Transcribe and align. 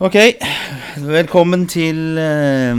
Ok, 0.00 0.14
velkommen 1.04 1.66
til 1.68 2.16
eh, 2.16 2.78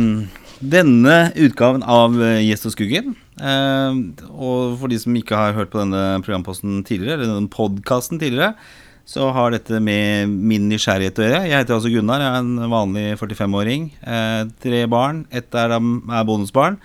denne 0.66 1.18
utgaven 1.38 1.84
av 1.86 2.16
Gjest 2.42 2.66
og 2.66 2.74
Skuggen. 2.74 3.14
Eh, 3.38 4.00
og 4.34 4.80
for 4.82 4.90
de 4.90 4.98
som 4.98 5.14
ikke 5.20 5.38
har 5.38 5.54
hørt 5.54 5.70
på 5.70 5.84
denne 5.84 6.24
programposten 6.26 6.82
tidligere, 6.88 7.20
eller 7.22 7.36
denne 7.36 7.54
podkasten 7.54 8.18
tidligere, 8.18 8.56
så 9.06 9.30
har 9.36 9.54
dette 9.54 9.78
med 9.84 10.34
min 10.34 10.66
nysgjerrighet 10.72 11.22
å 11.22 11.26
gjøre. 11.28 11.44
Jeg 11.52 11.60
heter 11.60 11.78
altså 11.78 11.94
Gunnar, 11.94 12.26
jeg 12.26 12.34
er 12.34 12.42
en 12.42 12.74
vanlig 12.74 13.06
45-åring. 13.22 13.88
Eh, 14.02 14.42
tre 14.66 14.84
barn. 14.90 15.24
Ett 15.30 15.54
er, 15.54 15.78
er 15.78 16.28
bonusbarn. 16.28 16.82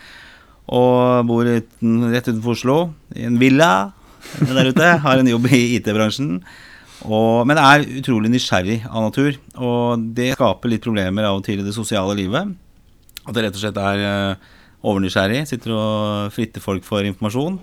Og 0.68 1.24
bor 1.24 1.48
uten, 1.48 2.00
rett 2.12 2.28
utenfor 2.28 2.52
Oslo, 2.58 2.80
i 3.16 3.24
en 3.24 3.40
villa 3.40 3.94
der 4.44 4.74
ute. 4.74 4.96
Har 5.08 5.22
en 5.22 5.30
jobb 5.32 5.48
i 5.56 5.78
IT-bransjen. 5.78 6.42
Og, 7.06 7.44
men 7.46 7.60
er 7.60 7.84
utrolig 8.00 8.30
nysgjerrig 8.32 8.80
av 8.88 9.04
natur. 9.06 9.36
Og 9.54 10.06
det 10.16 10.32
skaper 10.34 10.72
litt 10.72 10.84
problemer 10.84 11.28
av 11.28 11.38
og 11.38 11.44
til 11.46 11.62
i 11.62 11.66
det 11.66 11.74
sosiale 11.76 12.16
livet. 12.18 12.54
At 13.28 13.36
det 13.36 13.44
rett 13.44 13.58
og 13.58 13.62
slett 13.62 13.78
er 13.82 14.02
uh, 14.02 14.48
overnysgjerrig. 14.88 15.44
Sitter 15.50 15.76
og 15.76 16.34
fritter 16.34 16.64
folk 16.64 16.86
for 16.86 17.06
informasjon. 17.06 17.60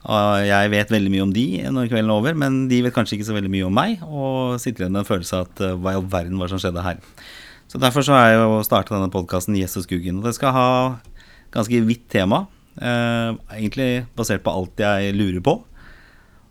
Uh, 0.00 0.40
jeg 0.46 0.72
vet 0.72 0.92
veldig 0.94 1.12
mye 1.12 1.26
om 1.26 1.34
de 1.34 1.46
når 1.68 1.90
kvelden 1.90 2.12
er 2.12 2.22
over, 2.22 2.36
men 2.38 2.62
de 2.70 2.78
vet 2.86 2.94
kanskje 2.94 3.18
ikke 3.18 3.28
så 3.28 3.36
veldig 3.36 3.52
mye 3.52 3.66
om 3.68 3.76
meg. 3.76 4.04
Og 4.06 4.60
sitter 4.62 4.86
igjen 4.86 4.94
med 4.94 5.02
en 5.04 5.10
følelse 5.10 5.40
av 5.40 5.48
at 5.48 5.64
uh, 5.66 5.76
hva 5.80 5.94
i 5.94 6.00
all 6.00 6.06
verden 6.12 6.40
var 6.40 6.52
som 6.52 6.62
skjedde 6.62 6.86
her. 6.86 7.02
Så 7.70 7.78
derfor 7.78 8.02
så 8.06 8.16
har 8.16 8.30
jeg 8.30 8.40
jo 8.40 8.62
starta 8.66 8.96
denne 8.96 9.12
podkasten 9.14 9.54
Gjess 9.54 9.78
og 9.78 10.24
det 10.24 10.34
skal 10.34 10.54
ha 10.56 10.70
ganske 11.54 11.82
vidt 11.86 12.08
tema. 12.10 12.46
Uh, 12.80 13.36
egentlig 13.54 14.06
basert 14.16 14.42
på 14.42 14.54
alt 14.54 14.80
jeg 14.82 15.14
lurer 15.14 15.42
på. 15.44 15.60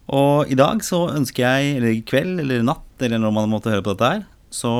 Og 0.09 0.49
i 0.49 0.57
dag 0.57 0.81
så 0.85 1.03
ønsker 1.13 1.45
jeg, 1.45 1.73
eller 1.77 1.93
i 1.93 2.03
kveld 2.05 2.41
eller 2.41 2.63
natt, 2.65 2.87
eller 3.05 3.21
når 3.21 3.33
man 3.35 3.51
måtte 3.51 3.73
høre 3.73 3.85
på 3.85 3.93
dette 3.93 4.13
her, 4.15 4.23
så 4.49 4.71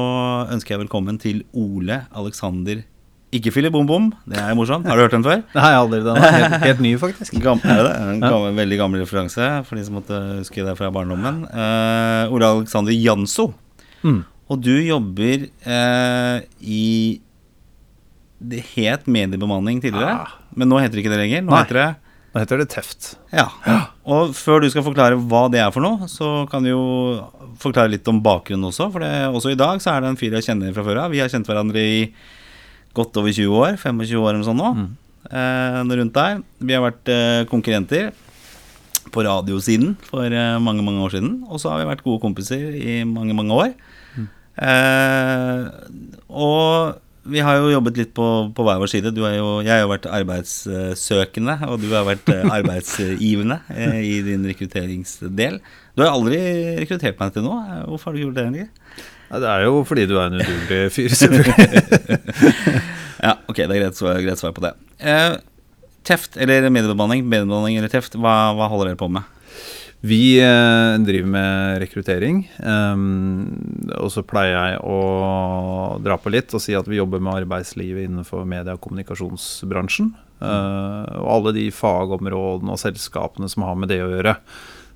ønsker 0.50 0.74
jeg 0.74 0.84
velkommen 0.88 1.20
til 1.22 1.44
Ole 1.54 2.04
Alexander 2.18 2.82
ikke 3.30 3.52
Philip 3.54 3.74
Bom 3.74 3.86
Bom. 3.86 4.08
Det 4.26 4.40
er 4.42 4.56
morsomt. 4.58 4.88
Har 4.90 4.98
du 4.98 5.04
hørt 5.04 5.14
den 5.14 5.22
før? 5.26 5.44
Nei, 5.58 5.70
aldri. 5.78 6.00
Den 6.02 6.18
er 6.18 6.32
helt, 6.34 6.56
helt 6.64 6.80
ny, 6.82 6.96
faktisk. 6.98 7.36
Gammel, 7.44 7.70
er 7.70 7.86
det 7.86 7.92
En 8.16 8.24
gammel, 8.24 8.56
veldig 8.58 8.80
gammel 8.80 9.04
referanse 9.04 9.50
for 9.68 9.78
de 9.78 9.86
som 9.86 10.00
måtte 10.00 10.18
huske 10.40 10.66
det 10.66 10.74
fra 10.80 10.90
barndommen. 10.94 11.44
Uh, 11.54 12.34
Ole 12.34 12.50
Alexander 12.50 12.96
Janso. 12.96 13.52
Mm. 14.02 14.24
Og 14.50 14.64
du 14.66 14.74
jobber 14.82 15.46
uh, 15.46 16.42
i 16.58 17.22
Det 18.40 18.64
het 18.74 19.06
mediebemanning 19.06 19.84
tidligere, 19.84 20.24
ah. 20.24 20.38
men 20.56 20.72
nå 20.72 20.80
heter 20.82 20.98
det 20.98 21.04
ikke 21.04 21.14
det 21.14 21.22
lenger. 21.22 21.46
Nå 21.46 21.54
Nei. 21.54 21.66
heter 21.68 21.84
det 21.84 21.90
nå 22.30 22.44
heter 22.44 22.60
det 22.62 22.68
Teft. 22.70 23.16
Ja. 23.34 23.48
Og 24.10 24.32
før 24.34 24.64
du 24.64 24.70
skal 24.72 24.86
forklare 24.86 25.18
hva 25.30 25.44
det 25.54 25.62
er 25.62 25.74
for 25.74 25.86
noe, 25.86 26.08
så 26.10 26.46
kan 26.50 26.66
du 26.66 26.72
jo 26.72 26.84
forklare 27.62 27.92
litt 27.94 28.08
om 28.10 28.22
bakgrunnen 28.26 28.70
også. 28.72 28.90
For 28.94 29.06
det, 29.06 29.12
også 29.30 29.54
i 29.54 29.60
dag 29.60 29.84
så 29.84 29.94
er 29.94 30.04
det 30.04 30.14
en 30.14 30.20
fyr 30.20 30.38
jeg 30.38 30.48
kjenner 30.48 30.74
fra 30.74 30.86
før 30.88 31.04
av. 31.04 31.14
Vi 31.14 31.22
har 31.22 31.30
kjent 31.32 31.50
hverandre 31.50 31.84
i 31.84 32.00
godt 32.98 33.20
over 33.22 33.36
20 33.36 33.60
år. 33.60 33.78
25 33.78 34.24
år 34.24 34.34
eller 34.34 34.48
sånn 34.48 34.60
nå. 34.60 34.72
Mm. 34.80 34.90
Eh, 35.30 35.82
rundt 36.00 36.16
der. 36.18 36.42
Vi 36.64 36.76
har 36.76 36.86
vært 36.88 37.12
eh, 37.14 37.44
konkurrenter 37.52 38.10
på 39.14 39.26
radiosiden 39.26 39.94
for 40.06 40.26
eh, 40.26 40.58
mange, 40.64 40.86
mange 40.86 41.04
år 41.06 41.14
siden. 41.18 41.36
Og 41.50 41.62
så 41.62 41.74
har 41.74 41.84
vi 41.84 41.92
vært 41.92 42.06
gode 42.06 42.24
kompiser 42.24 42.74
i 42.80 43.02
mange, 43.08 43.38
mange 43.38 43.62
år. 43.62 43.76
Mm. 44.16 44.32
Eh, 44.70 45.70
og 46.30 46.98
vi 47.30 47.44
har 47.46 47.60
jo 47.60 47.72
jobbet 47.72 48.00
litt 48.00 48.12
på, 48.18 48.26
på 48.56 48.66
hver 48.66 48.80
vår 48.82 48.92
side. 48.92 49.14
Jo, 49.16 49.52
jeg 49.64 49.72
har 49.72 49.84
jo 49.84 49.92
vært 49.92 50.08
arbeidssøkende, 50.20 51.56
og 51.70 51.82
du 51.84 51.90
har 51.94 52.08
vært 52.08 52.32
eh, 52.34 52.46
arbeidsgivende 52.60 53.60
eh, 53.74 54.00
i 54.06 54.16
din 54.26 54.46
rekrutteringsdel. 54.50 55.60
Du 55.96 56.04
har 56.06 56.14
aldri 56.14 56.40
rekruttert 56.80 57.20
meg 57.22 57.36
til 57.36 57.46
nå. 57.46 57.56
Hvorfor 57.90 58.12
har 58.12 58.18
du 58.18 58.24
gjort 58.26 58.40
det? 58.40 58.48
egentlig? 58.48 58.70
Ja, 59.30 59.42
det 59.44 59.50
er 59.54 59.66
jo 59.68 59.84
fordi 59.86 60.08
du 60.10 60.16
er 60.18 60.32
en 60.32 60.40
udugelig 60.40 60.94
fyr, 60.96 61.14
selvfølgelig. 61.14 62.16
ja, 63.28 63.36
ok, 63.46 63.58
det 63.60 63.68
er 63.68 63.82
greit, 63.84 64.06
greit 64.26 64.42
svar 64.42 64.56
på 64.58 64.64
det. 64.66 64.74
Eh, 65.00 65.36
teft, 66.08 66.38
eller 66.42 66.70
mediebemanning, 66.74 67.28
mediebemanning 67.30 67.78
eller 67.78 67.92
teft, 67.94 68.18
hva, 68.18 68.56
hva 68.58 68.70
holder 68.72 68.92
dere 68.92 69.00
på 69.00 69.12
med? 69.14 69.28
Vi 70.02 70.40
eh, 70.40 71.00
driver 71.04 71.28
med 71.28 71.80
rekruttering. 71.84 72.52
Um, 72.64 73.90
og 74.00 74.08
så 74.14 74.24
pleier 74.24 74.56
jeg 74.56 74.80
å 74.88 75.00
dra 76.00 76.16
på 76.16 76.32
litt 76.32 76.56
og 76.56 76.64
si 76.64 76.76
at 76.78 76.88
vi 76.88 77.02
jobber 77.02 77.20
med 77.20 77.42
arbeidslivet 77.42 78.08
innenfor 78.08 78.48
media- 78.48 78.78
og 78.78 78.84
kommunikasjonsbransjen. 78.86 80.14
Uh, 80.40 81.04
og 81.20 81.32
alle 81.34 81.56
de 81.58 81.66
fagområdene 81.76 82.72
og 82.72 82.80
selskapene 82.80 83.52
som 83.52 83.68
har 83.68 83.76
med 83.76 83.92
det 83.92 84.00
å 84.06 84.12
gjøre. 84.14 84.38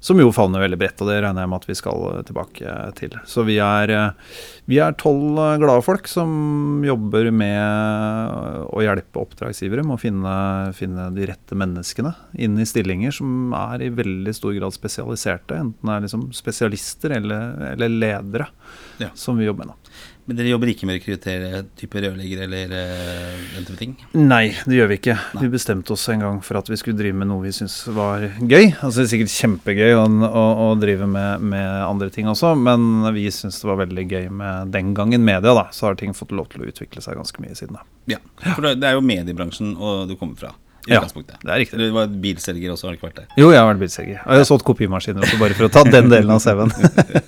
Som 0.03 0.19
jo 0.19 0.33
favner 0.35 0.59
veldig 0.59 0.79
bredt, 0.81 0.99
og 0.99 1.07
det 1.07 1.21
regner 1.23 1.45
jeg 1.45 1.49
med 1.51 1.61
at 1.61 1.67
vi 1.69 1.75
skal 1.79 2.01
eh, 2.09 2.23
tilbake 2.27 2.71
til. 2.97 3.13
Så 3.23 3.45
vi 3.47 3.55
er 3.63 3.91
eh, 3.95 4.33
vi 4.69 4.79
er 4.79 4.95
tolv 4.99 5.39
eh, 5.43 5.57
glade 5.59 5.83
folk 5.83 6.07
som 6.07 6.83
jobber 6.85 7.27
med 7.35 8.69
å 8.71 8.83
hjelpe 8.83 9.19
oppdragsgivere 9.19 9.83
med 9.83 9.97
å 9.97 10.01
finne, 10.01 10.35
finne, 10.77 11.09
de 11.15 11.27
rette 11.27 11.57
menneskene 11.59 12.13
inn 12.39 12.55
i 12.61 12.67
stillinger 12.67 13.15
som 13.15 13.53
er 13.57 13.83
i 13.83 13.91
veldig 13.93 14.35
stor 14.35 14.55
grad 14.55 14.75
spesialiserte. 14.75 15.59
Enten 15.59 15.89
det 15.89 15.97
er 15.97 16.07
liksom 16.07 16.29
spesialister 16.35 17.17
eller, 17.19 17.73
eller 17.73 17.91
ledere 17.91 18.47
ja. 19.03 19.11
som 19.15 19.37
vi 19.37 19.49
jobber 19.49 19.67
med. 19.67 19.75
Da. 19.75 20.13
Men 20.23 20.37
dere 20.39 20.53
jobber 20.53 20.69
ikke 20.71 20.87
med 20.87 20.95
å 20.95 20.99
rekruttere 21.01 21.61
type 21.75 21.99
rørleggere 21.99 22.45
eller 22.45 22.71
uh, 22.71 23.39
den 23.57 23.65
type 23.67 23.79
ting? 23.79 23.95
Nei, 24.15 24.53
det 24.63 24.77
gjør 24.77 24.87
vi 24.93 24.97
ikke. 25.01 25.17
Nei. 25.35 25.41
Vi 25.43 25.49
bestemte 25.51 25.95
oss 25.95 26.05
en 26.13 26.23
gang 26.23 26.37
for 26.45 26.59
at 26.61 26.69
vi 26.71 26.77
skulle 26.79 26.95
drive 26.99 27.17
med 27.19 27.27
noe 27.27 27.43
vi 27.43 27.51
syntes 27.55 27.81
var 27.91 28.23
gøy. 28.39 28.69
Altså 28.71 29.01
Det 29.01 29.03
er 29.03 29.11
sikkert 29.11 29.33
kjempegøy 29.33 29.97
å, 29.97 30.05
å, 30.29 30.45
å 30.63 30.69
drive 30.79 31.09
med, 31.11 31.43
med, 31.51 31.67
andre 31.83 32.07
ting 32.13 32.29
også, 32.31 32.53
men 32.55 33.03
vi 33.15 33.27
syntes 33.35 33.59
det 33.59 33.67
var 33.67 33.81
veldig 33.83 34.05
gøy 34.07 34.29
med 34.31 34.52
den 34.73 34.93
gangen 34.97 35.25
media. 35.25 35.53
da 35.53 35.67
Så 35.71 35.87
har 35.87 35.95
ting 35.99 36.13
fått 36.17 36.31
lov 36.31 36.49
til 36.51 36.63
å 36.63 36.69
utvikle 36.71 37.01
seg 37.03 37.19
ganske 37.19 37.43
mye 37.43 37.55
siden 37.55 37.79
da. 37.79 37.85
Ja, 38.15 38.19
for 38.43 38.67
det 38.73 38.87
er 38.87 38.97
jo 38.97 39.05
mediebransjen 39.05 39.75
og 39.77 40.07
du 40.09 40.17
kommer 40.19 40.39
fra 40.39 40.53
ja, 40.85 40.99
det 40.99 41.47
er 41.47 41.61
riktig. 41.61 41.77
Du 41.79 41.93
var 41.95 42.09
bilselger 42.11 42.73
også, 42.73 42.89
har 42.89 42.95
du 42.95 42.97
ikke 42.97 43.07
vært 43.07 43.19
der? 43.21 43.27
Jo, 43.39 43.51
jeg 43.53 43.61
har 43.61 43.69
vært 43.69 43.79
bilselger. 43.85 44.17
Og 44.19 44.35
jeg 44.35 44.41
har 44.41 44.47
solgt 44.49 44.65
kopimaskiner 44.67 45.23
også, 45.23 45.37
bare 45.39 45.55
for 45.55 45.67
å 45.69 45.71
ta 45.71 45.83
den 45.87 46.09
delen 46.11 46.33
av 46.33 46.41
CV-en. 46.43 46.73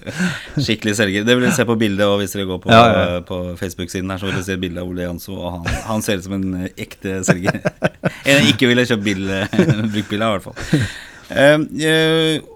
Skikkelig 0.65 0.95
selger. 0.99 1.23
Det 1.27 1.37
vil 1.37 1.45
dere 1.45 1.55
se 1.55 1.65
på 1.67 1.77
bildet, 1.79 2.03
og 2.03 2.19
hvis 2.19 2.35
dere 2.35 2.49
går 2.49 2.59
på, 2.65 2.73
ja, 2.75 2.81
ja. 2.91 3.21
på 3.29 3.39
Facebook-siden 3.61 4.11
her, 4.11 4.19
så 4.19 4.27
vil 4.27 4.35
dere 4.35 4.47
se 4.49 4.57
bilde 4.59 4.83
av 4.83 4.91
Ole 4.91 5.07
Janso, 5.07 5.37
og 5.37 5.55
han, 5.55 5.69
han, 5.87 6.03
ser 6.03 6.19
ut 6.19 6.27
som 6.27 6.35
en 6.35 6.65
ekte 6.73 7.21
selger. 7.27 7.61
En 8.35 8.49
ikke 8.49 8.67
ville 8.67 8.83
kjøpt 8.89 9.05
bil, 9.05 9.23
bruktbil 9.93 10.25
av, 10.25 10.35
i 10.35 10.35
hvert 10.35 10.49
fall. 10.49 10.83
Uh, 11.31 12.54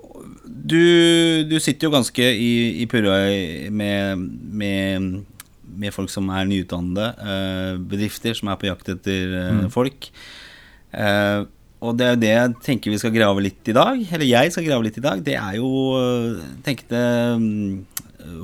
du, 0.64 1.44
du, 1.50 1.58
sitter 1.64 1.88
jo 1.88 1.94
ganske 1.94 2.24
i, 2.24 2.52
i 2.84 2.88
purra 2.90 3.18
med, 3.72 4.26
med, 4.62 5.08
med, 5.64 5.94
folk 5.96 6.12
som 6.14 6.30
er 6.34 6.50
nyutdannede, 6.50 7.14
uh, 7.20 7.80
bedrifter 7.92 8.36
som 8.38 8.52
er 8.52 8.60
på 8.60 8.70
jakt 8.70 8.92
etter 8.96 9.36
uh, 9.36 9.54
mm. 9.62 9.72
folk. 9.74 10.12
Uh, 10.94 11.48
og 11.80 11.96
det 11.96 12.06
er 12.06 12.16
jo 12.16 12.20
det 12.20 12.32
jeg 12.32 12.56
tenker 12.66 12.92
vi 12.92 13.00
skal 13.00 13.14
grave 13.16 13.44
litt 13.44 13.72
i 13.72 13.76
dag. 13.76 14.02
Eller 14.04 14.28
jeg 14.28 14.52
skal 14.52 14.68
grave 14.68 14.86
litt 14.88 15.00
i 15.00 15.06
dag. 15.06 15.22
Det 15.24 15.36
er 15.40 15.60
jo 15.62 15.70
eh, 15.96 16.42
tenkte 16.66 17.04
um, 17.40 17.86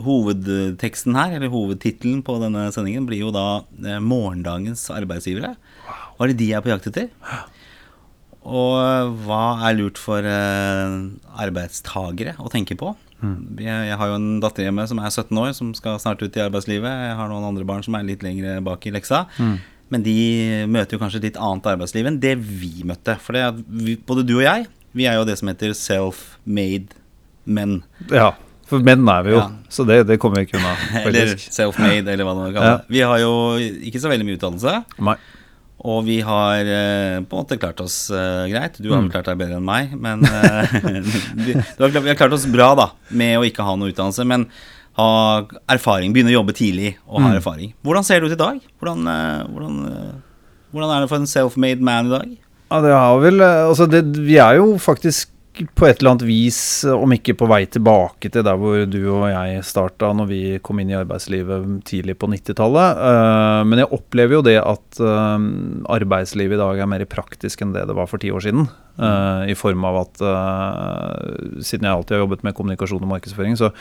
Hovedteksten 0.06 1.18
her, 1.20 1.36
eller 1.36 1.52
hovedtittelen 1.52 2.22
på 2.26 2.38
denne 2.40 2.70
sendingen, 2.74 3.04
blir 3.06 3.26
jo 3.26 3.34
da 3.36 3.66
'Morgendagens 4.00 4.88
arbeidsgivere'. 4.90 5.52
Hva 6.16 6.26
er 6.26 6.32
det 6.32 6.40
de 6.40 6.48
er 6.56 6.64
på 6.64 6.72
jakt 6.72 6.88
etter? 6.90 7.12
Og 8.46 9.16
hva 9.26 9.44
er 9.66 9.78
lurt 9.80 9.98
for 9.98 10.22
uh, 10.22 10.96
arbeidstagere 11.42 12.36
å 12.38 12.52
tenke 12.54 12.78
på? 12.78 12.94
Mm. 13.24 13.62
Jeg, 13.64 13.96
har 13.98 14.12
jo 14.12 14.18
en 14.20 14.42
datter 14.44 14.68
hjemme 14.68 14.86
som 14.90 15.00
er 15.02 15.10
17 15.10 15.40
år, 15.42 15.54
som 15.58 15.72
skal 15.78 15.98
snart 16.02 16.22
ut 16.22 16.38
i 16.38 16.44
arbeidslivet. 16.44 16.90
Jeg 17.10 17.18
har 17.18 17.32
noen 17.32 17.48
andre 17.48 17.66
barn 17.68 17.86
som 17.86 17.98
er 17.98 18.06
litt 18.06 18.26
lenger 18.26 18.62
bak 18.66 18.86
i 18.86 18.94
leksa. 18.94 19.26
Mm. 19.42 19.58
Men 19.94 20.06
de 20.06 20.18
møter 20.70 20.98
jo 20.98 21.02
kanskje 21.02 21.22
et 21.22 21.30
litt 21.30 21.42
annet 21.42 21.70
arbeidsliv 21.76 22.10
enn 22.10 22.22
det 22.22 22.36
vi 22.42 22.86
møtte. 22.88 23.18
For 23.22 23.38
det 23.38 23.98
både 24.08 24.26
du 24.26 24.38
og 24.40 24.46
jeg, 24.46 24.66
vi 24.98 25.08
er 25.10 25.20
jo 25.20 25.28
det 25.28 25.38
som 25.42 25.52
heter 25.52 25.76
self-made 25.78 26.98
menn. 27.46 27.80
Ja, 28.14 28.34
for 28.66 28.82
menn 28.82 29.06
er 29.12 29.26
vi 29.26 29.36
jo, 29.36 29.42
ja. 29.44 29.50
så 29.70 29.86
det, 29.86 30.00
det, 30.10 30.18
kommer 30.22 30.42
vi 30.42 30.48
ikke 30.48 30.58
unna. 30.58 30.74
eller 31.06 31.36
self-made, 31.38 32.10
eller 32.10 32.26
hva 32.26 32.34
man 32.38 32.54
kaller 32.56 32.72
det. 32.72 32.86
Ja. 32.86 32.94
Vi 32.98 33.04
har 33.06 33.22
jo 33.22 33.34
ikke 33.90 34.02
så 34.02 34.10
veldig 34.10 34.26
mye 34.28 34.40
utdannelse. 34.40 34.78
Nei. 35.06 35.18
Og 35.86 36.00
vi 36.08 36.18
har 36.26 36.66
eh, 36.66 37.20
på 37.22 37.36
en 37.36 37.44
måte 37.44 37.60
klart 37.62 37.82
oss 37.84 38.08
eh, 38.10 38.46
greit. 38.50 38.80
Du 38.80 38.90
har 38.90 38.98
vel 38.98 39.10
mm. 39.10 39.12
klart 39.14 39.28
deg 39.30 39.42
bedre 39.44 39.60
enn 39.60 39.68
meg, 39.68 39.92
men 39.94 40.26
eh, 40.26 40.80
vi, 41.46 41.54
har, 41.54 41.94
vi 41.94 42.10
har 42.10 42.18
klart 42.18 42.34
oss 42.34 42.48
bra 42.50 42.72
da 42.78 42.90
med 43.14 43.38
å 43.38 43.46
ikke 43.46 43.66
ha 43.68 43.76
noe 43.78 43.94
utdannelse. 43.94 44.26
Men 44.26 44.48
ha 44.96 45.10
erfaring, 45.72 46.14
begynne 46.16 46.32
å 46.32 46.40
jobbe 46.40 46.56
tidlig 46.56 46.96
og 47.04 47.20
ha 47.20 47.30
mm. 47.34 47.38
erfaring. 47.42 47.76
Hvordan 47.86 48.08
ser 48.08 48.22
det 48.22 48.32
ut 48.32 48.38
i 48.38 48.40
dag? 48.40 48.60
Hvordan, 48.80 49.06
eh, 49.12 49.44
hvordan, 49.52 49.78
eh, 49.92 50.50
hvordan 50.72 50.96
er 50.96 51.04
det 51.04 51.12
for 51.12 51.20
en 51.20 51.32
self-made 51.32 51.84
man 51.84 52.10
i 52.10 52.14
dag? 52.16 52.36
Ja, 52.72 52.82
det 52.82 52.94
har 52.96 53.20
vel 53.22 53.44
eh, 53.44 53.64
Altså, 53.68 53.88
det, 53.92 54.02
vi 54.26 54.40
er 54.42 54.58
jo 54.62 54.76
faktisk 54.82 55.35
på 55.56 55.86
et 55.88 56.02
eller 56.02 56.12
annet 56.12 56.26
vis, 56.28 56.58
om 56.92 57.14
ikke 57.16 57.36
på 57.40 57.48
vei 57.48 57.62
tilbake 57.72 58.28
til 58.34 58.44
der 58.44 58.58
hvor 58.60 58.82
du 58.92 59.00
og 59.14 59.30
jeg 59.32 59.64
starta 59.64 60.10
når 60.18 60.28
vi 60.28 60.40
kom 60.66 60.82
inn 60.84 60.92
i 60.92 60.98
arbeidslivet 61.00 61.86
tidlig 61.88 62.18
på 62.20 62.28
90-tallet. 62.34 63.00
Men 63.70 63.80
jeg 63.84 63.92
opplever 63.96 64.38
jo 64.38 64.44
det 64.46 64.58
at 64.60 65.00
arbeidslivet 65.96 66.58
i 66.58 66.62
dag 66.62 66.84
er 66.84 66.92
mer 66.92 67.06
praktisk 67.08 67.64
enn 67.64 67.72
det 67.76 67.88
det 67.88 67.96
var 67.96 68.12
for 68.12 68.20
ti 68.20 68.30
år 68.36 68.44
siden. 68.44 68.68
I 69.48 69.56
form 69.56 69.88
av 69.88 69.96
at 70.04 70.16
siden 71.64 71.88
jeg 71.88 71.94
alltid 71.96 72.18
har 72.18 72.26
jobbet 72.26 72.44
med 72.44 72.56
kommunikasjon 72.60 73.08
og 73.08 73.14
markedsføring, 73.16 73.56
så 73.60 73.72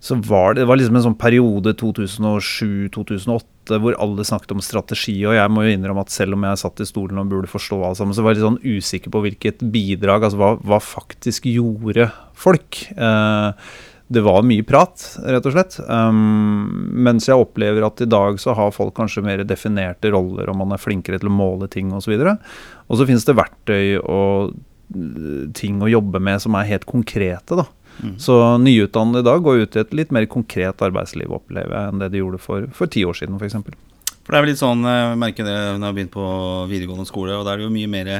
så 0.00 0.16
var 0.16 0.54
det, 0.54 0.62
det 0.62 0.68
var 0.70 0.78
liksom 0.80 0.96
en 0.96 1.02
sånn 1.04 1.18
periode 1.20 1.74
2007-2008 1.76 3.49
hvor 3.68 3.96
alle 4.02 4.24
snakket 4.26 4.54
om 4.56 4.62
strategi. 4.64 5.18
Og 5.28 5.36
jeg 5.36 5.52
må 5.52 5.66
jo 5.66 5.74
innrømme 5.74 6.02
at 6.06 6.14
selv 6.14 6.38
om 6.38 6.46
jeg 6.48 6.62
satt 6.62 6.82
i 6.82 6.88
stolen 6.88 7.20
og 7.22 7.30
burde 7.30 7.50
forstå 7.50 7.82
alt 7.86 8.00
sammen, 8.00 8.16
så 8.16 8.24
var 8.24 8.32
jeg 8.32 8.40
litt 8.40 8.48
sånn 8.48 8.80
usikker 8.80 9.14
på 9.14 9.22
hvilket 9.26 9.62
bidrag, 9.74 10.26
altså 10.26 10.40
hva, 10.40 10.50
hva 10.64 10.80
faktisk 10.82 11.46
gjorde 11.50 12.08
folk. 12.40 12.82
Eh, 12.96 13.70
det 14.10 14.24
var 14.26 14.42
mye 14.42 14.64
prat, 14.66 15.04
rett 15.22 15.44
og 15.46 15.54
slett. 15.54 15.76
Um, 15.86 16.88
mens 17.06 17.28
jeg 17.28 17.38
opplever 17.38 17.84
at 17.86 18.00
i 18.02 18.08
dag 18.10 18.40
så 18.42 18.56
har 18.58 18.72
folk 18.74 18.96
kanskje 18.96 19.22
mer 19.22 19.44
definerte 19.46 20.10
roller, 20.10 20.50
og 20.50 20.58
man 20.58 20.74
er 20.74 20.82
flinkere 20.82 21.20
til 21.22 21.30
å 21.30 21.34
måle 21.36 21.68
ting 21.70 21.92
osv. 21.94 22.16
Og, 22.18 22.96
så 22.98 23.06
finnes 23.06 23.28
det 23.28 23.36
verktøy 23.38 24.00
og 24.00 24.50
uh, 24.50 25.44
ting 25.54 25.78
å 25.78 25.92
jobbe 25.92 26.18
med 26.26 26.42
som 26.42 26.58
er 26.58 26.72
helt 26.72 26.88
konkrete, 26.90 27.60
da. 27.60 27.68
Mm. 28.00 28.16
Så 28.22 28.36
nyutdannede 28.62 29.22
i 29.24 29.28
dag 29.30 29.46
går 29.46 29.64
ut 29.64 29.76
i 29.76 29.82
et 29.84 29.94
litt 29.96 30.12
mer 30.14 30.26
konkret 30.30 30.84
arbeidsliv, 30.84 31.30
opplever 31.40 31.76
jeg, 31.76 31.92
enn 31.92 32.02
det 32.02 32.10
de 32.12 32.22
gjorde 32.22 32.42
for, 32.42 32.68
for 32.76 32.90
ti 32.90 33.06
år 33.06 33.18
siden, 33.18 33.38
f.eks. 33.40 33.58
For, 33.60 33.80
for 34.20 34.32
det 34.34 34.38
er 34.38 34.46
vel 34.46 34.52
litt 34.52 34.62
sånn, 34.62 34.86
jeg 34.86 35.18
merker 35.20 35.48
det 35.48 35.56
når 35.56 35.74
jeg 35.74 35.88
har 35.88 35.98
begynt 35.98 36.14
på 36.14 36.28
videregående 36.70 37.08
skole, 37.08 37.36
og 37.38 37.46
da 37.46 37.54
er 37.54 37.60
det 37.60 37.68
jo 37.68 37.74
mye 37.74 37.90
mer 37.90 38.14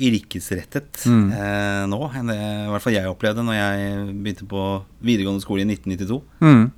yrkesrettet 0.00 1.02
mm. 1.04 1.24
eh, 1.36 1.80
nå 1.90 1.98
enn 2.16 2.30
det 2.30 2.36
i 2.40 2.68
hvert 2.72 2.84
fall 2.84 2.94
jeg 2.94 3.10
opplevde 3.10 3.44
når 3.44 3.56
jeg 3.58 4.04
begynte 4.24 4.46
på 4.48 4.66
videregående 5.04 5.44
skole 5.44 5.64
i 5.64 5.68
1992. 5.68 6.20
Mm. 6.40 6.68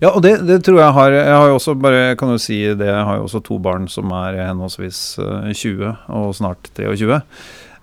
Ja, 0.00 0.12
og 0.14 0.22
det, 0.24 0.38
det, 0.48 0.62
tror 0.64 0.78
jeg 0.80 0.94
har 0.96 1.12
Jeg 1.12 1.34
har 1.34 1.46
jo 1.50 1.56
også 1.58 1.74
bare, 1.76 2.14
kan 2.16 2.30
jo 2.32 2.38
si 2.40 2.62
det, 2.64 2.86
jeg 2.88 3.04
har 3.04 3.18
jo 3.18 3.26
også 3.26 3.42
to 3.44 3.58
barn 3.60 3.88
som 3.90 4.12
er 4.16 4.38
henholdsvis 4.46 5.00
20 5.18 5.82
eh, 5.90 6.04
og 6.08 6.36
snart 6.38 6.70
23 6.78 7.20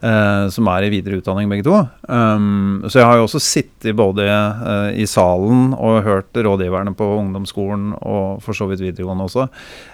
eh, 0.05 0.45
som 0.53 0.69
er 0.71 0.85
i 0.85 0.91
videre 0.93 1.19
utdanning, 1.19 1.49
begge 1.51 1.65
to. 1.65 1.79
Um, 2.07 2.83
så 2.87 3.01
jeg 3.01 3.09
har 3.09 3.19
jo 3.19 3.27
også 3.27 3.41
sittet 3.43 3.97
både 3.97 4.25
uh, 4.29 4.89
i 4.93 5.07
salen 5.09 5.73
og 5.73 6.05
hørt 6.05 6.37
rådgiverne 6.37 6.95
på 6.97 7.07
ungdomsskolen 7.19 7.93
og 7.99 8.43
for 8.45 8.57
så 8.57 8.69
vidt 8.69 8.83
videregående 8.85 9.27
også. 9.27 9.47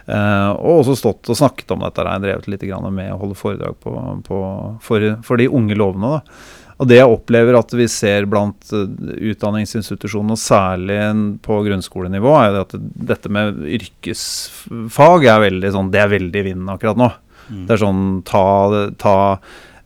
Uh, 0.07 0.51
og 0.57 0.81
også 0.81 0.97
stått 0.99 1.31
og 1.31 1.39
snakket 1.39 1.75
om 1.75 1.85
dette. 1.85 2.07
Jeg 2.07 2.25
drevet 2.25 2.51
litt 2.51 2.67
med 2.91 3.13
å 3.13 3.21
holde 3.21 3.39
foredrag 3.39 3.77
på, 3.83 3.95
på, 4.27 4.41
for, 4.83 5.13
for, 5.25 5.41
de 5.41 5.49
unge 5.49 5.77
lovene. 5.79 6.17
da. 6.17 6.67
Og 6.81 6.89
det 6.89 6.97
jeg 6.97 7.13
opplever 7.13 7.55
at 7.59 7.73
vi 7.77 7.85
ser 7.91 8.25
blant 8.29 8.71
utdanningsinstitusjonene, 8.73 10.33
og 10.33 10.41
særlig 10.41 10.97
på 11.45 11.59
grunnskolenivå, 11.67 12.31
er 12.41 12.57
at 12.63 12.73
dette 12.73 13.29
med 13.29 13.59
yrkesfag 13.77 15.27
er 15.29 15.43
veldig 15.45 15.75
sånn, 15.75 15.91
det 15.93 16.01
er 16.01 16.15
veldig 16.15 16.41
i 16.41 16.47
vinden 16.47 16.71
akkurat 16.73 16.97
nå. 16.97 17.11
Mm. 17.51 17.67
Det 17.67 17.75
er 17.75 17.83
sånn 17.83 18.01
ta, 18.25 18.45
ta 18.97 19.15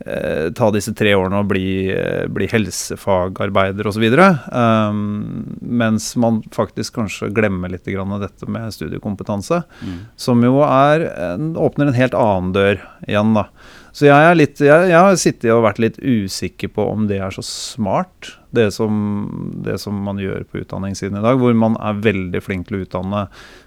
eh, 0.06 0.50
ta 0.56 0.70
disse 0.74 0.94
tre 0.98 1.14
årene 1.18 1.42
og 1.42 1.50
bli, 1.50 1.90
eh, 1.92 2.26
bli 2.32 2.48
helsefagarbeider 2.52 3.90
osv. 3.90 4.06
Um, 4.50 5.00
mens 5.62 6.14
man 6.22 6.42
faktisk 6.56 7.00
kanskje 7.02 7.32
glemmer 7.36 7.74
litt 7.74 7.86
dette 7.86 8.50
med 8.50 8.74
studiekompetanse. 8.74 9.64
Mm. 9.82 9.98
Som 10.16 10.44
jo 10.46 10.62
er, 10.66 11.10
åpner 11.58 11.90
en 11.90 12.00
helt 12.00 12.16
annen 12.18 12.54
dør 12.56 12.80
igjen, 13.08 13.34
da. 13.38 13.50
Så 13.96 14.10
jeg, 14.10 14.36
litt, 14.36 14.60
jeg, 14.60 14.90
jeg, 14.90 15.00
har 15.00 15.16
sittet 15.16 15.54
og 15.54 15.64
vært 15.64 15.80
litt 15.80 16.00
usikker 16.04 16.74
på 16.76 16.84
om 16.92 17.06
det 17.08 17.22
er 17.24 17.32
så 17.32 17.44
smart, 17.46 18.34
det 18.56 18.70
som, 18.76 18.96
det 19.66 19.78
som 19.82 19.98
man 20.08 20.20
gjør 20.22 20.46
på 20.50 20.64
utdanningssiden 20.64 21.20
i 21.20 21.24
dag. 21.24 21.40
Hvor 21.42 21.56
man 21.58 21.78
er 21.78 22.02
veldig 22.06 22.42
flink 22.44 22.70
til 22.70 22.80
å 22.80 22.84
utdanne 22.86 23.26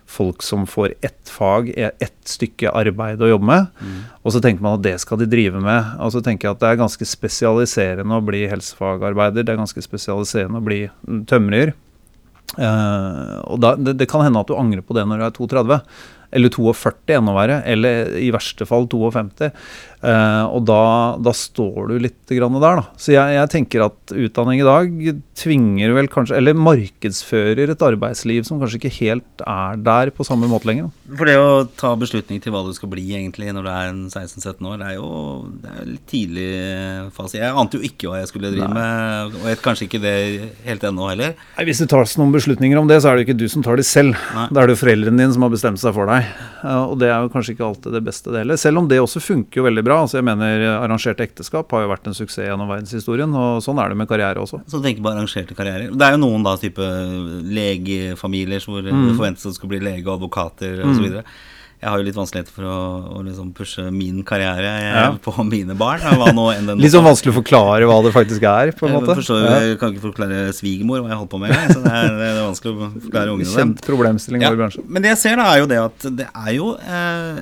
folk 0.09 0.43
som 0.43 0.65
får 0.69 0.95
ett 1.05 1.31
fag, 1.31 1.69
ett 1.77 2.17
stykke 2.29 2.73
arbeid 2.73 3.23
å 3.23 3.31
jobbe 3.35 3.49
med. 3.51 3.67
Mm. 3.81 3.99
Og 4.23 4.35
så 4.35 4.43
tenker 4.45 4.65
man 4.65 4.79
at 4.79 4.87
det 4.87 4.97
skal 5.05 5.21
de 5.21 5.29
drive 5.31 5.61
med. 5.65 5.93
Og 6.05 6.15
så 6.15 6.25
tenker 6.25 6.49
jeg 6.49 6.57
at 6.57 6.63
det 6.65 6.71
er 6.73 6.81
ganske 6.81 7.09
spesialiserende 7.09 8.19
å 8.21 8.25
bli 8.25 8.47
helsefagarbeider. 8.51 9.45
Det 9.45 9.55
er 9.55 9.61
ganske 9.61 9.85
spesialiserende 9.85 10.63
å 10.63 10.69
bli 10.69 10.87
tømrer. 11.29 11.75
Uh, 12.57 13.45
og 13.45 13.59
da, 13.61 13.75
det, 13.77 13.99
det, 14.01 14.07
kan 14.09 14.25
hende 14.25 14.41
at 14.41 14.49
du 14.49 14.57
angrer 14.57 14.81
på 14.81 14.97
det 14.97 15.05
når 15.05 15.21
du 15.21 15.27
er 15.27 15.35
32. 15.37 15.83
Eller 16.39 16.53
42, 16.53 17.15
enda 17.17 17.35
verre. 17.37 17.61
Eller 17.69 18.17
i 18.21 18.31
verste 18.35 18.67
fall 18.69 18.89
52. 18.91 19.51
Uh, 19.99 20.47
og 20.55 20.63
da, 20.63 20.83
da, 21.19 21.33
står 21.35 21.89
du 21.91 21.97
litt 22.05 22.31
grann 22.31 22.55
der, 22.55 22.79
da. 22.79 22.85
Så 23.01 23.11
jeg, 23.17 23.35
jeg, 23.35 23.51
tenker 23.51 23.83
at 23.89 24.13
utdanning 24.15 24.61
i 24.63 24.67
dag 24.67 24.93
tvinger 25.39 25.95
vel 25.97 26.07
kanskje 26.13 26.37
Eller 26.39 26.55
markedsfører 26.55 27.73
et 27.73 27.83
arbeidsliv 27.83 28.45
som 28.47 28.61
kanskje 28.61 28.79
ikke 28.79 28.93
helt 29.01 29.43
er 29.43 29.81
der 29.83 30.13
på 30.15 30.27
samme 30.27 30.47
måte 30.51 30.71
lenger. 30.71 30.93
For 31.11 31.27
det 31.27 31.35
å 31.41 31.65
ta 31.79 31.95
beslutning 31.99 32.39
til 32.45 32.55
hva 32.55 32.63
du 32.67 32.71
skal 32.77 32.93
bli 32.93 33.09
egentlig 33.17 33.51
når 33.55 33.67
du 33.67 33.71
er 33.73 33.91
16-17 33.91 34.69
år, 34.71 34.77
det 34.79 34.93
er 34.93 34.97
jo 35.01 35.11
det 35.65 35.73
er 35.73 35.89
litt 35.89 36.07
tidlig 36.11 36.49
fase. 37.17 37.41
Jeg 37.41 37.59
ante 37.65 37.81
jo 37.81 37.91
ikke 37.91 38.13
hva 38.13 38.23
jeg 38.23 38.31
skulle 38.31 38.53
drive 38.55 38.71
Nei. 38.71 38.79
med, 38.79 39.39
og 39.41 39.51
jeg 39.51 39.63
kanskje 39.65 39.89
ikke 39.89 40.03
det 40.05 40.17
helt 40.69 40.87
ennå 40.87 41.11
heller. 41.11 41.35
Nei, 41.57 41.67
Hvis 41.67 41.83
det 41.83 41.91
tas 41.91 42.15
noen 42.21 42.35
beslutninger 42.35 42.79
om 42.79 42.91
det, 42.91 43.01
så 43.03 43.11
er 43.11 43.19
det 43.19 43.27
ikke 43.27 43.39
du 43.41 43.49
som 43.51 43.67
tar 43.67 43.81
de 43.81 43.87
selv. 43.87 44.15
Nei. 44.37 44.47
Da 44.53 44.63
er 44.63 44.71
det 44.71 44.79
jo 44.79 44.83
foreldrene 44.85 45.25
dine 45.25 45.35
som 45.35 45.47
har 45.47 45.55
bestemt 45.55 45.83
seg 45.83 45.97
for 45.97 46.11
deg. 46.11 46.31
Og 46.87 46.97
det 47.03 47.11
er 47.11 47.27
jo 47.27 47.35
kanskje 47.35 47.57
ikke 47.57 47.67
alltid 47.67 47.99
det 47.99 48.05
beste, 48.07 48.31
det 48.31 48.45
heller. 48.45 48.61
Selv 48.61 48.83
om 48.83 48.91
det 48.91 49.03
også 49.03 49.23
funker 49.25 49.61
jo 49.63 49.67
veldig 49.67 49.88
bra 49.89 49.99
altså 50.05 50.21
jeg 50.21 50.29
mener 50.29 50.65
Arrangerte 50.77 51.27
ekteskap 51.27 51.73
har 51.75 51.85
jo 51.85 51.93
vært 51.93 52.09
en 52.11 52.17
suksess 52.17 52.47
gjennom 52.47 52.71
verdenshistorien. 52.71 53.35
Og 53.35 53.63
sånn 53.65 53.81
er 53.83 53.93
det 53.93 53.99
med 53.99 54.11
karriere 54.11 54.45
også. 54.45 54.63
Så 54.71 54.83
tenker 54.85 55.05
på 55.05 55.13
arrangerte 55.13 55.57
karrierer. 55.59 55.91
Det 55.91 56.07
er 56.07 56.15
jo 56.15 56.23
noen 56.23 56.47
da 56.47 56.55
type 56.61 56.89
legefamilier 57.59 58.65
hvor 58.69 58.85
mm. 58.85 59.07
det 59.09 59.15
forventes 59.17 59.47
at 59.49 59.57
du 59.57 59.61
skal 59.61 59.73
bli 59.73 59.83
lege 59.89 60.07
og 60.07 60.19
advokater 60.19 60.85
osv. 60.87 61.09
Mm. 61.19 61.33
Jeg 61.79 61.87
har 61.93 62.01
jo 62.01 62.07
litt 62.09 62.17
vanskeligheter 62.19 62.51
for 62.51 62.67
å, 62.67 62.79
å 63.15 63.21
liksom 63.23 63.53
pushe 63.55 63.85
min 63.95 64.25
karriere 64.27 64.71
ja. 64.83 65.03
på 65.23 65.31
mine 65.47 65.77
barn. 65.79 66.03
litt 66.83 66.91
sånn 66.91 67.07
vanskelig 67.07 67.31
å 67.31 67.37
forklare 67.37 67.87
hva 67.87 68.01
det 68.03 68.11
faktisk 68.17 68.43
er, 68.51 68.73
på 68.75 68.89
en 68.89 68.97
måte. 68.97 69.13
Jeg, 69.13 69.21
forstår, 69.21 69.45
ja. 69.45 69.61
jeg 69.63 69.77
kan 69.79 69.95
ikke 69.95 70.03
forklare 70.09 70.41
svigermor 70.57 71.05
hva 71.05 71.13
jeg 71.13 71.21
holdt 71.21 71.33
på 71.37 71.41
med. 71.45 71.55
Så 71.71 71.79
det 71.85 71.93
er, 71.93 72.11
det 72.19 72.27
er, 72.33 72.41
vanskelig 72.41 72.73
å 72.73 72.91
forklare 73.07 73.37
ungene 73.37 73.53
Kjent 73.53 73.85
problemstilling 73.87 74.43
ja. 74.43 74.51
i 74.51 74.59
bransjen. 74.59 74.89
Men 74.91 75.07
det 75.07 75.13
jeg 75.13 75.21
ser, 75.23 75.39
da, 75.39 75.47
er 75.53 75.63
jo 75.63 75.69
det 75.71 75.79
at 75.85 76.09
det 76.19 76.27
er 76.33 76.51
jo 76.57 76.73
eh, 76.83 77.41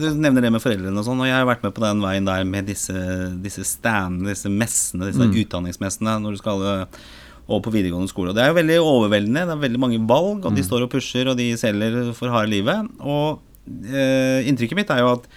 Du 0.00 0.06
nevner 0.16 0.46
det 0.46 0.54
med 0.54 0.64
foreldrene 0.64 1.02
og 1.02 1.08
sånn, 1.10 1.20
og 1.20 1.28
jeg 1.28 1.36
har 1.36 1.48
vært 1.50 1.68
med 1.68 1.76
på 1.76 1.84
den 1.84 2.00
veien 2.06 2.30
der 2.30 2.48
med 2.48 2.72
disse, 2.72 3.04
disse 3.44 3.66
standene, 3.68 4.32
disse 4.32 4.48
messene, 4.48 5.10
disse 5.10 5.28
mm. 5.28 5.36
utdanningsmessene, 5.44 6.16
når 6.24 6.38
du 6.38 6.40
skal 6.40 6.64
eh, 6.72 7.02
og 7.48 7.62
på 7.64 7.72
videregående 7.72 8.10
skole. 8.10 8.32
Og 8.32 8.36
Det 8.36 8.42
er 8.44 8.50
jo 8.50 8.58
veldig 8.58 8.80
overveldende. 8.80 9.44
Det 9.48 9.54
er 9.54 9.62
veldig 9.62 9.80
mange 9.80 10.00
valg, 10.08 10.42
og 10.44 10.50
de 10.52 10.60
mm. 10.64 10.68
står 10.68 10.84
og 10.84 10.90
pusher, 10.92 11.28
og 11.30 11.38
de 11.38 11.50
selger 11.60 12.10
for 12.16 12.32
harde 12.32 12.52
livet. 12.52 12.90
Og 13.00 13.38
eh, 13.38 13.47
inntrykket 13.68 14.78
mitt 14.78 14.90
er 14.94 15.04
jo 15.04 15.14
at 15.16 15.30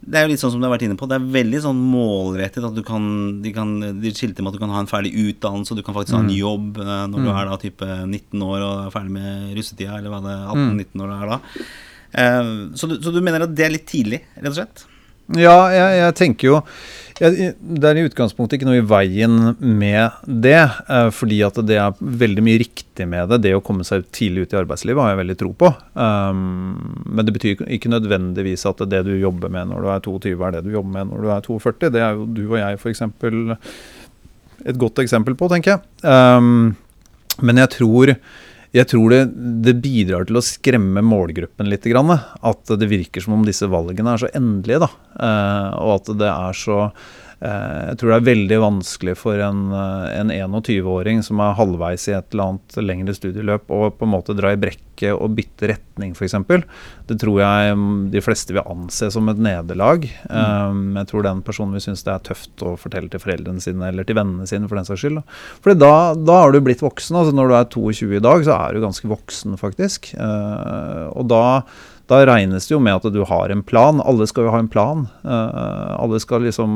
det 0.00 0.16
er 0.16 0.24
jo 0.24 0.30
litt 0.32 0.40
sånn 0.40 0.54
som 0.54 0.62
du 0.62 0.64
har 0.64 0.72
vært 0.72 0.86
inne 0.86 0.96
på. 0.96 1.06
Det 1.08 1.18
er 1.18 1.32
veldig 1.34 1.60
sånn 1.60 1.80
målrettet. 1.90 2.64
At 2.64 2.76
du 2.76 2.80
kan, 2.86 3.04
de, 3.44 3.52
kan, 3.52 3.74
de 4.00 4.12
skilte 4.16 4.40
med 4.40 4.52
at 4.52 4.56
du 4.56 4.62
kan 4.62 4.72
ha 4.72 4.80
en 4.80 4.88
ferdig 4.88 5.12
utdannelse, 5.12 5.74
og 5.74 5.80
du 5.80 5.84
kan 5.84 5.96
faktisk 5.96 6.16
ha 6.16 6.22
en 6.22 6.30
mm. 6.30 6.38
jobb 6.38 6.80
eh, 6.80 6.94
når 7.12 7.20
mm. 7.20 7.26
du 7.26 7.32
er 7.34 7.50
da 7.50 7.58
type 7.60 7.88
19 8.06 8.46
år 8.46 8.64
og 8.64 8.72
er 8.86 8.94
ferdig 8.94 9.14
med 9.18 9.50
russetida, 9.58 9.98
eller 9.98 10.14
hva 10.14 10.22
det 10.24 10.32
er, 10.32 10.46
18-19 10.54 10.88
mm. 10.94 11.04
år 11.04 11.12
du 11.12 11.16
er 11.18 11.34
da. 11.34 11.38
Eh, 12.22 12.52
så, 12.80 12.88
du, 12.88 12.96
så, 12.96 13.12
du, 13.12 13.20
mener 13.26 13.44
at 13.44 13.52
det 13.56 13.66
er 13.66 13.76
litt 13.76 13.86
tidlig, 13.90 14.22
rett 14.38 14.50
og 14.54 14.56
slett? 14.56 14.86
Ja, 15.38 15.58
jeg, 15.70 15.98
jeg 16.00 16.16
tenker 16.18 16.48
jo 16.48 16.56
jeg, 17.20 17.52
Det 17.60 17.84
er 17.86 17.98
i 18.00 18.04
utgangspunktet 18.08 18.56
ikke 18.56 18.66
noe 18.66 18.80
i 18.80 18.86
veien 18.86 19.34
med 19.60 20.24
det. 20.24 20.56
Eh, 20.88 21.10
fordi 21.12 21.40
at 21.44 21.58
det 21.68 21.76
er 21.76 21.98
veldig 22.00 22.44
mye 22.46 22.60
riktig 22.62 23.06
med 23.10 23.28
det. 23.30 23.42
Det 23.44 23.52
å 23.56 23.62
komme 23.64 23.84
seg 23.86 24.06
tidlig 24.16 24.46
ut 24.46 24.54
i 24.56 24.60
arbeidslivet 24.62 25.04
har 25.04 25.12
jeg 25.12 25.20
veldig 25.20 25.36
tro 25.42 25.52
på. 25.60 25.70
Um, 25.92 27.04
men 27.04 27.28
det 27.28 27.34
betyr 27.36 27.64
ikke 27.76 27.92
nødvendigvis 27.92 28.64
at 28.70 28.80
det 28.88 29.02
du 29.06 29.12
jobber 29.20 29.52
med 29.52 29.68
når 29.68 29.84
du 29.84 29.90
er 29.92 30.04
22, 30.08 30.34
er 30.48 30.56
det 30.56 30.64
du 30.66 30.72
jobber 30.72 30.96
med 30.96 31.10
når 31.12 31.26
du 31.26 31.32
er 31.36 31.48
42. 31.50 31.92
Det 31.92 32.04
er 32.06 32.16
jo 32.16 32.28
du 32.38 32.44
og 32.46 32.60
jeg 32.62 32.80
f.eks. 32.80 33.04
et 34.72 34.80
godt 34.80 35.04
eksempel 35.04 35.36
på, 35.36 35.50
tenker 35.52 35.76
jeg. 35.76 35.84
Um, 36.08 36.72
men 37.44 37.60
jeg 37.60 37.74
tror 37.76 38.16
jeg 38.76 38.86
tror 38.92 39.10
det, 39.10 39.20
det, 39.66 39.74
bidrar 39.82 40.28
til 40.28 40.38
å 40.38 40.44
skremme 40.44 41.02
målgruppen 41.02 41.66
litt. 41.70 41.88
Grann, 41.90 42.12
at 42.14 42.70
det 42.78 42.90
virker 42.90 43.24
som 43.24 43.34
om 43.34 43.42
disse 43.46 43.66
valgene 43.70 44.14
er 44.14 44.22
så 44.22 44.30
endelige. 44.36 44.84
Da, 44.84 44.90
eh, 45.26 45.70
og 45.80 45.96
at 45.96 46.12
det 46.20 46.30
er 46.30 46.60
så 46.60 46.78
jeg 47.40 47.96
tror 47.96 48.10
det 48.10 48.16
er 48.18 48.26
veldig 48.26 48.56
vanskelig 48.60 49.14
for 49.16 49.40
en, 49.40 49.60
eh, 49.72 50.18
en 50.20 50.32
21-åring 50.52 51.22
som 51.24 51.40
er 51.40 51.56
halvveis 51.56 52.04
i 52.10 52.12
et 52.12 52.34
eller 52.34 52.50
annet 52.50 52.78
lengre 52.84 53.14
studieløp, 53.16 53.70
å 53.72 53.88
på 53.96 54.04
en 54.04 54.12
måte 54.12 54.36
dra 54.36 54.50
i 54.52 54.58
brekket 54.60 55.14
og 55.14 55.32
bytte 55.38 55.70
retning, 55.70 56.12
f.eks. 56.12 56.36
Det 57.08 57.16
tror 57.22 57.38
jeg 57.40 57.78
mm, 57.80 57.94
de 58.12 58.20
fleste 58.20 58.52
vil 58.52 58.66
anse 58.68 59.08
som 59.14 59.30
et 59.32 59.40
nederlag. 59.40 60.04
Mm. 60.28 60.98
Jeg 61.00 61.08
tror 61.08 61.24
den 61.24 61.40
personen 61.46 61.72
vil 61.72 61.84
synes 61.86 62.04
det 62.04 62.12
er 62.12 62.26
tøft 62.28 62.66
å 62.66 62.74
fortelle 62.80 63.08
til 63.08 63.22
foreldrene 63.22 63.64
sine 63.64 63.88
eller 63.88 64.04
til 64.04 64.18
vennene 64.20 64.44
sine, 64.50 64.68
for 64.68 64.76
den 64.76 64.90
saks 64.90 65.06
skyld. 65.06 65.22
For 65.64 65.72
da, 65.72 65.94
da, 66.20 66.42
har 66.42 66.52
du 66.52 66.60
blitt 66.60 66.84
voksen. 66.84 67.16
altså 67.22 67.32
Når 67.32 67.48
du 67.48 67.56
er 67.56 67.70
22 67.72 68.18
i 68.18 68.24
dag, 68.28 68.44
så 68.44 68.58
er 68.58 68.76
du 68.76 68.84
ganske 68.84 69.08
voksen, 69.08 69.56
faktisk. 69.60 70.12
Eh, 70.12 71.06
og 71.14 71.32
da 71.32 71.62
da 72.10 72.20
regnes 72.26 72.66
det 72.66 72.74
jo 72.74 72.80
med 72.82 72.98
at 72.98 73.14
du 73.14 73.20
har 73.28 73.52
en 73.52 73.62
plan. 73.66 74.00
Alle 74.02 74.26
skal 74.28 74.48
jo 74.48 74.52
ha 74.54 74.60
en 74.62 74.70
plan. 74.70 75.06
Uh, 75.22 75.94
alle 75.96 76.18
skal 76.22 76.42
liksom 76.46 76.72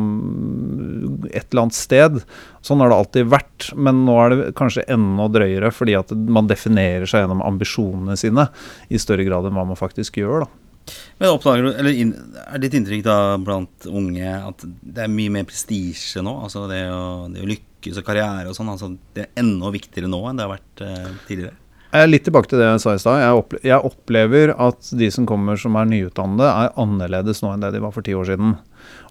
et 1.30 1.48
eller 1.50 1.64
annet 1.64 1.78
sted. 1.78 2.20
Sånn 2.64 2.82
har 2.82 2.92
det 2.92 2.98
alltid 3.02 3.32
vært, 3.32 3.70
men 3.74 4.04
nå 4.06 4.18
er 4.22 4.34
det 4.34 4.50
kanskje 4.58 4.86
enda 4.94 5.26
drøyere 5.32 5.72
fordi 5.74 5.96
at 5.98 6.12
man 6.14 6.50
definerer 6.50 7.08
seg 7.10 7.24
gjennom 7.24 7.42
ambisjonene 7.44 8.16
sine 8.20 8.46
i 8.88 9.00
større 9.02 9.26
grad 9.26 9.48
enn 9.48 9.58
hva 9.58 9.66
man 9.72 9.80
faktisk 9.80 10.20
gjør. 10.22 10.46
da. 10.46 10.94
Men 11.18 11.32
oppdager 11.32 11.64
du, 11.64 11.70
eller 11.80 11.94
Er 11.96 12.60
ditt 12.60 12.74
inntrykk 12.76 13.04
da 13.06 13.18
blant 13.40 13.86
unge 13.88 14.34
at 14.36 14.66
det 14.66 15.06
er 15.06 15.12
mye 15.12 15.32
mer 15.32 15.48
prestisje 15.48 16.22
nå? 16.22 16.36
Altså 16.44 16.66
det 16.70 16.84
å, 16.92 17.26
det 17.32 17.42
å 17.42 17.50
lykkes 17.50 17.98
og 17.98 18.06
karriere 18.06 18.50
og 18.52 18.56
sånn. 18.58 18.70
altså 18.70 18.92
Det 19.16 19.26
er 19.26 19.42
enda 19.42 19.72
viktigere 19.74 20.12
nå 20.12 20.20
enn 20.28 20.38
det 20.38 20.46
har 20.46 20.56
vært 20.58 20.84
tidligere? 21.26 21.56
Er 21.94 22.08
litt 22.10 22.24
tilbake 22.26 22.50
til 22.50 22.58
det 22.58 22.66
jeg 22.66 22.80
sa 22.82 22.92
i 22.96 23.00
stad. 23.00 23.20
Jeg, 23.62 23.78
opplever 23.86 24.50
at 24.58 24.88
de 24.98 25.06
som 25.14 25.26
kommer 25.30 25.58
som 25.60 25.76
er 25.78 25.86
nyutdannede, 25.86 26.48
er 26.48 26.72
annerledes 26.80 27.38
nå 27.44 27.52
enn 27.54 27.62
det 27.62 27.70
de 27.76 27.82
var 27.84 27.94
for 27.94 28.02
ti 28.02 28.16
år 28.18 28.26
siden. 28.32 28.56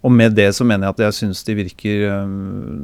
Og 0.04 0.12
med 0.12 0.36
det 0.36 0.50
så 0.58 0.68
mener 0.68 0.90
jeg 0.90 0.98
at 0.98 1.04
jeg 1.06 1.18
syns 1.22 1.46
de 1.48 1.56
virker 1.58 2.04
øh, 2.12 2.34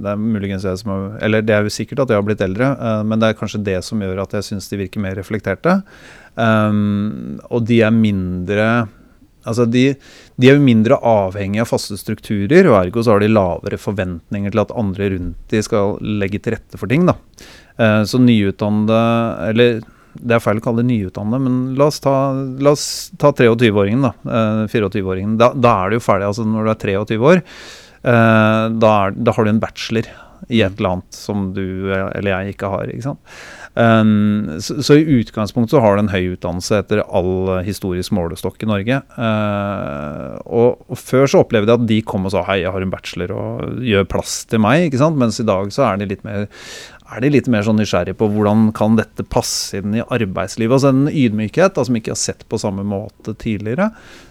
Det 0.01 0.09
er 0.09 0.21
muligens 0.21 0.63
jeg 0.65 0.79
som 0.79 0.89
har 0.89 1.19
Eller 1.21 1.43
det 1.45 1.53
er 1.53 1.67
jo 1.67 1.73
sikkert 1.75 1.99
at 2.01 2.09
jeg 2.09 2.17
har 2.17 2.25
blitt 2.25 2.41
eldre, 2.41 2.71
øh, 2.79 3.01
men 3.05 3.19
det 3.19 3.27
er 3.27 3.37
kanskje 3.37 3.61
det 3.67 3.75
som 3.85 4.01
gjør 4.01 4.23
at 4.23 4.37
jeg 4.39 4.47
syns 4.47 4.71
de 4.71 4.79
virker 4.85 5.03
mer 5.03 5.19
reflekterte. 5.19 5.81
Og 6.39 7.67
de 7.67 7.81
er 7.83 7.91
mindre 7.91 8.69
Altså 9.47 9.63
de, 9.65 9.83
de, 10.35 10.49
er 10.49 10.57
jo 10.57 10.63
mindre 10.63 10.97
avhengig 11.05 11.61
av 11.63 11.69
faste 11.69 11.95
strukturer, 11.97 12.67
og 12.67 12.75
ergo 12.75 13.01
så 13.03 13.15
har 13.15 13.23
de 13.23 13.31
lavere 13.31 13.79
forventninger 13.79 14.51
til 14.51 14.61
at 14.61 14.73
andre 14.77 15.07
rundt 15.13 15.53
de 15.53 15.61
skal 15.63 15.95
legge 16.03 16.41
til 16.43 16.57
rette 16.57 16.79
for 16.79 16.91
ting. 16.91 17.07
da. 17.07 17.15
Uh, 17.79 18.03
så 18.03 18.19
nyutdannede 18.19 18.99
Eller 19.49 19.81
det 20.19 20.35
er 20.35 20.41
feil 20.43 20.59
å 20.59 20.63
kalle 20.63 20.83
det 20.83 20.89
nyutdannede, 20.89 21.39
men 21.45 21.59
la 21.79 21.87
oss 21.87 22.01
ta, 22.03 22.15
ta 23.21 23.29
23-åringen, 23.31 24.07
da. 24.07 24.13
Uh, 24.25 24.63
24-åringen. 24.71 25.37
Da, 25.39 25.51
da, 25.53 25.75
er 25.83 25.93
du 25.93 25.99
jo 25.99 26.03
ferdig. 26.03 26.31
altså 26.31 26.47
Når 26.49 26.65
du 26.65 26.71
er 26.73 26.81
23 26.81 27.19
år, 27.31 27.43
uh, 28.03 28.65
da, 28.73 28.95
er, 28.95 29.15
da 29.15 29.35
har 29.37 29.45
du 29.45 29.53
en 29.53 29.61
bachelor 29.61 30.09
i 30.49 30.63
et 30.65 30.79
eller 30.79 30.95
annet 30.95 31.13
som 31.13 31.49
du 31.53 31.91
eller 31.93 32.31
jeg 32.31 32.55
ikke 32.55 32.69
har. 32.71 32.89
ikke 32.89 33.05
sant? 33.05 33.33
Um, 33.75 34.57
så, 34.63 34.79
så, 34.83 34.95
i 34.97 35.19
utgangspunktet 35.19 35.75
så 35.75 35.81
har 35.83 35.95
du 35.95 36.01
en 36.01 36.11
høy 36.11 36.33
utdannelse 36.33 36.79
etter 36.81 37.03
all 37.05 37.59
historisk 37.67 38.15
målestokk 38.17 38.65
i 38.65 38.69
Norge. 38.69 39.01
Uh, 39.13 40.39
og, 40.47 40.81
og, 40.87 40.97
Før 40.97 41.29
så 41.29 41.43
opplevde 41.43 41.69
jeg 41.69 41.83
at 41.83 41.89
de 41.91 41.99
kom 42.07 42.25
og 42.25 42.33
sa 42.33 42.43
hei, 42.49 42.61
jeg 42.63 42.73
har 42.73 42.85
en 42.85 42.93
bachelor 42.93 43.35
og 43.35 43.83
gjør 43.85 44.09
plass 44.09 44.41
til 44.49 44.63
meg. 44.63 44.87
ikke 44.87 45.03
sant? 45.03 45.19
Mens 45.21 45.39
i 45.43 45.47
dag 45.47 45.69
så 45.75 45.85
er 45.91 46.01
de 46.01 46.09
litt 46.09 46.25
mer 46.27 46.49
er 47.09 47.23
de 47.23 47.31
litt 47.33 47.47
mer 47.49 47.63
sånn 47.65 47.79
nysgjerrige 47.81 48.17
på 48.19 48.27
hvordan 48.33 48.69
kan 48.77 48.97
dette 48.99 49.25
passe 49.25 49.79
inn 49.79 49.95
i 49.97 50.03
arbeidslivet. 50.03 50.75
Altså 50.75 50.91
en 50.93 51.09
ydmykhet 51.09 51.75
da, 51.77 51.85
som 51.85 51.97
ikke 51.97 52.13
har 52.13 52.19
sett 52.21 52.45
på 52.49 52.59
samme 52.61 52.85
måte 52.85 53.33
tidligere. 53.41 53.89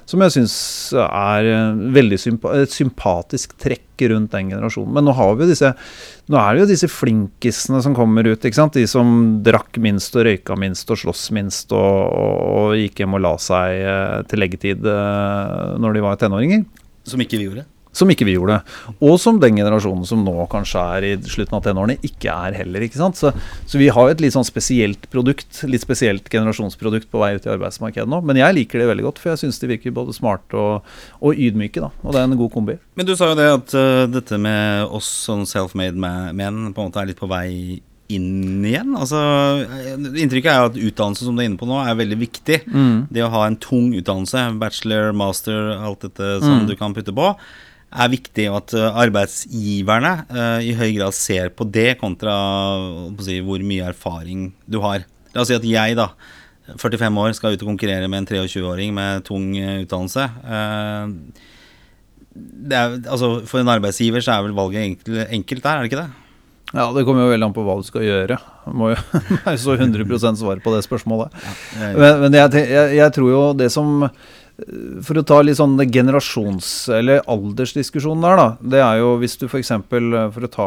Som 0.09 0.23
jeg 0.25 0.35
syns 0.37 0.55
er 0.95 1.49
veldig 1.95 2.19
sympa 2.21 2.55
et 2.63 2.73
sympatisk 2.73 3.57
trekk 3.61 4.07
rundt 4.13 4.33
den 4.33 4.53
generasjonen. 4.55 4.95
Men 4.95 5.09
nå, 5.11 5.15
disse, 5.43 5.73
nå 6.31 6.39
er 6.41 6.55
det 6.55 6.63
jo 6.63 6.69
disse 6.71 6.91
flinkisene 6.93 7.83
som 7.85 7.97
kommer 7.99 8.31
ut. 8.31 8.47
De 8.47 8.87
som 8.89 9.17
drakk 9.45 9.81
minst 9.83 10.15
og 10.17 10.29
røyka 10.29 10.57
minst 10.57 10.91
og 10.95 11.03
sloss 11.03 11.29
minst 11.35 11.75
og, 11.77 11.83
og, 11.83 12.37
og 12.53 12.77
gikk 12.79 13.03
hjem 13.03 13.19
og 13.19 13.25
la 13.27 13.35
seg 13.43 13.83
eh, 13.83 14.21
til 14.31 14.45
leggetid 14.45 14.87
eh, 14.87 15.75
når 15.83 15.99
de 15.99 16.07
var 16.07 16.23
tenåringer. 16.23 16.63
Som 17.09 17.25
ikke 17.25 17.41
vi 17.41 17.51
gjorde? 17.51 17.67
Som 17.99 18.13
ikke 18.13 18.27
vi 18.29 18.37
gjorde. 18.37 18.61
Og 19.05 19.17
som 19.23 19.41
den 19.43 19.59
generasjonen 19.59 20.07
som 20.09 20.23
nå 20.27 20.35
kanskje 20.53 20.85
er 20.97 21.07
i 21.09 21.13
slutten 21.27 21.59
av 21.59 21.65
tenårene, 21.67 21.99
ikke 22.07 22.33
er 22.33 22.59
heller. 22.61 22.85
ikke 22.87 23.01
sant? 23.01 23.19
Så, 23.19 23.33
så, 23.65 23.81
vi 23.81 23.91
har 23.95 24.13
et 24.13 24.23
litt 24.23 24.37
sånn 24.37 24.47
spesielt 24.47 25.09
produkt, 25.13 25.63
litt 25.69 25.85
spesielt 25.85 26.31
generasjonsprodukt 26.33 27.11
på 27.11 27.23
vei 27.23 27.35
ut 27.37 27.49
i 27.49 27.53
arbeidsmarkedet 27.55 28.09
nå. 28.11 28.23
Men 28.29 28.41
jeg 28.41 28.57
liker 28.61 28.83
det 28.83 28.91
veldig 28.93 29.09
godt, 29.09 29.23
for 29.23 29.35
jeg 29.35 29.43
syns 29.45 29.61
de 29.63 29.73
virker 29.75 29.97
både 29.97 30.17
smarte 30.17 30.59
og, 30.59 30.89
og, 31.21 31.35
ydmyke. 31.35 31.83
da, 31.83 31.93
Og 32.05 32.15
det 32.15 32.23
er 32.23 32.31
en 32.31 32.41
god 32.41 32.55
kombi. 32.55 32.79
Men 32.99 33.09
du 33.09 33.15
sa 33.19 33.33
jo 33.33 33.39
det 33.39 33.51
at 33.57 33.77
uh, 33.77 34.07
dette 34.11 34.41
med 34.41 34.89
oss 34.95 35.11
som 35.29 35.45
self-made 35.49 35.99
men 35.99 36.73
på 36.73 36.83
en 36.83 36.91
måte 36.91 37.01
er 37.03 37.11
litt 37.11 37.21
på 37.21 37.29
vei 37.31 37.81
inn 38.09 38.65
igjen? 38.65 38.95
Altså, 38.97 39.19
inntrykket 40.09 40.51
er 40.51 40.61
jo 40.61 40.71
at 40.71 40.81
utdannelse 40.91 41.27
som 41.27 41.37
du 41.37 41.43
er 41.43 41.51
inne 41.51 41.61
på 41.61 41.69
nå, 41.69 41.79
er 41.83 41.99
veldig 41.99 42.19
viktig. 42.21 42.63
Mm. 42.67 43.09
Det 43.13 43.25
å 43.25 43.33
ha 43.35 43.45
en 43.47 43.59
tung 43.61 43.93
utdannelse, 43.97 44.45
bachelor, 44.61 45.13
master, 45.17 45.75
alt 45.77 46.07
dette 46.07 46.39
som 46.43 46.63
mm. 46.63 46.69
du 46.71 46.77
kan 46.81 46.97
putte 46.97 47.15
på 47.15 47.33
er 47.89 48.11
viktig, 48.13 48.49
og 48.51 48.59
at 48.63 48.75
eh, 48.77 48.99
arbeidsgiverne 49.05 50.13
uh, 50.29 50.61
i 50.61 50.75
høy 50.77 50.91
grad 50.99 51.17
ser 51.17 51.49
på 51.57 51.65
det 51.73 51.97
kontra 52.01 52.35
si, 53.25 53.41
hvor 53.45 53.63
mye 53.65 53.89
erfaring 53.89 54.51
du 54.69 54.81
har. 54.85 55.07
La 55.33 55.43
oss 55.43 55.49
si 55.53 55.57
at 55.57 55.65
jeg, 55.65 55.97
da, 55.97 56.11
45 56.75 57.23
år, 57.25 57.33
skal 57.37 57.57
ut 57.57 57.65
og 57.65 57.73
konkurrere 57.73 58.11
med 58.11 58.23
en 58.23 58.29
23-åring 58.29 58.93
med 58.97 59.25
tung 59.29 59.51
uh, 59.57 59.81
utdannelse. 59.87 60.29
Er, 62.69 62.99
altså, 63.09 63.39
for 63.49 63.63
en 63.63 63.73
arbeidsgiver 63.73 64.23
så 64.23 64.37
er 64.37 64.47
vel 64.47 64.57
valget 64.59 64.85
enkelt, 64.85 65.23
enkelt 65.41 65.65
der, 65.65 65.73
er 65.73 65.81
det 65.85 65.93
ikke 65.93 66.03
det? 66.05 66.11
Ja, 66.77 66.91
det 66.93 67.07
kommer 67.09 67.25
jo 67.25 67.33
veldig 67.33 67.47
an 67.47 67.55
på 67.57 67.63
hva 67.65 67.79
du 67.81 67.87
skal 67.87 68.05
gjøre. 68.05 68.37
Du 68.67 68.75
må 68.77 68.91
jo 68.93 68.99
være 69.47 69.57
så 69.61 69.79
100% 69.79 70.41
svar 70.43 70.61
på 70.61 70.75
det 70.75 70.83
spørsmålet. 70.85 71.33
Men, 71.81 72.27
men 72.27 72.37
jeg, 72.37 72.67
jeg, 72.69 72.99
jeg, 72.99 73.15
tror 73.17 73.31
jo 73.33 73.41
det 73.57 73.71
som 73.73 74.05
for 75.07 75.15
å 75.21 75.23
ta 75.23 75.37
litt 75.45 75.59
sånn 75.61 75.77
generasjons- 75.79 76.89
eller 76.91 77.23
aldersdiskusjonen 77.31 78.25
der, 78.27 78.41
da. 78.41 78.47
Det 78.75 78.81
er 78.83 78.97
jo 78.99 79.13
hvis 79.21 79.37
du 79.39 79.47
f.eks. 79.47 79.71
For, 79.87 80.17
for 80.35 80.47
å 80.49 80.51
ta 80.51 80.67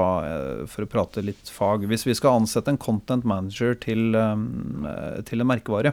For 0.72 0.86
å 0.86 0.90
prate 0.90 1.24
litt 1.26 1.52
fag. 1.52 1.84
Hvis 1.90 2.08
vi 2.08 2.16
skal 2.16 2.40
ansette 2.40 2.72
en 2.72 2.80
content 2.80 3.28
manager 3.28 3.76
til, 3.76 4.16
til 5.28 5.44
en 5.44 5.50
merkevare, 5.50 5.92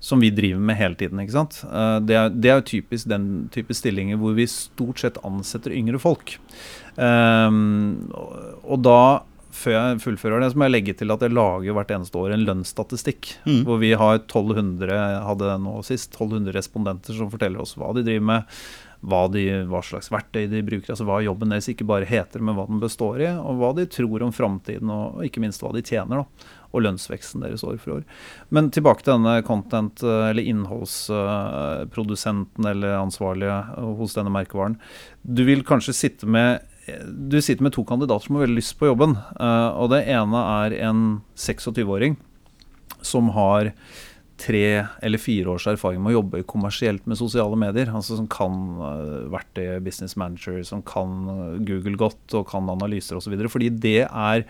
som 0.00 0.22
vi 0.22 0.30
driver 0.32 0.62
med 0.62 0.78
hele 0.78 0.96
tiden, 0.96 1.20
ikke 1.20 1.36
sant. 1.36 1.60
Det 2.08 2.16
er, 2.16 2.32
det 2.32 2.50
er 2.50 2.60
jo 2.60 2.68
typisk 2.72 3.10
den 3.10 3.48
type 3.52 3.76
stillinger 3.76 4.16
hvor 4.20 4.36
vi 4.38 4.46
stort 4.48 5.02
sett 5.02 5.20
ansetter 5.26 5.74
yngre 5.76 6.00
folk. 6.00 6.38
og 6.96 8.78
da 8.86 9.00
før 9.58 9.74
jeg 9.74 10.02
fullfører 10.04 10.40
det, 10.42 10.50
så 10.52 10.58
må 10.58 10.64
jeg 10.68 10.76
legge 10.76 10.94
til 10.98 11.10
at 11.14 11.22
jeg 11.24 11.34
lager 11.34 11.74
hvert 11.76 11.92
eneste 11.94 12.20
år 12.20 12.30
en 12.34 12.46
lønnsstatistikk. 12.46 13.22
Mm. 13.48 13.62
Hvor 13.68 13.78
vi 13.82 13.90
har 13.98 14.14
1200 14.20 14.98
hadde 15.26 15.46
nå 15.64 15.74
sist, 15.86 16.08
1200 16.14 16.54
respondenter 16.56 17.12
som 17.18 17.32
forteller 17.32 17.60
oss 17.64 17.76
hva 17.78 17.88
de 17.96 18.02
driver 18.06 18.26
med. 18.32 18.42
Hva, 18.98 19.28
de, 19.30 19.44
hva, 19.70 19.78
slags 19.86 20.10
verktøy 20.10 20.48
de 20.50 20.58
bruker, 20.66 20.90
altså 20.90 21.06
hva 21.06 21.20
jobben 21.22 21.52
deres 21.52 21.68
ikke 21.70 21.86
bare 21.86 22.08
heter, 22.08 22.42
men 22.42 22.56
hva 22.58 22.64
den 22.66 22.80
består 22.82 23.22
i. 23.22 23.28
Og 23.38 23.54
hva 23.60 23.70
de 23.76 23.92
tror 23.94 24.18
om 24.26 24.32
framtiden, 24.34 24.90
og 24.90 25.22
ikke 25.26 25.42
minst 25.44 25.62
hva 25.62 25.70
de 25.74 25.82
tjener. 25.86 26.16
da, 26.18 26.24
Og 26.74 26.82
lønnsveksten 26.82 27.42
deres 27.44 27.64
år 27.64 27.76
for 27.78 27.92
år. 28.00 28.04
Men 28.50 28.70
tilbake 28.74 29.02
til 29.04 29.12
denne 29.14 29.42
content- 29.46 30.02
eller 30.02 30.42
innholdsprodusenten 30.42 32.66
eller 32.66 32.98
ansvarlige 32.98 33.58
hos 34.02 34.14
denne 34.18 34.34
merkevaren. 34.34 34.76
Du 35.22 35.44
vil 35.46 35.62
kanskje 35.62 35.94
sitte 35.94 36.26
med 36.26 36.58
du 37.08 37.38
sitter 37.42 37.64
med 37.66 37.74
to 37.76 37.84
kandidater 37.86 38.26
som 38.26 38.38
har 38.38 38.46
veldig 38.46 38.60
lyst 38.60 38.76
på 38.80 38.90
jobben. 38.90 39.16
Uh, 39.38 39.70
og 39.78 39.92
det 39.94 40.04
ene 40.10 40.44
er 40.64 40.76
en 40.88 41.02
26-åring 41.38 42.18
som 43.04 43.32
har 43.36 43.72
tre 44.38 44.86
eller 45.02 45.18
fire 45.18 45.50
års 45.50 45.66
erfaring 45.70 46.00
med 46.02 46.12
å 46.12 46.20
jobbe 46.20 46.44
kommersielt 46.48 47.04
med 47.10 47.18
sosiale 47.18 47.58
medier. 47.58 47.90
Altså 47.90 48.18
Som 48.18 48.30
kan 48.30 48.56
uh, 48.78 49.28
verktøy 49.34 49.78
business 49.84 50.16
manager, 50.20 50.60
som 50.66 50.82
kan 50.86 51.20
uh, 51.28 51.58
Google 51.58 51.98
godt 51.98 52.38
og 52.38 52.48
kan 52.50 52.70
analyser 52.70 53.18
osv. 53.18 53.34
Fordi 53.50 53.70
det 53.82 54.00
er, 54.06 54.44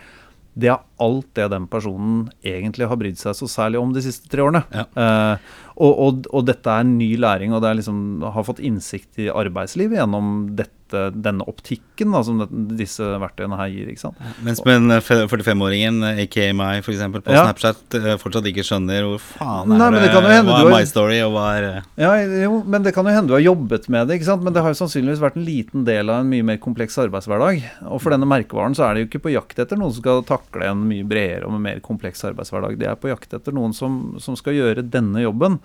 det 0.58 0.72
er 0.74 0.84
alt 1.04 1.30
det 1.38 1.48
den 1.54 1.68
personen 1.70 2.26
egentlig 2.44 2.90
har 2.90 3.00
brydd 3.00 3.20
seg 3.20 3.36
så 3.38 3.48
særlig 3.50 3.80
om 3.80 3.94
de 3.96 4.04
siste 4.04 4.28
tre 4.30 4.44
årene. 4.44 4.64
Ja. 4.74 4.88
Uh, 4.92 5.52
og, 5.78 5.92
og, 5.92 6.24
og, 6.32 6.42
dette 6.48 6.74
er 6.74 6.88
ny 6.88 7.14
læring, 7.16 7.54
og 7.54 7.62
det 7.64 7.70
er 7.70 7.80
liksom, 7.80 8.02
har 8.34 8.46
fått 8.46 8.62
innsikt 8.64 9.22
i 9.22 9.30
arbeidslivet 9.32 10.00
gjennom 10.00 10.34
dette 10.58 10.77
dette, 10.88 11.20
denne 11.22 11.44
optikken 11.48 12.12
da, 12.14 12.22
som 12.24 12.40
disse 12.78 13.04
verktøyene 13.20 13.58
her 13.58 13.70
gir. 13.72 13.88
ikke 13.92 14.02
sant? 14.06 14.20
Mens 14.44 14.62
med 14.64 14.90
45-åringen, 15.04 16.00
aka 16.24 16.48
meg 16.56 16.82
f.eks. 16.82 17.02
på 17.12 17.34
ja. 17.34 17.44
Snapchat, 17.44 17.98
eh, 17.98 18.16
fortsatt 18.20 18.48
ikke 18.50 18.64
skjønner 18.66 19.06
hvor 19.06 19.22
faen 19.22 19.74
er 19.74 19.82
Nei, 19.82 19.90
det, 19.96 20.12
det 20.14 20.22
hva 20.24 20.60
er 20.62 20.70
my 20.72 20.82
story, 20.88 21.20
og 21.26 21.34
hva 21.36 21.46
er 21.58 21.68
eh? 21.68 21.88
Ja, 22.00 22.12
jo, 22.44 22.62
men 22.66 22.86
det 22.86 22.94
kan 22.96 23.08
jo 23.08 23.14
hende 23.14 23.32
du 23.32 23.36
har 23.36 23.44
jobbet 23.44 23.88
med 23.92 24.08
det, 24.08 24.18
ikke 24.18 24.30
sant? 24.30 24.44
men 24.46 24.56
det 24.56 24.64
har 24.64 24.74
jo 24.74 24.80
sannsynligvis 24.80 25.22
vært 25.22 25.38
en 25.38 25.46
liten 25.46 25.84
del 25.88 26.12
av 26.12 26.22
en 26.22 26.32
mye 26.32 26.46
mer 26.46 26.60
kompleks 26.62 26.98
arbeidshverdag. 27.02 27.62
Og 27.90 28.02
for 28.02 28.14
denne 28.14 28.28
merkevaren 28.28 28.76
så 28.78 28.88
er 28.88 28.96
de 28.96 29.04
jo 29.04 29.10
ikke 29.10 29.24
på 29.28 29.34
jakt 29.34 29.60
etter 29.60 29.80
noen 29.80 29.94
som 29.94 30.04
skal 30.04 30.24
takle 30.28 30.70
en 30.70 30.86
mye 30.88 31.06
bredere 31.08 31.48
og 31.48 31.58
mer 31.62 31.82
kompleks 31.84 32.24
arbeidshverdag. 32.28 32.78
De 32.80 32.88
er 32.88 32.98
på 32.98 33.12
jakt 33.12 33.36
etter 33.36 33.54
noen 33.54 33.76
som, 33.76 34.16
som 34.22 34.36
skal 34.38 34.56
gjøre 34.56 34.86
denne 34.88 35.24
jobben. 35.24 35.58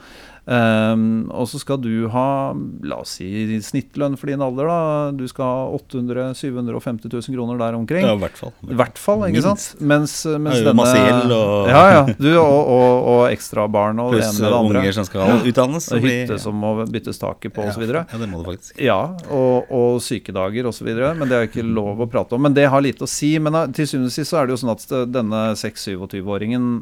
Um, 0.44 1.30
og 1.32 1.48
så 1.48 1.60
skal 1.62 1.80
du 1.80 2.10
ha, 2.12 2.52
la 2.84 2.98
oss 3.00 3.16
si 3.22 3.30
snittlønn 3.64 4.18
for 4.20 4.28
din 4.28 4.44
alder, 4.44 4.68
da. 4.68 5.13
Du 5.20 5.24
skal 5.30 5.46
ha 5.46 5.64
800 5.78 6.34
750 6.38 7.10
000 7.12 7.36
kroner 7.36 7.60
der 7.62 7.78
omkring. 7.78 8.06
Ja, 8.06 8.14
i 8.16 8.22
hvert 8.22 8.38
fall. 8.40 8.54
I 8.66 8.78
hvert 8.80 9.00
fall, 9.02 9.26
ikke 9.30 9.44
sant? 9.46 9.66
Mens, 9.82 10.16
mens 10.40 10.60
denne 10.62 10.74
Masse 10.80 10.98
gjeld 11.00 11.34
og 11.36 11.70
Ja, 11.72 11.84
ja. 11.94 12.02
Du 12.18 12.30
og, 12.40 12.72
og, 12.76 13.08
og 13.14 13.22
ekstra 13.32 13.68
barn 13.72 14.02
og 14.04 14.16
det 14.16 14.24
ene 14.26 14.34
med 14.40 14.48
det 14.48 14.58
andre. 14.60 14.82
unger 14.84 14.98
som 14.98 15.08
skal 15.10 15.46
utdannes. 15.52 15.90
Og 15.94 16.08
hytte 16.08 16.40
som 16.42 16.58
må 16.64 16.74
byttes 16.88 17.22
taket 17.22 17.54
på, 17.56 17.66
ja, 17.68 17.76
osv. 17.76 17.86
Ja, 17.94 18.04
det 18.24 18.30
må 18.32 18.42
du 18.42 18.50
faktisk. 18.52 18.74
Ja, 18.82 19.00
og, 19.30 19.70
og 19.74 20.02
sykedager 20.06 20.70
osv. 20.72 20.90
Men 20.94 21.28
det 21.30 21.38
er 21.38 21.48
ikke 21.52 21.66
lov 21.68 22.02
å 22.04 22.10
prate 22.10 22.36
om. 22.38 22.44
Men 22.48 22.58
det 22.58 22.68
har 22.74 22.84
lite 22.84 23.08
å 23.08 23.10
si. 23.10 23.36
Men 23.44 23.56
eh, 23.62 23.70
til 23.76 23.88
syvende 23.90 24.12
og 24.12 24.18
sist 24.18 24.34
så 24.34 24.42
er 24.42 24.50
det 24.50 24.56
jo 24.58 24.62
sånn 24.66 24.74
at 24.76 24.90
denne 25.14 25.46
6-27-åringen 25.60 26.74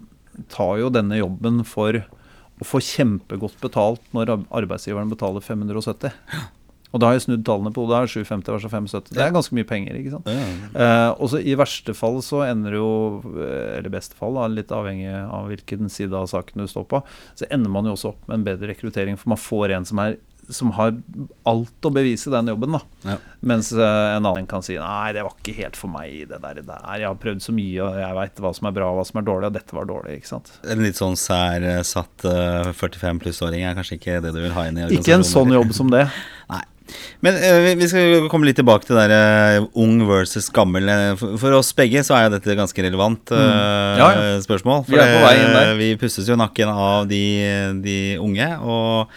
tar 0.52 0.78
jo 0.80 0.90
denne 0.94 1.18
jobben 1.20 1.62
for 1.68 2.02
å 2.62 2.66
få 2.68 2.80
kjempegodt 2.86 3.58
betalt 3.62 4.02
når 4.16 4.36
arbeidsgiveren 4.54 5.10
betaler 5.12 5.42
570. 5.44 6.14
Og 6.91 7.00
da 7.00 7.07
har 7.10 7.15
jeg 7.17 7.25
snudd 7.27 7.45
tallene 7.48 7.71
på 7.75 7.86
hodet. 7.86 8.10
750 8.12 8.51
versus 8.51 8.71
570. 8.74 9.15
Det 9.15 9.24
er 9.24 9.36
ganske 9.36 9.55
mye 9.55 9.67
penger. 9.67 10.00
ikke 10.00 10.15
sant? 10.15 10.27
Ja. 10.27 10.48
Eh, 10.75 11.12
og 11.15 11.31
så 11.31 11.39
I 11.39 11.55
verste 11.60 11.95
fall 11.98 12.19
så 12.25 12.43
ender 12.50 12.75
jo, 12.75 12.89
eh, 13.31 13.77
eller 13.77 13.93
beste 13.93 14.17
fall, 14.19 14.36
da, 14.36 14.50
litt 14.51 14.74
avhengig 14.75 15.07
av 15.12 15.48
hvilken 15.51 15.89
side 15.91 16.13
av 16.17 16.27
saken 16.31 16.63
du 16.63 16.67
står 16.67 16.89
på, 16.91 17.03
så 17.39 17.48
ender 17.50 17.71
man 17.71 17.88
jo 17.88 17.95
også 17.95 18.12
opp 18.12 18.27
med 18.27 18.41
en 18.41 18.48
bedre 18.51 18.74
rekruttering. 18.74 19.17
For 19.19 19.31
man 19.31 19.39
får 19.41 19.77
en 19.77 19.88
som 19.88 20.03
er 20.03 20.19
som 20.51 20.71
har 20.75 20.95
alt 21.48 21.86
å 21.88 21.91
bevise 21.93 22.29
i 22.29 22.33
den 22.33 22.50
jobben. 22.51 22.75
da 22.75 23.12
Ja. 23.12 23.17
Mens 23.41 23.71
eh, 23.71 24.15
en 24.17 24.25
annen 24.25 24.48
kan 24.50 24.63
si 24.65 24.75
nei, 24.75 25.13
det 25.15 25.24
var 25.25 25.36
ikke 25.38 25.55
helt 25.62 25.77
for 25.79 25.91
meg. 25.93 26.27
det 26.29 26.41
der, 26.41 26.55
det 26.60 26.65
der. 26.67 26.81
Jeg 27.00 27.07
har 27.07 27.19
prøvd 27.21 27.43
så 27.45 27.55
mye, 27.55 27.77
og 27.86 28.00
jeg 28.01 28.17
veit 28.17 28.41
hva 28.43 28.51
som 28.57 28.67
er 28.69 28.75
bra 28.75 28.89
og 28.91 29.00
hva 29.00 29.05
som 29.07 29.21
er 29.21 29.27
dårlig, 29.29 29.50
og 29.51 29.55
dette 29.57 29.77
var 29.77 29.88
dårlig. 29.89 30.17
ikke 30.19 30.31
sant? 30.33 30.51
En 30.67 30.83
litt 30.83 31.00
sånn 31.00 31.17
sær 31.19 31.63
eh, 31.63 31.81
satt 31.88 32.25
eh, 32.27 32.71
45 32.74 33.21
pluss-åring 33.24 33.63
er 33.63 33.77
kanskje 33.77 33.98
ikke 34.00 34.19
det 34.25 34.36
du 34.36 34.41
vil 34.43 34.55
ha 34.57 34.67
inn 34.67 34.81
i 34.81 34.89
Ikke 34.98 35.15
en 35.15 35.27
sånn 35.27 35.53
jobb 35.55 35.74
som 35.77 35.91
det. 35.93 36.07
Nei. 36.51 36.63
Men 37.21 37.36
uh, 37.38 37.60
vi- 37.65 37.75
vi 37.79 37.88
skal 37.91 38.27
komme 38.31 38.45
litt 38.50 38.57
tilbake 38.60 38.86
til 38.88 38.98
det 38.98 39.07
der 39.12 39.62
uh, 39.62 39.67
ung 39.83 40.00
versus 40.10 40.50
gammel. 40.53 40.89
Eh, 40.89 41.15
For, 41.19 41.38
for 41.41 41.57
oss 41.60 41.71
begge 41.77 42.01
så 42.03 42.15
er 42.17 42.25
jo 42.27 42.33
dette 42.38 42.55
ganske 42.57 42.83
relevant 42.86 43.31
uh, 43.31 43.38
Mm. 43.41 43.98
Ja, 44.01 44.07
ja. 44.17 44.39
spørsmål. 44.43 44.86
Vi 44.89 44.98
der. 44.98 45.71
eh, 45.71 45.75
vi 45.79 45.89
pusses 46.01 46.27
jo 46.27 46.36
nakken 46.39 46.69
av 46.74 47.07
de, 47.10 47.21
de 47.83 47.98
unge. 48.21 48.48
Og 48.62 49.12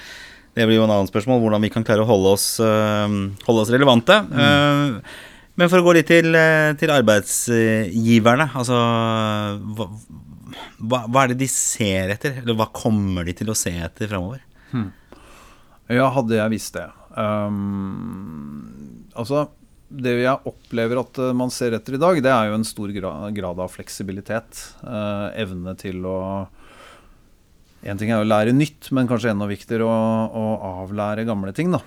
det 0.54 0.66
blir 0.68 0.76
jo 0.78 0.84
en 0.86 0.92
annen 0.94 1.08
spørsmål 1.10 1.40
hvordan 1.42 1.62
vi 1.66 1.70
kan 1.74 1.82
klare 1.86 2.04
å 2.04 2.08
holde 2.08 2.34
oss, 2.36 2.48
holde 2.60 3.62
oss 3.64 3.72
relevante. 3.74 4.20
Mm. 4.30 5.00
Men 5.58 5.68
for 5.70 5.78
å 5.78 5.84
gå 5.86 5.92
litt 5.96 6.06
til, 6.10 6.30
til 6.78 6.90
arbeidsgiverne. 6.94 8.48
Altså 8.58 8.78
hva, 9.78 9.86
hva, 10.78 11.00
hva 11.10 11.24
er 11.24 11.32
det 11.34 11.40
de 11.42 11.48
ser 11.50 12.10
etter? 12.14 12.40
Eller 12.42 12.54
hva 12.58 12.68
kommer 12.74 13.26
de 13.26 13.34
til 13.38 13.50
å 13.50 13.56
se 13.58 13.70
etter 13.74 14.10
framover? 14.10 14.42
Ja, 15.92 16.06
hadde 16.14 16.38
jeg 16.38 16.50
visst 16.54 16.74
det. 16.78 16.86
Um, 17.14 19.06
altså, 19.14 19.46
det 19.94 20.14
jeg 20.22 20.48
opplever 20.50 21.00
at 21.02 21.20
eh, 21.22 21.34
man 21.36 21.52
ser 21.54 21.76
etter 21.76 21.96
i 21.96 22.02
dag, 22.02 22.20
det 22.24 22.32
er 22.32 22.50
jo 22.50 22.58
en 22.58 22.66
stor 22.66 22.90
grad 22.94 23.62
av 23.62 23.72
fleksibilitet. 23.72 24.62
eh, 24.82 25.26
evne 25.44 25.76
til 25.80 26.04
å 26.08 26.18
En 27.84 27.98
ting 28.00 28.08
er 28.08 28.22
å 28.22 28.24
lære 28.24 28.54
nytt, 28.56 28.88
men 28.96 29.04
kanskje 29.04 29.34
enda 29.34 29.44
viktigere 29.44 29.84
å, 29.84 29.96
å 30.32 30.44
avlære 30.86 31.26
gamle 31.28 31.52
ting. 31.52 31.68
da. 31.68 31.82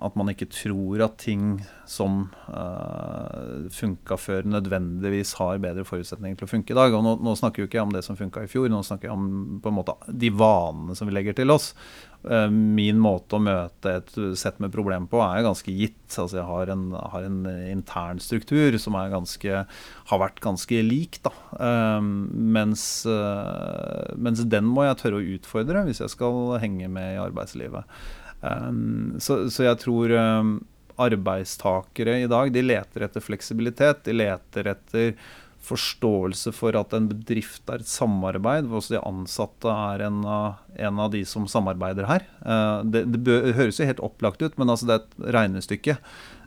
At 0.00 0.14
man 0.16 0.30
ikke 0.32 0.48
tror 0.48 1.02
at 1.04 1.18
ting 1.20 1.58
som 1.84 2.22
uh, 2.48 3.68
funka 3.68 4.16
før, 4.16 4.48
nødvendigvis 4.48 5.34
har 5.36 5.60
bedre 5.60 5.84
forutsetninger 5.84 6.38
til 6.40 6.48
å 6.48 6.52
funke 6.54 6.72
i 6.72 6.78
dag. 6.78 6.96
Og 6.96 7.04
nå, 7.04 7.12
nå 7.20 7.34
snakker 7.36 7.60
jo 7.60 7.68
ikke 7.68 7.82
jeg 7.82 7.84
om 7.84 7.92
det 7.92 8.00
som 8.06 8.16
funka 8.16 8.46
i 8.46 8.48
fjor, 8.48 8.70
nå 8.72 8.80
snakker 8.88 9.10
jeg 9.10 9.18
om 9.18 9.60
på 9.60 9.68
en 9.68 9.76
måte 9.76 9.98
de 10.08 10.32
vanene 10.32 10.96
som 10.96 11.10
vi 11.10 11.18
legger 11.18 11.36
til 11.36 11.52
oss. 11.52 11.74
Eh, 12.22 12.48
min 12.50 13.00
måte 13.02 13.36
å 13.36 13.42
møte 13.42 13.96
et 13.98 14.12
sett 14.38 14.60
med 14.62 14.72
problem 14.74 15.08
på 15.10 15.20
er 15.24 15.42
ganske 15.46 15.74
gitt. 15.74 15.98
Altså 16.12 16.38
jeg 16.38 16.46
har 16.46 16.72
en, 16.74 16.84
har 16.94 17.26
en 17.26 17.40
intern 17.66 18.22
struktur 18.22 18.76
som 18.78 18.94
ganske, 18.94 19.62
har 20.10 20.22
vært 20.22 20.42
ganske 20.44 20.82
lik. 20.86 21.20
Eh, 21.58 22.00
mens, 22.02 22.86
eh, 23.10 24.12
mens 24.16 24.44
den 24.46 24.70
må 24.70 24.86
jeg 24.86 25.00
tørre 25.02 25.22
å 25.22 25.30
utfordre 25.36 25.86
hvis 25.88 26.02
jeg 26.04 26.14
skal 26.14 26.58
henge 26.62 26.90
med 26.92 27.16
i 27.16 27.22
arbeidslivet. 27.22 28.02
Um, 28.42 29.20
så, 29.22 29.44
så 29.54 29.68
jeg 29.68 29.78
tror 29.84 30.10
um, 30.18 30.56
arbeidstakere 30.98 32.16
i 32.24 32.30
dag 32.30 32.50
de 32.50 32.64
leter 32.64 33.06
etter 33.06 33.22
fleksibilitet. 33.22 34.02
De 34.08 34.16
leter 34.16 34.72
etter 34.72 35.14
forståelse 35.62 36.52
for 36.56 36.76
at 36.78 36.92
en 36.96 37.06
bedrift 37.10 37.70
er 37.70 37.82
et 37.82 37.88
samarbeid, 37.90 38.66
hvor 38.68 38.80
også 38.82 38.96
de 38.96 39.02
ansatte 39.08 39.70
er 39.72 40.04
en 40.08 40.20
av, 40.26 40.58
en 40.76 40.98
av 41.04 41.12
de 41.14 41.22
som 41.28 41.46
samarbeider 41.50 42.08
her. 42.10 42.26
Uh, 42.42 42.82
det, 42.84 43.04
det 43.14 43.22
bør, 43.26 43.48
høres 43.60 43.78
jo 43.80 43.86
helt 43.88 44.02
opplagt 44.02 44.42
ut, 44.42 44.58
men 44.58 44.72
altså 44.74 44.88
det 44.90 44.98
er 44.98 45.06
et 45.06 45.32
regnestykke. 45.38 45.96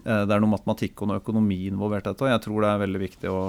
Uh, 0.05 0.23
det 0.27 0.35
er 0.35 0.43
noe 0.43 0.53
matematikk 0.57 1.01
og 1.01 1.11
noe 1.13 1.23
økonomi 1.23 1.63
involvert 1.71 2.05
i 2.07 2.11
dette. 2.13 2.27
og 2.27 2.33
Jeg 2.35 2.45
tror 2.47 2.61
det 2.67 2.71
er 2.75 2.85
veldig 2.87 3.03
viktig 3.07 3.31
å 3.33 3.41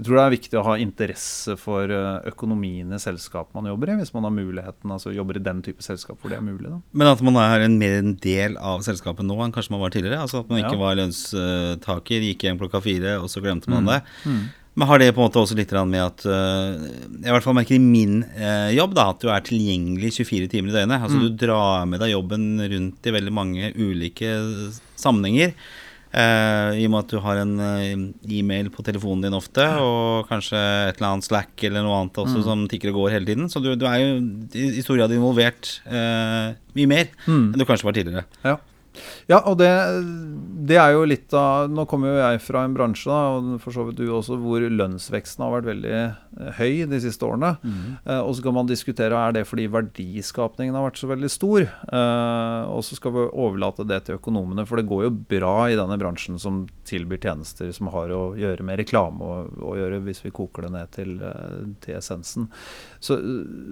jeg 0.00 0.06
tror 0.06 0.16
det 0.16 0.22
er 0.22 0.32
viktig 0.32 0.56
å 0.56 0.62
ha 0.64 0.74
interesse 0.80 1.54
for 1.60 1.90
eh, 1.92 2.28
økonomien 2.30 2.94
i 2.94 3.00
selskapet 3.02 3.52
man 3.58 3.66
jobber 3.68 3.90
i, 3.92 3.96
hvis 3.98 4.14
man 4.14 4.24
har 4.24 4.32
muligheten, 4.32 4.88
altså 4.94 5.10
jobber 5.12 5.36
i 5.36 5.42
den 5.44 5.58
type 5.66 5.84
selskap 5.84 6.22
hvor 6.22 6.32
det 6.32 6.38
er 6.38 6.46
mulig. 6.46 6.70
da. 6.70 6.78
Men 6.96 7.10
at 7.10 7.20
man 7.26 7.36
er 7.42 7.66
en 7.66 7.76
mer 7.76 7.98
en 7.98 8.14
del 8.22 8.56
av 8.56 8.80
selskapet 8.86 9.26
nå 9.28 9.36
enn 9.44 9.52
kanskje 9.52 9.74
man 9.74 9.82
var 9.82 9.92
tidligere? 9.92 10.22
Altså 10.24 10.40
At 10.40 10.48
man 10.48 10.62
ikke 10.62 10.78
Ja. 10.78 10.80
var 10.80 10.96
lønnstaker, 11.02 12.24
gikk 12.30 12.46
hjem 12.46 12.62
klokka 12.62 12.80
fire, 12.80 13.18
og 13.20 13.28
så 13.28 13.42
glemte 13.44 13.68
man 13.68 13.84
Mm. 13.84 13.90
det. 13.92 14.00
Mm. 14.24 14.40
Men 14.78 14.86
har 14.88 14.98
det 15.02 15.08
på 15.16 15.20
en 15.20 15.26
måte 15.28 15.40
også 15.42 15.56
litt 15.58 15.72
med 15.90 16.00
at 16.00 16.22
øh, 16.30 16.78
Jeg 17.20 17.26
i 17.26 17.32
hvert 17.34 17.42
fall 17.42 17.56
merker 17.58 17.74
i 17.74 17.82
min 17.82 18.22
øh, 18.22 18.70
jobb 18.76 18.94
da 18.94 19.08
at 19.10 19.20
du 19.20 19.28
er 19.28 19.40
tilgjengelig 19.42 20.12
24 20.22 20.46
timer 20.48 20.70
i 20.70 20.76
døgnet. 20.78 21.02
Altså 21.02 21.18
Mm. 21.18 21.22
Du 21.26 21.46
drar 21.46 21.86
med 21.90 22.00
deg 22.00 22.12
jobben 22.14 22.44
rundt 22.62 23.06
i 23.06 23.10
veldig 23.18 23.32
mange 23.34 23.72
ulike 23.76 24.30
sammenhenger. 24.96 25.52
Eh, 26.10 26.70
I 26.82 26.86
og 26.86 26.90
med 26.90 27.04
at 27.04 27.10
du 27.12 27.18
har 27.22 27.36
en 27.38 27.52
eh, 27.62 27.90
e-mail 28.38 28.70
på 28.74 28.82
telefonen 28.86 29.22
din 29.22 29.36
ofte, 29.36 29.62
og 29.78 30.26
kanskje 30.30 30.58
et 30.88 30.96
eller 30.98 31.12
annet 31.12 31.26
Slack 31.28 31.62
eller 31.68 31.84
noe 31.86 32.00
annet 32.00 32.18
også 32.18 32.40
Mm. 32.40 32.46
som 32.48 32.64
tikker 32.70 32.90
og 32.90 32.96
går 33.02 33.10
hele 33.14 33.26
tiden. 33.26 33.46
Så 33.50 33.62
du, 33.62 33.74
du 33.78 33.86
er 33.86 33.98
jo 34.02 34.16
i, 34.54 34.64
i 34.78 34.82
stor 34.82 34.96
grad 34.98 35.12
involvert 35.14 35.80
eh, 35.86 36.54
mye 36.74 36.86
mer 36.90 37.06
Mm. 37.26 37.52
enn 37.52 37.58
du 37.58 37.64
kanskje 37.64 37.84
var 37.90 37.94
tidligere. 37.94 38.24
Ja. 38.46 38.56
Ja, 39.30 39.38
og 39.46 39.58
det, 39.60 39.68
det 40.66 40.76
er 40.80 40.94
jo 40.96 41.04
litt 41.06 41.32
av 41.36 41.70
Nå 41.70 41.84
kommer 41.88 42.10
jo 42.10 42.18
jeg 42.18 42.40
fra 42.42 42.64
en 42.66 42.74
bransje, 42.74 43.06
da, 43.10 43.36
og 43.36 43.60
for 43.62 43.74
så 43.74 43.84
vidt 43.86 44.00
du 44.00 44.08
også, 44.10 44.38
hvor 44.42 44.64
lønnsveksten 44.64 45.44
har 45.44 45.54
vært 45.54 45.68
veldig 45.70 45.92
eh, 45.94 46.50
høy 46.58 46.86
de 46.90 47.00
siste 47.02 47.26
årene. 47.26 47.52
Eh, 48.04 48.20
og 48.20 48.34
så 48.36 48.44
kan 48.46 48.56
man 48.56 48.70
diskutere 48.70 49.16
er 49.16 49.36
det 49.36 49.46
fordi 49.48 49.68
verdiskapningen 49.70 50.76
har 50.76 50.88
vært 50.88 51.00
så 51.00 51.10
veldig 51.10 51.30
stor. 51.32 51.66
Eh, 51.66 52.62
og 52.70 52.82
så 52.86 52.98
skal 52.98 53.14
vi 53.14 53.26
overlate 53.30 53.86
det 53.88 54.02
til 54.06 54.18
økonomene, 54.18 54.66
for 54.68 54.80
det 54.80 54.88
går 54.90 55.06
jo 55.06 55.14
bra 55.34 55.54
i 55.70 55.78
denne 55.78 55.98
bransjen 56.00 56.40
som 56.42 56.64
tilbyr 56.88 57.22
tjenester 57.22 57.70
som 57.76 57.92
har 57.94 58.12
å 58.14 58.22
gjøre 58.38 58.66
med 58.66 58.80
reklame 58.82 59.22
å, 59.22 59.44
å 59.70 59.76
gjøre, 59.78 60.02
hvis 60.06 60.24
vi 60.26 60.34
koker 60.34 60.66
det 60.66 60.74
ned 60.74 60.94
til, 60.96 61.16
eh, 61.22 61.60
til 61.84 62.00
essensen. 62.00 62.50
Så, 63.00 63.16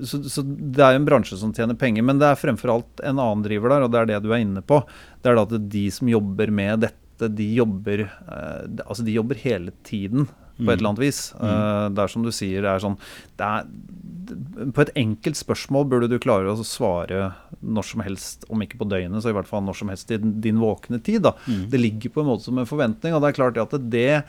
så, 0.09 0.23
så 0.25 0.43
det 0.45 0.81
er 0.81 0.95
jo 0.95 1.03
en 1.03 1.09
bransje 1.09 1.37
som 1.37 1.53
tjener 1.53 1.77
penger, 1.79 2.05
men 2.07 2.21
det 2.21 2.31
er 2.31 2.41
fremfor 2.41 2.73
alt 2.79 3.03
en 3.05 3.21
annen 3.21 3.45
driver 3.45 3.75
der, 3.75 3.85
og 3.85 3.93
det 3.93 4.01
er 4.01 4.11
det 4.13 4.23
du 4.25 4.33
er 4.33 4.41
inne 4.41 4.65
på. 4.65 4.81
Det 5.21 5.31
er 5.31 5.41
at 5.43 5.55
de 5.69 5.85
som 5.93 6.09
jobber 6.09 6.53
med 6.55 6.87
dette, 6.87 7.29
de 7.37 7.49
jobber, 7.59 8.07
eh, 8.09 8.63
altså 8.87 9.05
de 9.05 9.17
jobber 9.19 9.41
hele 9.43 9.75
tiden 9.85 10.29
på 10.59 10.73
et 10.73 10.79
eller 10.79 10.93
annet 10.93 11.03
vis. 11.03 11.21
Eh, 11.39 11.85
det 11.95 12.03
er 12.03 12.13
som 12.13 12.25
du 12.25 12.31
sier, 12.35 12.65
det 12.65 12.71
er 12.73 12.83
sånn 12.83 12.97
det 13.39 13.47
er, 13.47 13.69
På 14.75 14.83
et 14.83 14.93
enkelt 14.99 15.39
spørsmål 15.39 15.87
burde 15.91 16.11
du 16.11 16.19
klare 16.23 16.51
å 16.51 16.67
svare 16.67 17.33
når 17.63 17.87
som 17.91 18.03
helst, 18.05 18.47
om 18.51 18.63
ikke 18.65 18.81
på 18.81 18.89
døgnet, 18.91 19.23
så 19.23 19.33
i 19.33 19.37
hvert 19.37 19.51
fall 19.51 19.65
når 19.67 19.79
som 19.79 19.93
helst 19.93 20.11
i 20.15 20.19
din, 20.21 20.39
din 20.43 20.61
våkne 20.63 21.01
tid. 21.05 21.23
Da. 21.29 21.35
Det 21.47 21.81
ligger 21.81 22.15
på 22.15 22.25
en 22.25 22.33
måte 22.33 22.49
som 22.49 22.59
en 22.59 22.69
forventning, 22.69 23.15
og 23.15 23.23
det 23.23 23.31
er 23.31 23.39
klart 23.39 23.61
at 23.61 23.77
det, 23.93 24.23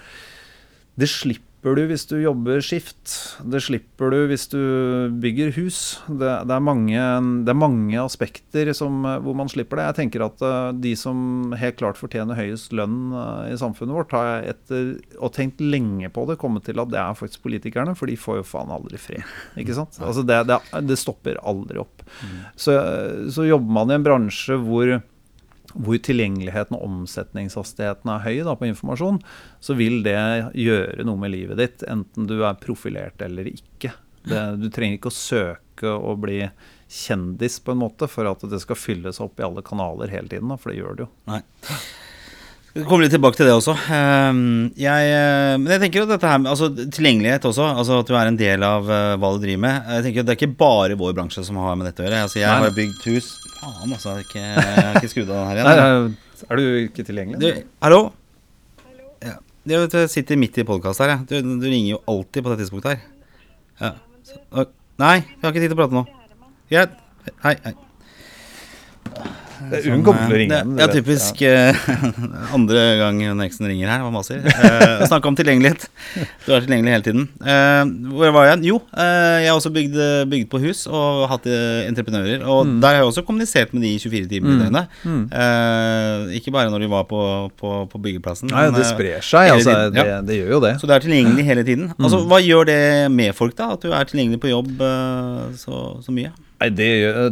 det 1.00 1.10
slipper 1.10 1.49
du 1.64 1.82
hvis 1.90 2.06
du 2.08 2.16
jobber 2.22 2.62
skift. 2.64 3.12
Det 3.44 3.60
slipper 3.64 4.14
du 4.14 4.18
hvis 4.30 4.48
du 4.52 4.60
bygger 5.20 5.52
hus. 5.58 6.00
Det, 6.08 6.30
det, 6.48 6.56
er, 6.56 6.64
mange, 6.64 7.02
det 7.44 7.52
er 7.52 7.60
mange 7.60 8.00
aspekter 8.00 8.72
som, 8.78 9.04
hvor 9.26 9.36
man 9.36 9.52
slipper 9.52 9.80
det. 9.80 9.88
Jeg 9.90 9.98
tenker 10.00 10.26
at 10.30 10.44
eh, 10.46 10.72
de 10.86 10.94
som 11.00 11.52
helt 11.60 11.80
klart 11.82 12.00
fortjener 12.00 12.40
høyest 12.40 12.72
lønn 12.76 13.12
eh, 13.12 13.52
i 13.52 13.60
samfunnet 13.60 13.98
vårt, 13.98 14.16
har 14.16 14.30
jeg 14.30 14.56
etter 14.56 14.90
og 15.20 15.34
tenkt 15.36 15.60
lenge 15.60 16.12
på 16.16 16.26
det, 16.30 16.40
kommet 16.40 16.68
til 16.70 16.80
at 16.80 16.94
det 16.94 17.02
er 17.02 17.20
faktisk 17.20 17.44
politikerne, 17.44 17.96
for 18.00 18.08
de 18.08 18.18
får 18.20 18.40
jo 18.40 18.50
faen 18.54 18.74
aldri 18.74 19.02
fred. 19.02 19.36
Ikke 19.60 19.76
sant? 19.76 20.00
Altså 20.00 20.24
det, 20.24 20.42
det, 20.48 20.62
det 20.88 21.00
stopper 21.00 21.42
aldri 21.44 21.84
opp. 21.84 22.06
Så, 22.56 22.76
så 23.32 23.46
jobber 23.48 23.76
man 23.82 23.92
i 23.92 24.00
en 24.00 24.06
bransje 24.06 24.56
hvor 24.64 25.00
hvor 25.74 26.00
tilgjengeligheten 26.06 26.78
og 26.78 26.86
omsetningshastigheten 26.88 28.12
er 28.14 28.26
høy 28.26 28.42
da, 28.48 28.56
på 28.58 28.70
informasjon, 28.70 29.22
så 29.64 29.76
vil 29.80 30.02
det 30.06 30.18
gjøre 30.58 31.06
noe 31.08 31.22
med 31.22 31.34
livet 31.36 31.62
ditt, 31.62 31.86
enten 31.90 32.30
du 32.30 32.40
er 32.42 32.60
profilert 32.62 33.22
eller 33.26 33.50
ikke. 33.52 33.94
Det, 34.30 34.42
du 34.60 34.68
trenger 34.74 35.00
ikke 35.00 35.12
å 35.12 35.16
søke 35.16 35.94
å 35.96 36.16
bli 36.20 36.42
kjendis 36.90 37.60
på 37.64 37.74
en 37.74 37.82
måte 37.84 38.10
for 38.10 38.28
at 38.30 38.44
det 38.50 38.60
skal 38.64 38.80
fylles 38.80 39.22
opp 39.24 39.40
i 39.40 39.46
alle 39.46 39.64
kanaler 39.66 40.12
hele 40.12 40.32
tiden, 40.32 40.50
da, 40.52 40.58
for 40.60 40.74
det 40.74 40.80
gjør 40.82 40.98
det 40.98 41.06
jo. 41.06 41.12
Nei. 41.30 41.42
Vi 42.74 42.84
kommer 42.86 43.02
litt 43.04 43.14
tilbake 43.16 43.40
til 43.40 43.48
det 43.50 43.54
også. 43.58 43.74
Ehm, 43.96 44.42
Jeg, 44.78 45.08
eh, 45.10 45.56
men 45.58 45.72
jeg 45.74 45.82
tenker 45.82 46.04
jo 46.04 46.10
dette 46.12 46.30
her 46.30 46.38
med 46.38 46.52
altså, 46.52 46.70
tilgjengelighet 46.70 47.48
også, 47.50 47.66
altså 47.82 47.98
at 48.04 48.08
du 48.12 48.14
er 48.14 48.30
en 48.30 48.38
del 48.38 48.64
av 48.64 48.86
eh, 48.94 49.16
hva 49.18 49.32
du 49.34 49.40
driver 49.42 49.64
med. 49.64 49.90
Jeg 49.96 50.06
tenker 50.06 50.22
at 50.22 50.30
Det 50.30 50.36
er 50.36 50.40
ikke 50.40 50.60
bare 50.62 50.98
vår 51.00 51.16
bransje 51.18 51.44
som 51.48 51.58
har 51.58 51.76
med 51.80 51.90
dette 51.90 52.04
å 52.04 52.06
gjøre. 52.06 52.22
Altså, 52.28 52.40
jeg 52.44 52.50
har 52.50 52.76
bygd 52.78 53.02
hus 53.10 53.32
Faen, 53.60 53.90
altså. 53.90 54.14
Jeg 54.14 54.16
har 54.16 54.24
ikke, 54.28 54.46
jeg 54.46 54.86
har 54.86 55.02
ikke 55.02 55.12
skrudd 55.16 55.34
av 55.34 55.42
den 55.42 55.50
her 55.50 55.64
Nei, 55.66 55.74
igjen. 55.90 56.16
er 56.46 56.62
du 56.62 56.66
ikke 56.86 57.08
tilgjengelig? 57.10 57.42
Du, 57.42 57.74
hallo? 57.88 58.02
Ja. 59.26 59.36
Jeg 59.70 59.90
jeg 59.98 60.14
sitter 60.14 60.40
midt 60.40 60.62
i 60.62 60.68
podkast 60.70 61.02
her. 61.04 61.16
jeg. 61.18 61.28
Du, 61.28 61.54
du 61.60 61.68
ringer 61.68 61.96
jo 61.98 62.02
alltid 62.08 62.46
på 62.46 62.54
det 62.54 62.62
tidspunktet 62.64 62.94
her. 62.94 63.04
Ja. 63.82 63.94
Så, 64.30 64.66
nei, 65.02 65.18
vi 65.26 65.42
har 65.44 65.52
ikke 65.52 65.66
tid 65.66 65.72
til 65.74 65.78
å 65.80 65.82
prate 65.84 65.98
nå. 65.98 66.06
Greit. 66.70 66.98
Hei. 67.44 67.58
hei. 67.66 67.78
Det- 69.72 69.82
kommer 70.06 70.26
til 70.26 70.36
å 70.36 70.40
ringe 70.40 70.54
Det, 70.54 70.60
igjen, 70.64 70.76
du 70.76 70.82
ja, 70.82 70.88
typisk 70.94 71.42
eh, 71.42 71.76
andre 72.58 72.84
gang 73.02 73.20
hun 73.28 73.44
eksen 73.46 73.68
ringer 73.70 73.90
her 73.92 74.06
og 74.08 74.14
maser. 74.16 74.40
Uh, 74.46 75.04
Snakke 75.10 75.28
om 75.32 75.36
tilgjengelighet. 75.38 75.86
Du 76.46 76.54
er 76.56 76.64
tilgjengelig 76.66 76.94
hele 76.96 77.06
tiden. 77.06 77.26
Uh, 77.44 77.84
hvor 78.16 78.32
var 78.36 78.50
jeg? 78.54 78.64
Jo, 78.70 78.80
uh, 78.94 79.38
jeg 79.44 79.50
har 79.52 79.58
også 79.60 79.72
bygd, 79.76 79.98
bygd 80.32 80.50
på 80.52 80.62
hus 80.64 80.86
og 80.90 81.26
hatt 81.32 81.46
eh, 81.50 81.86
entreprenører. 81.90 82.44
Og 82.50 82.68
der 82.80 82.96
har 82.96 83.02
jeg 83.04 83.10
også 83.12 83.24
kommunisert 83.28 83.74
med 83.76 83.84
de 83.86 83.94
i 83.96 84.00
24 84.02 84.30
timer 84.32 84.50
i 84.50 84.58
Mm. 84.60 84.62
døgnet. 84.64 84.88
Mm. 85.06 85.24
Uh, 85.34 86.34
ikke 86.40 86.52
bare 86.56 86.72
når 86.74 86.86
de 86.86 86.90
var 86.92 87.04
på, 87.10 87.20
på, 87.60 87.74
på 87.92 88.02
byggeplassen. 88.02 88.50
Nei, 88.52 88.66
men, 88.70 88.78
det 88.80 88.86
eh, 88.86 88.92
sprer 88.94 89.26
seg. 89.26 89.52
Altså, 89.54 89.76
det, 89.94 90.06
ja. 90.08 90.20
det 90.26 90.40
gjør 90.40 90.54
jo 90.56 90.62
det. 90.66 90.74
Så 90.82 90.90
det 90.90 90.96
er 90.98 91.06
tilgjengelig 91.06 91.46
hele 91.48 91.64
tiden. 91.68 91.92
Mm. 91.94 92.06
Altså, 92.08 92.22
Hva 92.30 92.40
gjør 92.44 92.70
det 92.70 92.80
med 93.14 93.36
folk, 93.38 93.56
da? 93.60 93.74
At 93.76 93.84
du 93.86 93.92
er 93.96 94.10
tilgjengelig 94.10 94.42
på 94.44 94.52
jobb 94.52 94.82
eh, 94.82 95.46
så, 95.60 95.84
så 96.06 96.16
mye? 96.16 96.32
Nei, 96.60 96.70
det, 96.76 96.90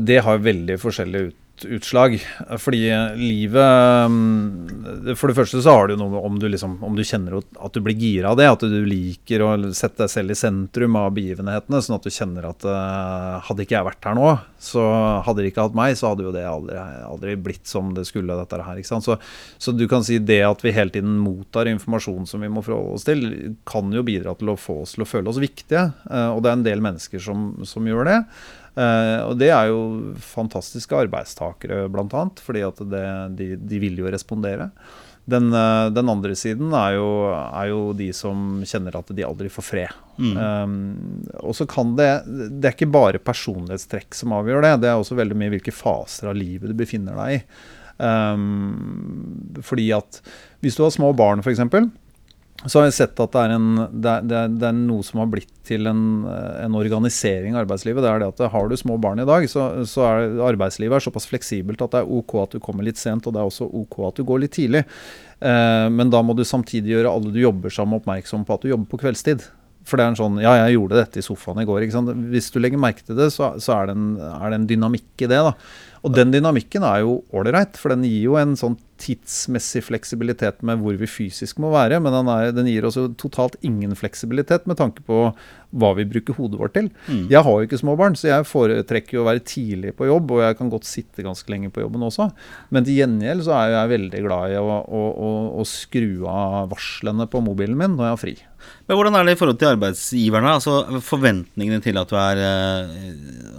det 0.08 0.22
har 0.24 0.38
veldig 0.40 0.78
forskjellige 0.80 1.32
ut, 1.32 1.36
kraftutslag. 1.58 2.22
Fordi 2.60 2.90
livet 3.16 4.08
mm, 4.10 5.16
For 5.16 5.28
det 5.28 5.36
første 5.36 5.62
så 5.62 5.72
har 5.72 5.90
jo 5.90 5.98
noe 5.98 6.22
om 6.26 6.40
du, 6.40 6.48
liksom, 6.48 6.84
om 6.84 6.96
du 6.96 7.04
kjenner 7.04 7.40
at 7.40 7.74
du 7.74 7.82
blir 7.82 7.96
gira 7.98 8.32
av 8.32 8.38
det. 8.38 8.50
At 8.50 8.62
du 8.62 8.86
liker 8.86 9.42
å 9.42 9.74
sette 9.74 10.04
deg 10.04 10.10
selv 10.10 10.32
i 10.32 10.36
sentrum 10.36 10.96
av 10.96 11.14
begivenhetene. 11.16 11.82
Sånn 11.82 11.98
at 11.98 12.04
du 12.04 12.12
kjenner 12.12 12.50
at 12.50 12.66
uh, 12.66 13.40
hadde 13.48 13.64
ikke 13.64 13.78
jeg 13.78 13.88
vært 13.88 14.06
her 14.06 14.18
nå, 14.18 14.36
så 14.60 14.84
hadde 15.26 15.44
de 15.44 15.52
ikke 15.52 15.66
hatt 15.68 15.78
meg, 15.78 15.96
så 15.98 16.12
hadde 16.12 16.28
jo 16.28 16.34
det 16.36 16.46
aldri, 16.48 16.78
aldri 16.78 17.36
blitt 17.36 17.68
som 17.68 17.94
det 17.96 18.08
skulle. 18.08 18.38
dette 18.38 18.62
her, 18.62 18.78
ikke 18.80 18.92
sant? 18.92 19.08
Så, 19.08 19.18
så, 19.58 19.74
du 19.74 19.88
kan 19.90 20.06
si 20.06 20.20
det 20.20 20.42
at 20.46 20.64
vi 20.66 20.76
hele 20.76 20.94
tiden 20.94 21.18
mottar 21.22 21.70
informasjon 21.70 22.28
som 22.30 22.44
vi 22.44 22.52
må 22.52 22.64
forholde 22.66 22.98
oss 22.98 23.08
til, 23.08 23.26
kan 23.68 23.92
jo 23.94 24.06
bidra 24.06 24.36
til 24.38 24.54
å 24.54 24.60
få 24.60 24.82
oss 24.84 24.96
til 24.96 25.06
å 25.06 25.10
føle 25.10 25.32
oss 25.32 25.42
viktige. 25.42 25.90
Uh, 26.10 26.32
og 26.36 26.44
det 26.44 26.52
er 26.52 26.60
en 26.60 26.70
del 26.70 26.84
mennesker 26.84 27.22
som, 27.24 27.50
som 27.68 27.86
gjør 27.88 28.10
det. 28.10 28.22
Uh, 28.78 29.32
og 29.32 29.40
det 29.42 29.50
er 29.50 29.72
jo 29.72 29.82
fantastiske 30.22 30.94
arbeidstakere, 30.94 31.88
bl.a., 31.90 32.24
fordi 32.46 32.62
at 32.62 32.82
det, 32.92 33.06
de, 33.40 33.48
de, 33.58 33.80
vil 33.82 33.98
jo 34.04 34.12
respondere. 34.14 34.70
Den, 35.28 35.50
uh, 35.50 35.90
den 35.90 36.12
andre 36.14 36.36
siden 36.38 36.70
er 36.78 37.00
jo, 37.00 37.08
er 37.34 37.72
jo, 37.72 37.80
de 37.98 38.12
som 38.14 38.62
kjenner 38.62 39.00
at 39.00 39.10
de 39.18 39.26
aldri 39.26 39.50
får 39.52 39.66
fred. 39.66 39.98
Mm. 40.22 40.38
Um, 40.38 40.78
og 41.42 41.54
så 41.54 41.68
kan 41.70 41.92
det 41.94 42.08
Det 42.26 42.66
er 42.66 42.74
ikke 42.74 42.88
bare 42.90 43.20
personlighetstrekk 43.22 44.16
som 44.18 44.34
avgjør 44.34 44.64
det, 44.66 44.72
det 44.82 44.90
er 44.90 44.98
også 44.98 45.18
veldig 45.20 45.38
mye 45.38 45.52
hvilke 45.54 45.74
faser 45.76 46.32
av 46.32 46.38
livet 46.38 46.72
du 46.72 46.78
befinner 46.78 47.18
deg 47.18 47.36
i. 47.38 47.42
Um, 47.98 49.60
fordi 49.66 49.90
at 49.98 50.22
hvis 50.62 50.78
du 50.78 50.86
har 50.86 50.94
små 50.94 51.12
barn, 51.18 51.42
f.eks., 51.42 51.66
så 52.68 52.80
har 52.80 52.88
jeg 52.88 52.96
sett 52.98 53.20
at 53.24 53.34
det 53.34 53.42
er, 53.44 53.54
en, 53.56 53.68
det 54.04 54.14
er, 54.14 54.50
det 54.52 54.66
er 54.68 54.76
noe 54.76 55.06
som 55.06 55.22
har 55.22 55.30
blitt 55.32 55.52
til 55.68 55.88
en, 55.90 56.02
en, 56.28 56.76
organisering 56.76 57.56
av 57.56 57.64
arbeidslivet. 57.64 58.04
Det 58.04 58.10
er 58.10 58.24
det 58.24 58.30
at 58.34 58.44
Har 58.54 58.68
du 58.68 58.76
små 58.80 58.98
barn 59.02 59.22
i 59.24 59.28
dag, 59.28 59.46
så, 59.52 59.70
så 59.88 60.04
er 60.08 60.42
arbeidslivet 60.50 60.98
er 60.98 61.06
såpass 61.06 61.30
fleksibelt 61.30 61.84
at 61.86 61.96
det 61.96 62.02
er 62.04 62.12
OK 62.20 62.36
at 62.44 62.58
du 62.58 62.64
kommer 62.64 62.88
litt 62.88 63.00
sent, 63.00 63.28
og 63.28 63.36
det 63.36 63.42
er 63.42 63.52
også 63.52 63.70
OK 63.72 64.02
at 64.10 64.20
du 64.20 64.26
går 64.28 64.44
litt 64.44 64.56
tidlig. 64.58 64.84
Eh, 65.40 65.86
men 65.94 66.12
da 66.14 66.24
må 66.26 66.36
du 66.38 66.44
samtidig 66.48 66.96
gjøre 66.96 67.14
alle 67.14 67.32
du 67.36 67.40
jobber 67.40 67.74
sammen 67.74 68.02
oppmerksom 68.02 68.44
på 68.48 68.58
at 68.58 68.66
du 68.66 68.74
jobber 68.74 68.92
på 68.92 69.02
kveldstid. 69.06 69.46
For 69.88 70.00
det 70.00 70.04
er 70.04 70.12
en 70.12 70.20
sånn 70.20 70.42
Ja, 70.44 70.56
jeg 70.66 70.76
gjorde 70.76 71.00
dette 71.00 71.22
i 71.22 71.26
sofaen 71.26 71.62
i 71.64 71.68
går. 71.68 71.86
Hvis 72.34 72.52
du 72.52 72.60
legger 72.60 72.82
merke 72.82 73.06
til 73.06 73.20
det, 73.20 73.30
så, 73.36 73.54
så 73.64 73.78
er, 73.78 73.88
det 73.88 73.96
en, 73.96 74.10
er, 74.20 74.50
det 74.52 74.60
en, 74.60 74.68
dynamikk 74.74 75.24
i 75.24 75.30
det. 75.32 75.40
da. 75.48 75.54
Og 76.04 76.16
den 76.16 76.34
dynamikken 76.36 76.84
er 76.88 77.06
jo 77.06 77.22
ålreit, 77.36 77.80
for 77.80 77.96
den 77.96 78.04
gir 78.08 78.28
jo 78.28 78.36
en 78.40 78.58
sånn 78.60 78.76
tidsmessig 79.02 79.84
fleksibilitet 79.88 80.64
med 80.66 80.82
hvor 80.82 80.98
vi 81.00 81.10
fysisk 81.10 81.62
må 81.64 81.72
være, 81.74 82.00
men 82.04 82.14
den, 82.14 82.32
er, 82.34 82.52
den, 82.56 82.70
gir 82.72 82.88
også 82.88 83.08
totalt 83.20 83.58
ingen 83.66 83.96
fleksibilitet 83.98 84.68
med 84.70 84.80
tanke 84.80 85.06
på 85.08 85.30
hva 85.78 85.92
vi 85.98 86.06
bruker 86.08 86.38
hodet 86.38 86.60
vårt 86.60 86.76
til. 86.78 86.90
Mm. 87.08 87.26
Jeg 87.32 87.44
har 87.44 87.58
jo 87.58 87.68
ikke 87.68 87.80
små 87.82 87.98
barn, 88.00 88.16
så 88.18 88.30
jeg 88.30 88.48
foretrekker 88.48 89.18
jo 89.18 89.24
å 89.24 89.28
være 89.28 89.44
tidlig 89.48 89.94
på 89.98 90.08
jobb, 90.08 90.32
og 90.36 90.44
jeg 90.46 90.60
kan 90.60 90.72
godt 90.72 90.88
sitte 90.88 91.26
ganske 91.26 91.52
lenge 91.52 91.72
på 91.74 91.84
jobben 91.84 92.06
også. 92.08 92.30
Men 92.74 92.88
til 92.88 93.02
gjengjeld 93.02 93.46
så 93.48 93.58
er 93.60 93.74
jeg 93.76 93.94
veldig 93.94 94.24
glad 94.26 94.54
i 94.54 94.60
å, 94.62 94.68
å, 94.68 95.04
å, 95.12 95.32
å 95.62 95.68
skru 95.68 96.28
av 96.32 96.72
varslene 96.74 97.28
på 97.32 97.44
mobilen 97.44 97.78
min 97.80 97.98
når 97.98 98.08
jeg 98.08 98.16
har 98.16 98.24
fri. 98.24 98.38
Men 98.88 98.98
Hvordan 98.98 99.16
er 99.18 99.28
det 99.28 99.36
i 99.36 99.40
forhold 99.40 99.60
til 99.62 99.70
arbeidsgiverne? 99.70 100.56
Altså 100.58 101.02
Forventningene 101.06 101.84
til 101.84 102.00
at 102.00 102.10
du 102.10 102.18
er 102.20 102.42
eh, 102.42 102.98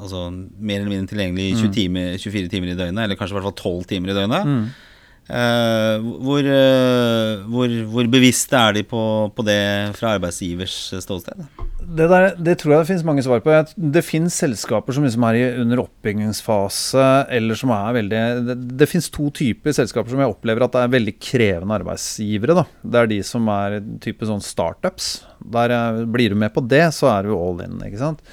altså, 0.00 0.26
mer 0.32 0.80
eller 0.80 0.92
mindre 0.92 1.12
tilgjengelig 1.12 1.50
20 1.60 1.68
mm. 1.68 1.72
timer, 1.76 2.10
24 2.18 2.52
timer 2.52 2.72
i 2.72 2.76
døgnet, 2.78 3.04
eller 3.04 3.18
kanskje 3.18 3.36
i 3.36 3.38
hvert 3.38 3.50
fall 3.50 3.82
12 3.82 3.88
timer 3.92 4.12
i 4.12 4.18
døgnet. 4.18 4.48
Mm. 4.48 4.87
Uh, 5.28 6.00
hvor, 6.24 6.40
uh, 6.40 7.42
hvor, 7.52 7.72
hvor, 7.92 8.06
bevisste 8.08 8.56
er 8.56 8.78
de 8.78 8.82
på, 8.88 9.00
på, 9.36 9.44
det 9.44 9.58
fra 9.98 10.14
arbeidsgivers 10.16 10.76
ståsted? 11.04 11.42
Det, 11.84 12.06
der, 12.08 12.30
det 12.40 12.54
tror 12.60 12.72
jeg 12.72 12.80
det 12.80 12.88
finnes 12.88 13.04
mange 13.04 13.24
svar 13.26 13.42
på. 13.44 13.52
Det 13.76 14.04
finnes 14.06 14.38
selskaper 14.40 14.96
som 14.96 15.04
liksom 15.04 15.26
er 15.28 15.60
under 15.60 15.82
oppbyggingsfase, 15.84 17.04
eller 17.36 17.60
som 17.60 17.74
er 17.76 17.98
veldig 17.98 18.22
Det, 18.48 18.58
det 18.80 18.88
finnes 18.88 19.10
to 19.12 19.28
typer 19.36 19.76
selskaper 19.76 20.14
som 20.14 20.24
jeg 20.24 20.32
opplever 20.32 20.64
at 20.64 20.76
det 20.76 20.84
er 20.86 20.96
veldig 20.96 21.16
krevende 21.20 21.76
arbeidsgivere. 21.76 22.56
Da. 22.62 22.66
Det 22.80 23.02
er 23.02 23.12
de 23.12 23.22
som 23.28 23.52
er 23.52 23.80
type 24.04 24.28
sånn 24.28 24.44
startups. 24.44 25.12
Der 25.44 25.76
Blir 26.08 26.32
du 26.32 26.40
med 26.40 26.56
på 26.56 26.64
det, 26.64 26.86
så 26.96 27.12
er 27.12 27.28
du 27.28 27.36
all 27.36 27.60
in. 27.68 27.76
ikke 27.84 28.00
sant? 28.00 28.24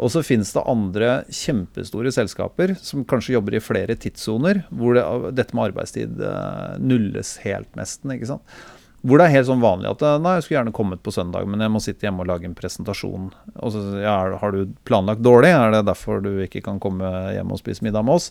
Og 0.00 0.08
så 0.14 0.22
finnes 0.24 0.50
det 0.54 0.64
andre 0.68 1.08
kjempestore 1.28 2.12
selskaper 2.14 2.72
som 2.80 3.04
kanskje 3.08 3.34
jobber 3.36 3.58
i 3.58 3.62
flere 3.62 3.96
tidssoner, 4.00 4.62
hvor 4.72 4.96
det, 4.96 5.04
dette 5.36 5.56
med 5.56 5.70
arbeidstid 5.70 6.22
uh, 6.24 6.78
nulles 6.80 7.36
helt, 7.44 7.68
nesten. 7.76 8.14
ikke 8.16 8.30
sant? 8.32 8.60
Hvor 9.00 9.20
det 9.20 9.26
er 9.28 9.38
helt 9.38 9.48
sånn 9.48 9.62
vanlig 9.62 9.88
at 9.88 10.02
eh, 10.04 10.18
nei, 10.20 10.34
jeg 10.36 10.44
skulle 10.44 10.58
gjerne 10.58 10.74
kommet 10.76 11.00
på 11.00 11.12
søndag, 11.14 11.46
men 11.48 11.62
jeg 11.64 11.72
må 11.72 11.80
sitte 11.80 12.04
hjemme 12.04 12.20
og 12.20 12.28
lage 12.28 12.44
en 12.44 12.56
presentasjon. 12.56 13.30
Og 13.54 13.72
så, 13.72 13.84
ja, 14.02 14.18
Har 14.42 14.52
du 14.52 14.74
planlagt 14.84 15.24
dårlig? 15.24 15.54
Er 15.56 15.72
det 15.72 15.86
derfor 15.88 16.20
du 16.20 16.34
ikke 16.44 16.60
kan 16.66 16.80
komme 16.84 17.08
hjem 17.32 17.54
og 17.54 17.62
spise 17.62 17.86
middag 17.86 18.04
med 18.04 18.18
oss? 18.20 18.28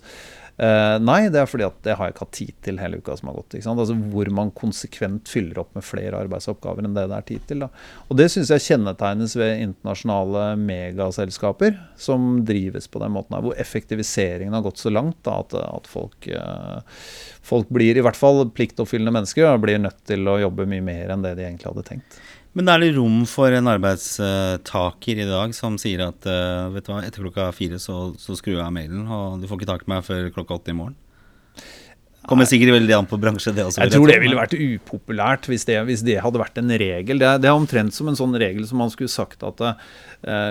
Uh, 0.59 0.97
nei, 0.99 1.29
det 1.31 1.39
er 1.39 1.47
fordi 1.47 1.63
at 1.63 1.77
det 1.87 1.93
har 1.95 2.09
jeg 2.09 2.13
ikke 2.13 2.25
hatt 2.25 2.35
tid 2.35 2.55
til 2.65 2.79
hele 2.81 2.97
uka 2.99 3.13
som 3.15 3.29
har 3.29 3.37
gått. 3.37 3.55
Altså 3.61 3.95
Hvor 4.11 4.31
man 4.35 4.51
konsekvent 4.51 5.31
fyller 5.31 5.61
opp 5.61 5.71
med 5.77 5.85
flere 5.87 6.19
arbeidsoppgaver 6.19 6.83
enn 6.83 6.97
det 6.97 7.05
det 7.07 7.15
er 7.15 7.27
tid 7.29 7.45
til. 7.47 7.63
Da. 7.63 7.69
Og 8.09 8.19
Det 8.19 8.27
syns 8.33 8.51
jeg 8.51 8.65
kjennetegnes 8.65 9.37
ved 9.39 9.63
internasjonale 9.63 10.43
megaselskaper 10.59 11.79
som 11.95 12.41
drives 12.47 12.89
på 12.91 12.99
den 12.99 13.15
måten 13.15 13.37
her, 13.37 13.45
hvor 13.45 13.61
effektiviseringen 13.61 14.57
har 14.57 14.65
gått 14.65 14.83
så 14.83 14.91
langt 14.91 15.21
da, 15.23 15.39
at, 15.45 15.55
at 15.55 15.87
folk, 15.87 16.27
uh, 16.27 16.83
folk 17.39 17.71
blir 17.71 17.95
i 17.95 18.03
hvert 18.03 18.19
fall 18.19 18.43
pliktoppfyllende 18.51 19.15
mennesker 19.15 19.47
og 19.47 19.63
blir 19.63 19.79
nødt 19.79 20.03
til 20.11 20.27
å 20.27 20.41
jobbe 20.43 20.67
mye 20.67 20.83
mer 20.83 21.15
enn 21.15 21.23
det 21.23 21.37
de 21.39 21.47
egentlig 21.47 21.71
hadde 21.71 21.87
tenkt. 21.87 22.19
Men 22.57 22.71
er 22.71 22.81
det 22.81 22.95
rom 22.95 23.21
for 23.29 23.53
en 23.53 23.69
arbeidstaker 23.69 25.21
i 25.21 25.27
dag 25.29 25.53
som 25.53 25.77
sier 25.81 26.01
at 26.07 26.25
uh, 26.25 26.71
vet 26.73 26.87
du 26.87 26.91
hva, 26.91 27.03
etter 27.05 27.25
klokka 27.27 27.51
fire 27.53 27.77
så, 27.81 28.09
så 28.17 28.37
skrur 28.37 28.57
jeg 28.57 28.65
av 28.65 28.73
mailen, 28.73 29.05
og 29.05 29.37
du 29.41 29.45
får 29.49 29.61
ikke 29.61 29.69
tak 29.69 29.85
i 29.85 29.91
meg 29.93 30.07
før 30.07 30.31
klokka 30.33 30.57
åtte 30.57 30.73
i 30.73 30.79
morgen? 30.79 30.97
Kommer 32.29 32.45
sikkert 32.45 32.75
veldig 32.75 32.93
an 32.93 33.07
på 33.09 33.17
bransje, 33.17 33.51
det 33.55 33.63
også. 33.65 33.81
Jeg 33.81 33.95
tror 33.95 34.11
det 34.11 34.19
ville 34.21 34.37
vært 34.37 34.53
upopulært 34.53 35.47
hvis 35.49 35.65
det, 35.65 35.79
hvis 35.87 36.03
det 36.05 36.19
hadde 36.21 36.41
vært 36.41 36.59
en 36.61 36.69
regel. 36.77 37.17
Det 37.21 37.25
er, 37.25 37.41
det 37.41 37.49
er, 37.49 37.57
omtrent 37.57 37.95
som 37.95 38.11
en 38.11 38.17
sånn 38.19 38.37
regel 38.37 38.67
som 38.69 38.77
man 38.83 38.91
skulle 38.93 39.09
sagt 39.09 39.41
at 39.47 39.63
uh, 39.65 39.73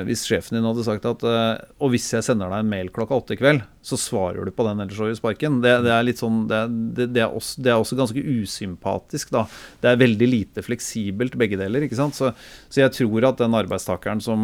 hvis 0.08 0.24
sjefen 0.26 0.58
din 0.58 0.66
hadde 0.66 0.86
sagt 0.86 1.06
at 1.06 1.22
uh, 1.22 1.60
Og 1.78 1.92
hvis 1.94 2.08
jeg 2.16 2.26
sender 2.26 2.50
deg 2.50 2.64
en 2.64 2.72
mail 2.72 2.90
klokka 2.94 3.20
åtte 3.20 3.36
i 3.36 3.40
kveld, 3.40 3.62
så 3.86 4.00
svarer 4.00 4.48
du 4.48 4.52
på 4.54 4.66
den, 4.66 4.82
ellers 4.82 4.98
får 4.98 5.14
du 5.14 5.20
sparken. 5.20 5.60
Det, 5.62 5.76
det, 5.86 5.94
er 5.94 6.08
litt 6.08 6.20
sånn 6.20 6.42
det, 6.50 6.64
det, 6.98 7.08
er 7.22 7.30
også, 7.30 7.62
det, 7.62 7.72
er 7.72 7.78
også, 7.78 8.00
ganske 8.02 8.26
usympatisk, 8.26 9.32
da. 9.38 9.46
Det 9.78 9.92
er 9.92 10.02
veldig 10.02 10.30
lite 10.34 10.66
fleksibelt, 10.66 11.38
begge 11.38 11.60
deler. 11.62 11.86
ikke 11.86 12.00
sant? 12.00 12.18
Så, 12.18 12.34
så 12.66 12.82
jeg 12.82 12.96
tror 12.98 13.30
at 13.30 13.38
den 13.44 13.54
arbeidstakeren 13.58 14.24
som, 14.24 14.42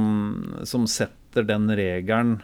som 0.63 0.87
setter 0.87 1.51
den 1.51 1.67
regelen 1.75 2.39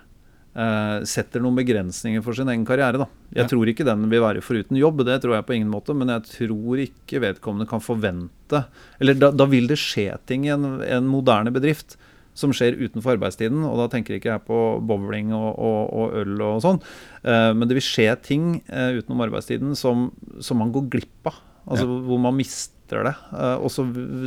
Uh, 0.60 1.06
setter 1.08 1.40
noen 1.40 1.56
begrensninger 1.56 2.20
for 2.24 2.36
sin 2.36 2.50
egen 2.50 2.66
karriere. 2.68 2.98
Da. 3.00 3.06
Jeg 3.32 3.44
ja. 3.44 3.48
tror 3.48 3.68
ikke 3.70 3.86
den 3.86 4.02
vil 4.10 4.20
være 4.20 4.42
foruten 4.44 4.76
jobb, 4.76 5.04
det 5.08 5.20
tror 5.22 5.38
jeg 5.38 5.46
på 5.48 5.54
ingen 5.56 5.70
måte, 5.72 5.94
men 5.96 6.10
jeg 6.12 6.26
tror 6.26 6.82
ikke 6.82 7.22
vedkommende 7.22 7.68
kan 7.70 7.80
forvente 7.80 8.64
Eller 8.98 9.16
da, 9.16 9.30
da 9.30 9.46
vil 9.48 9.70
det 9.70 9.78
skje 9.80 10.10
ting 10.28 10.44
i 10.48 10.52
en, 10.52 10.82
en, 10.82 11.08
moderne 11.08 11.54
bedrift 11.54 11.96
som 12.36 12.52
skjer 12.52 12.76
utenfor 12.76 13.14
arbeidstiden. 13.14 13.62
Og 13.64 13.78
da 13.80 13.88
tenker 13.94 14.18
ikke 14.18 14.34
jeg 14.34 14.44
på 14.50 14.60
bowling 14.90 15.32
og, 15.32 15.48
og, 15.54 15.80
og 16.02 16.18
øl 16.20 16.46
og 16.50 16.60
sånn, 16.66 16.82
uh, 17.24 17.52
men 17.56 17.64
det 17.70 17.78
vil 17.78 17.86
skje 17.86 18.10
ting 18.26 18.50
uh, 18.68 18.90
utenom 18.98 19.24
arbeidstiden 19.30 19.78
som, 19.78 20.10
som, 20.42 20.60
man 20.60 20.74
går 20.74 20.90
glipp 20.98 21.30
av. 21.30 21.40
Altså 21.70 21.86
ja. 21.86 22.00
hvor 22.10 22.20
man 22.20 22.36
mister 22.36 23.06
det. 23.06 23.12
og 23.62 23.68
så, 23.70 23.84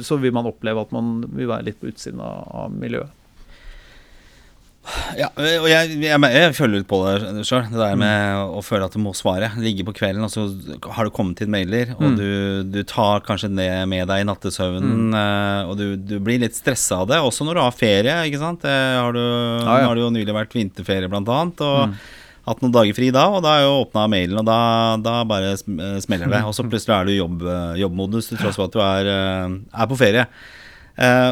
så, 0.07 0.15
vil 0.23 0.31
man 0.31 0.47
oppleve 0.47 0.85
at 0.85 0.93
man 0.95 1.17
vil 1.27 1.49
være 1.49 1.67
litt 1.67 1.81
på 1.81 1.89
utsiden 1.91 2.21
av, 2.23 2.45
av 2.63 2.71
miljøet. 2.71 3.11
Ja, 5.15 5.29
og 5.31 5.65
jeg, 5.69 5.93
jeg, 6.03 6.19
jeg 6.33 6.55
føler 6.57 6.81
litt 6.81 6.87
på 6.89 6.97
det 7.05 7.45
sjøl. 7.47 7.63
Det 7.71 7.79
der 7.79 7.95
med 7.99 8.15
mm. 8.35 8.55
å 8.59 8.63
føle 8.65 8.87
at 8.89 8.95
du 8.95 8.99
må 8.99 9.13
svare. 9.15 9.53
Ligge 9.61 9.85
på 9.87 9.93
kvelden, 9.95 10.25
og 10.25 10.31
så 10.33 10.43
har 10.97 11.07
det 11.07 11.13
kommet 11.15 11.39
inn 11.43 11.53
mailer, 11.53 11.93
og 11.95 12.03
mm. 12.03 12.17
du, 12.19 12.31
du, 12.73 12.79
tar 12.89 13.23
kanskje 13.23 13.53
det 13.55 13.69
med 13.89 14.09
deg 14.11 14.23
i 14.23 14.27
nattesøvnen, 14.27 15.05
mm. 15.13 15.15
Eh, 15.23 15.69
og 15.69 15.77
du, 15.79 15.85
du, 15.95 16.17
blir 16.23 16.41
litt 16.41 16.57
stressa 16.57 16.99
av 17.03 17.07
det, 17.11 17.21
også 17.23 17.47
når 17.47 17.59
du 17.59 17.63
har 17.63 17.77
ferie, 17.77 18.17
ikke 18.27 18.41
sant. 18.41 18.65
Det 18.65 18.75
har 18.99 19.15
du, 19.15 19.21
ja, 19.23 19.79
ja. 19.79 19.87
har 19.87 19.95
det 19.95 20.03
jo 20.03 20.11
nylig 20.17 20.35
vært 20.35 20.57
vinterferie, 20.57 21.11
blant 21.11 21.31
annet. 21.31 21.63
Og 21.63 21.79
mm. 21.93 21.95
hatt 22.49 22.65
noen 22.65 22.75
dager 22.75 22.99
fri 22.99 23.09
da, 23.15 23.25
og 23.31 23.43
da 23.45 23.55
er 23.55 23.65
jo 23.69 23.79
åpna 23.85 24.05
mailen, 24.11 24.43
og 24.43 24.49
da, 24.51 24.59
da, 25.05 25.17
bare 25.29 25.55
smeller 25.63 26.27
det. 26.27 26.43
Og 26.43 26.57
så 26.57 26.67
plutselig 26.67 26.97
er 26.97 27.07
du 27.07 27.15
i 27.15 27.19
jobb, 27.21 27.47
jobbmodus 27.85 28.33
til 28.33 28.43
tross 28.43 28.59
for 28.59 28.67
at 28.67 28.75
du 28.75 28.83
er, 28.83 29.13
eh, 29.15 29.59
er 29.79 29.91
på 29.91 29.99
ferie. 29.99 30.27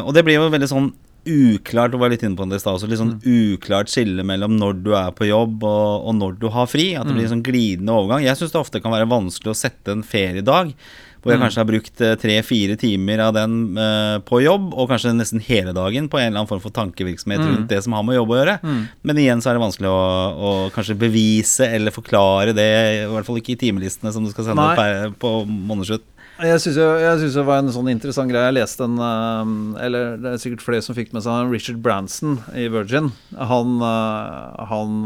Og 0.02 0.10
det 0.16 0.24
blir 0.26 0.40
jo 0.40 0.50
veldig 0.50 0.66
sånn 0.72 0.88
uklart, 1.28 1.92
Du 1.92 2.00
var 2.00 2.10
litt 2.12 2.24
inne 2.24 2.36
på 2.38 2.46
det 2.50 2.58
i 2.58 2.62
stad 2.62 2.82
litt 2.88 3.00
sånn 3.00 3.16
mm. 3.18 3.54
uklart 3.54 3.92
skille 3.92 4.24
mellom 4.26 4.56
når 4.58 4.82
du 4.82 4.92
er 4.98 5.14
på 5.14 5.28
jobb 5.28 5.62
og, 5.68 6.08
og 6.08 6.18
når 6.18 6.36
du 6.40 6.48
har 6.54 6.68
fri. 6.70 6.92
At 6.98 7.08
det 7.08 7.16
blir 7.16 7.28
en 7.28 7.36
sånn 7.36 7.46
glidende 7.46 7.94
overgang. 7.94 8.26
Jeg 8.26 8.40
syns 8.40 8.54
det 8.54 8.62
ofte 8.62 8.82
kan 8.82 8.94
være 8.94 9.10
vanskelig 9.10 9.54
å 9.54 9.58
sette 9.62 9.94
en 9.94 10.06
feriedag 10.06 10.74
hvor 11.22 11.30
jeg 11.30 11.38
mm. 11.38 11.42
kanskje 11.44 11.60
har 11.60 11.68
brukt 11.68 12.00
eh, 12.02 12.14
tre-fire 12.18 12.76
timer 12.78 13.20
av 13.22 13.34
den 13.36 13.52
uh, 13.78 14.18
på 14.26 14.40
jobb, 14.42 14.72
og 14.74 14.88
kanskje 14.90 15.12
nesten 15.14 15.42
hele 15.46 15.70
dagen 15.76 16.08
på 16.10 16.18
en 16.18 16.26
eller 16.26 16.40
annen 16.40 16.50
form 16.50 16.62
for 16.64 16.74
tankevirksomhet 16.74 17.38
mm. 17.38 17.50
rundt 17.52 17.68
det 17.70 17.78
som 17.84 17.94
har 17.94 18.02
med 18.06 18.18
jobb 18.18 18.32
å 18.34 18.38
gjøre. 18.40 18.56
Mm. 18.66 18.80
Men 19.06 19.20
igjen 19.22 19.42
så 19.44 19.52
er 19.52 19.58
det 19.58 19.62
vanskelig 19.62 19.92
å, 19.92 20.00
å, 20.34 20.50
kanskje 20.74 20.98
bevise 20.98 21.68
eller 21.78 21.94
forklare 21.94 22.56
det, 22.58 22.68
i 23.04 23.06
hvert 23.12 23.28
fall 23.28 23.38
ikke 23.38 23.54
i 23.54 23.60
timelistene 23.60 24.10
som 24.14 24.26
du 24.26 24.32
skal 24.34 24.50
sende 24.50 24.66
Nei. 24.74 25.12
på 25.22 25.32
månedsslutt. 25.46 26.08
Jeg 26.42 26.62
syns 26.64 27.34
det 27.36 27.44
var 27.46 27.60
en 27.60 27.70
sånn 27.74 27.90
interessant 27.92 28.30
greie. 28.32 28.48
Jeg 28.48 28.56
leste 28.56 28.86
en 28.86 28.98
eh, 28.98 29.52
Eller 29.86 30.16
det 30.20 30.32
er 30.32 30.42
sikkert 30.42 30.64
flere 30.64 30.84
som 30.84 30.96
fikk 30.96 31.12
med 31.14 31.24
seg 31.24 31.52
Richard 31.52 31.78
Branson 31.84 32.38
i 32.58 32.66
Virgin. 32.72 33.12
Han, 33.38 33.76
eh, 33.86 34.64
han 34.72 34.96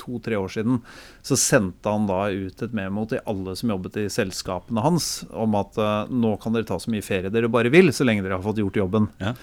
To-tre 0.00 0.38
år 0.40 0.52
siden 0.54 0.80
så 1.28 1.36
sendte 1.36 1.92
han 1.92 2.06
da 2.08 2.28
ut 2.32 2.62
et 2.64 2.76
memo 2.76 3.04
til 3.10 3.20
alle 3.28 3.52
som 3.58 3.72
jobbet 3.74 3.98
i 4.00 4.06
selskapene 4.12 4.80
hans, 4.80 5.26
om 5.36 5.56
at 5.58 5.76
nå 6.08 6.30
kan 6.40 6.54
dere 6.54 6.64
ta 6.64 6.78
så 6.80 6.88
mye 6.88 7.04
ferie 7.04 7.28
dere 7.28 7.50
bare 7.52 7.68
vil, 7.74 7.92
så 7.92 8.06
lenge 8.06 8.24
dere 8.24 8.38
har 8.38 8.46
fått 8.46 8.62
gjort 8.62 8.78
jobben. 8.80 9.10
Ja. 9.20 9.34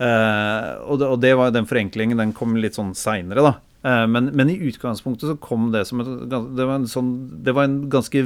Uh, 0.00 0.80
og, 0.88 0.94
det, 1.00 1.08
og, 1.08 1.18
det, 1.20 1.32
var 1.36 1.52
den 1.52 1.68
forenklingen. 1.68 2.20
Den 2.20 2.32
kom 2.36 2.56
litt 2.56 2.78
sånn 2.78 2.94
seinere, 2.96 3.44
da. 3.44 3.52
Uh, 3.84 4.06
men, 4.08 4.30
men, 4.36 4.52
i 4.52 4.70
utgangspunktet 4.70 5.28
så 5.28 5.36
kom 5.40 5.70
det 5.72 5.86
som 5.88 6.02
et 6.02 6.08
Det 6.28 6.66
var 6.66 6.74
en, 6.74 6.88
sånn, 6.88 7.12
det 7.44 7.54
var 7.56 7.68
en 7.68 7.78
ganske 7.92 8.22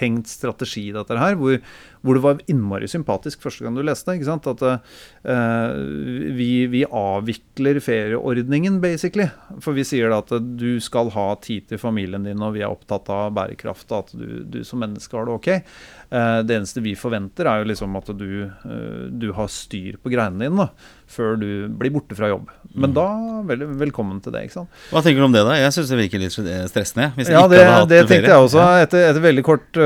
veltenkt 0.00 0.28
strategi, 0.28 0.90
dette 0.92 1.18
her. 1.18 1.36
Hvor, 1.36 1.60
hvor, 2.00 2.14
det 2.14 2.22
var 2.22 2.40
innmari 2.48 2.88
sympatisk 2.88 3.42
første 3.42 3.64
gang 3.64 3.76
du 3.76 3.82
leste. 3.82 4.14
ikke 4.14 4.28
sant? 4.28 4.46
At 4.46 4.62
uh, 4.62 5.74
vi, 6.36 6.66
vi, 6.66 6.84
avvikler 6.84 7.80
ferieordningen, 7.80 8.80
basically. 8.80 9.28
For 9.60 9.72
vi 9.76 9.84
sier 9.84 10.10
da 10.10 10.22
at 10.22 10.32
du 10.56 10.80
skal 10.80 11.10
ha 11.14 11.34
tid 11.40 11.68
til 11.68 11.78
familien 11.78 12.24
din, 12.24 12.40
og 12.40 12.54
vi 12.56 12.62
er 12.64 12.70
opptatt 12.70 13.10
av 13.10 13.34
bærekraft, 13.36 13.90
og 13.90 13.98
at 13.98 14.14
du, 14.16 14.44
du 14.44 14.62
som 14.64 14.80
menneske 14.80 15.16
har 15.16 15.28
det 15.28 15.36
ok. 15.36 15.50
Uh, 16.10 16.40
det 16.42 16.56
eneste 16.56 16.82
vi 16.82 16.96
forventer, 16.98 17.46
er 17.46 17.60
jo 17.60 17.70
liksom 17.70 18.00
at 18.00 18.08
du, 18.16 18.30
uh, 18.48 19.04
du 19.10 19.30
har 19.36 19.50
styr 19.52 20.00
på 20.00 20.10
greiene 20.12 20.40
dine 20.40 20.64
da, 20.64 20.70
før 21.10 21.36
du 21.38 21.68
blir 21.78 21.92
borte 21.92 22.16
fra 22.18 22.30
jobb. 22.30 22.48
Men 22.70 22.92
mm. 22.92 22.96
da, 22.96 23.06
vel, 23.50 23.66
velkommen 23.78 24.18
til 24.22 24.34
det. 24.34 24.46
ikke 24.46 24.60
sant? 24.60 24.82
Hva 24.90 25.02
tenker 25.04 25.22
du 25.22 25.28
om 25.28 25.34
det, 25.34 25.44
da? 25.46 25.58
Jeg 25.58 25.74
syns 25.76 25.92
det 25.92 26.00
virker 26.00 26.22
litt 26.22 26.34
stressende. 26.34 27.10
Hvis 27.18 27.30
ja, 27.30 27.44
det, 27.50 27.62
det 27.90 28.04
tenkte 28.06 28.30
jeg 28.30 28.46
også. 28.46 28.62
Etter, 28.84 29.08
etter 29.10 29.24
veldig 29.24 29.44
kort 29.46 29.80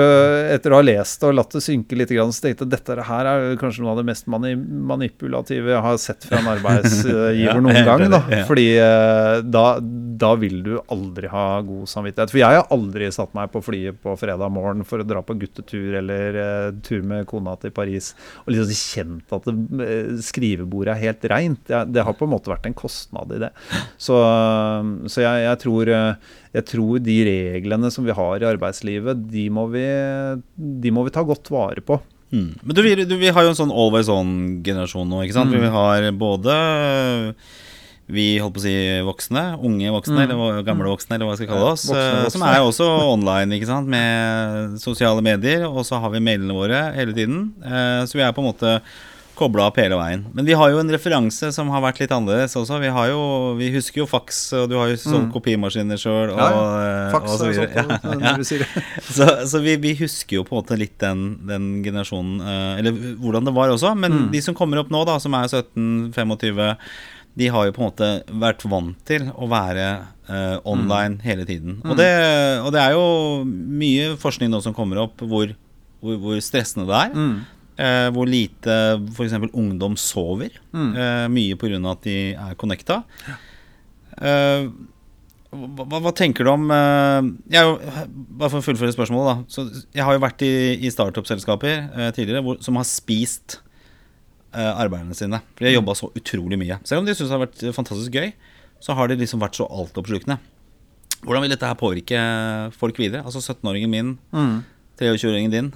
Etter 0.55 0.75
å 0.75 0.79
ha 0.79 0.85
lest 0.85 1.25
og 1.27 1.35
latt 1.37 1.55
det 1.55 1.63
synke 1.65 1.97
litt 1.99 2.13
så 2.15 2.45
tenkte 2.45 2.65
jeg 2.65 2.69
at 2.69 2.73
dette 2.75 3.07
her 3.09 3.29
er 3.31 3.57
kanskje 3.61 3.85
noe 3.85 3.95
av 3.95 4.01
det 4.01 4.07
mest 4.09 4.29
manipulative 4.29 5.73
jeg 5.73 5.83
har 5.87 5.99
sett 6.01 6.27
fra 6.29 6.41
en 6.41 6.51
arbeidsgiver 6.55 7.63
noen 7.65 7.81
gang. 7.87 8.05
Da. 8.13 8.21
Fordi 8.49 8.67
eh, 8.81 9.39
da, 9.45 9.65
da, 9.81 10.33
vil 10.41 10.61
du 10.67 10.73
aldri 10.93 11.31
ha 11.33 11.47
god 11.67 11.91
samvittighet. 11.91 12.33
For 12.33 12.43
jeg 12.43 12.61
har 12.61 12.71
aldri 12.75 13.11
satt 13.15 13.35
meg 13.37 13.53
på 13.55 13.63
flyet 13.65 14.01
på 14.05 14.15
fredag 14.21 14.53
morgen 14.55 14.85
for 14.89 15.03
å 15.03 15.09
dra 15.09 15.23
på 15.25 15.37
guttetur 15.41 15.99
eller 16.01 16.39
uh, 16.39 16.69
tur 16.85 17.05
med 17.07 17.27
kona 17.31 17.57
til 17.61 17.75
Paris 17.75 18.13
og 18.45 18.53
liksom 18.55 18.75
kjent 18.75 19.35
at 19.35 19.49
det, 19.49 19.89
skrivebordet 20.27 20.95
er 20.95 21.03
helt 21.09 21.29
reint. 21.33 21.63
Det, 21.69 21.85
det, 21.95 22.05
har 22.07 22.17
på 22.19 22.29
en 22.29 22.35
måte 22.35 22.53
vært 22.53 22.69
en 22.69 22.77
kostnad 22.77 23.35
i 23.35 23.43
det. 23.47 23.53
Så, 23.97 24.19
så 25.11 25.25
jeg, 25.25 25.45
jeg 25.47 25.63
tror 25.65 25.93
jeg 26.55 26.67
tror 26.71 27.03
de 27.03 27.17
reglene 27.27 27.91
som 27.91 28.07
vi 28.07 28.15
har 28.15 28.43
i 28.43 28.49
arbeidslivet, 28.49 29.25
de 29.33 29.49
må 29.51 29.67
vi, 29.73 29.85
de 30.55 30.93
må 30.95 31.03
vi 31.07 31.15
ta 31.15 31.25
godt 31.27 31.51
vare 31.51 31.83
på. 31.83 31.99
Mm. 32.35 32.51
Men 32.63 32.77
du, 32.77 32.83
du, 33.05 33.17
vi 33.19 33.31
har 33.35 33.47
jo 33.47 33.53
en 33.53 33.59
sånn 33.59 33.75
always 33.75 34.11
on-generasjon 34.11 35.11
nå. 35.11 35.23
ikke 35.25 35.37
sant? 35.37 35.55
Mm. 35.55 35.67
Vi 35.67 35.75
har 35.75 36.09
både 36.19 36.57
vi 38.05 38.25
holdt 38.37 38.53
på 38.53 38.61
å 38.61 38.65
si 38.67 38.75
voksne, 39.07 39.43
unge 39.65 39.93
voksne, 39.95 40.19
mm. 40.19 40.25
eller 40.27 40.67
gamle 40.67 40.91
voksne, 40.93 41.17
eller 41.17 41.29
hva 41.29 41.37
vi 41.37 41.41
skal 41.41 41.51
kalle 41.55 41.71
oss. 41.73 41.87
Voksne, 41.89 42.19
voksne. 42.19 42.33
Som 42.35 42.45
er 42.51 42.61
også 42.61 42.89
online, 43.09 43.57
ikke 43.57 43.71
sant, 43.71 43.89
med 43.91 44.77
sosiale 44.83 45.25
medier. 45.25 45.65
Og 45.71 45.87
så 45.89 46.01
har 46.03 46.13
vi 46.13 46.23
mailene 46.25 46.57
våre 46.57 46.83
hele 46.99 47.17
tiden. 47.17 47.49
Eh, 47.65 48.03
så 48.05 48.21
vi 48.21 48.27
er 48.27 48.35
på 48.37 48.45
en 48.45 48.51
måte 48.51 48.77
kobla 49.39 49.69
opp 49.69 49.79
hele 49.81 49.97
veien. 49.99 50.25
Men 50.37 50.47
vi 50.47 50.55
har 50.59 50.71
jo 50.73 50.81
en 50.81 50.91
referanse 50.93 51.51
som 51.55 51.71
har 51.73 51.83
vært 51.85 52.01
litt 52.03 52.13
annerledes 52.15 52.55
også. 52.59 52.79
Vi, 52.83 52.91
har 52.95 53.09
jo, 53.11 53.23
vi 53.59 53.71
husker 53.75 54.03
jo 54.03 54.07
faks, 54.09 54.41
og 54.59 54.69
du 54.71 54.77
har 54.79 54.93
jo 54.93 54.99
sånn 55.01 55.27
mm. 55.27 55.33
kopimaskiner 55.35 56.01
sjøl. 56.01 56.33
Og, 56.35 56.41
ja, 56.41 56.61
eh, 56.83 57.09
faks 57.15 57.33
og 57.33 57.41
så 57.41 57.51
videre. 57.51 57.99
Sånt, 58.05 58.23
ja, 58.25 58.35
ja. 58.63 58.85
så, 59.09 59.29
så 59.51 59.63
vi, 59.65 59.77
vi, 59.83 59.95
husker 59.99 60.41
jo 60.41 60.47
på 60.47 60.55
en 60.55 60.63
måte 60.63 60.79
litt 60.81 60.97
den, 61.03 61.25
den 61.49 61.69
generasjonen 61.85 62.39
uh, 62.43 62.79
Eller 62.81 62.95
hvordan 63.23 63.49
det 63.49 63.57
var 63.57 63.75
også. 63.75 63.95
Men 63.99 64.19
mm. 64.19 64.29
de 64.35 64.45
som 64.45 64.57
kommer 64.59 64.83
opp 64.83 64.93
nå, 64.95 65.03
da, 65.09 65.19
som 65.23 65.37
er 65.39 65.51
17-25, 65.51 66.63
de 67.35 67.51
har 67.51 67.67
jo 67.67 67.75
på 67.75 67.83
en 67.83 67.89
måte 67.89 68.13
vært 68.45 68.63
vant 68.71 69.01
til 69.09 69.27
å 69.35 69.49
være 69.51 69.89
uh, 70.31 70.57
online 70.63 71.19
mm. 71.19 71.25
hele 71.27 71.49
tiden. 71.49 71.81
Og 71.83 71.97
mm. 71.97 71.99
det, 71.99 72.13
og, 72.63 72.71
det, 72.77 72.85
er 72.85 72.95
jo 72.95 73.09
mye 73.85 74.15
forskning 74.23 74.53
nå 74.53 74.63
som 74.65 74.77
kommer 74.77 75.03
opp 75.09 75.25
hvor, 75.25 75.51
hvor, 75.99 76.23
hvor 76.23 76.41
stressende 76.45 76.87
det 76.91 77.03
er. 77.09 77.19
Mm. 77.75 77.85
Eh, 77.85 78.09
hvor 78.15 78.31
lite 78.31 78.75
f.eks. 79.11 79.37
ungdom 79.53 79.97
sover. 79.99 80.57
Mm. 80.73 80.91
Eh, 80.95 81.29
mye 81.35 81.59
pga. 81.59 81.81
at 81.91 82.03
de 82.07 82.19
er 82.35 82.59
connecta. 82.61 83.03
Eh, 84.23 84.69
hva, 85.55 86.01
hva, 86.03 86.13
tenker 86.15 86.47
du 86.47 86.51
om 86.51 86.71
eh, 86.75 87.29
jeg, 87.55 87.75
Bare 88.35 88.51
for 88.51 88.61
å 88.61 88.65
fullføre 88.65 88.95
spørsmålet. 88.95 89.27
da 89.31 89.55
så 89.55 89.67
Jeg 89.95 90.07
har 90.07 90.17
jo 90.17 90.23
vært 90.25 90.43
i, 90.47 90.55
i 90.83 90.91
startup-selskaper 90.93 91.75
eh, 91.75 92.11
tidligere 92.17 92.43
hvor, 92.47 92.59
som 92.65 92.79
har 92.79 92.89
spist 92.89 93.61
eh, 94.55 94.71
arbeiderne 94.71 95.17
sine. 95.19 95.41
For 95.55 95.65
de 95.65 95.73
har 95.73 95.79
jobba 95.79 95.97
så 95.99 96.11
utrolig 96.15 96.59
mye. 96.61 96.81
Selv 96.87 97.03
om 97.03 97.09
de 97.09 97.15
syns 97.15 97.31
det 97.31 97.37
har 97.37 97.47
vært 97.47 97.65
fantastisk 97.77 98.19
gøy, 98.19 98.35
så 98.83 98.99
har 98.99 99.11
de 99.11 99.19
liksom 99.21 99.43
vært 99.43 99.59
så 99.59 99.69
altoppslukende. 99.71 100.39
Hvordan 101.25 101.45
vil 101.45 101.55
dette 101.55 101.69
her 101.69 101.79
påvirke 101.81 102.21
folk 102.77 102.99
videre? 103.01 103.25
Altså 103.25 103.41
17-åringen 103.41 103.93
min, 103.93 104.15
mm. 104.35 104.57
23-åringen 105.01 105.55
din. 105.55 105.71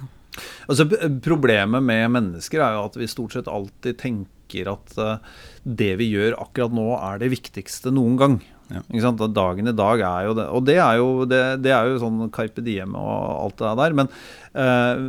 Altså, 0.67 0.87
problemet 1.25 1.85
med 1.85 2.13
mennesker 2.15 2.63
er 2.63 2.77
jo 2.77 2.85
at 2.87 2.99
vi 2.99 3.09
stort 3.11 3.35
sett 3.35 3.51
alltid 3.51 3.99
tenker 4.01 4.71
at 4.71 4.95
uh, 4.97 5.17
det 5.63 5.93
vi 5.99 6.09
gjør 6.13 6.39
akkurat 6.41 6.73
nå, 6.73 6.87
er 6.97 7.21
det 7.21 7.33
viktigste 7.35 7.93
noen 7.93 8.17
gang. 8.19 8.39
Ja. 8.69 8.83
Dagen 9.33 9.67
i 9.67 9.73
dag 9.73 10.01
er 10.05 10.27
jo 10.27 10.33
det. 10.37 10.45
Og 10.53 10.65
det 10.67 10.77
er 10.77 10.99
jo, 11.01 11.07
det, 11.29 11.41
det 11.65 11.71
er 11.73 11.89
jo 11.89 12.01
sånn 12.03 12.29
Carpe 12.33 12.61
Diem 12.61 12.93
og 12.97 13.47
alt 13.47 13.61
det 13.61 13.71
der. 13.79 13.95
Men, 13.97 14.11
eh, 14.53 15.01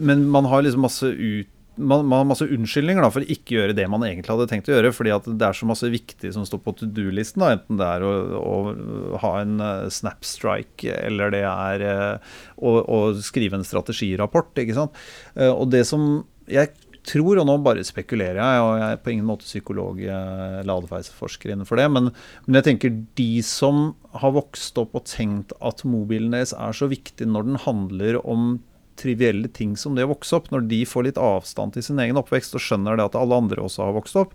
men 0.00 0.24
man 0.32 0.48
har 0.48 0.64
liksom 0.64 0.86
masse 0.86 1.10
ut 1.12 1.51
man, 1.76 2.04
man, 2.06 2.18
har 2.18 2.28
masse 2.28 2.46
unnskyldninger 2.52 3.04
da, 3.04 3.08
for 3.12 3.24
ikke 3.24 3.56
gjøre 3.56 3.76
det 3.76 3.86
man 3.90 4.04
egentlig 4.04 4.32
hadde 4.32 4.48
tenkt 4.50 4.68
å 4.68 4.74
gjøre. 4.74 4.92
Fordi 4.94 5.14
at 5.14 5.26
det 5.28 5.48
er 5.48 5.56
så 5.56 5.68
masse 5.68 5.88
viktig 5.92 6.32
som 6.34 6.44
står 6.48 6.62
på 6.64 6.76
to 6.78 6.88
do-listen. 6.92 7.44
Enten 7.48 7.80
det 7.80 7.88
er 7.88 8.04
å, 8.04 8.12
å 8.38 9.18
ha 9.22 9.32
en 9.40 9.58
uh, 9.62 9.88
snap 9.92 10.26
strike, 10.28 10.92
eller 10.92 11.32
det 11.34 11.44
er 11.48 11.86
uh, 11.88 12.38
å, 12.60 12.76
å, 12.82 13.02
skrive 13.24 13.58
en 13.58 13.66
strategirapport. 13.66 14.52
ikke 14.62 14.76
sant? 14.76 15.04
Uh, 15.38 15.52
og 15.52 15.70
det 15.72 15.84
som 15.88 16.24
jeg 16.50 16.74
tror, 17.08 17.40
og 17.40 17.48
nå 17.48 17.56
bare 17.64 17.82
spekulerer 17.86 18.38
jeg, 18.38 18.62
og 18.62 18.74
jeg 18.78 18.94
er 18.94 19.00
på 19.02 19.10
ingen 19.14 19.26
måte 19.26 19.46
psykolog 19.46 19.98
eller 20.04 20.70
atferdsforsker 20.76 21.50
innenfor 21.50 21.80
det, 21.80 21.88
men, 21.90 22.12
men, 22.44 22.58
jeg 22.60 22.66
tenker 22.68 22.92
de 23.18 23.30
som 23.46 23.88
har 24.22 24.34
vokst 24.36 24.78
opp 24.78 24.94
og 25.00 25.08
tenkt 25.10 25.54
at 25.58 25.82
mobilen 25.88 26.30
deres 26.36 26.54
er 26.54 26.76
så 26.76 26.86
viktig 26.92 27.26
når 27.26 27.48
den 27.48 27.58
handler 27.64 28.20
om 28.22 28.52
trivielle 28.98 29.48
ting 29.52 29.74
som 29.78 29.96
det 29.96 30.04
å 30.06 30.10
vokse 30.12 30.36
opp, 30.36 30.50
når 30.52 30.66
de 30.70 30.80
får 30.88 31.06
litt 31.06 31.20
avstand 31.20 31.74
til 31.74 31.84
sin 31.86 32.00
egen 32.02 32.18
oppvekst 32.20 32.56
og 32.58 32.62
skjønner 32.64 32.98
det 32.98 33.06
at 33.08 33.18
alle 33.18 33.38
andre 33.44 33.64
også 33.64 33.86
har 33.86 33.96
vokst 33.96 34.18
opp, 34.20 34.34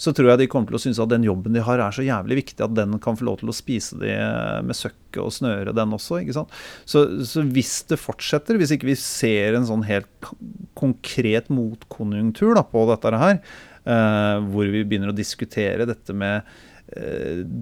så 0.00 0.14
tror 0.16 0.32
jeg 0.32 0.42
de 0.42 0.48
kommer 0.50 0.70
til 0.70 0.78
å 0.78 0.82
synes 0.82 1.00
at 1.02 1.12
den 1.12 1.26
jobben 1.26 1.56
de 1.56 1.64
har 1.64 1.82
er 1.82 1.94
så 1.94 2.04
jævlig 2.06 2.40
viktig 2.40 2.64
at 2.64 2.76
den 2.76 2.96
kan 3.02 3.18
få 3.18 3.28
lov 3.28 3.40
til 3.42 3.52
å 3.52 3.56
spise 3.56 3.98
de 4.00 4.14
med 4.66 4.78
søkket 4.78 5.20
og 5.22 5.34
snøre, 5.36 5.76
den 5.76 5.96
også. 5.96 6.22
ikke 6.22 6.38
sant? 6.38 6.56
Så, 6.88 7.04
så, 7.28 7.44
hvis 7.44 7.74
det 7.90 8.00
fortsetter, 8.00 8.60
hvis 8.60 8.72
ikke 8.76 8.92
vi 8.92 8.98
ser 9.00 9.58
en 9.58 9.68
sånn 9.68 9.84
helt 9.88 10.30
konkret 10.78 11.52
motkonjunktur 11.52 12.56
da, 12.56 12.64
på 12.64 12.86
dette 12.88 13.14
her, 13.20 13.38
eh, 13.84 14.48
hvor 14.50 14.72
vi 14.72 14.84
begynner 14.84 15.12
å 15.12 15.16
diskutere 15.16 15.88
dette 15.90 16.16
med 16.16 16.48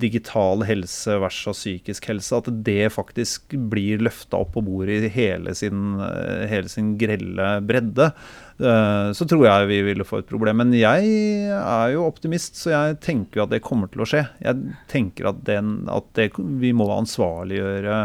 digital 0.00 0.62
helse 0.64 1.18
versus 1.20 1.58
psykisk 1.60 2.08
helse, 2.08 2.36
at 2.38 2.48
det 2.64 2.88
faktisk 2.94 3.54
blir 3.70 4.00
løfta 4.06 4.40
opp 4.40 4.54
på 4.54 4.62
bordet 4.64 5.04
i 5.04 5.10
hele 5.12 5.54
sin, 5.58 5.98
eh, 6.00 6.46
hele 6.48 6.70
sin 6.72 6.94
grelle 7.00 7.48
bredde, 7.60 8.10
eh, 8.58 9.08
så 9.12 9.28
tror 9.28 9.44
jeg 9.44 9.68
vi 9.68 9.80
ville 9.90 10.06
få 10.08 10.22
et 10.22 10.30
problem. 10.30 10.62
Men 10.62 10.72
jeg 10.72 11.10
er 11.52 11.92
jo 11.92 12.06
optimist, 12.06 12.56
så 12.56 12.72
jeg 12.72 13.00
tenker 13.04 13.44
at 13.44 13.52
det 13.52 13.64
kommer 13.64 13.90
til 13.92 14.04
å 14.04 14.08
skje. 14.08 14.24
Jeg 14.44 14.76
tenker 14.88 15.32
at, 15.32 15.42
den, 15.44 15.82
at 15.92 16.08
det, 16.18 16.30
vi 16.38 16.72
må 16.72 16.88
ansvarliggjøre, 16.96 17.98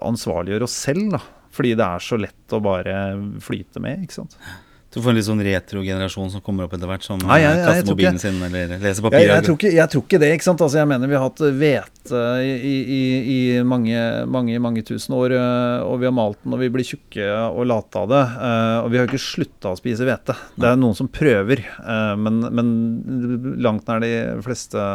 ansvarliggjøre 0.00 0.66
oss 0.66 0.80
selv, 0.86 1.14
da. 1.14 1.22
Fordi 1.50 1.74
det 1.74 1.86
er 1.86 2.02
så 2.02 2.18
lett 2.18 2.54
å 2.54 2.62
bare 2.62 2.96
flyte 3.42 3.82
med, 3.82 4.04
ikke 4.06 4.20
sant. 4.20 4.36
Du 4.90 4.98
får 4.98 5.12
en 5.12 5.18
litt 5.20 5.26
sånn 5.26 5.42
retro-generasjon 5.46 6.32
som 6.32 6.42
kommer 6.42 6.66
opp 6.66 6.72
etter 6.74 6.88
hvert, 6.90 7.04
som 7.06 7.20
Nei, 7.22 7.36
jeg, 7.44 7.58
jeg, 7.60 7.66
kaster 7.68 7.92
mobilen 7.92 8.16
ikke, 8.18 8.22
sin 8.24 8.40
eller 8.42 8.72
leser 8.82 9.04
papir. 9.04 9.20
Jeg, 9.22 9.28
jeg, 9.30 9.44
tror 9.46 9.58
ikke, 9.60 9.70
jeg, 9.76 9.90
tror 9.92 10.02
ikke, 10.02 10.18
det. 10.18 10.30
ikke 10.34 10.46
sant? 10.48 10.64
Altså, 10.66 10.78
jeg 10.80 10.90
mener 10.90 11.10
vi 11.12 11.14
har 11.14 11.22
hatt 11.28 11.42
hvete 11.60 12.22
i, 12.42 12.74
i, 12.96 12.98
i, 13.20 13.38
mange, 13.62 14.00
mange 14.34 14.58
mange 14.58 14.82
tusen 14.88 15.14
år, 15.14 15.36
eh, 15.38 15.84
og 15.86 16.02
vi 16.02 16.10
har 16.10 16.16
malt 16.16 16.42
den, 16.42 16.56
og 16.56 16.64
vi 16.64 16.72
blir 16.74 16.88
tjukke 16.88 17.28
og 17.52 17.70
late 17.70 18.02
av 18.02 18.10
det. 18.10 18.24
Eh, 18.48 18.74
og 18.80 18.90
vi 18.90 18.98
har 18.98 19.06
ikke 19.06 19.22
slutta 19.22 19.70
å 19.70 19.78
spise 19.78 20.10
hvete. 20.10 20.34
Det 20.58 20.72
er 20.72 20.82
noen 20.82 20.98
som 20.98 21.12
prøver, 21.20 21.62
eh, 21.62 22.12
men, 22.26 22.42
men 22.50 22.74
langt 23.62 23.86
nær 23.86 24.02
de 24.02 24.12
fleste 24.42 24.90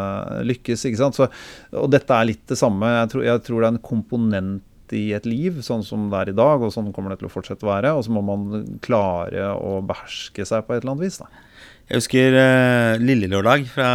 lykkes. 0.51 0.89
ikke 0.91 1.05
sant? 1.05 1.23
Så, 1.23 1.31
og 1.71 1.87
dette 1.95 2.19
er 2.19 2.33
litt 2.33 2.43
det 2.51 2.59
samme. 2.59 2.97
Jeg 2.99 3.15
tror, 3.15 3.27
jeg 3.31 3.47
tror 3.47 3.63
det 3.63 3.71
er 3.71 3.77
en 3.77 3.85
komponent 3.93 4.71
i 4.93 5.13
et 5.17 5.25
liv, 5.25 5.61
sånn 5.65 5.83
som 5.85 6.09
det 6.11 6.19
er 6.19 6.31
i 6.33 6.37
dag, 6.37 6.61
og 6.61 6.73
sånn 6.73 6.91
kommer 6.93 7.13
det 7.13 7.21
til 7.23 7.29
å 7.29 7.33
fortsette 7.33 7.65
å 7.65 7.71
være. 7.71 7.95
Og 7.97 8.05
så 8.05 8.13
må 8.13 8.21
man 8.25 8.77
klare 8.85 9.49
å 9.57 9.79
beherske 9.85 10.45
seg 10.45 10.67
på 10.67 10.75
et 10.75 10.83
eller 10.83 10.95
annet 10.95 11.07
vis. 11.07 11.21
da. 11.23 11.29
Jeg 11.85 11.99
husker 11.99 12.33
uh, 12.33 12.95
Lillelørdag, 12.97 13.67
fra, 13.69 13.89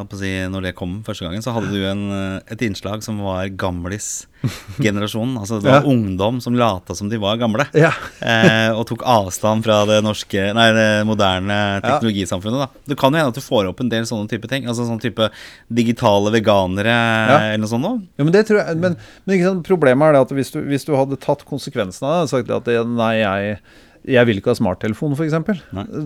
Mm. 0.00 0.08
jeg 0.10 0.18
si, 0.18 0.30
når 0.50 0.62
det 0.66 0.72
kom 0.74 0.96
første 1.06 1.22
gangen, 1.22 1.42
så 1.44 1.52
hadde 1.54 1.68
du 1.70 1.84
en, 1.86 2.00
eh, 2.10 2.40
et 2.50 2.62
innslag 2.66 3.04
som 3.06 3.20
var 3.22 3.46
gamlis-generasjonen. 3.54 5.36
altså 5.38 5.60
det 5.62 5.70
var 5.70 5.84
Ja. 5.84 5.86
ungdom 5.86 6.40
som 6.42 6.56
lata 6.58 6.94
som 6.98 7.08
de 7.08 7.16
var 7.22 7.36
gamle. 7.38 7.66
Ja. 7.72 7.92
eh, 8.20 8.70
og 8.74 8.82
tok 8.88 9.04
avstand 9.06 9.62
fra 9.62 9.84
det 9.86 10.00
norske 10.02 10.42
Nei, 10.56 10.72
det 10.74 11.06
moderne 11.06 11.80
teknologisamfunnet. 11.84 12.58
da 12.66 12.68
Det 12.88 12.98
kan 12.98 13.12
jo 13.12 13.18
hende 13.20 13.28
at 13.30 13.38
du 13.38 13.40
får 13.46 13.68
opp 13.70 13.80
en 13.84 13.88
del 13.92 14.02
sånne 14.10 14.28
type 14.28 14.48
ting. 14.50 14.66
Altså 14.66 14.88
sånn 14.88 15.00
type 15.00 15.30
digitale 15.72 16.32
veganere 16.34 16.96
eller 17.54 17.58
noe 17.62 17.70
sånt 17.70 17.82
noe. 17.86 18.00
Ja, 18.18 18.24
men 18.24 18.32
det 18.34 18.46
tror 18.48 18.64
jeg, 18.66 18.76
men, 18.76 18.96
men 19.26 19.62
problemet 19.62 20.08
er 20.08 20.12
det 20.18 20.24
at 20.26 20.34
hvis 20.34 20.50
du, 20.50 20.62
hvis 20.66 20.84
du 20.84 20.96
hadde 20.98 21.20
tatt 21.20 21.44
konsekvensen 21.46 22.02
av 22.08 22.10
det 22.16 22.26
og 22.26 22.32
sagt 22.34 22.50
at 22.50 22.64
det, 22.66 22.80
nei, 22.90 23.14
jeg, 23.22 23.60
jeg 24.08 24.28
vil 24.28 24.40
ikke 24.40 24.54
ha 24.54 24.58
smarttelefon 24.58 25.16
f.eks., 25.16 25.36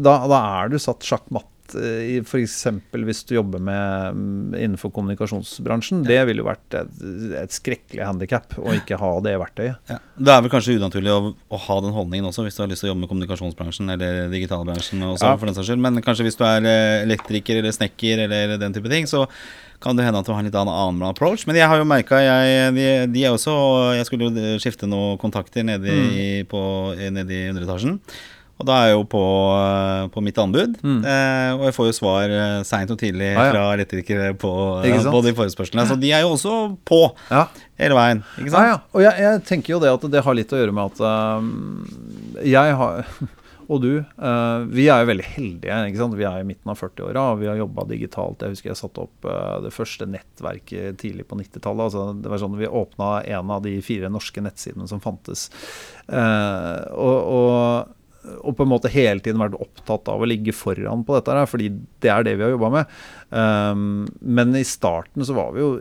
da, 0.02 0.14
da 0.30 0.40
er 0.60 0.72
du 0.72 0.78
satt 0.82 1.06
sjakkmatt. 1.06 1.48
Eh, 1.78 2.02
i 2.12 2.16
F.eks. 2.20 2.58
hvis 2.92 3.22
du 3.28 3.34
jobber 3.38 3.62
med, 3.62 4.18
mm, 4.18 4.54
innenfor 4.58 4.92
kommunikasjonsbransjen. 4.94 6.04
Det 6.06 6.20
ville 6.28 6.44
jo 6.44 6.48
vært 6.48 6.76
et, 6.78 7.00
et 7.40 7.54
skrekkelig 7.56 8.04
handikap 8.04 8.56
å 8.60 8.74
ikke 8.76 8.98
ha 9.00 9.10
det 9.24 9.34
verktøyet. 9.40 9.80
Ja. 9.90 9.98
Det 10.14 10.34
er 10.34 10.44
vel 10.44 10.52
kanskje 10.52 10.76
unaturlig 10.78 11.14
å, 11.14 11.32
å 11.32 11.62
ha 11.66 11.80
den 11.86 11.96
holdningen 11.96 12.28
også, 12.30 12.44
hvis 12.46 12.58
du 12.58 12.64
har 12.64 12.70
lyst 12.70 12.84
til 12.84 12.90
å 12.90 12.92
jobbe 12.92 13.06
med 13.06 13.12
kommunikasjonsbransjen 13.12 13.94
eller 13.96 14.28
digitalbransjen 14.34 15.02
også, 15.08 15.30
Ja. 15.32 15.36
for 15.40 15.50
den 15.50 15.56
saks 15.56 15.72
skyld. 15.72 15.84
Men 15.88 16.04
kanskje 16.04 16.28
hvis 16.28 16.38
du 16.40 16.44
er 16.46 16.68
eh, 16.68 17.02
elektriker 17.06 17.62
eller 17.62 17.74
snekker 17.74 18.26
eller 18.28 18.58
den 18.60 18.76
type 18.76 18.92
ting, 18.92 19.08
så 19.10 19.24
kan 19.84 19.96
det 19.98 20.04
hende 20.06 20.20
at 20.22 20.26
du 20.28 20.32
har 20.32 20.40
en 20.40 20.46
litt 20.48 20.56
annen, 20.56 21.02
approach. 21.04 21.46
Men 21.48 21.58
jeg 21.58 21.68
har 21.68 21.80
jo 21.80 21.84
merka 21.88 22.20
de, 22.72 22.84
de 23.12 23.24
er 23.26 23.34
også 23.34 23.52
Jeg 23.98 24.06
skulle 24.08 24.30
jo 24.30 24.54
skifte 24.62 24.88
noen 24.88 25.18
kontakter 25.20 25.66
nede 25.66 25.92
i, 25.92 26.28
på, 26.48 26.60
nede 26.96 27.34
i 27.34 27.50
underetasjen. 27.50 27.98
Og 28.54 28.66
da 28.68 28.74
er 28.78 28.86
jeg 28.92 28.94
jo 29.00 29.04
på, 29.10 29.22
eh, 29.58 30.04
på 30.14 30.22
mitt 30.22 30.36
anbud, 30.38 30.76
eh, 30.84 31.50
og 31.56 31.64
jeg 31.66 31.74
får 31.74 31.88
jo 31.90 31.94
svar 31.96 32.30
eh, 32.30 32.62
seint 32.62 32.90
og 32.94 32.98
tidlig 33.00 33.32
Ah, 33.34 33.48
ja. 33.48 33.50
fra 33.50 33.62
elektrikere 33.74 34.32
på, 34.38 34.52
Ikke 34.86 35.10
på 35.10 35.22
de 35.26 35.32
forespørslene. 35.34 35.86
Så 35.90 35.96
de 35.98 36.12
er 36.14 36.22
jo 36.22 36.34
også 36.36 36.56
på 36.86 37.00
Ja. 37.34 37.48
hele 37.82 37.94
veien. 37.98 38.22
Ikke 38.38 38.50
sant? 38.54 38.60
Ah, 38.62 38.68
ja. 38.70 38.76
Og 38.94 39.02
jeg, 39.02 39.14
jeg 39.26 39.44
tenker 39.50 39.74
jo 39.74 39.80
det 39.82 39.90
at 39.90 40.10
det 40.10 40.22
har 40.22 40.34
litt 40.38 40.52
å 40.54 40.60
gjøre 40.60 40.74
med 40.76 40.92
at 40.94 41.00
um, 41.40 41.88
jeg 42.44 42.76
har 42.78 43.02
og 43.72 43.80
du, 43.80 44.04
Uh, 44.20 44.62
vi 44.68 44.86
er 44.92 45.00
jo 45.02 45.08
veldig 45.08 45.24
heldige. 45.34 45.76
ikke 45.88 45.98
sant? 45.98 46.14
Vi 46.20 46.24
er 46.28 46.40
i 46.42 46.46
midten 46.46 46.68
av 46.70 46.78
40-åra 46.78 47.22
og 47.32 47.38
vi 47.40 47.46
har 47.48 47.56
jobba 47.58 47.86
digitalt. 47.88 48.42
Jeg 48.44 48.54
husker 48.54 48.70
jeg 48.70 48.76
satte 48.78 49.02
opp 49.08 49.24
uh, 49.26 49.56
det 49.64 49.72
første 49.74 50.06
nettverket 50.06 50.98
tidlig 51.00 51.26
på 51.26 51.38
90-tallet. 51.40 51.88
Altså, 51.88 52.04
det 52.22 52.30
var 52.30 52.38
sånn 52.42 52.58
Vi 52.60 52.68
åpna 52.70 53.10
en 53.24 53.50
av 53.56 53.64
de 53.64 53.74
fire 53.82 54.12
norske 54.12 54.44
nettsidene 54.44 54.86
som 54.88 55.00
fantes. 55.02 55.48
Uh, 56.06 56.84
og, 56.92 57.18
og, 57.34 57.94
og 58.40 58.56
på 58.56 58.64
en 58.64 58.70
måte 58.70 58.92
hele 58.92 59.22
tiden 59.24 59.42
vært 59.42 59.58
opptatt 59.60 60.08
av 60.12 60.22
å 60.22 60.28
ligge 60.28 60.54
foran 60.56 61.04
på 61.06 61.16
dette, 61.16 61.34
her, 61.34 61.48
fordi 61.50 61.72
det 62.04 62.12
er 62.12 62.26
det 62.26 62.36
vi 62.38 62.46
har 62.46 62.54
jobba 62.54 62.70
med. 62.78 62.94
Um, 63.30 64.04
men 64.20 64.54
i 64.56 64.64
starten 64.66 65.26
så 65.26 65.36
var 65.36 65.52
vi 65.54 65.64
jo 65.64 65.72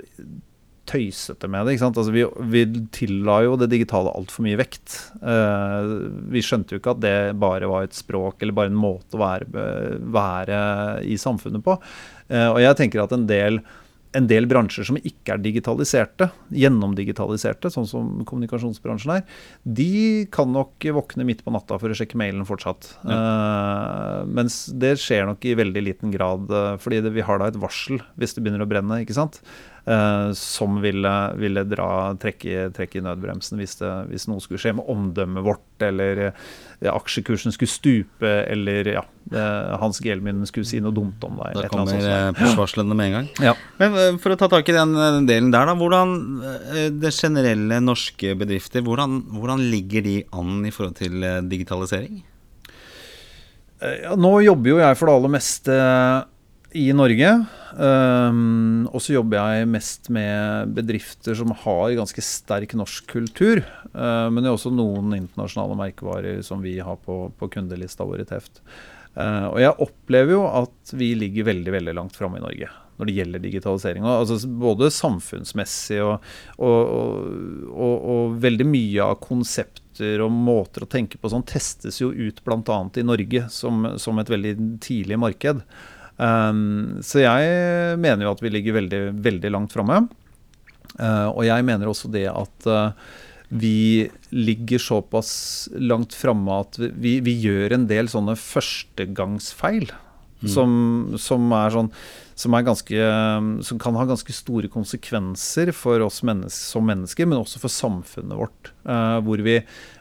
tøysete 0.90 1.48
med 1.48 1.64
det. 1.64 1.76
ikke 1.76 1.86
sant? 1.86 2.00
Altså 2.00 2.14
vi, 2.14 2.24
vi 2.52 2.64
tilla 2.96 3.38
jo 3.46 3.56
det 3.60 3.70
digitale 3.72 4.12
altfor 4.12 4.46
mye 4.46 4.60
vekt. 4.60 4.98
Uh, 5.24 6.10
vi 6.34 6.44
skjønte 6.44 6.76
jo 6.76 6.82
ikke 6.82 6.96
at 6.98 7.04
det 7.04 7.16
bare 7.40 7.70
var 7.72 7.88
et 7.88 7.96
språk 7.96 8.44
eller 8.44 8.58
bare 8.58 8.74
en 8.74 8.80
måte 8.80 9.18
å 9.18 9.24
være, 9.24 9.68
være 10.14 10.58
i 11.08 11.16
samfunnet 11.20 11.64
på. 11.64 11.78
Uh, 12.28 12.50
og 12.50 12.60
jeg 12.66 12.80
tenker 12.80 13.04
at 13.04 13.16
en 13.16 13.28
del, 13.30 13.62
en 14.18 14.28
del 14.30 14.48
bransjer 14.50 14.88
som 14.88 14.98
ikke 15.00 15.36
er 15.36 15.42
digitaliserte, 15.44 16.30
gjennomdigitaliserte, 16.54 17.72
sånn 17.74 17.88
som 17.90 18.12
kommunikasjonsbransjen 18.30 19.16
er, 19.16 19.24
de 19.64 20.26
kan 20.34 20.52
nok 20.54 20.86
våkne 20.98 21.26
midt 21.28 21.44
på 21.46 21.54
natta 21.54 21.80
for 21.82 21.92
å 21.92 21.98
sjekke 21.98 22.20
mailen 22.20 22.46
fortsatt. 22.48 22.92
Eh, 23.04 24.20
mens 24.30 24.64
det 24.70 24.96
skjer 25.02 25.28
nok 25.30 25.46
i 25.50 25.58
veldig 25.60 25.86
liten 25.86 26.14
grad, 26.14 26.50
uh, 26.54 26.76
fordi 26.82 27.02
det, 27.06 27.14
vi 27.16 27.26
har 27.26 27.42
da 27.42 27.50
et 27.50 27.60
varsel 27.60 28.02
hvis 28.20 28.36
det 28.36 28.46
begynner 28.46 28.66
å 28.66 28.70
brenne. 28.70 29.02
ikke 29.04 29.18
sant? 29.18 29.42
Eh, 29.86 30.30
som 30.38 30.78
ville, 30.84 31.12
ville 31.40 31.64
dra, 31.68 31.88
trekke, 32.20 32.70
trekke 32.76 33.00
i 33.00 33.04
nødbremsen 33.06 33.60
hvis, 33.62 33.78
det, 33.82 33.92
hvis 34.12 34.28
noe 34.32 34.44
skulle 34.44 34.62
skje 34.62 34.76
med 34.78 34.90
omdømmet 34.92 35.46
vårt, 35.46 35.66
eller 35.84 36.32
aksjekursen 36.84 37.54
skulle 37.56 37.72
stupe, 37.72 38.32
eller 38.52 38.90
ja, 38.92 39.04
Hans 39.80 40.02
Gelmin 40.04 40.42
skulle 40.50 40.68
si 40.68 40.82
noe 40.84 40.92
dumt 40.96 41.24
om 41.24 41.38
deg. 41.40 41.56
Da 41.56 41.70
kommer 41.72 41.96
sånt. 41.96 42.10
eh, 42.10 42.32
push-varslene 42.40 42.98
med 42.98 43.08
en 43.08 43.16
gang. 43.20 43.30
Ja. 43.52 43.54
Men 43.80 43.96
eh, 44.00 44.18
for 44.24 44.36
å 44.36 44.40
ta 44.40 44.50
tak 44.52 44.68
i 44.72 44.76
den 44.76 44.98
delen 45.30 45.54
der, 45.54 45.70
da. 45.70 45.78
Hvordan 45.80 46.18
det 47.00 47.14
generelle 47.16 47.80
norske 47.84 48.36
bedrifter, 48.40 48.84
hvordan, 48.84 49.22
hvordan 49.38 49.64
ligger 49.72 50.04
de 50.06 50.20
an 50.36 50.62
i 50.68 50.74
forhold 50.76 51.00
til 51.00 51.24
digitalisering? 51.52 52.24
Ja, 53.84 54.14
nå 54.16 54.38
jobber 54.46 54.70
jo 54.70 54.78
jeg 54.80 54.96
for 54.96 55.10
det 55.10 55.16
aller 55.18 55.32
meste 55.34 55.74
i 56.74 56.88
Norge. 56.96 57.30
Um, 57.74 58.86
og 58.94 59.02
så 59.02 59.16
jobber 59.16 59.40
jeg 59.40 59.70
mest 59.70 60.10
med 60.14 60.74
bedrifter 60.78 61.38
som 61.38 61.54
har 61.64 61.96
ganske 61.98 62.26
sterk 62.26 62.76
norsk 62.78 63.08
kultur. 63.10 63.64
Uh, 63.94 64.30
men 64.34 64.42
det 64.42 64.50
er 64.50 64.58
også 64.58 64.74
noen 64.74 65.16
internasjonale 65.18 65.78
merkevarer 65.80 66.42
som 66.46 66.64
vi 66.66 66.78
har 66.82 67.00
på, 67.06 67.28
på 67.38 67.52
kundelista 67.54 68.08
vår 68.10 68.26
i 68.26 68.30
Teft. 68.30 68.64
Uh, 69.14 69.50
og 69.52 69.60
jeg 69.62 69.78
opplever 69.86 70.36
jo 70.36 70.46
at 70.50 70.96
vi 70.98 71.14
ligger 71.18 71.52
veldig 71.52 71.76
veldig 71.76 71.98
langt 72.00 72.18
framme 72.18 72.42
i 72.42 72.46
Norge 72.46 72.72
når 72.94 73.10
det 73.10 73.16
gjelder 73.18 73.42
digitalisering. 73.42 74.06
Altså, 74.06 74.38
både 74.48 74.92
samfunnsmessig 74.94 75.98
og, 76.06 76.28
og, 76.62 76.92
og, 77.74 77.96
og, 77.98 78.36
veldig 78.44 78.68
mye 78.70 79.08
av 79.08 79.18
konsepter 79.24 80.22
og 80.22 80.34
måter 80.34 80.86
å 80.86 80.90
tenke 80.90 81.18
på 81.22 81.32
sånn 81.32 81.46
testes 81.50 82.00
jo 82.02 82.12
ut 82.14 82.44
bl.a. 82.46 82.78
i 82.98 83.06
Norge 83.06 83.48
som, 83.54 83.88
som 84.02 84.22
et 84.22 84.30
veldig 84.30 84.54
tidlig 84.86 85.20
marked. 85.22 85.66
Um, 86.18 87.02
så 87.02 87.24
jeg 87.24 87.98
mener 88.02 88.28
jo 88.28 88.34
at 88.36 88.44
vi 88.44 88.52
ligger 88.54 88.78
veldig, 88.78 89.02
veldig 89.26 89.54
langt 89.54 89.76
framme. 89.76 90.04
Uh, 91.00 91.30
og 91.34 91.44
jeg 91.48 91.66
mener 91.66 91.90
også 91.90 92.12
det 92.14 92.28
at 92.30 92.68
uh, 92.70 92.94
vi 93.54 94.10
ligger 94.34 94.82
såpass 94.82 95.70
langt 95.78 96.16
framme 96.18 96.60
at 96.64 96.78
vi, 96.78 97.20
vi 97.26 97.36
gjør 97.46 97.78
en 97.78 97.88
del 97.90 98.10
sånne 98.10 98.38
førstegangsfeil. 98.40 99.92
Som, 100.50 101.16
som, 101.22 101.48
er 101.56 101.74
sånn, 101.74 101.90
som, 102.36 102.56
er 102.58 102.66
ganske, 102.68 103.10
som 103.64 103.80
kan 103.82 103.96
ha 104.00 104.06
ganske 104.10 104.36
store 104.36 104.70
konsekvenser 104.72 105.72
for 105.76 106.04
oss 106.04 106.22
mennesker, 106.26 106.72
som 106.74 106.88
mennesker, 106.90 107.30
men 107.30 107.40
også 107.40 107.62
for 107.62 107.72
samfunnet 107.72 108.40
vårt. 108.40 108.72
Uh, 108.84 109.20
hvor, 109.24 109.40
vi, 109.46 109.60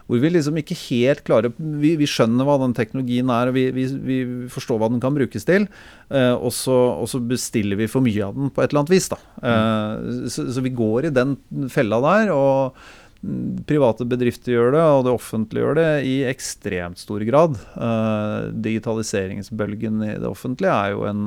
hvor 0.09 0.19
vi 0.19 0.33
liksom 0.33 0.57
ikke 0.59 0.75
helt 0.75 1.21
klarer 1.23 1.53
Vi, 1.55 1.93
vi 1.95 2.07
skjønner 2.09 2.43
hva 2.43 2.57
den 2.59 2.73
teknologien 2.75 3.29
er, 3.31 3.51
og 3.51 3.55
vi, 3.55 3.69
vi, 3.71 4.17
forstår 4.51 4.81
hva 4.81 4.89
den 4.91 5.03
kan 5.03 5.15
brukes 5.15 5.47
til. 5.47 5.69
Uh, 6.09 6.35
og, 6.35 6.51
så, 6.55 6.75
og, 6.97 7.07
så, 7.11 7.21
bestiller 7.23 7.79
vi 7.79 7.87
for 7.91 8.03
mye 8.03 8.27
av 8.27 8.35
den 8.35 8.51
på 8.51 8.63
et 8.63 8.73
eller 8.73 8.83
annet 8.83 8.95
vis. 8.97 9.07
Da. 9.13 9.21
Uh, 9.39 10.27
så, 10.27 10.49
så 10.51 10.65
vi 10.65 10.75
går 10.75 11.07
i 11.07 11.15
den 11.15 11.37
fella 11.71 12.01
der. 12.03 12.35
og 12.35 12.83
Private 13.23 14.03
bedrifter 14.03 14.51
gjør 14.51 14.73
det, 14.75 14.81
og 14.83 15.05
det 15.05 15.11
offentlige 15.15 15.63
gjør 15.63 15.77
det 15.79 15.87
i 16.09 16.15
ekstremt 16.27 16.99
stor 16.99 17.23
grad. 17.23 17.53
Uh, 17.77 18.49
digitaliseringsbølgen 18.65 20.01
i 20.03 20.13
det 20.19 20.27
offentlige 20.27 20.73
er 20.73 20.91
jo 20.91 21.05
en, 21.07 21.21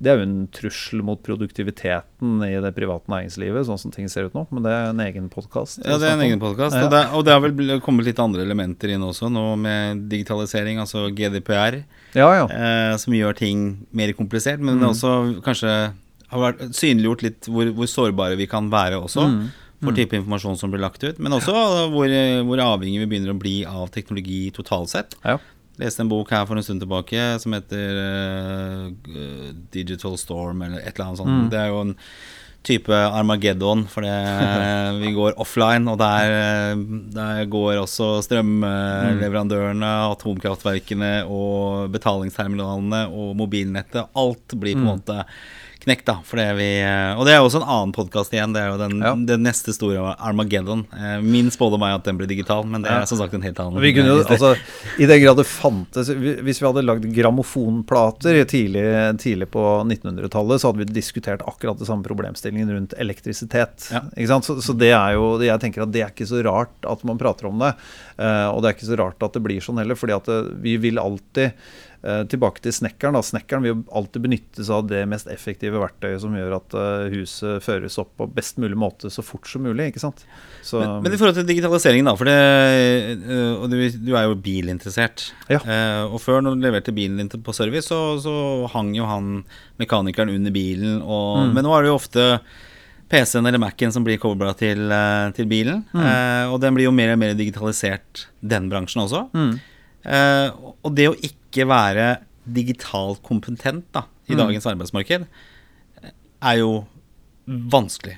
det 0.00 0.12
er 0.12 0.16
jo 0.20 0.24
en 0.24 0.36
trussel 0.56 1.02
mot 1.04 1.20
produktiviteten 1.26 2.40
i 2.46 2.54
det 2.64 2.72
private 2.76 3.12
næringslivet, 3.12 3.66
sånn 3.68 3.80
som 3.82 3.92
ting 3.94 4.08
ser 4.08 4.30
ut 4.30 4.36
nå. 4.38 4.46
Men 4.50 4.64
det 4.64 4.72
er 4.72 4.88
en 4.94 5.04
egen 5.04 5.28
podkast. 5.32 5.82
Ja, 5.84 5.98
det 6.00 6.08
er 6.08 6.16
en 6.16 6.24
egen 6.24 6.40
podkast. 6.42 6.76
Ja. 6.78 6.86
Og, 6.86 6.90
det- 6.94 7.06
og 7.12 7.24
det 7.28 7.32
har 7.36 7.44
vel 7.44 7.80
kommet 7.84 8.08
litt 8.08 8.18
andre 8.22 8.42
elementer 8.46 8.94
inn 8.96 9.04
også, 9.04 9.28
nå 9.32 9.44
med 9.60 10.06
digitalisering, 10.08 10.80
altså 10.80 11.08
GDPR, 11.12 11.82
Ja, 12.16 12.30
ja. 12.32 12.46
eh, 12.48 12.96
som 12.96 13.12
gjør 13.12 13.36
ting 13.36 13.86
mer 13.92 14.12
komplisert, 14.16 14.58
men 14.60 14.78
Mm. 14.80 14.88
også 14.94 15.42
kanskje 15.44 15.92
har 16.30 16.38
vært 16.52 16.60
synliggjort 16.72 17.22
litt 17.22 17.40
hvor, 17.50 17.66
hvor 17.74 17.86
sårbare 17.90 18.36
vi 18.38 18.46
kan 18.46 18.70
være 18.70 18.96
også. 19.02 19.26
Mm. 19.28 19.50
For 19.80 19.96
type 19.96 20.18
informasjon 20.18 20.58
som 20.60 20.72
blir 20.72 20.82
lagt 20.82 21.04
ut. 21.04 21.18
Men 21.22 21.32
også 21.36 21.54
hvor, 21.92 22.12
hvor 22.48 22.64
avhengig 22.66 23.00
vi 23.04 23.08
begynner 23.14 23.32
å 23.32 23.40
bli 23.40 23.60
av 23.68 23.88
teknologi 23.94 24.50
totalt 24.56 24.92
sett. 24.92 25.16
ja. 25.24 25.38
leste 25.80 26.04
en 26.04 26.10
bok 26.10 26.28
her 26.34 26.44
for 26.44 26.60
en 26.60 26.66
stund 26.66 26.82
tilbake 26.84 27.22
som 27.40 27.54
heter 27.56 27.96
uh, 27.96 28.90
Digital 29.72 30.18
Storm, 30.20 30.60
eller 30.66 30.82
et 30.82 30.92
eller 30.92 31.06
annet 31.08 31.22
sånt. 31.22 31.32
Mm. 31.32 31.48
Det 31.54 31.60
er 31.62 31.72
jo 31.72 31.80
en 31.86 31.94
type 32.66 32.92
Armageddon, 32.92 33.86
for 33.88 34.04
det, 34.04 34.16
vi 35.02 35.14
går 35.16 35.38
offline, 35.40 35.88
og 35.88 35.96
der, 36.00 36.34
eh, 36.34 36.82
der 37.14 37.46
går 37.48 37.80
også 37.80 38.10
strømleverandørene, 38.26 39.92
atomkraftverkene 40.10 41.12
og 41.24 41.88
betalingsterminalene 41.94 43.06
og 43.08 43.32
mobilnettet. 43.40 44.12
Alt 44.12 44.58
blir 44.60 44.76
på 44.76 44.84
en 44.84 45.00
Mm. 45.00 45.24
Knekt, 45.84 46.04
da. 46.06 46.18
For 46.24 46.36
det 46.40 46.46
vi, 46.58 46.66
eh, 46.84 47.14
og 47.18 47.24
det 47.26 47.32
er 47.34 47.40
også 47.44 47.60
en 47.62 47.68
annen 47.68 47.92
podkast 47.96 48.32
igjen. 48.36 48.52
Det 48.54 48.60
er 48.62 48.68
jo 48.72 48.78
den, 48.80 48.98
Ja. 49.00 49.14
den 49.14 49.42
neste 49.46 49.72
store 49.72 50.14
Armageddon. 50.18 50.86
Eh, 50.92 51.20
Min 51.24 51.50
spådom 51.50 51.82
er 51.82 51.94
at 51.96 52.04
den 52.04 52.18
blir 52.18 52.28
digital, 52.28 52.64
men 52.66 52.82
det 52.82 52.90
er 52.90 53.06
som 53.06 53.18
sagt 53.18 53.34
en 53.34 53.42
helt 53.42 53.58
annen 53.58 53.80
Vi 53.80 53.92
kunne 53.96 54.18
altså, 54.24 54.56
I 54.98 55.06
den 55.06 55.22
grad 55.22 55.36
det 55.40 55.46
fantes 55.46 56.08
Hvis 56.10 56.60
vi 56.60 56.66
hadde 56.66 56.84
lagd 56.84 57.06
grammofonplater 57.14 58.44
tidlig, 58.44 58.84
tidlig 59.20 59.48
på 59.50 59.62
1900-tallet, 59.86 60.60
så 60.60 60.70
hadde 60.70 60.84
vi 60.84 60.88
diskutert 60.92 61.42
akkurat 61.46 61.78
det 61.78 61.86
samme 61.88 62.04
problemstillingen 62.06 62.70
rundt 62.74 62.94
elektrisitet. 63.00 63.88
Ja. 63.92 64.02
Ikke 64.16 64.28
sant? 64.28 64.44
Så, 64.48 64.58
så 64.62 64.76
det 64.76 64.92
er 64.92 65.14
jo 65.16 65.38
Jeg 65.40 65.60
tenker 65.62 65.82
at 65.86 65.92
det 65.94 66.02
er 66.04 66.12
ikke 66.12 66.28
så 66.28 66.42
rart 66.44 66.86
at 66.88 67.04
man 67.08 67.18
prater 67.20 67.48
om 67.50 67.58
det. 67.62 67.74
eh, 68.18 68.48
og 68.50 68.62
det 68.62 68.70
er 68.70 68.76
ikke 68.78 68.90
så 68.92 68.98
rart 69.00 69.22
at 69.22 69.32
det 69.36 69.42
blir 69.44 69.60
sånn 69.64 69.78
heller, 69.80 69.96
fordi 69.98 70.16
at 70.16 70.28
vi 70.60 70.76
vil 70.76 70.98
alltid 71.00 71.52
tilbake 72.02 72.62
til 72.64 72.72
snekkeren. 72.72 73.12
da, 73.12 73.20
Snekkeren 73.20 73.62
vil 73.66 73.82
alltid 73.92 74.22
benytte 74.24 74.64
seg 74.64 74.72
av 74.78 74.86
det 74.88 75.02
mest 75.10 75.28
effektive 75.28 75.76
verktøyet 75.82 76.22
som 76.22 76.32
gjør 76.32 76.54
at 76.56 76.76
eh, 76.80 77.10
huset 77.12 77.60
føres 77.66 77.98
opp 78.00 78.14
på 78.16 78.28
best 78.32 78.56
mulig 78.62 78.78
måte 78.80 79.10
så 79.12 79.20
fort 79.26 79.46
som 79.50 79.66
mulig. 79.66 79.90
ikke 79.90 80.00
sant? 80.00 80.22
Så, 80.64 80.80
Men, 80.80 81.02
men 81.04 81.12
i 81.12 81.20
forhold 81.20 81.36
til 81.36 81.48
digitaliseringen, 81.50 82.08
da. 82.08 82.14
For 82.16 82.24
det, 82.30 82.38
øh, 83.20 83.52
og 83.60 83.68
du, 83.72 83.76
du 84.00 84.14
er 84.16 84.26
jo 84.30 84.38
bilinteressert. 84.40 85.26
Ja. 85.52 85.60
Eh, 85.60 86.04
og 86.08 86.20
før, 86.24 86.40
når 86.44 86.56
du 86.56 86.64
leverte 86.64 86.94
bilen 86.96 87.20
din 87.20 87.28
på 87.44 87.52
service, 87.56 87.88
så, 87.92 88.00
så 88.24 88.34
hang 88.72 88.94
jo 88.96 89.04
han 89.08 89.42
mekanikeren 89.80 90.32
under 90.32 90.50
bilen. 90.56 91.00
Og, 91.04 91.40
Mm. 91.40 91.54
Men 91.56 91.64
nå 91.64 91.72
er 91.76 91.82
det 91.84 91.88
jo 91.90 91.96
ofte 91.98 92.24
PC-en 93.10 93.46
eller 93.48 93.58
Mac-en 93.62 93.92
som 93.92 94.04
blir 94.06 94.18
kobla 94.22 94.52
til, 94.58 94.84
eh, 94.92 95.30
til 95.34 95.46
bilen. 95.50 95.84
Mm. 95.92 96.00
Eh, 96.06 96.44
og 96.52 96.60
den 96.62 96.74
blir 96.76 96.86
jo 96.88 96.92
mer 96.94 97.12
og 97.14 97.18
mer 97.22 97.34
digitalisert, 97.38 98.26
den 98.40 98.68
bransjen 98.70 99.02
også. 99.04 99.24
Mm. 99.34 99.52
Eh, 100.04 100.48
og 100.84 100.94
det 100.96 101.08
å 101.10 101.16
ikke 101.18 101.36
være 101.66 102.18
digitalt 102.50 103.22
kompetent 103.22 103.84
da, 103.92 104.04
i 104.28 104.34
Mm. 104.34 104.38
dagens 104.38 104.66
arbeidsmarked, 104.66 105.26
er 106.42 106.56
jo 106.58 106.86
vanskelig. 107.46 108.16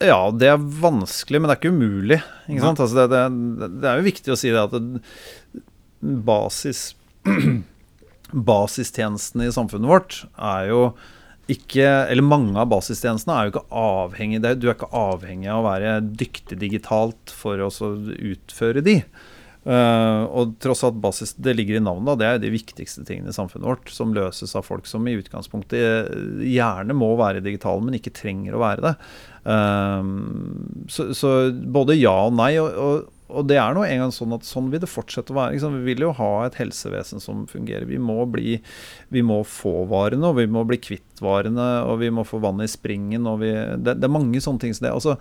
Ja, 0.00 0.30
det 0.30 0.46
er 0.46 0.58
vanskelig, 0.58 1.40
men 1.40 1.48
det 1.48 1.56
er 1.56 1.60
ikke 1.62 1.74
umulig. 1.74 2.22
Ikke 2.48 2.60
sant? 2.60 2.78
Altså 2.80 3.06
det, 3.08 3.18
det, 3.58 3.80
det 3.82 3.88
er 3.88 3.96
jo 3.98 4.06
viktig 4.06 4.32
å 4.32 4.36
si 4.38 4.50
det 4.50 4.62
at 4.62 4.70
det, 4.70 5.02
basis 6.02 6.94
basistjenestene 8.32 9.48
i 9.48 9.54
samfunnet 9.54 9.88
vårt 9.88 10.18
er 10.36 10.68
jo 10.70 10.82
ikke 11.48 12.10
Eller 12.12 12.22
mange 12.22 12.60
av 12.60 12.68
basistjenestene 12.68 13.32
er 13.32 13.46
jo 13.48 13.54
ikke 13.54 13.78
avhengig 13.80 14.42
Du 14.60 14.66
er 14.68 14.74
ikke 14.74 14.90
avhengig 14.92 15.48
av 15.48 15.62
å 15.62 15.66
være 15.70 15.94
dyktig 16.04 16.58
digitalt 16.60 17.32
for 17.32 17.56
å 17.64 17.70
utføre 17.72 18.82
de. 18.84 18.98
Eh, 19.68 20.22
og 20.32 20.54
tross 20.64 20.80
at 20.86 20.96
basis, 21.02 21.34
det 21.36 21.52
ligger 21.58 21.76
i 21.76 21.84
navnet, 21.84 22.16
det 22.20 22.24
er 22.28 22.38
jo 22.38 22.44
de 22.46 22.54
viktigste 22.54 23.04
tingene 23.04 23.34
i 23.34 23.36
samfunnet 23.36 23.68
vårt, 23.68 23.92
som 23.92 24.14
løses 24.16 24.56
av 24.56 24.64
folk 24.64 24.88
som 24.88 25.04
i 25.04 25.16
utgangspunktet 25.18 26.08
gjerne 26.48 26.96
må 26.96 27.10
være 27.20 27.44
digitale, 27.44 27.84
men 27.84 27.98
ikke 27.98 28.14
trenger 28.16 28.56
å 28.56 28.62
være 28.64 28.86
det. 28.86 28.94
Uh, 29.48 30.84
så, 30.92 31.10
så 31.16 31.36
både 31.52 31.98
ja 31.98 32.16
og 32.28 32.34
nei. 32.36 32.54
og, 32.62 32.72
og 32.80 33.14
og 33.28 33.44
det 33.44 33.58
er 33.60 33.74
nå 33.76 33.82
engang 33.84 34.12
sånn 34.14 34.32
at 34.32 34.46
sånn 34.48 34.70
vil 34.72 34.80
det 34.80 34.88
fortsette 34.88 35.34
å 35.34 35.36
være. 35.36 35.58
Vi 35.74 35.82
vil 35.90 36.06
jo 36.06 36.14
ha 36.16 36.30
et 36.46 36.56
helsevesen 36.56 37.20
som 37.20 37.42
fungerer. 37.50 37.84
Vi 37.88 38.00
må, 38.00 38.22
bli, 38.30 38.56
vi 39.12 39.22
må 39.24 39.42
få 39.44 39.82
varene, 39.90 40.30
og 40.30 40.38
vi 40.38 40.46
må 40.48 40.62
bli 40.68 40.78
kvitt 40.80 41.20
varene, 41.20 41.66
og 41.84 42.00
vi 42.00 42.08
må 42.14 42.24
få 42.24 42.40
vannet 42.40 42.70
i 42.70 42.72
springen. 42.72 43.28
Vi, 43.42 43.52
det, 43.84 43.98
det 44.00 44.08
er 44.08 44.14
mange 44.14 44.40
sånne 44.40 44.64
ting 44.64 44.72
som 44.76 44.88
det. 44.88 44.94
Og 44.96 45.04
så, 45.04 45.18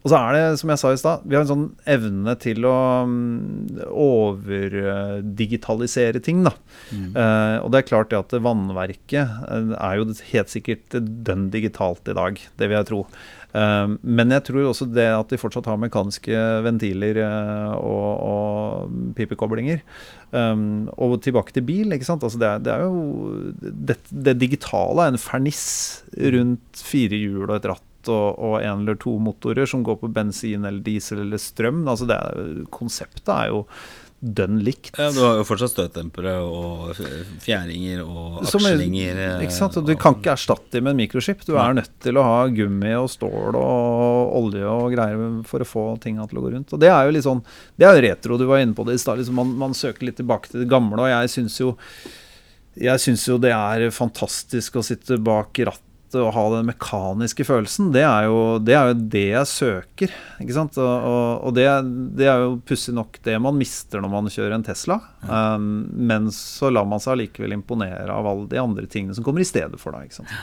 og 0.00 0.08
så 0.08 0.16
er 0.16 0.32
det, 0.32 0.56
som 0.56 0.70
jeg 0.72 0.80
sa 0.80 0.90
i 0.94 1.00
stad, 1.00 1.24
vi 1.28 1.36
har 1.36 1.42
en 1.44 1.50
sånn 1.50 1.76
evne 1.92 2.32
til 2.40 2.64
å 2.64 3.04
um, 3.04 3.68
overdigitalisere 3.92 6.22
ting, 6.24 6.40
da. 6.46 6.54
Eh, 6.90 7.56
og 7.60 7.70
det 7.72 7.78
er 7.82 7.90
klart 7.90 8.10
det 8.12 8.22
at 8.22 8.32
vannverket 8.40 9.26
eh, 9.44 9.72
er 9.76 9.94
jo 9.98 10.04
helt 10.32 10.50
sikkert 10.52 10.88
dønn 10.96 11.50
digitalt 11.52 12.08
i 12.08 12.16
dag, 12.16 12.32
det 12.56 12.66
vil 12.70 12.78
jeg 12.78 12.88
tro. 12.88 13.00
Eh, 13.52 13.88
men 14.00 14.32
jeg 14.32 14.44
tror 14.48 14.64
også 14.70 14.86
det 14.88 15.10
at 15.12 15.28
de 15.34 15.42
fortsatt 15.42 15.68
har 15.68 15.76
mekaniske 15.82 16.32
ventiler 16.64 17.20
og, 17.76 18.10
og 18.32 18.88
pipekoblinger. 19.20 19.78
Um, 20.30 20.86
og 20.94 21.18
tilbake 21.26 21.50
til 21.52 21.66
bil. 21.66 21.90
ikke 21.92 22.06
sant? 22.06 22.22
Altså 22.24 22.38
det, 22.40 22.48
er, 22.48 22.58
det 22.62 22.70
er 22.72 22.80
jo 22.86 22.94
det, 23.60 23.98
det 24.08 24.40
digitale 24.40 25.04
er 25.04 25.10
en 25.12 25.20
ferniss 25.20 25.64
rundt 26.14 26.80
fire 26.86 27.16
hjul 27.18 27.50
og 27.50 27.58
et 27.58 27.68
ratt 27.74 27.89
og, 28.08 28.38
og 28.38 28.62
en 28.62 28.84
eller 28.86 28.96
to 28.96 29.18
motorer 29.18 29.66
som 29.68 29.82
går 29.84 30.00
på 30.00 30.12
bensin 30.16 30.64
eller 30.64 30.80
diesel 30.80 31.20
eller 31.26 31.36
strøm. 31.38 31.82
Altså 31.90 32.06
det 32.08 32.20
konseptet 32.72 33.28
er 33.34 33.48
jo 33.52 33.66
dønn 34.20 34.58
likt. 34.60 34.98
Ja, 35.00 35.06
du 35.16 35.20
har 35.24 35.38
jo 35.38 35.44
fortsatt 35.48 35.72
støtdempere 35.72 36.34
og 36.44 36.90
fjæringer 37.40 38.02
og 38.04 38.42
er- 38.42 38.50
akslinger. 38.50 39.16
eh, 39.16 39.44
Ikke 39.46 39.56
sant? 39.56 39.78
Og 39.80 39.86
du 39.88 39.94
kan 39.96 40.14
ikke 40.18 40.34
erstatte 40.34 40.70
dem 40.76 40.84
med 40.84 40.90
en 40.92 41.00
mikroskip. 41.00 41.40
Du 41.46 41.54
er 41.56 41.72
nødt 41.72 41.88
til 42.04 42.18
å 42.20 42.22
ha 42.26 42.46
gummi 42.52 42.92
og 43.00 43.08
stål 43.08 43.56
og 43.56 44.34
olje 44.42 44.64
og 44.68 44.92
greier 44.92 45.42
for 45.48 45.60
å 45.64 45.64
få 45.64 45.84
tinga 46.04 46.28
til 46.28 46.36
å 46.38 46.42
gå 46.44 46.52
rundt. 46.52 46.72
Og 46.76 46.80
det 46.80 46.88
er 46.92 47.06
jo 47.08 47.10
litt 47.16 47.24
sånn 47.24 47.42
Det 47.78 47.86
er 47.88 47.96
jo 47.96 48.08
retro, 48.10 48.36
du 48.36 48.44
var 48.44 48.58
inne 48.60 48.74
på 48.76 48.84
det 48.84 48.94
i 48.94 48.98
stad. 48.98 49.18
Liksom 49.18 49.34
man, 49.40 49.56
man 49.56 49.72
søker 49.72 50.04
litt 50.04 50.16
tilbake 50.20 50.50
til 50.52 50.60
det 50.60 50.68
gamle, 50.68 51.00
og 51.00 51.08
jeg 51.08 51.28
syns 51.32 51.58
jo 51.58 51.76
jeg 52.80 53.00
syns 53.02 53.24
jo 53.26 53.38
det 53.38 53.50
er 53.56 53.88
fantastisk 53.90 54.76
å 54.76 54.84
sitte 54.84 55.16
bak 55.18 55.48
rattet 55.64 55.86
og 56.18 56.32
ha 56.34 56.44
den 56.56 56.68
mekaniske 56.70 57.44
følelsen. 57.46 57.92
Det 57.94 58.02
er 58.06 58.26
jo 58.28 58.58
det, 58.58 58.74
er 58.76 58.90
jo 58.92 58.98
det 59.14 59.24
jeg 59.30 59.50
søker. 59.50 60.14
ikke 60.42 60.56
sant? 60.56 60.78
Og, 60.82 61.06
og, 61.10 61.46
og 61.48 61.54
det, 61.56 61.66
det 62.18 62.26
er 62.30 62.44
jo 62.46 62.56
pussig 62.66 62.94
nok 62.96 63.20
det 63.26 63.36
man 63.42 63.58
mister 63.60 64.02
når 64.02 64.14
man 64.14 64.30
kjører 64.32 64.56
en 64.58 64.66
Tesla. 64.66 65.00
Um, 65.26 65.68
men 65.94 66.30
så 66.34 66.70
lar 66.72 66.88
man 66.88 67.02
seg 67.02 67.14
allikevel 67.18 67.54
imponere 67.58 68.08
av 68.10 68.26
alle 68.26 68.48
de 68.50 68.58
andre 68.62 68.86
tingene 68.90 69.14
som 69.14 69.26
kommer 69.26 69.44
i 69.44 69.48
stedet 69.48 69.78
for 69.80 69.94
deg. 69.94 70.08
ikke 70.10 70.22
sant? 70.22 70.34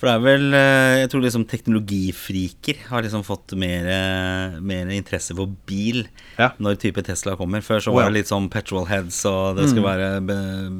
For 0.00 0.08
det 0.08 0.12
er 0.14 0.22
vel 0.24 0.54
eh, 0.56 0.94
Jeg 1.02 1.10
tror 1.12 1.20
liksom 1.26 1.42
teknologifriker 1.44 2.78
har 2.88 3.02
liksom 3.04 3.20
fått 3.26 3.52
mer, 3.60 3.84
eh, 3.92 4.54
mer 4.64 4.88
interesse 4.96 5.36
for 5.36 5.50
bil 5.68 6.06
Ja. 6.38 6.52
når 6.58 6.78
type 6.80 7.02
Tesla 7.04 7.34
kommer. 7.36 7.60
Før 7.60 7.82
så 7.84 7.92
var 7.92 8.08
det 8.08 8.16
litt 8.22 8.30
sånn 8.32 8.48
petrolheads, 8.48 9.18
og 9.28 9.58
det 9.58 9.68
skulle 9.68 9.84
være 9.84 10.22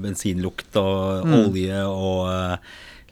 bensinlukt 0.03 0.77
og 0.81 1.29
olje 1.29 1.83
og 1.85 2.31
eh, 2.33 2.57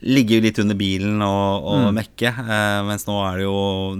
Ligge 0.05 0.43
litt 0.45 0.59
under 0.61 0.77
bilen 0.77 1.23
og, 1.25 1.65
og 1.73 1.87
mekke. 1.97 2.29
eh, 2.29 2.81
mens 2.85 3.07
nå 3.09 3.15
er 3.25 3.39
det 3.41 3.45
jo 3.47 3.55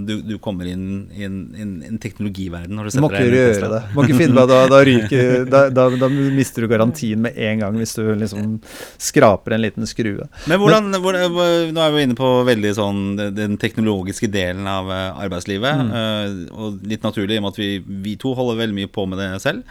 Du, 0.05 0.11
du 0.21 0.35
kommer 0.37 0.67
inn 0.69 1.07
i 1.17 1.23
en, 1.25 1.39
en, 1.57 1.71
en 1.87 1.97
teknologiverden 1.97 2.77
når 2.77 2.85
du 2.85 2.91
setter 2.93 3.15
deg 3.15 3.25
inn 3.25 3.33
i 3.33 3.47
Tesla. 3.55 3.69
det. 3.73 3.95
Må 3.97 4.05
ikke 4.05 4.19
finne 4.19 4.37
på 4.37 4.43
da, 4.51 4.59
da, 4.69 4.81
ryker, 4.91 5.45
da, 5.49 5.63
da, 5.73 5.87
da 6.03 6.09
mister 6.13 6.61
du 6.61 6.69
garantien 6.69 7.25
med 7.25 7.33
en 7.49 7.63
gang 7.65 7.79
hvis 7.81 7.95
du 7.97 8.03
liksom 8.13 8.59
skraper 9.01 9.57
en 9.57 9.65
liten 9.65 9.89
skrue. 9.89 10.29
Men 10.45 10.61
hvordan, 10.61 10.93
hvordan, 11.01 11.31
hvor- 11.33 11.73
Nå 11.73 11.81
er 11.87 11.91
vi 11.97 12.05
inne 12.05 12.15
på 12.21 12.29
veldig 12.47 12.75
sånn 12.77 13.01
den- 13.35 13.57
teknologiske 13.57 14.29
delen 14.31 14.67
av 14.69 14.91
eh, 14.93 15.23
arbeidslivet. 15.25 15.81
eh, 15.97 16.53
og 16.53 16.77
litt 16.87 17.01
naturlig 17.09 17.35
i 17.35 17.41
og 17.41 17.47
med 17.49 17.55
at 17.57 17.61
vi, 17.65 17.71
vi 18.05 18.15
to 18.21 18.35
holder 18.37 18.61
veldig 18.61 18.77
mye 18.83 18.93
på 18.93 19.07
med 19.09 19.17
det 19.17 19.31
selv. 19.41 19.65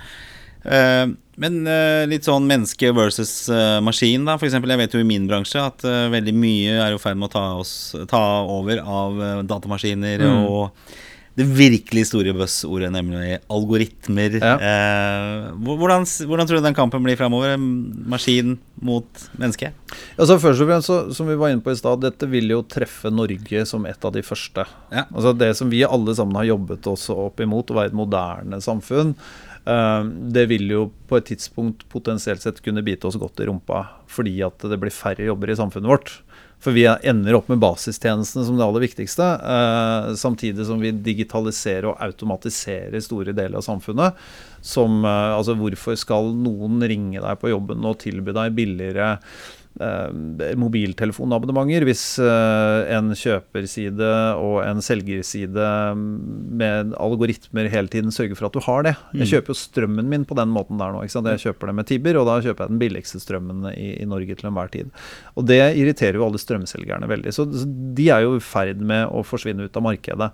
Eh, 0.67 1.07
men 1.37 1.59
eh, 1.69 2.05
litt 2.09 2.27
sånn 2.27 2.47
menneske 2.49 2.93
versus 2.97 3.49
eh, 3.53 3.79
maskin, 3.85 4.25
da. 4.29 4.39
For 4.41 4.49
eksempel, 4.49 4.73
jeg 4.73 4.83
vet 4.83 4.97
jo 4.97 5.03
i 5.03 5.09
min 5.09 5.27
bransje 5.31 5.63
at 5.63 5.85
veldig 5.85 6.37
mye 6.37 6.79
er 6.87 6.97
i 6.97 7.01
ferd 7.01 7.21
med 7.21 7.31
å 7.31 7.35
ta, 7.35 7.45
oss, 7.61 7.75
ta 8.11 8.23
over 8.45 8.81
av 8.83 9.21
datamaskiner 9.47 10.23
datamaskiner 10.23 10.25
og 10.47 10.95
det 11.37 11.45
virkelig 11.53 12.07
store 12.09 12.33
buzzordet, 12.33 12.89
nemlig 12.95 13.35
algoritmer. 13.53 14.39
Ja. 14.41 14.55
Eh, 14.57 15.49
hvordan, 15.67 16.07
hvordan 16.09 16.49
tror 16.49 16.63
du 16.63 16.65
den 16.65 16.77
kampen 16.77 17.05
blir 17.05 17.19
framover? 17.21 17.59
Maskin 17.61 18.55
mot 18.81 19.27
menneske? 19.37 19.75
Altså 20.17 20.39
Først 20.41 20.65
og 20.65 20.71
fremst, 20.71 20.89
så, 20.89 20.97
som 21.13 21.29
vi 21.29 21.37
var 21.37 21.53
inne 21.53 21.61
på 21.65 21.75
i 21.75 21.77
stad, 21.77 22.01
dette 22.01 22.29
vil 22.33 22.49
jo 22.55 22.63
treffe 22.65 23.13
Norge 23.13 23.67
som 23.69 23.85
et 23.85 24.09
av 24.09 24.15
de 24.17 24.25
første. 24.25 24.65
Ja. 24.89 25.05
Altså 25.13 25.35
Det 25.37 25.51
som 25.61 25.69
vi 25.73 25.85
alle 25.85 26.17
sammen 26.17 26.41
har 26.41 26.49
jobbet 26.55 26.89
oss 26.89 27.05
opp 27.13 27.45
imot, 27.45 27.69
å 27.69 27.81
være 27.83 27.93
et 27.93 28.01
moderne 28.01 28.63
samfunn, 28.65 29.13
det 29.67 30.45
vil 30.47 30.71
jo 30.71 30.83
på 31.11 31.19
et 31.19 31.27
tidspunkt 31.33 31.81
potensielt 31.91 32.45
sett 32.45 32.61
kunne 32.63 32.85
bite 32.87 33.09
oss 33.09 33.17
godt 33.19 33.41
i 33.43 33.49
rumpa 33.49 33.81
fordi 34.07 34.37
at 34.47 34.63
det 34.71 34.79
blir 34.79 34.95
færre 34.95 35.27
jobber 35.27 35.51
i 35.51 35.57
samfunnet 35.59 35.91
vårt. 35.91 36.13
For 36.63 36.73
vi 36.73 36.87
ender 36.89 37.37
opp 37.37 37.51
med 37.53 37.61
basistjenestene 37.61 38.47
som 38.47 38.57
det 38.57 38.65
aller 38.65 38.87
viktigste, 38.87 39.25
eh, 39.25 40.15
samtidig 40.17 40.65
som 40.67 40.81
vi 40.81 40.91
digitaliserer 40.91 41.91
og 41.91 42.01
automatiserer 42.03 42.97
store 43.05 43.35
deler 43.37 43.61
av 43.61 43.67
samfunnet. 43.67 44.17
Som, 44.65 45.05
eh, 45.05 45.37
altså 45.37 45.55
Hvorfor 45.57 45.97
skal 45.97 46.33
noen 46.33 46.81
ringe 46.81 47.21
deg 47.21 47.39
på 47.41 47.53
jobben 47.53 47.85
og 47.85 47.99
tilby 48.01 48.33
deg 48.33 48.57
billigere 48.57 49.19
mobiltelefonabonnementer 49.77 51.85
hvis 51.85 52.05
eh, 52.23 52.95
en 52.97 53.11
kjøperside 53.17 54.09
og 54.41 54.63
en 54.65 54.81
selgerside 54.85 55.67
med 55.97 56.95
algoritmer 56.97 57.69
hele 57.73 57.91
tiden 57.93 58.15
sørger 58.15 58.39
for 58.39 58.49
at 58.49 58.57
du 58.57 58.63
har 58.65 58.87
det. 58.87 58.95
Jeg 59.21 59.31
kjøper 59.35 59.53
jo 59.53 59.59
strømmen 59.61 60.09
min 60.11 60.25
på 60.29 60.39
den 60.39 60.53
måten 60.55 60.81
der 60.81 60.95
nå. 60.95 61.03
ikke 61.05 61.17
sant? 61.19 61.31
Jeg 61.35 61.45
kjøper 61.49 61.71
det 61.71 61.77
med 61.79 61.91
Tibber, 61.91 62.21
og 62.21 62.29
da 62.31 62.39
kjøper 62.45 62.65
jeg 62.65 62.75
den 62.75 62.83
billigste 62.83 63.23
strømmen 63.23 63.69
i, 63.75 63.89
i 64.01 64.09
Norge 64.09 64.39
til 64.39 64.51
enhver 64.51 64.73
tid. 64.73 64.93
Og 65.37 65.49
det 65.51 65.61
irriterer 65.77 66.21
jo 66.21 66.27
alle 66.29 66.41
strømselgerne 66.41 67.11
veldig. 67.11 67.35
Så, 67.37 67.49
så 67.53 67.69
de 67.69 68.11
er 68.15 68.25
jo 68.25 68.39
i 68.39 68.45
ferd 68.45 68.81
med 68.81 69.13
å 69.13 69.25
forsvinne 69.27 69.69
ut 69.69 69.77
av 69.77 69.89
markedet. 69.91 70.31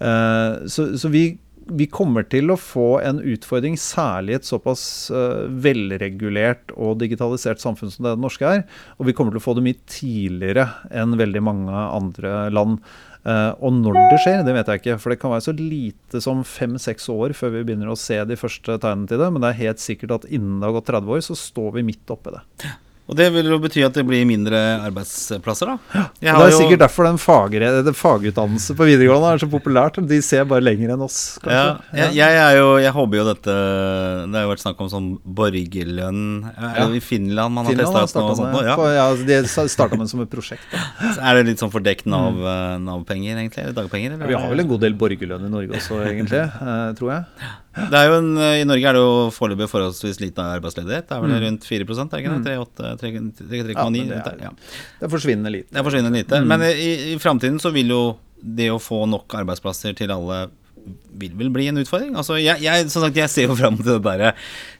Eh, 0.00 0.64
så, 0.72 0.92
så 0.96 1.12
vi 1.12 1.28
vi 1.66 1.88
kommer 1.90 2.26
til 2.30 2.52
å 2.52 2.58
få 2.60 3.00
en 3.02 3.18
utfordring, 3.18 3.74
særlig 3.80 4.34
i 4.34 4.38
et 4.38 4.46
såpass 4.46 4.84
eh, 5.10 5.48
velregulert 5.64 6.70
og 6.76 7.00
digitalisert 7.00 7.62
samfunn 7.62 7.90
som 7.92 8.06
det 8.06 8.14
norske 8.22 8.46
er. 8.46 8.64
Og 9.00 9.08
vi 9.08 9.16
kommer 9.16 9.34
til 9.34 9.42
å 9.42 9.46
få 9.48 9.56
det 9.58 9.66
mye 9.66 9.80
tidligere 9.90 10.68
enn 10.94 11.18
veldig 11.18 11.42
mange 11.42 11.74
andre 11.74 12.46
land. 12.54 12.78
Eh, 13.26 13.52
og 13.58 13.74
når 13.80 13.98
det 14.12 14.22
skjer, 14.22 14.44
det 14.46 14.54
vet 14.54 14.70
jeg 14.70 14.82
ikke. 14.82 14.98
For 15.02 15.12
det 15.12 15.20
kan 15.22 15.34
være 15.34 15.48
så 15.48 15.56
lite 15.58 16.22
som 16.22 16.46
fem-seks 16.46 17.10
år 17.12 17.34
før 17.36 17.56
vi 17.58 17.66
begynner 17.66 17.90
å 17.90 17.98
se 17.98 18.20
de 18.28 18.38
første 18.38 18.78
tegnene 18.78 19.10
til 19.10 19.22
det. 19.22 19.30
Men 19.34 19.42
det 19.42 19.52
er 19.52 19.62
helt 19.64 19.82
sikkert 19.82 20.20
at 20.20 20.28
innen 20.30 20.60
det 20.60 20.70
har 20.70 20.78
gått 20.78 20.92
30 20.92 21.16
år, 21.16 21.24
så 21.26 21.38
står 21.40 21.78
vi 21.80 21.88
midt 21.90 22.14
oppi 22.14 22.36
det. 22.36 22.44
Og 23.06 23.14
det 23.14 23.28
vil 23.30 23.46
jo 23.46 23.58
bety 23.62 23.84
at 23.86 23.94
det 23.94 24.02
blir 24.06 24.24
mindre 24.26 24.58
arbeidsplasser, 24.88 25.70
da. 25.70 26.06
Det 26.18 26.32
er 26.32 26.54
sikkert 26.56 26.82
derfor 26.82 27.06
den 27.06 27.20
fagre, 27.22 27.68
fagutdannelse 27.94 28.74
på 28.78 28.88
videregående 28.88 29.34
er 29.36 29.42
så 29.44 29.48
populært. 29.50 30.00
De 30.10 30.18
ser 30.26 30.46
bare 30.48 30.64
lenger 30.64 30.94
enn 30.96 31.04
oss, 31.06 31.18
Ja, 31.46 31.78
jeg, 31.94 32.16
jeg 32.18 32.38
er 32.40 32.56
jo 32.58 32.66
Jeg 32.82 32.92
håper 32.96 33.18
jo 33.20 33.24
dette 33.28 33.52
Det 34.26 34.34
har 34.36 34.44
jo 34.46 34.50
vært 34.50 34.62
snakk 34.62 34.80
om 34.82 34.88
sånn 34.90 35.08
borgerlønn 35.38 36.22
Er 36.50 36.80
Ja. 36.80 36.86
i 36.96 37.00
Finland 37.04 37.54
man 37.54 37.68
har 37.68 37.78
testa 37.78 38.02
ut 38.02 38.16
noe 38.18 38.36
sånt? 38.38 38.54
nå? 38.56 38.62
Ja. 38.66 38.76
ja, 38.96 39.06
de 39.28 39.38
starta 39.70 39.98
med 39.98 40.10
som 40.10 40.22
et 40.24 40.30
prosjekt. 40.32 40.66
Da. 40.72 40.82
Er 41.26 41.38
det 41.38 41.46
litt 41.52 41.62
sånn 41.62 41.72
fordekt 41.74 42.08
Nav, 42.10 42.38
eh, 42.42 42.74
Nav-penger, 42.82 43.38
egentlig? 43.38 43.68
Dagpenger? 43.76 44.16
Eller? 44.16 44.30
Vi 44.30 44.38
har 44.38 44.50
vel 44.50 44.64
en 44.64 44.70
god 44.72 44.82
del 44.86 44.98
borgerlønn 44.98 45.46
i 45.46 45.52
Norge 45.52 45.78
også, 45.78 46.00
egentlig. 46.06 46.42
Eh, 46.42 46.90
tror 46.98 47.12
jeg. 47.14 47.50
Det 47.76 47.98
er 48.00 48.06
jo 48.08 48.14
en, 48.22 48.28
I 48.40 48.64
Norge 48.64 48.88
er 48.88 48.96
det 48.96 49.02
jo 49.04 49.30
foreløpig 49.36 49.68
forholdsvis 49.68 50.20
lite 50.22 50.44
arbeidsledighet. 50.56 51.08
Det 51.10 51.16
er 51.16 51.20
vel 51.20 51.30
Mm. 51.34 51.42
rundt 51.44 51.64
4 51.68 51.84
er 51.84 51.86
det 51.86 52.22
ikke 52.24 52.34
det? 52.42 52.56
3,8, 52.56 52.98
3,9? 53.00 54.06
Ja, 54.08 54.22
det 54.24 54.32
er- 54.32 54.44
ja. 54.46 54.50
Det 55.00 55.10
forsvinner 55.12 55.50
lite. 55.52 55.68
Det 55.72 55.84
forsvinner 55.84 56.10
lite. 56.10 56.40
Mm. 56.40 56.46
Men 56.48 56.62
i, 56.62 57.12
i 57.12 57.18
framtiden 57.18 57.60
så 57.60 57.72
vil 57.72 57.88
jo 57.88 58.16
det 58.42 58.70
å 58.70 58.78
få 58.80 59.06
nok 59.08 59.28
arbeidsplasser 59.34 59.94
til 59.96 60.10
alle 60.10 60.48
vil 61.16 61.32
vel 61.38 61.48
bli 61.50 61.66
en 61.70 61.80
utfordring. 61.80 62.12
Altså, 62.20 62.36
jeg, 62.38 62.60
jeg, 62.60 62.88
som 62.92 63.02
sagt, 63.06 63.16
jeg 63.16 63.30
ser 63.32 63.46
jo 63.48 63.54
fram 63.56 63.78
til 63.80 63.88
det 63.94 64.02
derre 64.04 64.32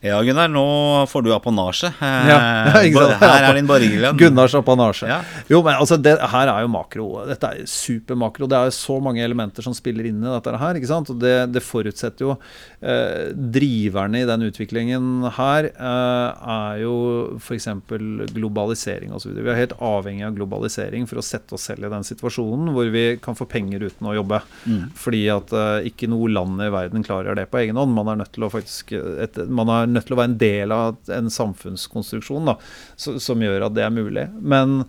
Ja, 0.04 0.18
Gunnar, 0.22 0.50
nå 0.52 0.64
får 1.08 1.24
du 1.24 1.30
apanasje. 1.34 1.88
Eh, 1.96 2.28
Ja, 2.28 2.36
ja. 2.84 3.06
Her 3.22 3.46
er 3.48 3.56
din 3.56 3.66
borgerlønn. 3.68 4.18
Gunnars 4.20 4.54
apanasje. 4.58 5.08
Ja. 5.10 5.20
Jo, 5.50 5.62
men 5.64 5.78
altså, 5.80 5.96
det 6.00 6.16
her 6.20 6.50
er 6.52 6.66
jo 6.66 6.70
makro. 6.72 7.06
Dette 7.28 7.48
er 7.54 7.64
supermakro. 7.70 8.46
Det 8.50 8.58
er 8.58 8.68
jo 8.70 8.74
så 8.76 8.98
mange 9.02 9.24
elementer 9.24 9.64
som 9.64 9.74
spiller 9.76 10.06
inn 10.10 10.20
i 10.22 10.28
dette 10.28 10.54
her. 10.60 10.78
ikke 10.78 10.90
sant? 10.92 11.10
Og 11.14 11.18
det, 11.22 11.34
det 11.54 11.64
forutsetter 11.64 12.26
jo 12.28 12.36
eh, 12.36 13.32
Driverne 13.56 14.20
i 14.22 14.28
den 14.28 14.46
utviklingen 14.50 15.26
her 15.38 15.70
eh, 15.72 16.52
er 16.56 16.82
jo 16.84 16.94
f.eks. 17.40 17.66
globalisering 18.36 19.12
osv. 19.16 19.32
Vi 19.36 19.48
er 19.50 19.60
helt 19.64 19.76
avhengig 19.82 20.26
av 20.28 20.36
globalisering 20.36 21.06
for 21.08 21.20
å 21.20 21.24
sette 21.24 21.56
oss 21.56 21.66
selv 21.70 21.86
i 21.88 21.92
den 21.92 22.06
situasjonen 22.06 22.72
hvor 22.76 22.88
vi 22.92 23.06
kan 23.22 23.36
få 23.38 23.48
penger 23.50 23.86
uten 23.88 24.10
å 24.10 24.14
jobbe. 24.20 24.42
Mm. 24.68 24.84
Fordi 24.98 25.22
at 25.32 25.52
eh, 25.56 25.88
ikke 25.90 25.95
noe 26.04 26.28
land 26.28 26.60
i 26.60 26.68
verden 26.72 27.06
klarer 27.06 27.38
det 27.38 27.46
på 27.48 27.62
egen 27.62 27.80
hånd. 27.80 27.94
Man 27.96 28.10
er 28.12 28.20
nødt 28.20 28.34
til 28.36 28.44
å 28.44 28.52
faktisk 28.52 28.92
et, 28.92 29.40
er 29.40 29.88
nødt 29.88 30.06
til 30.08 30.16
å 30.16 30.20
være 30.20 30.32
en 30.34 30.38
del 30.42 30.76
av 30.76 31.14
en 31.16 31.32
samfunnskonstruksjon 31.32 32.52
da, 32.52 32.58
som 33.00 33.42
gjør 33.42 33.70
at 33.70 33.78
det 33.78 33.86
er 33.86 33.96
mulig. 33.96 34.28
Men 34.36 34.82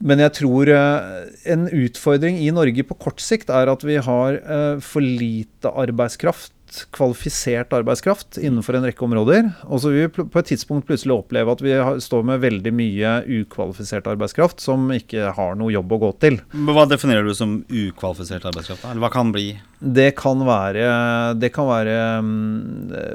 men 0.00 0.22
jeg 0.22 0.32
tror 0.38 0.70
eh, 0.72 1.26
en 1.52 1.66
utfordring 1.68 2.38
i 2.40 2.48
Norge 2.56 2.84
på 2.88 2.96
kort 3.04 3.20
sikt 3.20 3.50
er 3.52 3.68
at 3.68 3.82
vi 3.84 3.98
har 4.00 4.38
eh, 4.40 4.80
for 4.80 5.04
lite 5.04 5.68
arbeidskraft, 5.68 6.54
kvalifisert 6.94 7.72
arbeidskraft, 7.76 8.38
innenfor 8.40 8.78
en 8.78 8.86
rekke 8.88 9.04
områder. 9.06 9.50
Og 9.68 9.82
så 9.82 9.92
vil 9.92 10.06
vi 10.06 10.26
på 10.30 10.42
et 10.42 10.50
tidspunkt 10.52 10.88
plutselig 10.88 11.16
oppleve 11.16 11.54
at 11.54 11.64
vi 11.64 11.74
står 12.04 12.26
med 12.26 12.44
veldig 12.44 12.74
mye 12.76 13.14
ukvalifisert 13.40 14.08
arbeidskraft 14.10 14.62
som 14.62 14.90
ikke 14.94 15.32
har 15.36 15.58
noe 15.58 15.74
jobb 15.74 15.96
å 15.96 16.02
gå 16.06 16.12
til. 16.26 16.40
Hva 16.70 16.86
definerer 16.90 17.26
du 17.26 17.34
som 17.36 17.60
ukvalifisert 17.66 18.46
arbeidskraft? 18.50 18.86
Eller 18.86 19.04
hva 19.04 19.12
kan 19.12 19.34
bli? 19.34 19.52
Det 19.80 20.10
kan 20.12 20.42
være, 20.44 20.84
det 21.40 21.48
kan 21.56 21.64
være 21.64 21.94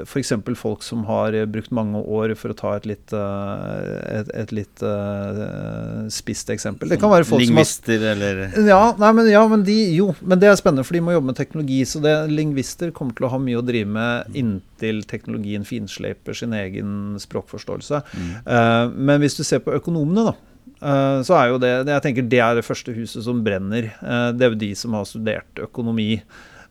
f.eks. 0.02 0.32
folk 0.58 0.82
som 0.82 1.04
har 1.06 1.36
brukt 1.46 1.70
mange 1.70 2.00
år 2.02 2.34
for 2.34 2.50
å 2.50 2.56
ta 2.58 2.72
et 2.74 2.88
litt, 2.90 3.14
eh, 3.14 3.92
et, 4.18 4.32
et 4.34 4.54
litt 4.56 4.82
eh, 4.82 6.08
spisst 6.10 6.50
eksempel. 6.50 6.90
Det 6.90 6.98
kan 6.98 7.12
være 7.12 7.28
folk 7.28 7.44
som 7.44 7.54
har 7.54 7.62
Lingvister 7.62 8.08
eller 8.10 8.42
ja, 8.66 8.80
nei, 8.98 9.12
men, 9.14 9.30
ja, 9.30 9.44
men 9.46 9.62
de 9.66 9.76
Jo, 9.94 10.10
men 10.26 10.42
det 10.42 10.50
er 10.50 10.58
spennende, 10.58 10.82
for 10.86 10.98
de 10.98 11.04
må 11.06 11.14
jobbe 11.14 11.30
med 11.30 11.38
teknologi. 11.38 11.78
Så 11.86 12.02
det, 12.02 12.16
lingvister 12.34 12.90
kommer 12.94 13.14
til 13.14 13.28
å 13.28 13.32
ha 13.36 13.40
mye 13.46 13.60
å 13.60 13.64
drive 13.66 13.90
med 13.92 14.36
inntil 14.38 15.02
teknologien 15.08 15.66
finsleiper 15.66 16.36
sin 16.36 16.54
egen 16.56 17.16
språkforståelse. 17.22 18.02
Eh, 18.42 18.82
men 18.92 19.22
hvis 19.22 19.38
du 19.38 19.44
ser 19.46 19.62
på 19.64 19.74
økonomene, 19.76 20.28
da. 20.30 20.34
eh, 20.80 21.20
så 21.26 21.38
er 21.38 21.52
jo 21.52 21.62
det, 21.62 21.72
det 21.86 21.96
Jeg 21.96 22.06
tenker 22.08 22.28
det 22.34 22.42
er 22.42 22.58
det 22.58 22.66
første 22.66 22.94
huset 22.96 23.24
som 23.26 23.44
brenner. 23.46 23.90
Eh, 23.94 24.28
det 24.36 24.46
er 24.46 24.54
jo 24.54 24.62
de 24.66 24.72
som 24.78 24.98
har 24.98 25.08
studert 25.08 25.64
økonomi. 25.68 26.20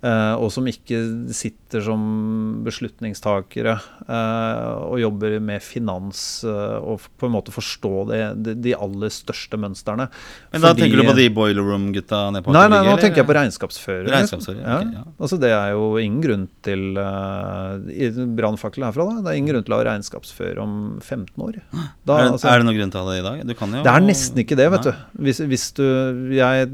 Eh, 0.05 0.35
og 0.37 0.51
som 0.53 0.67
ikke 0.69 1.01
sitter 1.35 1.81
som 1.85 2.01
beslutningstakere 2.65 3.73
eh, 4.05 4.69
og 4.85 4.99
jobber 5.01 5.37
med 5.43 5.63
finans 5.65 6.21
eh, 6.47 6.77
og 6.79 7.03
på 7.19 7.27
en 7.27 7.33
måte 7.35 7.53
forstå 7.55 7.93
det, 8.11 8.21
de, 8.45 8.55
de 8.67 8.75
aller 8.77 9.11
største 9.13 9.59
mønsterne. 9.59 10.07
Men 10.53 10.63
da 10.63 10.71
Fordi- 10.71 10.85
tenker 10.85 11.01
du 11.01 11.09
på 11.09 11.17
de 11.17 11.27
boiler 11.35 11.65
room-gutta 11.65 12.21
nede 12.35 12.45
på 12.45 12.53
Nei, 12.55 12.67
nei, 12.71 12.81
nå 12.85 12.95
tenker 13.01 13.23
jeg 13.23 13.29
på 13.29 13.37
regnskapsførere. 13.37 14.11
regnskapsfører. 14.13 14.61
Ja. 14.61 14.77
ok, 14.79 14.93
ja. 14.99 15.05
Altså 15.19 15.39
Det 15.41 15.51
er 15.55 15.73
jo 15.75 15.89
ingen 16.01 16.21
grunn 16.23 16.45
til 16.65 16.99
uh, 16.99 18.25
Brannfakkel 18.37 18.85
herfra, 18.87 19.07
da. 19.09 19.25
Det 19.25 19.33
er 19.33 19.39
ingen 19.41 19.53
grunn 19.53 19.65
til 19.67 19.75
å 19.75 19.79
ha 19.81 19.87
regnskapsfører 19.89 20.61
om 20.63 20.75
15 21.01 21.43
år. 21.43 21.59
Da, 22.05 22.19
er, 22.19 22.27
det, 22.27 22.31
altså, 22.35 22.49
er 22.51 22.61
det 22.61 22.69
noen 22.69 22.79
grunn 22.79 22.93
til 22.93 23.01
å 23.01 23.05
ha 23.05 23.13
det 23.13 23.19
i 23.21 23.25
dag? 23.25 23.43
Du 23.49 23.55
kan 23.57 23.73
jo 23.75 23.83
det 23.85 23.93
er 23.93 24.05
nesten 24.05 24.41
ikke 24.43 24.57
det, 24.59 24.69
vet 24.75 24.87
Nei. 24.87 24.93
du. 24.93 25.21
Hvis, 25.25 25.41
hvis 25.51 25.65
du 25.77 25.83
Jeg 26.35 26.69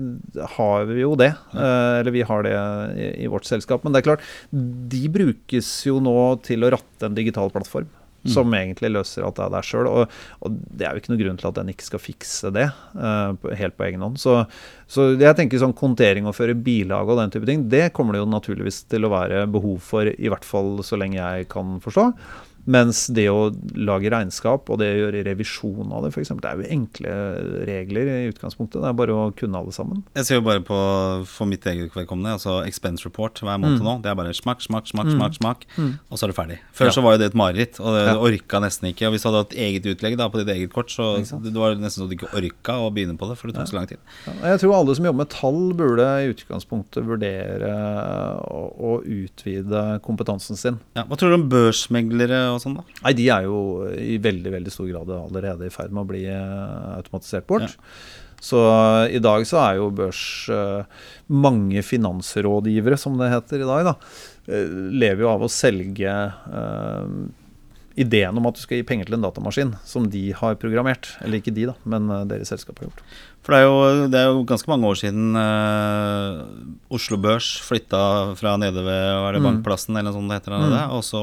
har 0.57 0.93
jo 1.01 1.13
det. 1.19 1.31
Uh, 1.53 2.01
eller 2.01 2.15
vi 2.15 2.25
har 2.27 2.45
det 2.47 2.55
i, 2.95 3.20
i 3.21 3.31
vårt 3.31 3.47
selskap. 3.49 3.85
Men 3.85 3.93
det 3.93 4.01
er 4.01 4.11
klart, 4.11 4.27
de 4.51 5.07
brukes 5.13 5.71
jo 5.87 6.01
nå 6.03 6.17
til 6.45 6.65
å 6.65 6.75
ratte 6.75 7.07
en 7.07 7.17
digital 7.17 7.53
plattform. 7.53 7.89
Mm. 8.21 8.29
Som 8.35 8.53
egentlig 8.53 8.91
løser 8.91 9.25
alt 9.25 9.39
det 9.39 9.47
der 9.49 9.65
sjøl. 9.65 9.87
Og, 9.89 10.19
og 10.45 10.57
det 10.77 10.85
er 10.85 10.93
jo 10.93 11.01
ikke 11.01 11.13
noe 11.13 11.21
grunn 11.23 11.39
til 11.41 11.49
at 11.49 11.57
den 11.57 11.71
ikke 11.73 11.87
skal 11.87 12.03
fikse 12.03 12.51
det 12.53 12.67
uh, 12.93 13.33
helt 13.57 13.77
på 13.79 13.87
egen 13.87 14.05
hånd. 14.05 14.21
Så, 14.21 14.35
så 14.85 15.07
jeg 15.15 15.37
tenker 15.39 15.61
sånn 15.61 15.73
kontering 15.77 16.29
og 16.29 16.37
føre 16.37 16.53
bilag 16.53 17.09
og 17.09 17.17
den 17.17 17.33
type 17.33 17.49
ting, 17.49 17.65
det 17.71 17.87
kommer 17.97 18.13
det 18.13 18.21
jo 18.21 18.29
naturligvis 18.29 18.83
til 18.93 19.07
å 19.07 19.13
være 19.15 19.47
behov 19.49 19.81
for, 19.81 20.05
i 20.05 20.29
hvert 20.29 20.45
fall 20.45 20.83
så 20.85 21.01
lenge 21.01 21.17
jeg 21.17 21.49
kan 21.49 21.79
forstå. 21.81 22.11
Mens 22.67 23.07
det 23.07 23.25
å 23.31 23.49
lage 23.75 24.09
regnskap 24.11 24.69
og 24.69 24.77
det 24.79 24.89
å 24.93 24.99
gjøre 25.05 25.23
revisjon 25.25 25.91
av 25.91 26.03
det, 26.03 26.11
f.eks., 26.13 26.29
det 26.41 26.45
er 26.45 26.57
jo 26.61 26.67
enkle 26.69 27.13
regler 27.67 28.09
i 28.11 28.29
utgangspunktet. 28.31 28.81
Det 28.81 28.89
er 28.89 28.93
bare 28.93 29.15
å 29.15 29.31
kunne 29.35 29.57
alle 29.57 29.71
sammen. 29.73 30.03
Jeg 30.15 30.25
ser 30.25 30.35
jo 30.35 30.41
bare 30.45 30.61
på 30.61 30.77
for 31.25 31.45
mitt 31.49 31.65
eget 31.65 31.93
vedkommende, 31.95 32.35
altså 32.37 32.59
expense 32.65 33.05
report 33.05 33.39
hver 33.41 33.57
måned 33.57 33.79
Mm. 33.81 33.85
nå. 33.87 34.01
Det 34.03 34.11
er 34.11 34.15
bare 34.15 34.33
smakk, 34.33 34.61
smakk, 34.61 34.85
smakk, 34.87 35.07
Mm. 35.07 35.17
smakk, 35.17 35.33
smakk, 35.39 35.65
Mm. 35.77 35.99
og 36.11 36.17
så 36.17 36.23
er 36.23 36.27
det 36.27 36.35
ferdig. 36.35 36.59
Før 36.73 36.85
Ja. 36.85 36.91
så 36.91 37.01
var 37.03 37.11
jo 37.13 37.17
det 37.17 37.25
et 37.31 37.35
mareritt, 37.35 37.79
og 37.79 37.93
det, 37.95 38.05
Ja. 38.07 38.15
orka 38.19 38.59
nesten 38.61 38.93
ikke. 38.93 39.07
Og 39.07 39.13
hvis 39.13 39.23
du 39.23 39.29
hadde 39.29 39.41
hatt 39.45 39.55
eget 39.57 39.83
utlegg 39.85 40.17
da 40.17 40.29
på 40.29 40.37
ditt 40.45 40.49
eget 40.55 40.71
kort, 40.73 40.89
så 40.89 41.17
det 41.41 41.53
var 41.53 41.73
det 41.73 41.81
nesten 41.81 42.03
så 42.03 42.09
du 42.09 42.15
ikke 42.15 42.33
orka 42.35 42.73
å 42.77 42.91
begynne 42.93 43.17
på 43.17 43.27
det, 43.29 43.37
for 43.37 43.47
det 43.47 43.55
tok 43.55 43.65
Ja. 43.65 43.71
så 43.71 43.73
lang 43.75 43.87
tid. 43.87 43.97
Jeg 44.43 44.59
tror 44.59 44.73
alle 44.75 44.95
som 44.95 45.05
jobber 45.05 45.17
med 45.17 45.29
tall, 45.29 45.73
burde 45.73 46.05
i 46.21 46.33
utgangspunktet 46.33 47.03
vurdere 47.05 47.71
å, 48.51 48.73
å 48.79 49.03
utvide 49.03 49.99
kompetansen 50.01 50.55
sin. 50.57 50.79
Ja, 50.95 51.03
hva 51.03 51.17
tror 51.17 51.29
du 51.29 51.33
om 51.35 51.49
børsmeglere 51.49 52.50
og 52.55 52.63
sånn, 52.63 52.79
da? 52.79 52.99
Nei, 53.05 53.13
de 53.17 53.27
er 53.33 53.47
jo 53.47 53.61
i 53.97 54.17
veldig 54.21 54.55
veldig 54.57 54.73
stor 54.73 54.89
grad 54.89 55.13
allerede 55.15 55.67
i 55.67 55.73
ferd 55.73 55.93
med 55.93 56.03
å 56.03 56.09
bli 56.11 56.25
eh, 56.29 56.97
automatisert 56.97 57.47
bort. 57.49 57.69
Ja. 57.69 58.37
Så 58.41 58.61
eh, 58.65 59.17
i 59.17 59.21
dag 59.23 59.45
så 59.49 59.59
er 59.61 59.79
jo 59.79 59.91
børs 59.93 60.23
eh, 60.49 61.03
Mange 61.31 61.83
finansrådgivere, 61.85 62.97
som 62.99 63.19
det 63.19 63.31
heter 63.33 63.63
i 63.63 63.69
dag, 63.69 63.91
da, 63.91 63.95
lever 64.51 65.23
jo 65.23 65.29
av 65.31 65.45
å 65.45 65.51
selge 65.51 66.11
ideen 68.03 68.37
om 68.37 68.47
at 68.49 68.57
du 68.57 68.61
skal 68.63 68.79
gi 68.79 68.85
penger 68.87 69.07
til 69.09 69.17
en 69.17 69.25
datamaskin 69.25 69.73
som 69.87 70.07
de 70.11 70.29
har 70.37 70.57
programmert. 70.61 71.13
Eller 71.25 71.41
ikke 71.41 71.53
de, 71.55 71.67
da, 71.71 71.75
men 71.89 72.09
eh, 72.11 72.25
deres 72.29 72.51
selskap 72.53 72.81
har 72.81 72.89
gjort. 72.89 73.03
For 73.41 73.55
det 73.55 73.59
er 73.61 73.65
jo, 73.65 74.07
det 74.13 74.19
er 74.19 74.27
jo 74.29 74.43
ganske 74.49 74.69
mange 74.69 74.89
år 74.91 74.99
siden 75.01 75.37
eh, 75.39 76.41
Oslo 76.93 77.17
Børs 77.21 77.53
flytta 77.65 78.01
fra 78.39 78.57
nede 78.61 78.85
ved 78.85 79.09
Mm. 79.31 79.45
Bankplassen 79.45 79.95
eller 79.95 80.11
noe 80.11 80.17
sånt 80.17 80.31
det 80.31 80.41
heter, 80.41 80.57
mm. 80.59 80.73
og 80.97 81.03
så 81.05 81.21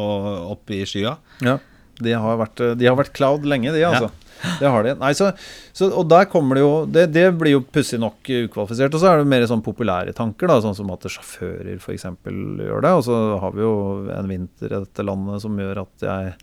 opp 0.54 0.70
i 0.74 0.80
skya. 0.88 1.16
Ja, 1.44 1.58
de 2.02 2.14
har 2.14 2.38
vært, 2.40 2.62
de 2.78 2.86
har 2.88 2.96
vært 2.98 3.12
cloud 3.16 3.46
lenge, 3.48 3.72
de, 3.74 3.82
altså. 3.86 4.10
Det 4.62 4.70
har 4.70 4.86
de. 4.86 4.94
Nei, 5.00 5.12
så, 5.18 5.32
så, 5.72 5.88
og 5.90 6.06
der 6.10 6.28
kommer 6.30 6.58
det 6.58 6.62
jo 6.64 6.72
Det, 6.86 7.06
det 7.14 7.26
blir 7.40 7.56
jo 7.56 7.64
pussig 7.64 7.98
nok 8.02 8.22
ukvalifisert. 8.44 8.94
Og 8.94 9.02
så 9.02 9.10
er 9.12 9.20
det 9.22 9.30
mer 9.32 9.46
sånn 9.50 9.64
populære 9.66 10.14
tanker, 10.16 10.48
da, 10.50 10.60
sånn 10.64 10.76
som 10.78 10.90
at 10.94 11.08
sjåfører 11.10 11.76
f.eks. 11.80 12.06
gjør 12.28 12.82
det. 12.86 12.94
Og 13.00 13.04
så 13.08 13.20
har 13.42 13.52
vi 13.56 13.62
jo 13.66 13.74
en 14.14 14.28
vinter 14.30 14.72
i 14.72 14.82
dette 14.86 15.06
landet 15.06 15.42
som 15.44 15.58
gjør 15.58 15.82
at 15.84 16.06
jeg 16.08 16.34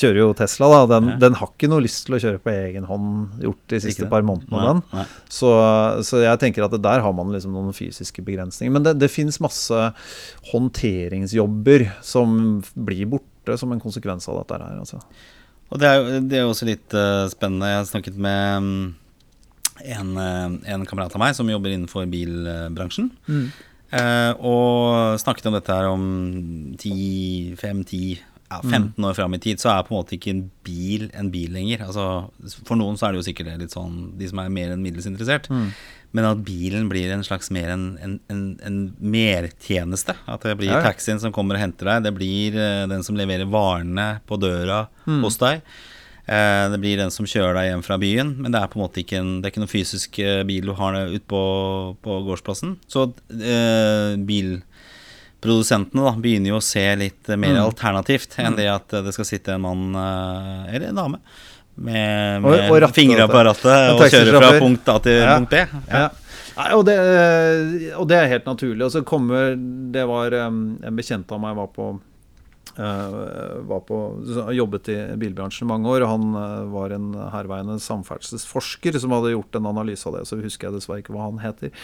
kjører 0.00 0.18
jo 0.20 0.26
Tesla. 0.38 0.68
da 0.70 0.80
Den, 0.86 1.08
Ja. 1.10 1.16
den 1.18 1.34
har 1.40 1.48
ikke 1.50 1.66
noe 1.72 1.82
lyst 1.82 2.04
til 2.06 2.14
å 2.14 2.20
kjøre 2.22 2.38
på 2.44 2.52
egen 2.52 2.84
hånd, 2.86 3.40
gjort 3.42 3.64
de 3.72 3.80
siste 3.82 4.06
par 4.12 4.22
månedene. 4.22 4.60
den 4.68 4.82
Nei, 4.92 5.00
nei. 5.00 5.06
så, 5.26 5.50
så 6.06 6.20
jeg 6.22 6.38
tenker 6.44 6.62
at 6.68 6.76
der 6.78 7.02
har 7.02 7.12
man 7.16 7.32
liksom 7.34 7.56
noen 7.56 7.74
fysiske 7.74 8.22
begrensninger. 8.22 8.70
Men 8.76 8.86
det, 8.86 8.92
det 9.02 9.10
fins 9.10 9.40
masse 9.42 9.88
håndteringsjobber 10.52 11.88
som 12.06 12.60
blir 12.74 13.06
borte 13.10 13.56
som 13.58 13.72
en 13.74 13.80
konsekvens 13.82 14.28
av 14.30 14.40
dette 14.42 14.58
her. 14.62 14.78
Altså. 14.78 15.00
Og 15.70 15.78
det 15.78 15.86
er 15.88 15.98
jo 15.98 16.20
det 16.26 16.38
er 16.38 16.44
jo 16.44 16.52
også 16.52 16.66
litt 16.68 16.96
uh, 16.98 17.28
spennende. 17.30 17.70
Jeg 17.70 17.80
har 17.80 17.90
snakket 17.90 18.16
med 18.18 18.56
um, 18.58 18.70
en, 19.80 20.16
eh, 20.16 20.72
en 20.74 20.86
kamerat 20.86 21.14
av 21.16 21.22
meg 21.22 21.36
som 21.36 21.48
jobber 21.48 21.72
innenfor 21.72 22.08
bilbransjen. 22.10 23.10
Eh, 23.90 24.32
og 24.46 25.18
snakket 25.18 25.48
om 25.48 25.56
dette 25.56 25.74
her 25.74 25.88
om 25.90 26.04
10, 26.78 27.56
5, 27.58 27.84
10, 27.88 28.18
ja, 28.50 28.58
15 28.66 29.04
år 29.06 29.14
fram 29.14 29.34
i 29.36 29.38
tid, 29.42 29.60
så 29.62 29.70
er 29.76 29.84
på 29.86 29.94
en 29.94 30.00
måte 30.00 30.16
ikke 30.16 30.32
en 30.34 30.42
bil 30.66 31.06
en 31.14 31.30
bil 31.30 31.52
lenger. 31.54 31.84
Altså, 31.86 32.04
for 32.66 32.76
noen 32.80 32.98
så 32.98 33.06
er 33.08 33.14
det 33.14 33.20
jo 33.22 33.28
sikkert 33.30 33.52
litt 33.62 33.74
sånn, 33.76 34.10
de 34.18 34.28
som 34.30 34.42
er 34.42 34.50
mer 34.52 34.72
enn 34.74 34.82
middels 34.82 35.06
interessert. 35.06 35.46
Men 36.10 36.26
at 36.26 36.40
bilen 36.42 36.88
blir 36.90 37.12
en 37.14 37.22
slags 37.22 37.52
mer 37.54 37.70
en, 37.70 37.84
en, 38.02 38.16
en, 38.34 38.42
en 38.66 38.80
mertjeneste. 38.98 40.16
At 40.26 40.42
det 40.42 40.56
blir 40.58 40.72
Ja, 40.72 40.80
ja. 40.80 40.88
taxien 40.90 41.20
som 41.22 41.30
kommer 41.32 41.54
og 41.54 41.62
henter 41.62 41.86
deg. 41.92 42.08
Det 42.08 42.14
blir 42.16 42.58
uh, 42.58 42.88
den 42.90 43.06
som 43.06 43.14
leverer 43.18 43.46
varene 43.46 44.16
på 44.26 44.38
døra 44.42 44.88
hos 45.06 45.38
deg. 45.38 45.62
Eh, 46.30 46.64
det 46.70 46.78
blir 46.78 46.98
den 47.00 47.10
som 47.10 47.26
kjører 47.26 47.56
deg 47.56 47.68
hjem 47.70 47.80
fra 47.82 47.96
byen, 47.98 48.28
men 48.38 48.52
det 48.54 48.60
er 48.60 48.68
på 48.70 48.78
en 48.78 48.84
måte 48.84 49.00
ikke, 49.02 49.18
en, 49.18 49.30
det 49.40 49.48
er 49.48 49.54
ikke 49.54 49.62
noen 49.64 49.72
fysisk 49.72 50.18
eh, 50.22 50.42
bil 50.46 50.68
du 50.68 50.74
har 50.78 50.98
ute 51.10 51.24
på, 51.26 51.40
på 52.04 52.18
gårdsplassen. 52.28 52.76
Så 52.86 53.08
eh, 53.34 54.14
bilprodusentene 55.40 56.04
da 56.04 56.12
begynner 56.20 56.52
jo 56.52 56.58
å 56.60 56.62
se 56.64 56.84
litt 56.96 57.28
mer 57.36 57.54
Mm. 57.56 57.64
alternativt 57.64 58.38
enn 58.38 58.52
Mm. 58.52 58.56
det 58.56 58.68
at 58.68 58.88
det 59.04 59.12
skal 59.14 59.24
sitte 59.24 59.54
en 59.54 59.60
mann 59.62 59.94
eh, 59.94 60.74
eller 60.74 60.88
en 60.88 60.94
dame 60.96 61.18
med, 61.76 62.42
med 62.42 62.70
og 62.70 62.82
og 62.82 62.94
fingra 62.94 63.26
på 63.28 63.44
rattet 63.44 63.90
og 63.94 64.00
kjøre 64.10 64.36
fra 64.36 64.58
punkt 64.60 64.88
A 64.88 64.98
til 64.98 65.20
Ja. 65.22 65.38
punkt 65.38 65.50
B. 65.50 65.56
Ja. 65.88 66.08
Nei, 66.56 66.72
og, 66.74 66.84
det, 66.84 66.96
og 67.96 68.06
det 68.08 68.16
er 68.18 68.26
helt 68.28 68.44
naturlig. 68.44 68.82
Og 68.84 68.90
så 68.92 69.02
kommer 69.06 69.54
Det 69.92 70.06
var 70.06 70.34
um, 70.46 70.78
en 70.84 70.96
bekjent 70.96 71.30
av 71.32 71.40
meg 71.40 71.54
var 71.56 71.68
på 71.68 71.86
eh, 71.94 71.98
var 72.80 73.80
på, 73.80 73.98
jobbet 74.52 74.88
i 74.88 74.96
bilbransjen 75.20 75.66
i 75.66 75.70
mange 75.70 75.90
år. 75.90 76.04
og 76.04 76.12
Han 76.12 76.38
eh, 76.40 76.64
var 76.72 76.94
en 76.94 77.08
herværende 77.34 77.78
samferdselsforsker 77.82 78.98
som 79.00 79.14
hadde 79.16 79.34
gjort 79.34 79.58
en 79.58 79.68
analyse 79.70 80.08
av 80.08 80.16
det. 80.16 80.24
Så 80.28 80.40
husker 80.40 80.68
jeg 80.68 80.78
dessverre 80.78 81.04
ikke 81.04 81.14
hva 81.16 81.28
han 81.28 81.42
heter. 81.42 81.74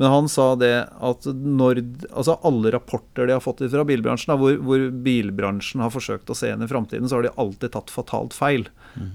Men 0.00 0.12
han 0.12 0.30
sa 0.30 0.52
det 0.60 0.74
at 0.94 1.28
når 1.34 1.82
altså 2.10 2.38
alle 2.46 2.74
rapporter 2.74 3.28
de 3.28 3.36
har 3.36 3.44
fått 3.44 3.64
fra 3.72 3.86
bilbransjen, 3.88 4.36
hvor, 4.40 4.58
hvor 4.62 4.88
bilbransjen 5.06 5.82
har 5.84 5.94
forsøkt 5.94 6.30
å 6.30 6.38
se 6.38 6.52
inn 6.52 6.64
i 6.64 6.70
framtiden, 6.70 7.08
så 7.08 7.18
har 7.18 7.28
de 7.28 7.36
alltid 7.40 7.74
tatt 7.74 7.92
fatalt 7.94 8.36
feil. 8.36 8.68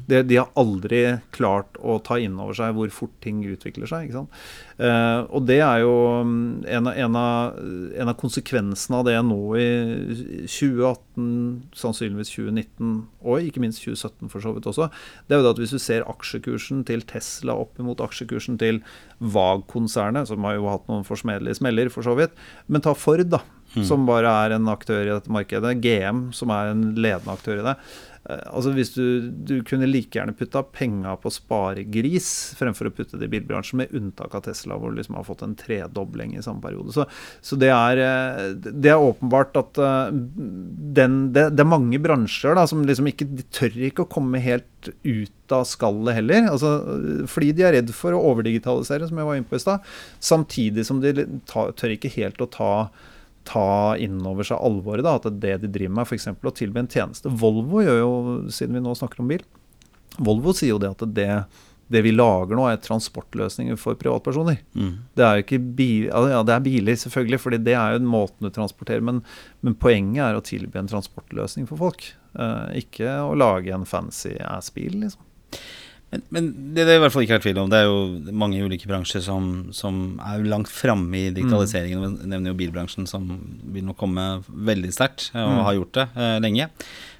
De, 0.09 0.21
de 0.27 0.37
har 0.39 0.49
aldri 0.59 1.01
klart 1.35 1.77
å 1.79 1.97
ta 2.03 2.17
inn 2.19 2.37
over 2.39 2.57
seg 2.57 2.75
hvor 2.75 2.91
fort 2.93 3.13
ting 3.23 3.41
utvikler 3.47 3.89
seg. 3.89 4.11
Eh, 4.11 5.19
og 5.27 5.45
det 5.47 5.59
er 5.63 5.83
jo 5.83 5.93
mm, 6.27 6.65
en 6.67 6.89
av, 6.89 6.99
en, 7.05 7.19
av, 7.19 7.59
en 8.03 8.11
av 8.11 8.17
konsekvensene 8.19 8.99
av 8.99 9.07
det 9.07 9.17
nå 9.27 9.39
i 9.59 9.69
2018, 10.45 11.29
sannsynligvis 11.79 12.33
2019 12.35 12.97
og 13.23 13.47
ikke 13.49 13.63
minst 13.63 13.83
2017 13.85 14.33
for 14.33 14.43
så 14.43 14.55
vidt 14.55 14.69
også. 14.71 14.89
Det 15.27 15.35
er 15.35 15.41
jo 15.41 15.47
det 15.47 15.53
at 15.55 15.61
hvis 15.63 15.75
du 15.75 15.81
ser 15.83 16.07
aksjekursen 16.11 16.83
til 16.87 17.05
Tesla 17.07 17.55
opp 17.59 17.79
mot 17.83 18.03
aksjekursen 18.03 18.59
til 18.61 18.81
VAG-konsernet, 19.19 20.29
som 20.31 20.47
har 20.47 20.57
jo 20.57 20.69
hatt 20.71 20.87
noen 20.91 21.07
forsmedelige 21.07 21.59
smeller 21.59 21.91
for 21.93 22.07
så 22.07 22.15
vidt, 22.19 22.35
men 22.67 22.83
ta 22.85 22.95
Ford, 22.97 23.27
da. 23.31 23.43
Som 23.85 24.07
bare 24.07 24.31
er 24.45 24.55
en 24.55 24.69
aktør 24.71 25.03
i 25.03 25.11
dette 25.11 25.29
markedet. 25.29 25.75
GM, 25.83 26.29
som 26.33 26.49
er 26.53 26.71
en 26.71 26.87
ledende 26.97 27.35
aktør 27.35 27.59
i 27.61 27.65
det. 27.67 27.75
Eh, 28.27 28.45
Altså 28.49 28.73
hvis 28.75 28.91
du, 28.95 29.29
du 29.29 29.59
kunne 29.67 29.87
like 29.89 30.17
gjerne 30.17 30.35
putta 30.37 30.63
penga 30.75 31.15
på 31.21 31.31
sparegris 31.33 32.29
fremfor 32.59 32.89
å 32.89 32.93
putte 32.95 33.19
det 33.19 33.29
i 33.29 33.33
bilbransjen, 33.35 33.79
med 33.79 33.93
unntak 33.95 34.35
av 34.35 34.43
Tesla, 34.47 34.77
hvor 34.79 34.91
du 34.91 34.99
liksom 34.99 35.17
har 35.19 35.27
fått 35.27 35.43
en 35.45 35.55
tredobling 35.59 36.35
i 36.35 36.43
samme 36.43 36.63
periode. 36.63 36.93
Så, 36.95 37.05
så 37.45 37.59
det, 37.59 37.71
er, 37.73 38.03
eh, 38.03 38.45
det 38.57 38.93
er 38.93 39.09
åpenbart 39.09 39.59
at 39.59 39.81
eh, 39.83 40.13
den, 40.99 41.19
det, 41.35 41.49
det 41.55 41.63
er 41.63 41.71
mange 41.71 42.01
bransjer 42.03 42.57
da, 42.57 42.65
som 42.69 42.85
liksom 42.87 43.11
ikke 43.11 43.29
de 43.29 43.45
tør 43.55 43.77
ikke 43.89 44.05
å 44.05 44.11
komme 44.11 44.41
helt 44.43 44.65
ut 45.03 45.53
av 45.53 45.65
skallet 45.67 46.19
heller. 46.19 46.49
Altså, 46.51 46.73
fordi 47.29 47.53
de 47.57 47.65
er 47.67 47.77
redd 47.79 47.93
for 47.95 48.15
å 48.15 48.23
overdigitalisere, 48.33 49.09
som 49.09 49.19
jeg 49.19 49.29
var 49.29 49.39
inne 49.39 49.49
på 49.49 49.57
i 49.57 49.63
stad. 49.63 49.87
Samtidig 50.23 50.85
som 50.87 51.01
de 51.03 51.25
tør 51.49 51.95
ikke 51.95 52.11
helt 52.19 52.41
å 52.43 52.51
ta 52.51 52.73
ta 53.49 53.95
inn 53.97 54.19
over 54.27 54.45
seg 54.45 54.61
alvoret. 54.61 55.05
da, 55.05 55.15
At 55.17 55.41
det 55.41 55.55
de 55.63 55.71
driver 55.79 55.95
med, 55.97 56.09
f.eks. 56.09 56.29
å 56.29 56.53
tilby 56.55 56.83
en 56.83 56.91
tjeneste. 56.91 57.31
Volvo 57.41 57.81
gjør 57.85 57.99
jo, 58.03 58.11
siden 58.53 58.77
vi 58.77 58.83
nå 58.85 58.93
snakker 58.97 59.23
om 59.23 59.33
bil, 59.33 59.45
Volvo 60.19 60.53
sier 60.55 60.73
jo 60.73 60.79
det 60.81 60.89
at 60.91 61.03
det, 61.15 61.27
det 61.89 62.01
vi 62.03 62.11
lager 62.11 62.57
nå, 62.57 62.65
er 62.69 62.81
transportløsninger 62.83 63.77
for 63.79 63.97
privatpersoner. 63.99 64.59
Mm. 64.75 64.93
Det 65.15 65.25
er 65.25 65.37
jo 65.37 65.45
ikke 65.45 65.61
bil, 65.79 66.07
ja, 66.09 66.41
det 66.45 66.55
er 66.55 66.65
biler, 66.65 66.97
selvfølgelig, 66.99 67.41
fordi 67.45 67.61
det 67.65 67.75
er 67.79 67.95
jo 67.95 68.01
måten 68.05 68.47
du 68.47 68.51
transporterer. 68.53 69.05
Men, 69.05 69.21
men 69.65 69.77
poenget 69.79 70.25
er 70.27 70.39
å 70.39 70.43
tilby 70.45 70.81
en 70.81 70.91
transportløsning 70.91 71.69
for 71.69 71.81
folk. 71.81 72.09
Eh, 72.35 72.81
ikke 72.83 73.15
å 73.25 73.37
lage 73.37 73.73
en 73.75 73.87
fancy 73.89 74.35
ass-bil, 74.43 74.99
liksom. 75.05 75.23
Men, 76.11 76.23
men 76.33 76.45
det 76.73 76.85
det 76.87 76.93
er 76.95 76.97
i 76.97 77.01
hvert 77.03 77.13
fall 77.13 77.21
ikke 77.27 77.35
er 77.37 77.43
tvil 77.43 77.59
om, 77.61 77.67
det 77.69 77.77
er 77.83 77.85
jo 77.85 78.31
mange 78.33 78.57
ulike 78.65 78.87
bransjer 78.89 79.21
som, 79.21 79.49
som 79.77 79.99
er 80.25 80.41
langt 80.49 80.71
framme 80.73 81.13
i 81.19 81.27
digitaliseringen. 81.35 82.01
Vi 82.23 82.29
nevner 82.31 82.49
jo 82.49 82.57
bilbransjen, 82.57 83.05
som 83.07 83.27
vil 83.75 83.85
nok 83.85 83.97
komme 84.01 84.23
veldig 84.49 84.89
sterkt, 84.95 85.27
og 85.35 85.51
Mm. 85.53 85.63
har 85.67 85.73
gjort 85.77 85.93
det 85.99 86.07
eh, 86.17 86.39
lenge. 86.41 86.69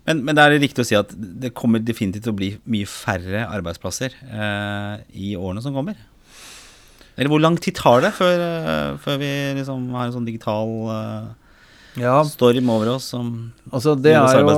Men, 0.08 0.24
men 0.26 0.34
det 0.36 0.42
er 0.48 0.56
riktig 0.58 0.82
å 0.82 0.88
si 0.90 0.96
at 0.98 1.12
det 1.14 1.52
kommer 1.54 1.80
definitivt 1.86 2.24
til 2.26 2.34
å 2.34 2.40
bli 2.40 2.50
mye 2.66 2.88
færre 2.90 3.44
arbeidsplasser 3.54 4.16
eh, 4.26 4.96
i 5.14 5.36
årene 5.38 5.62
som 5.62 5.76
kommer. 5.78 5.94
Eller 7.20 7.30
hvor 7.30 7.42
lang 7.44 7.58
tid 7.62 7.76
tar 7.78 8.02
det 8.02 8.14
før, 8.18 8.42
eh, 8.42 8.98
før 9.04 9.20
vi 9.22 9.30
liksom 9.60 9.90
har 9.94 10.08
en 10.08 10.16
sånn 10.18 10.26
digital 10.26 10.72
eh, 10.96 11.28
Ja, 12.00 12.24
storm 12.24 12.70
over 12.74 12.96
oss 12.96 13.10
som 13.14 13.52
altså 13.72 13.94
det 14.02 14.14
er 14.16 14.40
jo? 14.40 14.50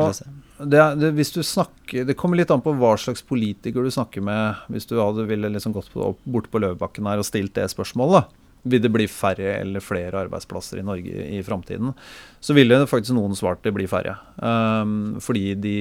Det, 0.66 0.82
det, 1.01 1.12
hvis 1.18 1.34
du 1.34 1.41
snakker, 1.45 2.05
det 2.07 2.16
kommer 2.20 2.39
litt 2.39 2.51
an 2.53 2.64
på 2.64 2.74
hva 2.78 2.93
slags 2.99 3.24
politiker 3.26 3.86
du 3.86 3.91
snakker 3.93 4.24
med. 4.26 4.62
Hvis 4.72 4.88
du 4.89 4.97
hadde 4.99 5.28
ville 5.30 5.51
liksom 5.51 5.76
gått 5.76 5.91
på, 5.93 6.14
bort 6.24 6.49
på 6.51 6.62
Løvebakken 6.62 7.09
her 7.09 7.22
og 7.22 7.28
stilt 7.28 7.55
det 7.57 7.70
spørsmålet. 7.74 8.30
Vil 8.64 8.82
det 8.84 8.91
bli 8.93 9.07
færre 9.09 9.55
eller 9.57 9.82
flere 9.84 10.26
arbeidsplasser 10.26 10.82
i 10.82 10.86
Norge 10.86 11.26
i, 11.26 11.41
framtiden? 11.45 11.93
Så 12.41 12.53
ville 12.57 12.78
faktisk 12.89 13.16
noen 13.18 13.34
svart 13.38 13.64
det 13.66 13.74
blir 13.74 13.89
færre. 13.89 14.16
Um, 14.38 15.20
fordi 15.22 15.55
de 15.62 15.76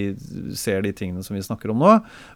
ser 0.56 0.84
de 0.84 0.92
tingene 0.96 1.24
som 1.24 1.36
vi 1.36 1.44
snakker 1.44 1.72
om 1.72 1.80
nå. 1.80 1.92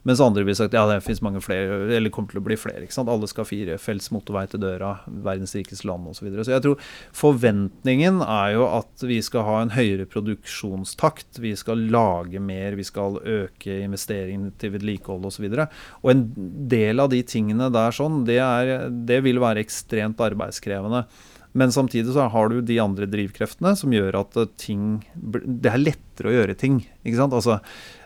Mens 0.09 0.23
andre 0.25 0.45
ville 0.45 0.57
sagt 0.59 0.77
ja, 0.77 0.85
det 0.89 1.03
fins 1.05 1.23
mange 1.25 1.41
flere, 1.45 1.83
eller 1.97 2.13
kommer 2.13 2.33
til 2.33 2.43
å 2.43 2.45
bli 2.45 2.59
flere. 2.61 2.85
ikke 2.85 2.97
sant? 2.97 3.13
Alle 3.13 3.29
skal 3.31 3.45
ha 3.45 3.51
firefelts 3.51 4.11
motorvei 4.15 4.47
til 4.53 4.63
døra, 4.65 4.99
verdens 5.07 5.57
rikeste 5.57 5.89
land 5.89 6.09
osv. 6.09 6.21
Så, 6.21 6.29
videre. 6.29 6.45
så 6.47 6.55
jeg 6.55 6.65
tror 6.65 6.85
forventningen 7.17 8.23
er 8.25 8.55
jo 8.55 8.69
at 8.71 9.05
vi 9.05 9.19
skal 9.25 9.45
ha 9.49 9.59
en 9.65 9.75
høyere 9.75 10.09
produksjonstakt. 10.09 11.41
Vi 11.45 11.53
skal 11.61 11.87
lage 11.93 12.41
mer, 12.41 12.79
vi 12.79 12.87
skal 12.87 13.21
øke 13.21 13.81
investeringene 13.85 14.55
til 14.61 14.77
vedlikehold 14.77 15.29
osv. 15.29 15.49
Og, 15.49 15.57
så 15.57 15.69
og 16.05 16.13
en 16.13 16.25
del 16.71 17.03
av 17.03 17.11
de 17.13 17.21
tingene 17.27 17.71
der 17.73 17.95
sånn, 17.95 18.23
det, 18.29 18.41
er, 18.41 18.89
det 19.09 19.21
vil 19.27 19.41
være 19.43 19.63
ekstremt 19.65 20.21
arbeidskrevende. 20.35 21.07
Men 21.55 21.73
samtidig 21.73 22.13
så 22.13 22.27
har 22.29 22.51
du 22.51 22.59
de 22.67 22.81
andre 22.83 23.07
drivkreftene 23.07 23.77
som 23.79 23.95
gjør 23.95 24.19
at 24.25 24.39
eh, 24.43 24.51
ting 24.59 25.05
Det 25.15 25.71
er 25.71 25.83
lettere 26.15 26.31
å 26.31 26.37
gjøre 26.39 26.57
ting. 26.57 26.81
ikke 27.05 27.19
sant? 27.19 27.35
Altså, 27.35 27.61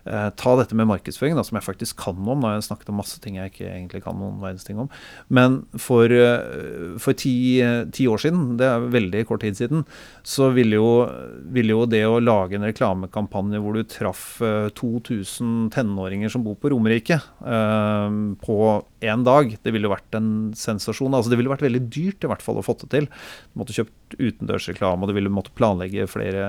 eh, 0.07 0.31
Ta 0.37 0.57
dette 0.57 0.75
med 0.75 0.89
markedsføring, 0.89 1.37
da, 1.37 1.43
som 1.45 1.57
jeg 1.59 1.67
faktisk 1.67 1.97
kan 1.97 2.17
om. 2.17 2.43
Har 2.43 2.57
jeg 2.57 2.69
snakket 2.69 2.89
om 2.89 2.97
masse 2.97 3.21
ting 3.21 3.37
jeg 3.37 3.53
ikke 3.53 3.69
egentlig 3.69 4.03
kan 4.03 4.17
noen 4.17 4.41
verdens 4.41 4.65
ting 4.65 4.79
om. 4.79 4.89
Men 5.29 5.67
for, 5.77 6.05
eh, 6.07 6.97
for 6.99 7.13
ti, 7.13 7.61
eh, 7.61 7.85
ti 7.93 8.07
år 8.07 8.19
siden, 8.19 8.57
det 8.57 8.67
er 8.67 8.89
veldig 8.89 9.27
kort 9.27 9.41
tid 9.41 9.55
siden, 9.55 9.85
så 10.25 10.53
ville 10.53 10.75
jo, 10.75 11.07
ville 11.45 11.69
jo 11.71 11.87
det 11.87 12.05
å 12.05 12.23
lage 12.23 12.55
en 12.55 12.63
reklamekampanje 12.63 13.61
hvor 13.61 13.75
du 13.75 13.85
traff 13.85 14.41
eh, 14.41 14.71
2000 14.71 15.71
tenåringer 15.71 16.31
som 16.31 16.43
bor 16.43 16.57
på 16.57 16.71
Romerike 16.71 17.21
eh, 17.45 18.09
på 18.43 18.85
én 19.03 19.25
dag, 19.25 19.57
det 19.63 19.73
ville 19.73 19.87
jo 19.87 19.95
vært 19.95 20.15
en 20.15 20.53
sensasjon. 20.55 21.13
Altså 21.15 21.31
Det 21.31 21.39
ville 21.39 21.51
vært 21.51 21.67
veldig 21.67 21.89
dyrt 21.89 22.25
i 22.25 22.31
hvert 22.31 22.43
fall 22.43 22.59
å 22.59 22.65
få 22.65 22.75
det 22.81 22.91
til. 22.91 23.07
Du 23.07 23.61
måtte 23.61 23.77
kjøpt 23.77 23.93
utendørsreklame, 24.17 25.05
og 25.05 25.11
du 25.11 25.17
ville 25.17 25.33
måtte 25.33 25.53
planlegge 25.59 26.09
flere 26.11 26.47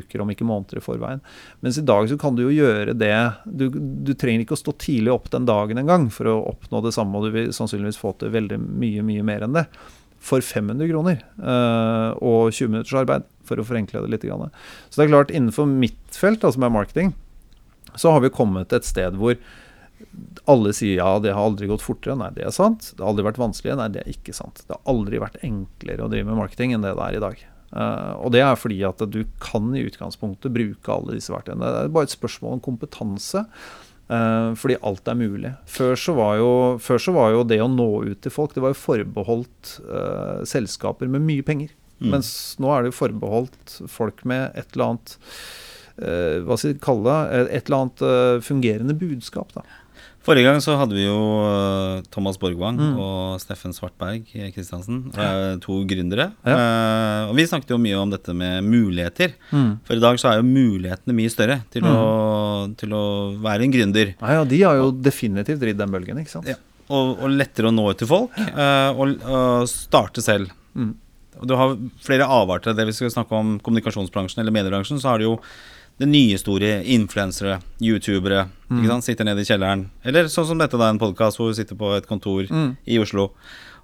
uker, 0.00 0.22
om 0.22 0.32
ikke 0.32 0.46
måneder 0.48 0.80
i 0.80 0.84
forveien. 0.84 1.22
Mens 1.64 1.78
i 1.80 1.84
dag 1.86 2.08
så 2.10 2.18
kan 2.20 2.38
du 2.38 2.44
jo 2.46 2.54
gjøre 2.54 2.96
det 2.96 3.14
Du, 3.44 3.68
du 3.70 4.12
trenger 4.14 4.44
ikke 4.44 4.56
å 4.56 4.62
stå 4.62 4.76
tidlig 4.80 5.12
opp 5.12 5.30
den 5.32 5.48
dagen 5.48 5.80
engang 5.80 6.08
for 6.12 6.30
å 6.30 6.40
oppnå 6.52 6.82
det 6.84 6.94
samme, 6.96 7.18
og 7.18 7.28
du 7.28 7.36
vil 7.36 7.52
sannsynligvis 7.56 8.00
få 8.00 8.14
til 8.20 8.32
veldig 8.34 8.60
mye, 8.62 9.04
mye 9.06 9.26
mer 9.26 9.46
enn 9.46 9.56
det. 9.58 9.66
For 10.26 10.42
500 10.42 10.88
kroner 10.90 11.20
eh, 11.20 12.10
og 12.24 12.50
20 12.50 12.72
minutters 12.72 12.96
arbeid, 12.98 13.28
for 13.46 13.60
å 13.60 13.66
forenkle 13.66 14.02
det 14.02 14.14
litt. 14.14 14.26
Grann. 14.26 14.50
Så 14.88 14.98
det 15.00 15.06
er 15.06 15.12
klart, 15.12 15.30
innenfor 15.30 15.68
mitt 15.70 16.18
felt, 16.18 16.42
som 16.42 16.66
er 16.66 16.74
marketing, 16.74 17.12
så 17.96 18.12
har 18.12 18.24
vi 18.24 18.32
kommet 18.34 18.70
til 18.70 18.80
et 18.80 18.88
sted 18.88 19.16
hvor 19.20 19.36
alle 20.46 20.72
sier 20.76 21.00
ja, 21.00 21.18
det 21.22 21.34
har 21.34 21.48
aldri 21.48 21.68
gått 21.70 21.84
fortere. 21.84 22.16
Nei, 22.18 22.30
det 22.36 22.46
er 22.46 22.54
sant. 22.54 22.92
Det 22.94 23.02
har 23.02 23.10
aldri 23.12 23.26
vært 23.26 23.40
vanskeligere. 23.42 23.80
Nei, 23.80 23.90
det 23.94 24.02
er 24.04 24.14
ikke 24.14 24.34
sant. 24.36 24.62
Det 24.66 24.76
har 24.76 24.92
aldri 24.92 25.20
vært 25.22 25.40
enklere 25.46 26.06
å 26.06 26.10
drive 26.12 26.28
med 26.28 26.40
marketing 26.40 26.76
enn 26.76 26.86
det 26.86 26.94
det 26.96 27.06
er 27.08 27.18
i 27.18 27.22
dag. 27.24 27.42
Uh, 27.74 28.14
og 28.22 28.30
det 28.32 28.44
er 28.46 28.54
fordi 28.58 28.78
at 28.86 29.02
du 29.10 29.24
kan 29.42 29.72
i 29.74 29.82
utgangspunktet 29.88 30.54
bruke 30.54 30.92
alle 30.92 31.16
disse 31.18 31.34
verktøyene. 31.34 31.66
Det 31.66 31.82
er 31.82 31.92
bare 31.96 32.08
et 32.08 32.14
spørsmål 32.14 32.56
om 32.56 32.64
kompetanse. 32.64 33.42
Uh, 34.06 34.54
fordi 34.54 34.78
alt 34.86 35.08
er 35.10 35.18
mulig. 35.18 35.52
Før 35.66 35.98
så, 35.98 36.14
var 36.14 36.36
jo, 36.38 36.50
før 36.82 37.02
så 37.02 37.16
var 37.16 37.32
jo 37.34 37.46
det 37.48 37.58
å 37.64 37.66
nå 37.66 37.88
ut 38.06 38.20
til 38.22 38.30
folk 38.30 38.52
Det 38.54 38.62
var 38.62 38.70
jo 38.70 38.78
forbeholdt 38.78 39.72
uh, 39.82 40.44
selskaper 40.46 41.10
med 41.10 41.26
mye 41.26 41.46
penger. 41.46 41.74
Mm. 41.98 42.12
Mens 42.14 42.30
nå 42.62 42.70
er 42.70 42.84
det 42.84 42.92
jo 42.92 43.00
forbeholdt 43.00 43.80
folk 43.90 44.22
med 44.28 44.52
et 44.54 44.68
eller 44.76 44.92
annet 44.92 45.16
Hva 45.96 46.58
skal 46.60 46.74
vi 46.74 46.80
kalle 46.84 47.08
det? 47.08 47.38
Et 47.56 47.70
eller 47.70 47.78
annet 47.78 48.42
fungerende 48.44 48.92
budskap. 49.00 49.54
da 49.56 49.62
Forrige 50.26 50.48
gang 50.48 50.58
så 50.64 50.74
hadde 50.80 50.96
vi 50.98 51.04
jo 51.06 51.16
eh, 51.46 52.00
Thomas 52.10 52.38
Borgvang 52.42 52.76
Mm. 52.82 52.96
og 52.98 53.36
Steffen 53.40 53.72
Svartberg 53.76 54.24
Kristiansen, 54.52 55.04
to 55.62 55.76
gründere. 55.86 56.32
Ja. 56.44 56.56
Eh, 56.56 57.30
og 57.30 57.36
vi 57.38 57.46
snakket 57.46 57.70
jo 57.70 57.78
mye 57.78 58.00
om 58.00 58.10
dette 58.10 58.34
med 58.34 58.66
muligheter. 58.66 59.36
For 59.86 59.94
i 59.94 60.02
dag 60.02 60.18
så 60.18 60.32
er 60.32 60.40
jo 60.42 60.48
mulighetene 60.50 61.14
mye 61.16 61.30
større 61.32 61.60
til, 61.70 61.86
å, 61.86 62.66
til 62.76 62.92
å 62.98 63.04
være 63.44 63.68
en 63.68 63.74
gründer. 63.76 64.14
Ja, 64.18 64.40
ja, 64.40 64.44
de 64.50 64.60
har 64.66 64.80
jo 64.82 64.90
definitivt 64.92 65.62
ridd 65.62 65.78
den 65.78 65.94
bølgen, 65.94 66.18
ikke 66.24 66.34
sant. 66.34 66.50
Ja. 66.50 66.58
Og, 66.90 67.16
og 67.22 67.32
lettere 67.34 67.70
å 67.70 67.74
nå 67.74 67.86
ut 67.90 67.98
til 68.02 68.10
folk, 68.10 68.34
eh, 68.38 68.90
og, 68.98 69.16
og 69.26 69.70
starte 69.70 70.22
selv. 70.22 70.50
Mm. 70.74 70.92
Du 71.46 71.52
har 71.58 71.74
flere 72.00 72.24
avarter. 72.32 72.72
Det 72.78 72.86
vi 72.88 72.94
skal 72.96 73.10
snakke 73.12 73.34
om 73.36 73.56
kommunikasjonsbransjen 73.60 74.40
eller 74.42 74.54
mediebransjen, 74.54 74.98
så 75.02 75.10
har 75.12 75.18
du 75.20 75.26
jo 75.26 75.34
det 75.98 76.08
nye 76.08 76.36
store 76.38 76.82
influensere, 76.84 77.60
youtubere, 77.80 78.48
Mm. 78.68 79.00
sitter 79.00 79.24
nede 79.24 79.40
i 79.40 79.44
kjelleren. 79.46 79.86
Eller 80.04 80.24
sånn 80.26 80.46
som 80.48 80.58
dette, 80.58 80.76
da, 80.76 80.88
en 80.90 80.98
podkast 80.98 81.38
hvor 81.38 81.48
vi 81.52 81.54
sitter 81.54 81.76
på 81.78 81.96
et 81.96 82.06
kontor 82.06 82.48
Mm. 82.50 82.76
i 82.86 82.98
Oslo 82.98 83.30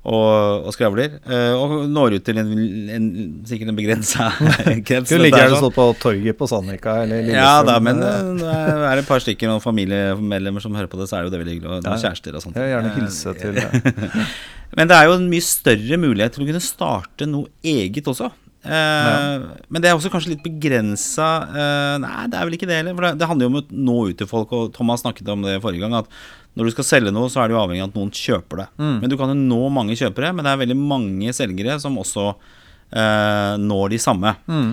og, 0.04 0.66
og 0.66 0.72
skravler. 0.74 1.20
eh, 1.30 1.52
og 1.54 1.88
når 1.88 2.16
ut 2.16 2.24
til 2.26 2.36
en, 2.42 2.50
en, 2.90 3.06
sikkert 3.46 3.68
en 3.70 3.76
begrensa 3.78 4.26
krets. 4.86 5.06
Skulle 5.08 5.28
ligger 5.30 5.38
er 5.38 5.46
gjerne 5.46 5.60
sånn. 5.60 5.70
stått 5.70 5.76
på 5.78 5.86
torget 6.02 6.36
på 6.36 6.48
Sandvika 6.50 6.96
eller 7.04 7.22
Ja 7.30 7.62
da, 7.62 7.78
men 7.78 8.02
Eh, 8.02 8.18
eh, 8.18 8.34
det 8.34 8.90
er 8.90 8.98
et 8.98 9.06
par 9.06 9.20
stykker 9.22 9.54
og 9.54 9.62
familiemedlemmer 9.62 10.60
som 10.60 10.74
hører 10.74 10.90
på 10.90 10.98
det, 10.98 11.06
så 11.08 11.16
er 11.20 11.22
det 11.22 11.30
jo 11.30 11.36
det 11.38 11.44
veldig 11.46 11.54
hyggelig. 11.54 11.70
Og 11.78 11.84
Ja, 11.86 12.10
kjærester 12.10 12.34
og 12.34 12.42
sånt. 12.42 12.56
Jeg 12.58 12.66
vil 12.66 12.74
gjerne 12.74 12.94
hilse 12.98 13.34
til 13.38 13.54
det. 13.54 14.26
Men 14.76 14.88
det 14.88 14.96
er 14.96 15.04
jo 15.06 15.12
en 15.20 15.30
mye 15.30 15.44
større 15.44 15.96
mulighet 16.00 16.32
til 16.34 16.42
å 16.44 16.46
kunne 16.50 16.60
starte 16.64 17.26
noe 17.28 17.46
eget 17.62 18.04
også. 18.08 18.32
Eh, 18.62 19.42
Men 19.74 19.82
det 19.82 19.90
er 19.90 19.96
også 19.96 20.10
kanskje 20.12 20.36
litt 20.36 20.44
begrensa 20.44 21.28
eh, 21.50 21.96
Nei, 21.98 22.28
det 22.30 22.38
er 22.38 22.46
vel 22.46 22.54
ikke 22.54 22.68
det 22.70 22.76
heller. 22.78 22.94
For 22.94 23.06
det, 23.08 23.10
det 23.18 23.28
handler 23.30 23.48
jo 23.48 23.50
om 23.50 23.58
å 23.58 23.64
nå 23.88 23.96
ut 24.12 24.20
til 24.20 24.30
folk, 24.30 24.54
og 24.54 24.70
Thomas 24.76 25.02
snakket 25.02 25.32
om 25.34 25.42
det 25.42 25.56
forrige 25.64 25.82
gang. 25.82 25.96
At 25.98 26.10
når 26.54 26.68
du 26.68 26.74
skal 26.76 26.86
selge 26.86 27.14
noe, 27.14 27.30
så 27.32 27.42
er 27.42 27.50
det 27.50 27.56
jo 27.56 27.62
avhengig 27.62 27.82
av 27.82 27.90
at 27.90 27.98
noen 27.98 28.12
kjøper 28.14 28.62
det. 28.62 28.68
Mm. 28.78 28.96
Men 29.02 29.10
du 29.10 29.16
kan 29.18 29.32
jo 29.32 29.38
nå 29.40 29.60
mange 29.74 29.96
kjøpere, 29.98 30.30
men 30.36 30.46
det 30.46 30.52
er 30.52 30.62
veldig 30.62 30.78
mange 30.78 31.34
selgere 31.36 31.78
som 31.82 31.98
også 32.00 32.26
eh, 32.30 33.54
når 33.62 33.94
de 33.94 34.02
samme. 34.06 34.34
mm. 34.48 34.72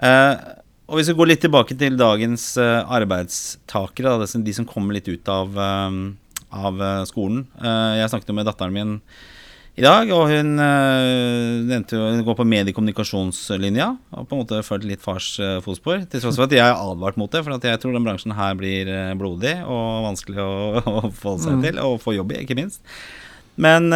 Eh, 0.00 0.34
og 0.90 0.96
hvis 0.98 1.06
vi 1.12 1.14
går 1.14 1.28
litt 1.30 1.42
tilbake 1.44 1.74
til 1.78 1.94
dagens 1.94 2.44
eh, 2.58 2.80
arbeidstakere, 2.98 4.16
da, 4.18 4.26
de 4.42 4.54
som 4.56 4.64
kommer 4.66 4.96
litt 4.96 5.06
ut 5.06 5.28
av, 5.30 5.54
eh, 5.54 5.98
av 6.50 6.80
skolen. 7.06 7.44
Eh, 7.62 8.00
jeg 8.00 8.10
snakket 8.10 8.32
jo 8.32 8.36
med 8.40 8.48
datteren 8.50 8.74
min 8.74 8.96
i 9.80 9.86
dag, 9.86 10.10
og 10.12 10.26
hun 10.28 10.60
eh, 10.60 11.60
nevnte 11.70 11.96
jo 11.96 12.08
hun 12.10 12.24
går 12.26 12.36
på 12.36 12.46
mediekommunikasjonslinja. 12.52 13.86
Og 14.18 14.28
på 14.28 14.36
en 14.36 14.42
måte 14.42 14.60
fulgt 14.66 14.84
litt 14.88 15.00
fars 15.04 15.32
eh, 15.40 15.56
fotspor, 15.64 16.04
til 16.10 16.20
tross 16.20 16.36
for 16.36 16.48
at 16.48 16.56
jeg 16.56 16.66
har 16.66 16.76
advart 16.76 17.16
mot 17.20 17.32
det. 17.32 17.40
For 17.46 17.56
jeg 17.56 17.80
tror 17.80 17.96
den 17.96 18.04
bransjen 18.04 18.36
her 18.36 18.58
blir 18.60 18.90
eh, 18.92 19.16
blodig 19.16 19.56
og 19.64 20.04
vanskelig 20.10 20.44
å, 20.44 20.52
å 21.00 21.08
forholde 21.08 21.46
seg 21.46 21.64
til, 21.64 21.80
og 21.86 21.98
få 22.04 22.18
jobb 22.18 22.36
i, 22.36 22.44
ikke 22.44 22.58
minst. 22.60 22.84
Men 23.60 23.90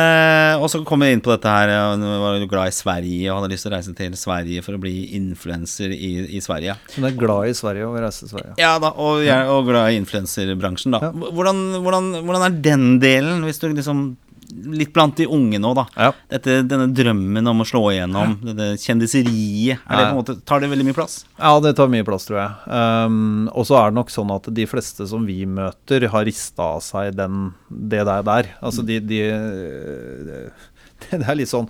Og 0.61 0.67
så 0.69 0.81
kom 0.85 1.01
vi 1.01 1.07
inn 1.15 1.23
på 1.25 1.31
dette 1.31 1.49
her. 1.49 1.71
Hun 1.95 2.03
var 2.21 2.35
jo 2.37 2.49
glad 2.51 2.69
i 2.69 2.75
Sverige 2.75 3.31
og 3.31 3.39
hadde 3.39 3.55
lyst 3.55 3.65
til 3.65 3.71
å 3.71 3.73
reise 3.73 3.95
til 3.97 4.17
Sverige 4.21 4.65
for 4.67 4.77
å 4.77 4.81
bli 4.83 5.15
influenser 5.17 5.95
i, 5.95 6.11
i 6.37 6.43
Sverige. 6.45 6.75
Hun 6.99 7.07
er 7.09 7.17
glad 7.17 7.49
i 7.49 7.55
Sverige 7.57 7.87
og 7.87 7.95
vil 7.95 8.05
reise 8.05 8.27
til 8.27 8.35
Sverige. 8.35 8.57
Ja 8.61 8.75
da, 8.83 8.91
og, 8.93 9.23
og 9.55 9.71
glad 9.71 9.95
i 9.95 10.03
influenserbransjen, 10.03 10.99
da. 10.99 11.07
Ja. 11.07 11.31
Hvordan, 11.39 11.63
hvordan, 11.87 12.11
hvordan 12.27 12.45
er 12.51 12.61
den 12.67 12.85
delen, 13.01 13.47
hvis 13.47 13.63
du 13.63 13.71
liksom 13.71 14.05
Litt 14.53 14.93
blant 14.95 15.17
de 15.17 15.27
unge 15.27 15.59
nå, 15.61 15.71
da. 15.77 15.85
Ja. 15.97 16.11
Dette, 16.31 16.59
denne 16.69 16.89
drømmen 16.95 17.47
om 17.51 17.63
å 17.63 17.67
slå 17.69 17.83
igjennom, 17.93 18.37
dette 18.45 18.75
kjendiseriet, 18.83 19.81
er 19.87 19.97
det 19.97 20.03
Ja. 20.05 20.11
på 20.11 20.15
en 20.15 20.19
måte, 20.21 20.37
tar 20.45 20.61
det 20.61 20.69
veldig 20.71 20.85
mye 20.89 20.95
plass? 20.97 21.25
Ja, 21.39 21.55
det 21.61 21.75
tar 21.77 21.89
mye 21.89 22.05
plass, 22.05 22.27
tror 22.29 22.39
jeg. 22.43 22.51
Um, 22.69 23.49
og 23.55 23.67
så 23.67 23.79
er 23.81 23.91
det 23.91 23.99
nok 24.01 24.11
sånn 24.11 24.35
at 24.35 24.49
de 24.55 24.67
fleste 24.67 25.07
som 25.09 25.25
vi 25.27 25.45
møter, 25.47 26.09
har 26.09 26.25
rista 26.25 26.63
av 26.77 26.83
seg 26.83 27.15
den, 27.17 27.55
det 27.71 28.05
der 28.05 28.23
der. 28.23 28.53
Altså 28.63 28.85
de, 28.87 29.01
de 29.01 29.23
Det 31.11 31.21
er 31.29 31.37
litt 31.37 31.51
sånn 31.51 31.67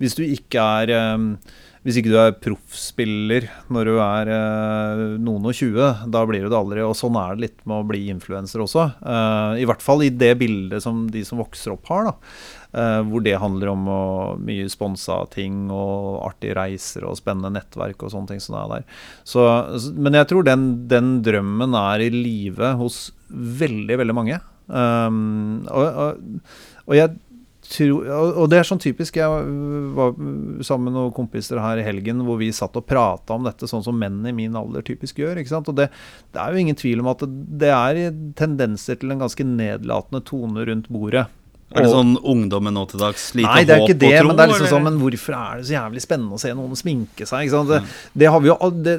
Hvis 0.00 0.14
du 0.16 0.22
ikke 0.24 0.62
er 0.82 1.14
um, 1.14 1.32
hvis 1.88 1.96
ikke 2.02 2.10
du 2.12 2.18
er 2.20 2.34
proffspiller 2.44 3.46
når 3.72 3.88
du 3.88 3.94
er 4.04 4.28
eh, 4.34 5.02
noen 5.24 5.46
og 5.48 5.54
20, 5.56 6.04
da 6.12 6.20
blir 6.28 6.44
du 6.44 6.50
det 6.52 6.58
aldri. 6.58 6.82
Og 6.84 6.92
sånn 6.98 7.16
er 7.16 7.32
det 7.32 7.46
litt 7.46 7.62
med 7.64 7.80
å 7.80 7.86
bli 7.88 8.02
influenser 8.12 8.60
også. 8.60 8.84
Eh, 9.00 9.62
I 9.62 9.68
hvert 9.68 9.80
fall 9.84 10.04
i 10.04 10.10
det 10.12 10.34
bildet 10.42 10.84
som 10.84 11.06
de 11.08 11.22
som 11.24 11.40
vokser 11.40 11.72
opp 11.72 11.88
har. 11.88 12.10
da. 12.10 12.14
Eh, 12.76 12.98
hvor 13.08 13.24
det 13.24 13.38
handler 13.40 13.70
om 13.72 13.86
å, 13.88 14.02
mye 14.44 14.68
sponsa 14.68 15.22
ting 15.32 15.70
og 15.72 16.18
artige 16.26 16.58
reiser 16.58 17.06
og 17.08 17.16
spennende 17.16 17.54
nettverk 17.56 18.04
og 18.04 18.12
sånne 18.12 18.34
ting 18.34 18.44
som 18.44 18.58
det 18.58 18.60
er 18.66 18.74
der. 18.74 18.84
Så- 19.24 19.94
men 19.96 20.12
jeg 20.20 20.28
tror 20.28 20.44
den, 20.44 20.66
den 20.92 21.22
drømmen 21.24 21.72
er 21.72 22.04
i 22.04 22.10
live 22.12 22.74
hos 22.76 23.12
veldig, 23.32 23.96
veldig 24.02 24.14
mange. 24.20 24.40
Um, 24.68 25.64
og, 25.72 25.86
og, 25.88 26.42
og 26.84 26.94
jeg 26.98 27.16
tror, 27.72 28.08
og 28.08 28.38
og 28.42 28.50
det 28.50 28.58
er 28.58 28.66
sånn 28.68 28.80
typisk 28.82 29.18
Jeg 29.20 29.28
var 29.96 30.14
sammen 30.66 30.88
med 30.88 30.96
noen 30.96 31.14
kompiser 31.16 31.60
her 31.62 31.80
i 31.80 31.86
helgen 31.86 32.22
hvor 32.26 32.40
vi 32.40 32.50
satt 32.54 32.76
og 32.78 32.86
prata 32.88 33.36
om 33.36 33.46
dette, 33.46 33.68
sånn 33.70 33.84
som 33.86 33.98
menn 33.98 34.20
i 34.26 34.34
min 34.34 34.56
alder 34.58 34.84
typisk 34.86 35.20
gjør. 35.22 35.40
ikke 35.40 35.54
sant? 35.54 35.70
Og 35.70 35.78
det, 35.78 35.88
det 36.34 36.42
er 36.42 36.54
jo 36.54 36.62
ingen 36.62 36.78
tvil 36.78 37.04
om 37.04 37.10
at 37.12 37.24
det, 37.24 37.30
det 37.64 37.72
er 37.74 38.00
tendenser 38.38 39.00
til 39.00 39.14
en 39.14 39.24
ganske 39.24 39.46
nedlatende 39.46 40.24
tone 40.28 40.66
rundt 40.68 40.90
bordet. 40.92 41.28
Er 41.68 41.84
det 41.84 41.90
sånn 41.92 42.14
ungdommen 42.24 42.72
nå 42.72 42.86
til 42.88 43.00
dags? 43.02 43.26
Lite 43.36 43.44
Nei, 43.50 43.64
det 43.68 43.74
er 43.74 43.82
ikke 43.84 43.96
det, 44.00 44.08
tro, 44.22 44.28
men 44.30 44.36
det 44.38 44.44
er 44.46 44.50
liksom 44.54 44.70
sånn 44.70 44.84
Men 44.86 44.94
hvorfor 45.02 45.34
er 45.36 45.58
det 45.60 45.66
så 45.68 45.74
jævlig 45.74 46.00
spennende 46.00 46.38
å 46.38 46.40
se 46.40 46.52
noen 46.56 46.78
sminke 46.80 47.26
seg? 47.28 47.50
Det, 47.68 47.80
det 48.22 48.30
har 48.32 48.40
vi 48.40 48.48
jo 48.48 48.56
det, 48.72 48.94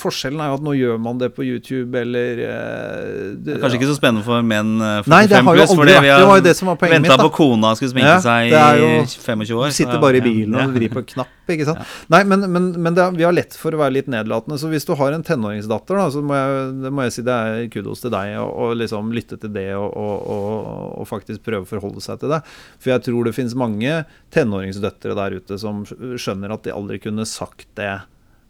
Forskjellen 0.00 0.42
er 0.42 0.50
jo 0.50 0.56
at 0.58 0.64
nå 0.66 0.72
gjør 0.74 0.98
man 1.04 1.20
det 1.20 1.28
på 1.36 1.44
YouTube 1.46 2.00
eller 2.00 2.40
eh, 2.48 3.36
Det 3.46 3.60
Kanskje 3.62 3.78
ikke 3.78 3.90
så 3.92 3.96
spennende 3.98 4.24
for 4.26 4.42
menn 4.42 4.72
eh, 4.82 5.04
45 5.06 5.12
Nei, 5.14 5.20
det 5.30 5.38
har 5.38 5.46
jo 5.46 5.60
pluss, 5.62 5.74
aldri 5.76 5.92
vært- 5.94 6.02
vi 6.02 6.10
det 6.10 6.16
var 6.18 6.32
har 6.32 6.40
jo 6.42 6.46
det 6.48 6.56
som 6.58 6.72
var 6.72 6.80
poenget 6.82 7.04
mitt, 7.06 7.22
på 7.22 7.30
kona 7.38 7.72
skulle 7.78 7.92
sminke 7.94 8.10
Ja, 8.10 8.18
seg 8.26 8.56
er 8.58 8.80
i 8.82 8.82
jo- 8.82 9.06
25 9.12 9.54
år. 9.62 9.70
Sitter 9.78 10.02
bare 10.02 10.18
i 10.18 10.24
bilen 10.24 10.58
ja. 10.58 10.66
og 10.66 10.74
vrir 10.74 10.90
på 10.90 10.98
en 11.04 11.08
knapp, 11.14 11.30
ikke 11.52 11.66
sant. 11.68 11.86
Nei, 12.10 12.22
men, 12.26 12.42
men, 12.50 12.68
men 12.82 12.96
det, 12.98 13.04
er- 13.06 13.14
vi 13.22 13.26
har 13.28 13.34
lett 13.38 13.54
for 13.58 13.70
å 13.70 13.78
være 13.84 13.94
litt 14.00 14.10
nedlatende. 14.10 14.58
Så 14.58 14.66
hvis 14.72 14.86
du 14.88 14.94
har 14.98 15.14
en 15.14 15.22
tenåringsdatter, 15.22 15.94
da, 16.02 16.08
så 16.10 16.22
må 16.26 16.34
jeg, 16.34 16.66
det 16.82 16.90
må 16.94 17.06
jeg 17.06 17.14
si 17.20 17.22
det 17.26 17.38
er 17.38 17.70
kudos 17.70 18.02
til 18.02 18.10
deg 18.14 18.34
å 18.42 18.72
liksom 18.82 19.14
lytte 19.14 19.38
til 19.38 19.52
det 19.54 19.68
og, 19.78 19.86
og, 19.94 20.26
og, 20.26 20.98
og 21.04 21.08
faktisk 21.10 21.44
prøve 21.44 21.50
å 21.60 21.68
forholde 21.68 22.02
seg 22.04 22.22
til 22.22 22.32
det. 22.32 22.40
For 22.80 22.94
jeg 22.94 23.04
tror 23.08 23.28
det 23.28 23.34
finnes 23.36 23.58
mange 23.58 24.02
tenåringsdøtre 24.34 25.16
der 25.18 25.38
ute 25.38 25.58
som 25.60 25.84
skjønner 25.86 26.54
at 26.54 26.64
de 26.66 26.74
aldri 26.74 27.00
kunne 27.02 27.28
sagt 27.28 27.68
det. 27.78 28.00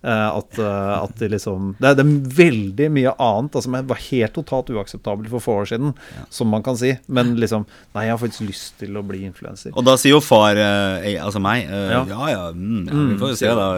Eh, 0.02 0.28
At, 0.36 0.58
eh, 0.58 0.92
at 1.02 1.14
de 1.18 1.28
liksom 1.32 1.76
det 1.80 1.88
er, 1.90 1.94
det 1.98 2.04
er 2.04 2.34
veldig 2.38 2.88
mye 2.92 3.12
annet 3.18 3.54
altså, 3.54 3.62
som 3.68 3.76
var 3.88 4.00
helt 4.10 4.32
totalt 4.34 4.70
uakseptabelt 4.74 5.30
for 5.30 5.40
få 5.44 5.56
år 5.62 5.68
siden, 5.72 5.94
som 6.30 6.48
man 6.52 6.62
kan 6.66 6.76
si. 6.76 6.92
Men 7.08 7.34
liksom 7.40 7.66
Nei, 7.94 8.06
jeg 8.08 8.14
har 8.16 8.18
faktisk 8.22 8.46
lyst 8.48 8.78
til 8.80 8.96
å 8.98 9.02
bli 9.06 9.22
influenser. 9.28 9.72
Og 9.76 9.84
da 9.86 9.96
sier 10.00 10.14
jo 10.16 10.20
far, 10.24 10.56
eh, 10.56 11.16
altså 11.22 11.40
meg, 11.42 11.64
eh, 11.68 11.88
ja 11.92 12.02
Ja. 12.08 12.28
ja, 12.32 12.44
mm, 12.52 12.86
ja, 12.86 12.92
Mm, 12.92 13.08
vi 13.12 13.18
får 13.20 13.28
jo 13.34 13.36
se 13.36 13.46
da. 13.46 13.68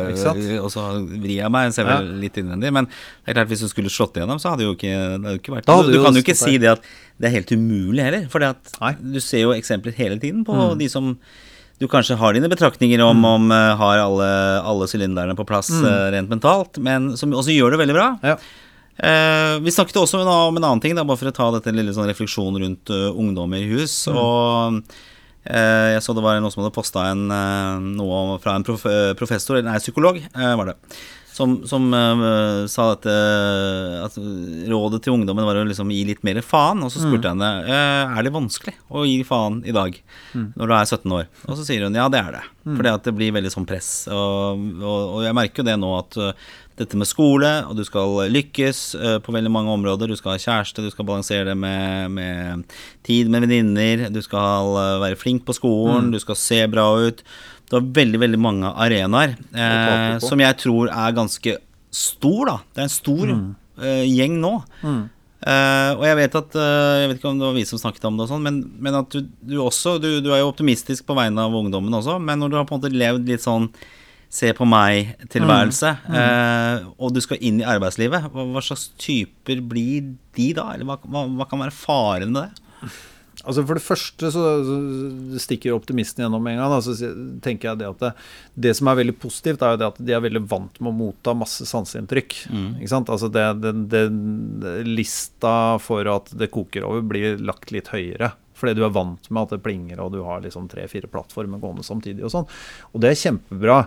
Og 0.64 0.70
så 0.72 0.84
vrir 1.08 1.36
jeg 1.42 1.50
meg, 1.50 1.72
ser 1.76 1.84
vel 1.88 2.12
litt 2.20 2.36
innvendig. 2.40 2.72
Men 2.72 2.86
det 2.86 3.32
er 3.32 3.38
klart 3.40 3.48
hvis 3.52 3.64
du 3.64 3.68
skulle 3.68 3.90
slått 3.92 4.16
igjennom, 4.16 4.38
så 4.40 4.50
hadde 4.54 4.64
jo 4.68 4.74
ikke, 4.74 4.94
det 5.22 5.36
jo 5.36 5.40
ikke 5.42 5.56
vært 5.58 5.66
Du 5.66 5.92
jo 5.98 6.04
kan 6.04 6.14
jo 6.14 6.22
ikke 6.24 6.36
si 6.38 6.58
det 6.58 6.70
at 6.76 6.82
det 7.20 7.28
er 7.28 7.34
helt 7.36 7.52
umulig 7.54 8.02
heller. 8.02 8.28
For 8.28 8.40
du 8.40 9.20
ser 9.20 9.44
jo 9.44 9.52
eksempler 9.54 9.94
hele 9.94 10.18
tiden 10.18 10.44
på 10.44 10.54
Mm. 10.54 10.78
de 10.78 10.88
som 10.88 11.18
du 11.84 11.88
kanskje 11.92 12.16
har 12.18 12.34
dine 12.36 12.48
betraktninger 12.50 13.02
om, 13.04 13.20
om 13.28 13.50
uh, 13.52 13.76
har 13.78 14.00
alle, 14.02 14.28
alle 14.64 14.88
sylinderne 14.90 15.36
på 15.36 15.46
plass 15.48 15.68
Mm. 15.74 15.84
uh, 15.84 16.10
rent 16.14 16.30
mentalt, 16.32 16.78
men 16.80 17.12
som 17.20 17.32
også 17.36 17.52
gjør 17.54 17.74
det 17.74 17.80
veldig 17.84 17.96
bra. 17.96 18.06
Ja. 18.24 18.36
Uh, 18.94 19.56
vi 19.64 19.72
snakket 19.74 19.98
også 20.00 20.20
om 20.20 20.22
en, 20.22 20.30
om 20.32 20.60
en 20.60 20.66
annen 20.68 20.82
ting, 20.84 20.94
da, 20.96 21.04
bare 21.06 21.20
for 21.20 21.30
å 21.30 21.34
ta 21.34 21.48
dette 21.56 21.72
lille 21.74 21.92
sånn 21.96 22.08
refleksjon 22.08 22.60
rundt 22.62 22.92
ungdommer 22.94 23.60
i 23.60 23.66
hus. 23.72 23.96
Og 24.12 24.78
eh, 25.44 25.88
jeg 25.96 26.04
så 26.04 26.14
det 26.14 26.22
var 26.24 26.38
noen 26.38 26.54
som 26.54 26.62
hadde 26.62 26.76
posta 26.76 27.08
noe 27.14 28.38
fra 28.44 28.54
en 28.54 28.66
prof 28.66 28.86
professor, 29.18 29.58
eller 29.58 29.72
nei, 29.72 29.82
psykolog, 29.82 30.22
var 30.34 30.70
det. 30.70 30.76
Som, 31.34 31.56
som 31.66 31.88
uh, 31.90 32.62
sa 32.70 32.92
dette 32.92 33.14
at 34.04 34.18
rådet 34.70 35.00
til 35.02 35.16
ungdommen 35.16 35.46
var 35.46 35.58
å 35.58 35.66
liksom 35.66 35.90
gi 35.90 36.04
litt 36.06 36.22
mer 36.26 36.38
faen. 36.46 36.84
Og 36.86 36.92
så 36.94 37.02
spurte 37.02 37.26
jeg 37.26 37.34
henne 37.34 37.50
uh, 37.66 38.14
er 38.14 38.22
det 38.22 38.34
vanskelig 38.34 38.76
å 38.94 39.02
gi 39.08 39.18
faen 39.26 39.58
i 39.66 39.74
dag, 39.74 39.96
når 40.54 40.70
du 40.70 40.74
er 40.76 40.84
17 40.86 41.16
år. 41.18 41.30
Og 41.48 41.58
så 41.58 41.66
sier 41.66 41.86
hun 41.86 41.98
ja, 41.98 42.06
det 42.12 42.20
er 42.22 42.36
det. 42.38 42.44
Fordi 42.64 42.92
at 42.92 43.08
det 43.08 43.12
blir 43.16 43.34
veldig 43.34 43.50
sånn 43.52 43.66
press. 43.68 43.88
Og, 44.08 44.62
og, 44.78 45.00
og 45.18 45.24
jeg 45.26 45.36
merker 45.36 45.60
jo 45.60 45.66
det 45.68 45.74
nå 45.82 45.90
at 45.98 46.20
dette 46.78 46.98
med 46.98 47.06
skole, 47.06 47.50
og 47.68 47.76
du 47.78 47.84
skal 47.86 48.30
lykkes 48.32 48.78
på 49.22 49.34
veldig 49.34 49.52
mange 49.52 49.74
områder. 49.74 50.10
Du 50.10 50.18
skal 50.18 50.34
ha 50.34 50.42
kjæreste, 50.42 50.82
du 50.82 50.90
skal 50.90 51.06
balansere 51.06 51.50
det 51.50 51.58
med, 51.58 52.14
med 52.16 52.78
tid 53.06 53.30
med 53.30 53.44
venninner, 53.44 54.06
du 54.10 54.22
skal 54.24 54.72
være 55.02 55.18
flink 55.20 55.44
på 55.46 55.54
skolen, 55.54 56.10
du 56.14 56.18
skal 56.22 56.38
se 56.40 56.62
bra 56.72 56.88
ut. 57.04 57.22
Du 57.70 57.76
var 57.78 57.86
veldig, 57.96 58.20
veldig 58.20 58.38
mange 58.44 58.70
arenaer 58.84 59.36
eh, 59.54 60.18
som 60.22 60.40
jeg 60.42 60.56
tror 60.60 60.90
er 60.92 61.16
ganske 61.16 61.56
stor, 61.94 62.46
da. 62.50 62.56
Det 62.74 62.82
er 62.82 62.88
en 62.88 62.92
stor 62.92 63.26
eh, 63.80 64.04
gjeng 64.10 64.38
nå. 64.42 64.54
Eh, 65.44 65.90
og 65.98 66.04
jeg 66.08 66.16
vet 66.16 66.36
at 66.40 66.54
eh, 66.56 67.00
Jeg 67.02 67.08
vet 67.10 67.18
ikke 67.18 67.28
om 67.28 67.40
det 67.40 67.44
var 67.50 67.56
vi 67.58 67.64
som 67.68 67.80
snakket 67.82 68.06
om 68.08 68.16
det, 68.16 68.24
og 68.24 68.30
sånn 68.30 68.44
men, 68.46 68.62
men 68.80 68.94
at 68.96 69.12
du, 69.12 69.26
du 69.44 69.58
også 69.60 69.98
du, 70.00 70.08
du 70.24 70.30
er 70.32 70.40
jo 70.40 70.48
optimistisk 70.48 71.04
på 71.04 71.16
vegne 71.18 71.42
av 71.44 71.52
ungdommen 71.58 71.92
også, 71.98 72.16
men 72.22 72.40
når 72.40 72.48
du 72.48 72.56
har 72.56 72.64
på 72.68 72.76
en 72.76 72.80
måte 72.80 72.92
levd 72.94 73.28
litt 73.28 73.44
sånn 73.44 73.68
Se 74.34 74.48
på 74.56 74.66
meg-tilværelse, 74.66 75.90
eh, 76.18 76.86
og 76.98 77.12
du 77.14 77.20
skal 77.22 77.38
inn 77.44 77.60
i 77.60 77.66
arbeidslivet, 77.70 78.24
hva, 78.32 78.46
hva 78.50 78.62
slags 78.66 78.88
typer 78.98 79.60
blir 79.62 80.08
de 80.34 80.48
da? 80.56 80.64
Eller 80.74 80.88
hva, 80.88 80.96
hva, 81.06 81.22
hva 81.38 81.46
kan 81.46 81.60
være 81.62 81.70
faren 81.76 82.32
med 82.34 82.48
det? 82.48 82.88
Altså 83.42 83.64
For 83.66 83.78
det 83.78 83.84
første 83.84 84.30
så 84.32 84.44
så 84.64 84.76
stikker 85.42 85.74
optimisten 85.74 86.24
gjennom 86.24 86.46
en 86.46 86.60
gang. 86.60 86.70
Da, 86.72 86.80
så 86.84 87.10
tenker 87.44 87.70
jeg 87.70 87.82
det 87.82 87.90
at 87.90 88.04
det, 88.04 88.12
det 88.66 88.74
som 88.78 88.90
er 88.90 89.00
veldig 89.00 89.16
positivt, 89.20 89.64
er 89.64 89.74
jo 89.74 89.80
det 89.82 89.90
at 89.90 90.00
de 90.00 90.14
er 90.16 90.22
veldig 90.24 90.44
vant 90.50 90.80
med 90.80 90.92
å 90.92 90.96
motta 91.00 91.34
masse 91.36 91.66
sanseinntrykk. 91.68 92.38
Ikke 92.78 92.92
sant? 92.92 93.12
Altså 93.12 93.30
det, 93.32 93.44
det, 93.92 94.06
Lista 94.86 95.56
for 95.82 96.08
at 96.10 96.32
det 96.38 96.52
koker 96.54 96.86
over, 96.86 97.04
blir 97.14 97.40
lagt 97.42 97.74
litt 97.74 97.90
høyere. 97.94 98.34
Fordi 98.54 98.76
du 98.78 98.84
er 98.86 98.92
vant 98.94 99.30
med 99.30 99.42
at 99.42 99.56
det 99.56 99.62
plinger, 99.64 100.00
og 100.00 100.12
du 100.14 100.20
har 100.24 100.42
liksom 100.44 100.68
tre-fire 100.70 101.10
plattformer 101.10 101.58
gående 101.62 101.84
samtidig. 101.86 102.22
Og 102.24 102.32
sånn. 102.32 102.46
Og 102.94 103.02
det 103.02 103.10
er 103.10 103.18
kjempebra. 103.18 103.80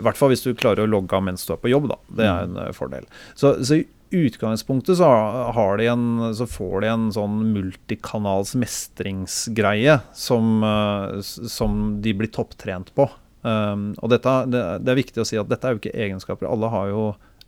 I 0.00 0.06
hvert 0.06 0.18
fall 0.18 0.32
hvis 0.32 0.46
du 0.46 0.54
klarer 0.56 0.86
å 0.86 0.90
logge 0.90 1.16
av 1.16 1.26
mens 1.26 1.44
du 1.44 1.52
er 1.54 1.60
på 1.60 1.72
jobb. 1.72 1.90
da. 1.92 1.98
Det 2.08 2.30
er 2.30 2.48
en 2.48 2.56
eh, 2.62 2.72
fordel. 2.76 3.06
Så, 3.36 3.58
så 3.66 3.82
utgangspunktet 4.14 4.98
så, 5.00 5.08
har 5.56 5.78
de 5.80 5.88
en, 5.92 6.06
så 6.36 6.46
får 6.48 6.84
de 6.84 6.90
en 6.92 7.04
sånn 7.14 7.36
multikanals 7.54 8.54
mestringsgreie 8.58 9.98
som, 10.16 10.56
eh, 10.64 11.20
som 11.22 12.00
de 12.04 12.14
blir 12.16 12.32
topptrent 12.34 12.94
på. 12.96 13.08
Um, 13.44 13.90
og 14.00 14.08
dette, 14.08 14.32
det, 14.48 14.60
det, 14.80 14.92
er 14.92 14.96
viktig 15.02 15.20
å 15.20 15.26
si 15.28 15.36
at 15.36 15.50
dette 15.50 15.68
er 15.68 15.74
jo 15.74 15.82
ikke 15.82 15.98
egenskaper. 16.06 16.48
Alle 16.48 16.70
har 16.72 16.88
jo 16.88 17.02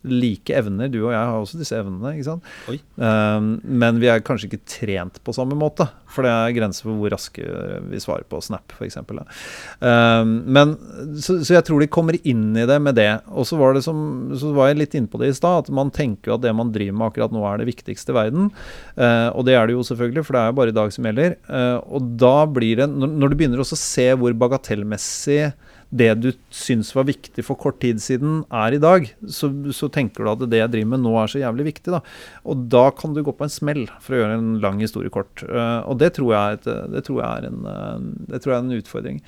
like 0.07 0.53
evner. 0.53 0.89
Du 0.91 0.99
og 1.03 1.11
jeg 1.13 1.19
har 1.19 1.37
også 1.37 1.59
disse 1.59 1.75
evnene. 1.77 2.13
ikke 2.15 2.27
sant? 2.27 2.49
Um, 2.95 3.57
men 3.63 4.01
vi 4.01 4.09
er 4.11 4.23
kanskje 4.25 4.49
ikke 4.49 4.65
trent 4.69 5.19
på 5.25 5.35
samme 5.35 5.57
måte. 5.57 5.87
For 6.11 6.25
det 6.25 6.31
er 6.31 6.55
grenser 6.55 6.87
for 6.87 6.99
hvor 7.01 7.11
raske 7.11 7.43
vi 7.91 7.99
svarer 8.01 8.25
på 8.29 8.39
Snap, 8.43 8.73
f.eks. 8.77 8.99
Um, 9.03 10.31
men, 10.47 10.75
så, 11.19 11.39
så, 11.41 11.57
jeg 11.57 11.65
tror 11.67 11.83
de 11.83 11.89
kommer 11.91 12.17
inn 12.23 12.49
i 12.57 12.67
det 12.69 12.79
med 12.83 12.97
det. 12.99 13.09
Og 13.33 13.47
så 13.49 13.59
var, 13.59 13.75
det 13.75 13.83
som, 13.85 13.99
så 14.37 14.53
var 14.55 14.71
jeg 14.71 14.81
litt 14.81 14.97
inne 14.97 15.11
på 15.11 15.21
det 15.21 15.33
i 15.33 15.37
stad, 15.37 15.67
at 15.67 15.73
man 15.73 15.91
tenker 15.93 16.31
jo 16.31 16.37
at 16.37 16.45
det 16.45 16.55
man 16.57 16.73
driver 16.75 16.97
med 16.97 17.09
akkurat 17.11 17.35
nå, 17.35 17.43
er 17.47 17.61
det 17.61 17.69
viktigste 17.69 18.13
i 18.13 18.17
verden. 18.17 18.51
Uh, 18.95 19.29
og 19.33 19.47
det 19.49 19.57
er 19.57 19.67
det 19.67 19.77
jo 19.77 19.85
selvfølgelig, 19.87 20.25
for 20.27 20.37
det 20.37 20.43
er 20.43 20.51
jo 20.51 20.59
bare 20.61 20.73
i 20.73 20.79
dag 20.79 20.93
som 20.95 21.09
gjelder. 21.09 21.39
Uh, 21.49 21.77
og 21.97 22.13
da 22.21 22.35
blir 22.49 22.83
det, 22.83 22.91
når, 22.93 23.15
når 23.17 23.33
du 23.33 23.39
begynner 23.39 23.63
å 23.63 23.67
se 23.67 24.11
hvor 24.17 24.37
bagatellmessig 24.45 25.41
det 25.89 26.09
du 26.19 26.29
syns 26.51 26.89
var 26.95 27.07
viktig 27.07 27.43
for 27.47 27.59
kort 27.59 27.79
tid 27.79 28.01
siden, 28.03 28.41
er 28.51 28.75
i 28.75 28.81
dag, 28.81 29.07
så, 29.23 29.49
så, 29.75 29.87
tenker 29.93 30.25
du 30.25 30.31
at 30.33 30.45
det 30.51 30.59
jeg 30.59 30.71
driver 30.73 30.91
med 30.93 31.03
nå, 31.05 31.13
er 31.21 31.31
så 31.31 31.41
jævlig 31.41 31.69
viktig. 31.69 31.93
Da. 31.95 32.01
Og 32.43 32.65
da 32.73 32.87
kan 32.95 33.15
du 33.15 33.23
gå 33.23 33.33
på 33.35 33.47
en 33.47 33.53
smell, 33.53 33.85
for 34.03 34.15
å 34.15 34.21
gjøre 34.21 34.39
en 34.39 34.49
lang 34.63 34.81
historie 34.83 35.13
kort. 35.13 35.45
Uh, 35.47 35.85
og 35.87 36.01
det 36.01 36.13
tror, 36.17 36.33
jeg, 36.35 36.63
det, 36.93 37.05
tror 37.07 37.23
er 37.23 37.47
en, 37.47 37.61
uh, 37.63 38.25
det 38.27 38.41
tror 38.43 38.53
jeg 38.53 38.59
er 38.59 38.65
en 38.65 38.81
utfordring. 38.81 39.21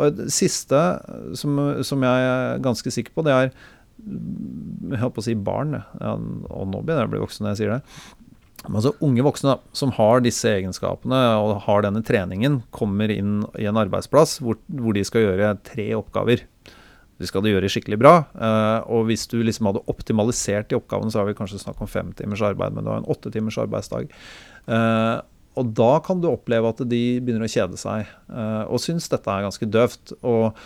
Og 0.00 0.16
det 0.16 0.30
siste 0.34 0.80
som, 1.38 1.60
som, 1.86 2.08
jeg 2.08 2.30
er 2.32 2.64
ganske 2.64 2.94
sikker 2.94 3.14
på, 3.14 3.26
det 3.26 3.36
er 3.36 3.52
jeg 4.00 5.00
holdt 5.00 5.16
på 5.16 5.22
å 5.22 5.26
si 5.26 5.34
barn. 5.36 5.76
Ja, 6.00 6.14
og 6.16 6.70
nå 6.70 6.80
begynner 6.80 7.04
jeg 7.04 7.10
å 7.10 7.14
bli 7.14 7.22
voksen 7.22 7.44
når 7.44 7.52
jeg 7.52 7.60
sier 7.60 7.74
det. 7.74 7.80
Altså 8.68 8.92
Unge 9.04 9.24
voksne 9.24 9.56
som 9.76 9.92
har 9.96 10.20
disse 10.24 10.48
egenskapene 10.50 11.18
og 11.40 11.62
har 11.64 11.84
denne 11.86 12.02
treningen, 12.04 12.60
kommer 12.74 13.12
inn 13.12 13.40
i 13.58 13.68
en 13.70 13.80
arbeidsplass 13.80 14.38
hvor, 14.44 14.58
hvor 14.68 14.96
de 14.96 15.04
skal 15.06 15.24
gjøre 15.24 15.54
tre 15.66 15.88
oppgaver. 15.96 16.44
De 17.20 17.28
skal 17.28 17.44
det 17.44 17.52
gjøre 17.52 17.70
skikkelig 17.72 17.98
bra. 18.00 18.14
Uh, 18.32 18.80
og 18.92 19.08
hvis 19.10 19.26
du 19.28 19.38
liksom 19.44 19.68
hadde 19.68 19.84
optimalisert 19.92 20.70
de 20.70 20.78
oppgavene, 20.78 21.12
så 21.12 21.20
har 21.20 21.28
vi 21.28 21.36
kanskje 21.36 21.60
snakk 21.60 21.80
om 21.84 21.90
fem 21.90 22.14
timers 22.16 22.44
arbeid, 22.44 22.76
men 22.76 22.86
du 22.86 22.92
har 22.92 23.02
en 23.02 23.10
åtte 23.12 23.32
timers 23.32 23.58
arbeidsdag. 23.60 24.12
Uh, 24.68 25.20
og 25.60 25.72
da 25.76 25.90
kan 26.04 26.20
du 26.22 26.30
oppleve 26.30 26.70
at 26.70 26.80
de 26.88 27.02
begynner 27.20 27.44
å 27.44 27.50
kjede 27.50 27.76
seg 27.80 28.08
uh, 28.30 28.64
og 28.70 28.80
syns 28.80 29.10
dette 29.12 29.28
er 29.28 29.44
ganske 29.44 29.68
døvt. 29.68 30.14
Og 30.20 30.56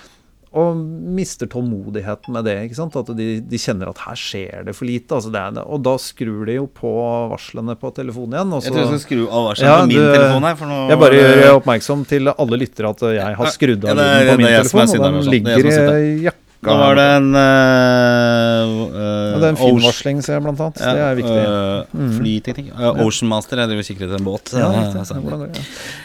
og 0.55 0.79
mister 1.17 1.49
tålmodigheten 1.51 2.35
med 2.37 2.47
det. 2.47 2.55
ikke 2.69 2.79
sant? 2.79 2.95
At 3.01 3.11
de, 3.19 3.29
de 3.43 3.59
kjenner 3.59 3.91
at 3.91 4.03
her 4.05 4.19
skjer 4.19 4.69
det 4.69 4.77
for 4.79 4.87
lite. 4.87 5.17
Altså 5.17 5.33
det 5.35 5.43
er, 5.43 5.59
og 5.65 5.83
da 5.83 5.97
skrur 5.99 6.45
de 6.47 6.59
jo 6.61 6.69
på 6.71 6.93
varslene 7.33 7.75
på 7.81 7.91
telefonen 7.97 8.39
igjen. 8.39 8.55
jeg 8.61 8.75
tror 8.75 8.83
jeg 8.85 8.93
skal 8.93 9.03
skru 9.07 9.25
av 9.25 9.49
varslene 9.51 9.73
ja, 9.73 9.81
på 9.81 9.91
min 9.91 9.99
du, 9.99 10.07
telefon 10.15 10.49
her. 10.49 10.63
Nå, 10.71 10.79
jeg 10.93 11.03
bare 11.03 11.21
gjør 11.21 11.59
oppmerksom 11.59 12.07
til 12.15 12.33
alle 12.35 12.61
lyttere 12.63 12.95
at 12.95 13.05
jeg 13.19 13.41
har 13.43 13.53
skrudd 13.59 13.91
av 13.91 14.01
lyden 14.01 14.31
på 14.31 14.39
min 14.41 14.51
telefon. 14.55 14.95
Og 14.95 15.05
den 15.09 15.31
ligger 15.35 15.71
i 15.73 16.09
jakka 16.29 16.44
da 16.65 16.77
var 16.81 16.97
det 16.99 17.05
en 17.17 17.29
uh, 17.37 17.41
uh, 17.41 18.97
ja, 18.97 19.39
Det 19.39 19.47
er 19.47 19.51
en 19.51 19.59
finvarsling, 19.61 20.23
ser 20.25 20.37
jeg, 20.37 20.45
blant 20.47 20.63
annet. 20.65 20.81
Ja, 20.81 20.93
det 20.97 21.05
er 21.05 21.19
viktig. 21.19 21.43
Uh, 21.45 21.99
mm. 22.01 22.13
Flyteknikk. 22.17 22.71
Uh, 22.79 23.03
Ocean 23.05 23.31
Master, 23.31 23.61
jeg 23.63 23.73
driver 23.73 23.89
kikker 23.89 24.07
etter 24.09 24.21
en 24.21 24.29
båt. 24.29 24.55
Ja, 24.57 24.71
altså. 24.95 25.19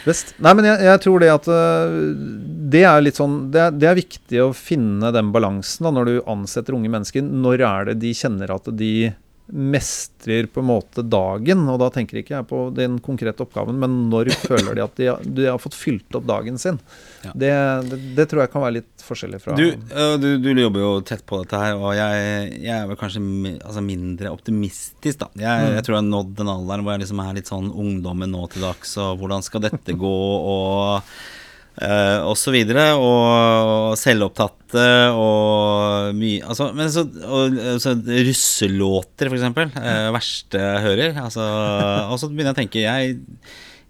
Best. 0.04 0.34
Nei, 0.42 0.54
men 0.58 0.68
jeg, 0.70 0.84
jeg, 0.90 1.02
tror 1.06 1.24
det 1.24 1.32
at 1.34 1.50
det 2.70 2.84
er 2.86 3.02
litt 3.02 3.18
sånn 3.18 3.38
det 3.50 3.64
er, 3.64 3.74
det 3.74 3.88
er, 3.90 3.98
viktig 3.98 4.44
å 4.44 4.52
finne 4.56 5.10
den 5.14 5.32
balansen 5.34 5.88
da, 5.88 5.94
når 5.96 6.10
du 6.10 6.14
ansetter 6.30 6.76
unge 6.76 6.92
mennesker. 6.92 7.24
Når 7.24 7.66
er 7.66 7.90
det 7.90 8.00
de 8.04 8.14
kjenner 8.16 8.54
at 8.54 8.70
de 8.76 8.92
mestrer 9.52 10.46
på 10.46 10.60
en 10.60 10.68
måte 10.68 11.02
dagen. 11.02 11.64
Og 11.70 11.78
da 11.82 11.90
tenker 11.94 12.20
ikke 12.20 12.36
jeg 12.36 12.46
på 12.50 12.62
den 12.76 12.98
konkrete 13.04 13.44
oppgaven, 13.44 13.78
men 13.82 13.96
når 14.12 14.32
føler 14.48 14.78
de 14.78 14.84
at 14.84 15.00
de 15.00 15.08
har, 15.10 15.24
de 15.24 15.48
har 15.48 15.60
fått 15.62 15.78
fylt 15.78 16.18
opp 16.18 16.28
dagen 16.28 16.58
sin. 16.60 16.78
Ja. 17.24 17.32
Det, 17.34 17.50
det, 17.90 18.00
det, 18.18 18.28
tror 18.30 18.44
jeg 18.44 18.52
kan 18.52 18.64
være 18.64 18.78
litt 18.78 19.04
forskjellig 19.04 19.42
fra 19.42 19.56
Du, 19.58 19.66
du, 20.22 20.28
du 20.40 20.50
jobber 20.52 20.84
jo 20.84 20.92
tett 21.06 21.24
på 21.28 21.42
dette 21.42 21.60
her, 21.60 21.76
og 21.78 21.92
jeg, 21.98 22.54
jeg 22.62 22.76
er 22.76 22.86
vel 22.88 23.00
kanskje 23.00 23.24
altså 23.58 23.84
mindre 23.84 24.32
optimistisk, 24.32 25.20
da. 25.24 25.28
Jeg, 25.34 25.66
mm. 25.66 25.74
jeg, 25.76 25.86
tror 25.86 25.96
jeg 25.96 26.04
har 26.04 26.08
nådd 26.14 26.32
den 26.40 26.54
alderen 26.54 26.86
hvor 26.86 26.96
jeg 26.96 27.04
liksom 27.04 27.24
er 27.26 27.36
litt 27.40 27.50
sånn 27.50 27.68
ungdommen 27.70 28.32
nå 28.32 28.46
til 28.52 28.64
dags, 28.64 28.96
og 29.02 29.20
hvordan 29.20 29.44
skal 29.46 29.66
dette 29.66 29.98
gå, 30.06 30.16
og 30.54 31.12
Uh, 31.78 32.26
så 32.36 32.52
videre, 32.52 32.90
og, 32.98 33.94
selvopptatte 33.96 34.84
og 35.16 36.16
mye 36.18 36.42
altså, 36.44 36.66
men 36.76 36.90
så, 36.92 37.06
og, 37.24 37.56
så 37.80 37.94
Russelåter, 37.94 39.30
for 39.30 39.38
eksempel. 39.38 39.70
Uh, 39.78 40.10
verste 40.16 40.60
jeg 40.60 40.84
hører. 40.88 41.20
Altså, 41.22 41.46
og 42.10 42.18
så 42.20 42.28
begynner 42.28 42.50
jeg 42.50 42.58
å 42.58 42.60
tenke 42.60 42.84
Jeg 42.84 43.18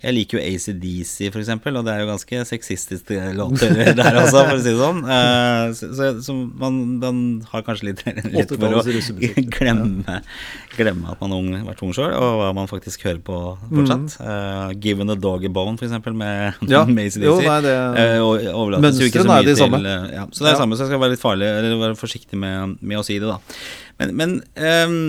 jeg 0.00 0.14
liker 0.16 0.38
jo 0.38 0.42
ACDC, 0.48 1.14
for 1.28 1.42
eksempel, 1.42 1.76
og 1.76 1.84
det 1.84 1.92
er 1.92 2.02
jo 2.02 2.08
ganske 2.08 2.38
sexistiske 2.48 3.18
låter 3.36 3.74
der 3.98 4.16
også, 4.22 4.46
for 4.46 4.54
å 4.54 4.60
si 4.62 4.70
det 4.70 4.78
sånn. 4.78 5.02
Uh, 5.04 5.72
så, 5.76 5.88
så, 5.96 6.08
så 6.24 6.36
man, 6.36 6.78
man, 7.02 7.18
har 7.50 7.64
kanskje 7.66 7.90
litt, 7.90 8.00
litt 8.32 8.54
for 8.54 8.78
å 8.78 8.84
glemme, 9.58 10.16
glemme 10.78 11.12
at 11.12 11.20
man 11.20 11.34
har 11.36 11.66
vært 11.68 11.84
ung 11.84 11.92
sjøl, 11.96 12.14
og 12.16 12.40
hva 12.40 12.48
man 12.56 12.70
faktisk 12.70 13.04
hører 13.04 13.20
på 13.26 13.40
fortsatt. 13.66 14.16
Uh, 14.24 14.72
Given 14.80 15.12
a 15.12 15.18
dog 15.20 15.44
a 15.44 15.52
bone, 15.52 15.76
for 15.76 15.90
eksempel, 15.90 16.16
med, 16.16 16.56
ja. 16.70 16.86
med 16.88 17.10
ACDC. 17.10 17.26
Jo, 17.28 17.36
nei, 17.44 17.58
det, 17.66 17.76
uh, 17.76 18.78
Mønstrene 18.80 19.36
er 19.36 19.50
de 19.50 19.58
samme. 19.60 19.82
Ja, 19.84 20.24
så 20.32 20.46
det 20.46 20.54
er 20.54 20.56
ja. 20.56 20.62
samme, 20.64 20.80
så 20.80 20.86
jeg 20.86 20.94
skal 20.94 21.04
være 21.04 21.18
litt 21.18 21.24
farlig, 21.26 21.52
eller 21.60 21.76
være 21.84 22.00
forsiktig 22.00 22.40
med, 22.40 22.80
med 22.80 23.02
å 23.02 23.04
si 23.04 23.20
det, 23.20 23.28
da. 23.28 23.36
Men, 24.00 24.16
men 24.16 24.38
um, 24.88 25.00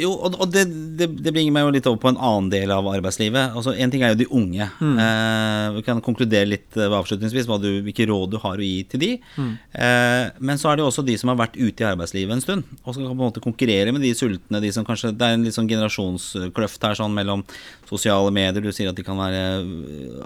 jo, 0.00 0.10
og, 0.14 0.36
og 0.40 0.50
det, 0.52 0.64
det, 0.98 1.08
det, 1.22 1.32
bringer 1.34 1.54
meg 1.54 1.66
jo 1.66 1.72
litt 1.74 1.88
over 1.90 2.00
på 2.02 2.10
en 2.12 2.20
annen 2.20 2.48
del 2.52 2.72
av 2.74 2.86
arbeidslivet. 2.90 3.54
Altså, 3.56 3.74
En 3.74 3.92
ting 3.92 4.04
er 4.04 4.14
jo 4.14 4.20
de 4.22 4.28
unge. 4.40 4.68
Mm. 4.80 4.96
Eh, 5.04 5.66
vi 5.78 5.84
kan 5.86 6.02
konkludere 6.04 6.48
litt 6.48 6.78
uh, 6.78 6.88
avslutningsvis 6.98 7.48
du, 7.62 7.68
hvilke 7.86 8.08
råd 8.10 8.34
du 8.34 8.38
har 8.42 8.58
å 8.58 8.66
gi 8.68 8.82
til 8.90 9.02
de. 9.02 9.10
Mm. 9.36 9.52
Eh, 9.84 10.24
men 10.38 10.60
så 10.60 10.70
er 10.70 10.78
det 10.78 10.84
jo 10.84 10.90
også 10.90 11.06
de 11.06 11.16
som 11.20 11.32
har 11.32 11.40
vært 11.40 11.58
ute 11.58 11.84
i 11.84 11.88
arbeidslivet 11.88 12.36
en 12.36 12.44
stund, 12.44 12.76
og 12.82 12.94
skal 12.96 13.08
på 13.08 13.16
en 13.16 13.22
måte 13.22 13.44
konkurrere 13.44 13.94
med 13.94 14.04
de 14.06 14.12
sultne. 14.18 14.62
De 14.64 14.72
som 14.74 14.86
kanskje, 14.86 15.14
det 15.16 15.28
er 15.28 15.38
en 15.38 15.46
litt 15.46 15.56
sånn 15.56 15.70
generasjonskløft 15.70 16.88
her 16.88 16.98
sånn 16.98 17.16
mellom 17.16 17.44
sosiale 17.88 18.34
medier. 18.34 18.62
Du 18.64 18.74
sier 18.74 18.92
at 18.92 18.98
de 18.98 19.06
kan 19.06 19.18
være 19.18 19.42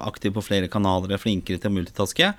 aktive 0.07 0.37
på 0.39 0.47
flere 0.49 0.71
kanaler, 0.73 1.15
er 1.15 1.23
flinkere 1.23 1.63
til 1.63 1.73
å 1.73 1.77
multitaske. 1.79 2.33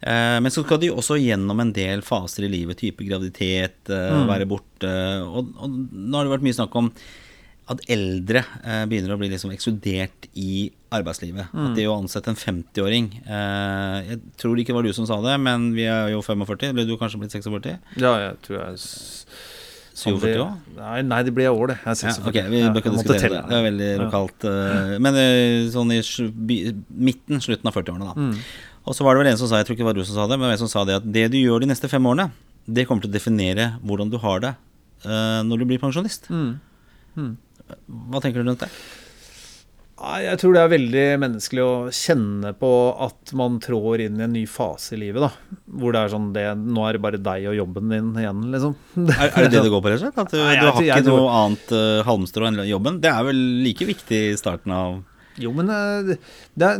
Eh, 0.00 0.36
men 0.40 0.52
så 0.52 0.64
skal 0.64 0.80
de 0.80 0.92
også 0.92 1.18
gjennom 1.20 1.60
en 1.60 1.72
del 1.76 2.04
faser 2.06 2.46
i 2.46 2.52
livet, 2.52 2.80
type 2.80 3.04
graviditet, 3.04 3.82
eh, 3.92 4.12
mm. 4.16 4.28
være 4.30 4.48
borte. 4.48 4.92
Og, 5.26 5.50
og, 5.60 5.74
nå 5.92 6.16
har 6.16 6.28
det 6.28 6.34
vært 6.36 6.46
mye 6.46 6.56
snakk 6.56 6.78
om 6.80 6.88
at 7.70 7.84
eldre 7.92 8.42
eh, 8.64 8.82
begynner 8.90 9.14
å 9.14 9.20
bli 9.20 9.28
liksom 9.30 9.52
ekskludert 9.54 10.26
i 10.40 10.70
arbeidslivet. 10.94 11.52
Mm. 11.52 11.62
At 11.68 11.78
det 11.78 11.86
å 11.86 11.94
ansette 12.00 12.32
en 12.32 12.38
50-åring 12.38 13.12
eh, 13.20 14.08
Jeg 14.08 14.18
tror 14.40 14.58
ikke 14.58 14.72
det 14.72 14.78
var 14.80 14.88
du 14.88 14.96
som 14.96 15.06
sa 15.06 15.20
det, 15.22 15.36
men 15.42 15.70
vi 15.76 15.86
er 15.86 16.10
jo 16.16 16.24
45. 16.24 16.74
Ble 16.74 16.88
du 16.88 16.96
kanskje 16.98 17.20
blitt 17.22 17.36
46? 17.36 17.78
Ja, 18.00 18.16
jeg 18.24 18.40
tror 18.46 18.62
jeg 18.64 18.80
47 20.00 20.40
òg? 20.40 20.72
Nei, 20.78 20.96
nei, 21.04 21.20
det 21.26 21.34
blir 21.36 21.46
jeg 21.46 21.60
år, 21.60 21.74
det. 21.74 21.76
Jeg 21.84 22.08
ja, 22.08 22.16
ok, 22.30 22.38
vi 22.48 22.64
bør 22.64 22.80
ikke 22.80 22.94
diskutere 22.94 23.30
det. 23.34 23.40
Det 23.50 23.56
er 23.58 23.64
veldig 23.66 23.88
lokalt. 24.00 24.46
Uh, 24.48 24.92
men 25.02 25.18
sånn 25.74 25.92
i 25.92 26.00
midten, 26.88 27.42
slutten 27.44 27.68
av 27.68 27.76
40-årene, 27.76 28.08
da. 28.08 28.14
Mm. 28.30 28.69
Og 28.88 28.96
så 28.96 29.04
var 29.04 29.14
det 29.14 29.24
vel 29.24 29.32
en 29.32 29.40
som 29.40 29.50
sa, 29.50 29.60
jeg 29.60 29.68
tror 29.68 29.76
ikke 29.76 29.84
det 29.84 29.90
var 29.90 29.98
du 29.98 30.06
som 30.08 30.16
sa 30.16 30.26
det, 30.30 30.38
men 30.40 30.52
en 30.52 30.62
som 30.62 30.70
sa 30.70 30.86
det 30.88 31.00
at 31.00 31.10
det 31.18 31.26
du 31.34 31.38
gjør 31.40 31.62
de 31.62 31.70
neste 31.70 31.90
fem 31.90 32.06
årene, 32.06 32.30
det 32.70 32.86
kommer 32.88 33.04
til 33.04 33.10
å 33.10 33.16
definere 33.16 33.74
hvordan 33.84 34.10
du 34.12 34.18
har 34.22 34.42
det 34.44 34.54
uh, 35.04 35.42
når 35.46 35.62
du 35.62 35.68
blir 35.68 35.82
pensjonist. 35.82 36.30
Mm. 36.32 36.56
Mm. 37.18 37.36
Hva 38.10 38.22
tenker 38.22 38.40
du 38.40 38.48
rundt 38.48 38.64
det? 38.64 38.70
Jeg 40.00 40.38
tror 40.40 40.54
det 40.56 40.60
er 40.62 40.70
veldig 40.72 41.02
menneskelig 41.20 41.60
å 41.60 41.72
kjenne 41.92 42.54
på 42.56 42.70
at 43.04 43.32
man 43.36 43.58
trår 43.60 44.06
inn 44.06 44.16
i 44.16 44.24
en 44.24 44.32
ny 44.32 44.46
fase 44.48 44.94
i 44.96 45.00
livet. 45.02 45.20
da 45.20 45.58
Hvor 45.76 45.92
det 45.92 46.00
er 46.00 46.12
sånn 46.14 46.30
det, 46.32 46.44
Nå 46.56 46.86
er 46.88 46.96
det 46.96 47.02
bare 47.04 47.20
deg 47.20 47.50
og 47.50 47.58
jobben 47.58 47.92
din 47.92 48.08
igjen, 48.22 48.46
liksom. 48.54 48.78
Er, 48.96 49.28
er 49.28 49.44
det 49.44 49.50
det 49.58 49.64
det 49.66 49.74
går 49.74 49.84
på, 49.84 49.92
rett 49.92 50.00
og 50.00 50.06
slett? 50.06 50.22
At 50.24 50.32
du, 50.32 50.40
Nei, 50.40 50.56
du 50.56 50.70
har 50.70 50.86
ikke 50.86 51.04
tror... 51.04 51.20
noe 51.20 51.36
annet 51.42 51.74
uh, 51.76 52.00
halmstrå 52.08 52.48
enn 52.48 52.62
jobben? 52.70 53.00
Det 53.04 53.12
er 53.12 53.28
vel 53.28 53.44
like 53.66 53.90
viktig 53.92 54.22
i 54.30 54.38
starten 54.40 54.72
av 54.72 55.02
jo, 55.38 55.52
men 55.54 55.70
eh, 55.70 56.16
det 56.58 56.70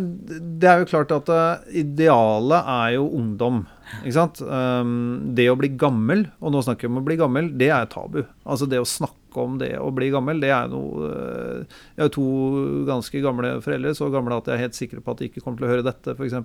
det 0.60 0.68
er, 0.68 0.82
jo 0.82 0.88
klart 0.90 1.12
at 1.14 1.30
eh, 1.32 1.76
idealet 1.84 2.72
er 2.74 2.96
jo 2.96 3.06
ungdom. 3.20 3.62
Ikke 4.00 4.14
sant? 4.14 4.40
Um, 4.46 5.32
det 5.34 5.48
å 5.50 5.56
bli 5.58 5.72
gammel, 5.78 6.28
og 6.38 6.54
nå 6.54 6.62
snakker 6.62 6.86
vi 6.86 6.92
om 6.92 7.00
å 7.00 7.06
bli 7.06 7.16
gammel, 7.18 7.50
det 7.58 7.70
er 7.74 7.88
tabu. 7.90 8.22
Altså 8.44 8.68
det 8.70 8.78
å 8.82 8.88
snakke 8.88 9.16
om 9.40 9.56
det 9.60 9.72
å 9.78 9.90
bli 9.94 10.10
gammel, 10.14 10.42
det 10.42 10.50
er 10.54 10.70
noe 10.70 11.06
eh, 11.06 11.78
Jeg 11.96 12.04
har 12.04 12.12
to 12.14 12.26
ganske 12.88 13.22
gamle 13.22 13.56
foreldre, 13.64 13.94
så 13.98 14.10
gamle 14.12 14.38
at 14.40 14.50
jeg 14.50 14.58
er 14.58 14.64
helt 14.66 14.78
sikker 14.78 15.02
på 15.02 15.14
at 15.14 15.22
de 15.22 15.30
ikke 15.30 15.42
kommer 15.44 15.62
til 15.62 15.68
å 15.68 15.72
høre 15.74 15.86
dette, 15.86 16.14
f.eks. 16.16 16.38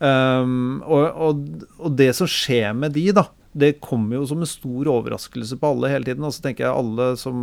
Um, 0.00 0.82
og, 0.84 1.08
og, 1.28 1.48
og 1.80 1.96
det 2.00 2.12
som 2.16 2.30
skjer 2.30 2.72
med 2.76 2.96
de, 2.96 3.10
da, 3.16 3.28
det 3.54 3.76
kommer 3.84 4.18
jo 4.18 4.24
som 4.26 4.40
en 4.42 4.50
stor 4.50 4.88
overraskelse 4.90 5.56
på 5.60 5.68
alle 5.70 5.90
hele 5.92 6.08
tiden. 6.08 6.24
Og 6.26 6.34
så 6.34 6.42
tenker 6.42 6.66
jeg 6.66 6.74
alle 6.74 7.06
som, 7.20 7.36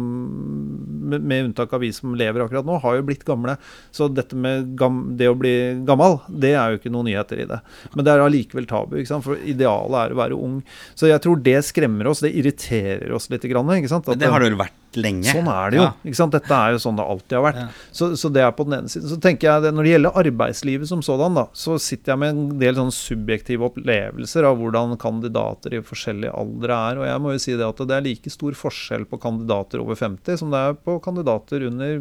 med, 1.07 1.31
unntak 1.47 1.71
av 1.71 1.83
vi 1.83 1.91
som 1.95 2.17
lever 2.19 2.43
akkurat 2.43 2.67
nå, 2.67 2.75
har 2.83 2.97
jo 2.97 3.05
blitt 3.07 3.23
gamle. 3.27 3.55
Så 3.95 4.09
dette 4.11 4.35
med 4.35 4.73
gam, 4.79 5.03
det 5.19 5.31
å 5.31 5.37
bli 5.39 5.55
gammel, 5.87 6.19
det 6.27 6.51
er 6.51 6.73
jo 6.73 6.81
ikke 6.81 6.91
noen 6.91 7.07
nyheter 7.07 7.45
i 7.45 7.47
det. 7.47 7.61
Men 7.95 8.07
det 8.07 8.13
er 8.13 8.25
allikevel 8.25 8.67
tabu, 8.67 8.97
ikke 8.99 9.13
sant? 9.13 9.27
for 9.27 9.39
idealet 9.39 10.01
er 10.03 10.15
å 10.15 10.19
være 10.19 10.41
ung. 10.49 10.59
Så 10.99 11.07
jeg 11.07 11.23
tror 11.23 11.39
det 11.47 11.61
skremmer 11.69 12.11
oss, 12.11 12.25
det 12.25 12.35
irriterer 12.35 13.15
oss 13.15 13.31
litt. 13.31 13.47
Ikke 13.47 13.91
sant? 13.91 14.11
At, 14.11 14.19
det 14.19 14.31
har 14.31 14.43
det 14.43 14.51
vel 14.51 14.61
vært 14.65 14.80
lenge. 14.99 15.29
Sånn 15.31 15.49
er 15.51 15.71
det 15.73 15.79
jo. 15.79 15.85
Ja. 15.87 16.27
Dette 16.31 16.57
er 16.57 16.75
jo 16.75 16.81
sånn 16.83 16.97
det 16.99 17.05
alltid 17.13 17.37
har 17.37 17.45
vært. 17.45 17.59
Ja. 17.61 17.67
Så, 17.95 18.09
så 18.19 18.31
det 18.33 18.43
er 18.45 18.53
på 18.55 18.65
den 18.67 18.77
ene 18.79 18.91
siden. 18.91 19.09
Så 19.11 19.17
tenker 19.23 19.49
jeg 19.49 19.65
det, 19.65 19.71
Når 19.75 19.87
det 19.87 19.93
gjelder 19.93 20.19
arbeidslivet 20.23 20.91
som 20.91 21.03
sådan, 21.05 21.37
da, 21.39 21.45
så 21.57 21.77
sitter 21.81 22.13
jeg 22.13 22.21
med 22.23 22.33
en 22.35 22.61
del 22.61 22.77
sånn 22.79 22.93
subjektive 22.95 23.67
opplevelser 23.69 24.47
av 24.49 24.59
hvordan 24.61 24.97
kandidater 25.01 25.77
i 25.77 25.83
forskjellige 25.85 26.35
aldre 26.43 26.79
er. 26.91 27.01
Og 27.01 27.09
jeg 27.09 27.23
må 27.23 27.35
jo 27.35 27.43
si 27.47 27.57
det 27.57 27.67
at 27.67 27.83
det 27.87 27.97
er 27.97 28.07
like 28.07 28.33
stor 28.33 28.57
forskjell 28.61 29.07
på 29.09 29.21
kandidater 29.21 29.83
over 29.83 29.99
50 29.99 30.41
som 30.41 30.53
det 30.53 30.63
er 30.69 30.79
på 30.79 30.97
kandidater 31.03 31.67
under 31.67 31.99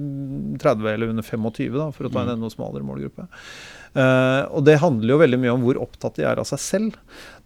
30 0.61 0.95
eller 0.95 1.12
under 1.14 1.26
25, 1.26 1.76
da, 1.76 1.91
for 1.95 2.09
å 2.09 2.12
ta 2.12 2.24
en 2.24 2.34
enda 2.36 2.51
smalere 2.53 2.86
målgruppe. 2.86 3.28
Eh, 3.95 4.43
og 4.55 4.62
det 4.68 4.76
handler 4.82 5.14
jo 5.16 5.20
veldig 5.24 5.38
mye 5.43 5.55
om 5.57 5.64
hvor 5.66 5.80
opptatt 5.82 6.20
de 6.20 6.26
er 6.28 6.38
av 6.38 6.47
seg 6.47 6.61
selv. 6.62 6.99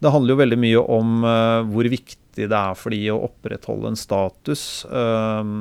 Det 0.05 0.11
handler 0.12 0.34
jo 0.34 0.40
veldig 0.42 0.59
mye 0.61 0.82
om 0.99 1.24
eh, 1.24 1.61
hvor 1.72 1.88
viktig 1.88 2.20
det 2.51 2.59
er 2.59 2.74
for 2.76 2.90
de 2.90 2.99
å 3.14 3.20
opprettholde 3.28 3.92
en 3.92 3.97
status. 3.97 4.64
Eh, 4.84 5.53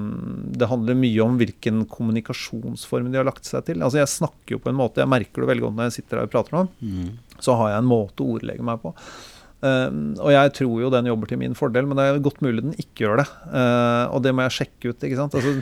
det 0.59 0.67
handler 0.71 0.97
mye 0.99 1.23
om 1.23 1.37
hvilken 1.39 1.83
kommunikasjonsform 1.93 3.11
de 3.13 3.21
har 3.21 3.29
lagt 3.29 3.45
seg 3.47 3.63
til. 3.69 3.79
Altså 3.85 4.01
Jeg 4.01 4.11
snakker 4.17 4.57
jo 4.57 4.63
på 4.63 4.73
en 4.73 4.79
måte, 4.81 5.03
jeg 5.03 5.11
merker 5.13 5.43
det 5.45 5.51
veldig 5.53 5.67
godt 5.67 5.77
når 5.79 5.89
jeg 5.91 5.99
sitter 6.01 6.19
her 6.23 6.27
og 6.27 6.33
prater 6.35 6.57
med 6.57 6.65
dem, 6.65 6.73
Mm. 6.83 7.39
så 7.39 7.55
har 7.59 7.69
jeg 7.73 7.77
en 7.83 7.91
måte 7.93 8.23
å 8.25 8.33
ordlegge 8.37 8.63
meg 8.65 8.81
på. 8.83 8.93
Eh, 9.63 9.97
og 10.19 10.31
jeg 10.33 10.53
tror 10.57 10.75
jo 10.83 10.91
den 10.93 11.07
jobber 11.07 11.31
til 11.31 11.39
min 11.39 11.57
fordel, 11.57 11.87
men 11.87 11.99
det 11.99 12.07
er 12.07 12.21
godt 12.23 12.41
mulig 12.43 12.65
den 12.65 12.75
ikke 12.75 13.05
gjør 13.05 13.21
det. 13.21 13.27
Uh, 13.47 14.11
og 14.15 14.23
det 14.25 14.33
må 14.35 14.45
jeg 14.45 14.57
sjekke 14.57 14.91
ut. 14.91 15.05
ikke 15.07 15.19
sant? 15.19 15.37
Altså, 15.39 15.53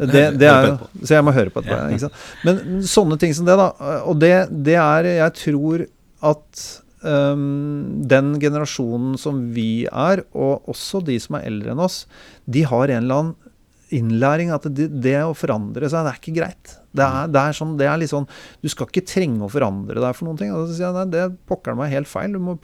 det, 0.00 0.24
det 0.40 0.48
er 0.50 0.70
så 1.02 1.18
jeg 1.18 1.26
må 1.26 1.34
høre 1.36 1.52
på 1.52 1.62
etterpå. 1.62 1.80
ikke 1.92 2.04
sant? 2.06 2.22
Men 2.46 2.60
men 2.70 2.86
sånne 2.88 3.18
ting 3.20 3.34
som 3.36 3.48
det, 3.48 3.56
da. 3.60 3.70
Og 4.08 4.18
det, 4.20 4.34
det 4.66 4.76
er 4.80 5.08
Jeg 5.08 5.36
tror 5.38 5.84
at 6.30 6.64
um, 7.04 8.02
den 8.10 8.34
generasjonen 8.42 9.18
som 9.20 9.42
vi 9.54 9.84
er, 9.86 10.24
og 10.32 10.68
også 10.70 11.02
de 11.06 11.18
som 11.22 11.38
er 11.38 11.48
eldre 11.50 11.74
enn 11.74 11.84
oss, 11.84 12.04
de 12.50 12.64
har 12.68 12.88
en 12.88 13.04
eller 13.04 13.22
annen 13.22 13.49
innlæring 13.96 14.52
at 14.54 14.68
det, 14.74 14.88
det 15.02 15.16
å 15.24 15.34
forandre 15.36 15.88
seg, 15.90 16.06
det 16.06 16.12
er 16.12 16.20
ikke 16.20 16.36
greit. 16.36 16.76
Det 16.90 17.04
er, 17.06 17.28
det 17.30 17.40
er 17.40 17.54
sånn, 17.54 17.76
det 17.78 17.86
er 17.86 18.00
litt 18.00 18.10
sånn 18.10 18.24
Du 18.58 18.66
skal 18.66 18.88
ikke 18.88 19.04
trenge 19.06 19.44
å 19.46 19.50
forandre 19.52 20.02
deg 20.02 20.16
for 20.16 20.26
noen 20.26 20.40
ting. 20.40 20.50
Og 20.54 20.72
jeg 20.74 20.94
nei, 20.96 21.04
det 21.12 21.26
pokker 21.50 21.76
meg 21.78 21.92
helt 21.94 22.10
feil. 22.10 22.34
Må, 22.42 22.56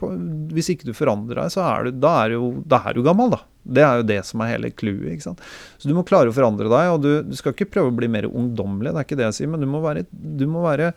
hvis 0.55 0.73
ikke 0.73 0.89
du 0.89 0.95
forandrer 0.97 1.43
deg, 1.43 1.53
så 1.53 1.63
er 1.63 1.87
du, 1.87 2.01
da 2.03 2.15
er 2.25 2.35
du 2.35 2.63
da 2.67 2.81
er 2.89 2.97
du 2.97 3.05
gammel, 3.05 3.31
da. 3.37 3.43
Det 3.67 3.83
er 3.83 3.99
jo 3.99 4.07
det 4.07 4.19
som 4.27 4.41
er 4.43 4.53
hele 4.53 4.71
clouet. 4.71 5.23
Så 5.27 5.89
du 5.89 5.93
må 5.95 6.05
klare 6.07 6.31
å 6.31 6.35
forandre 6.35 6.69
deg, 6.71 6.91
og 6.93 7.01
du, 7.03 7.11
du 7.27 7.35
skal 7.39 7.55
ikke 7.55 7.69
prøve 7.71 7.91
å 7.91 7.97
bli 7.97 8.09
mer 8.11 8.29
ungdommelig, 8.29 8.93
det 8.93 9.01
er 9.01 9.07
ikke 9.07 9.19
det 9.19 9.27
jeg 9.29 9.39
sier, 9.41 9.51
men 9.51 9.63
du 9.63 9.67
må 9.69 9.81
være, 9.83 10.05
du 10.11 10.45
må 10.47 10.63
være 10.63 10.93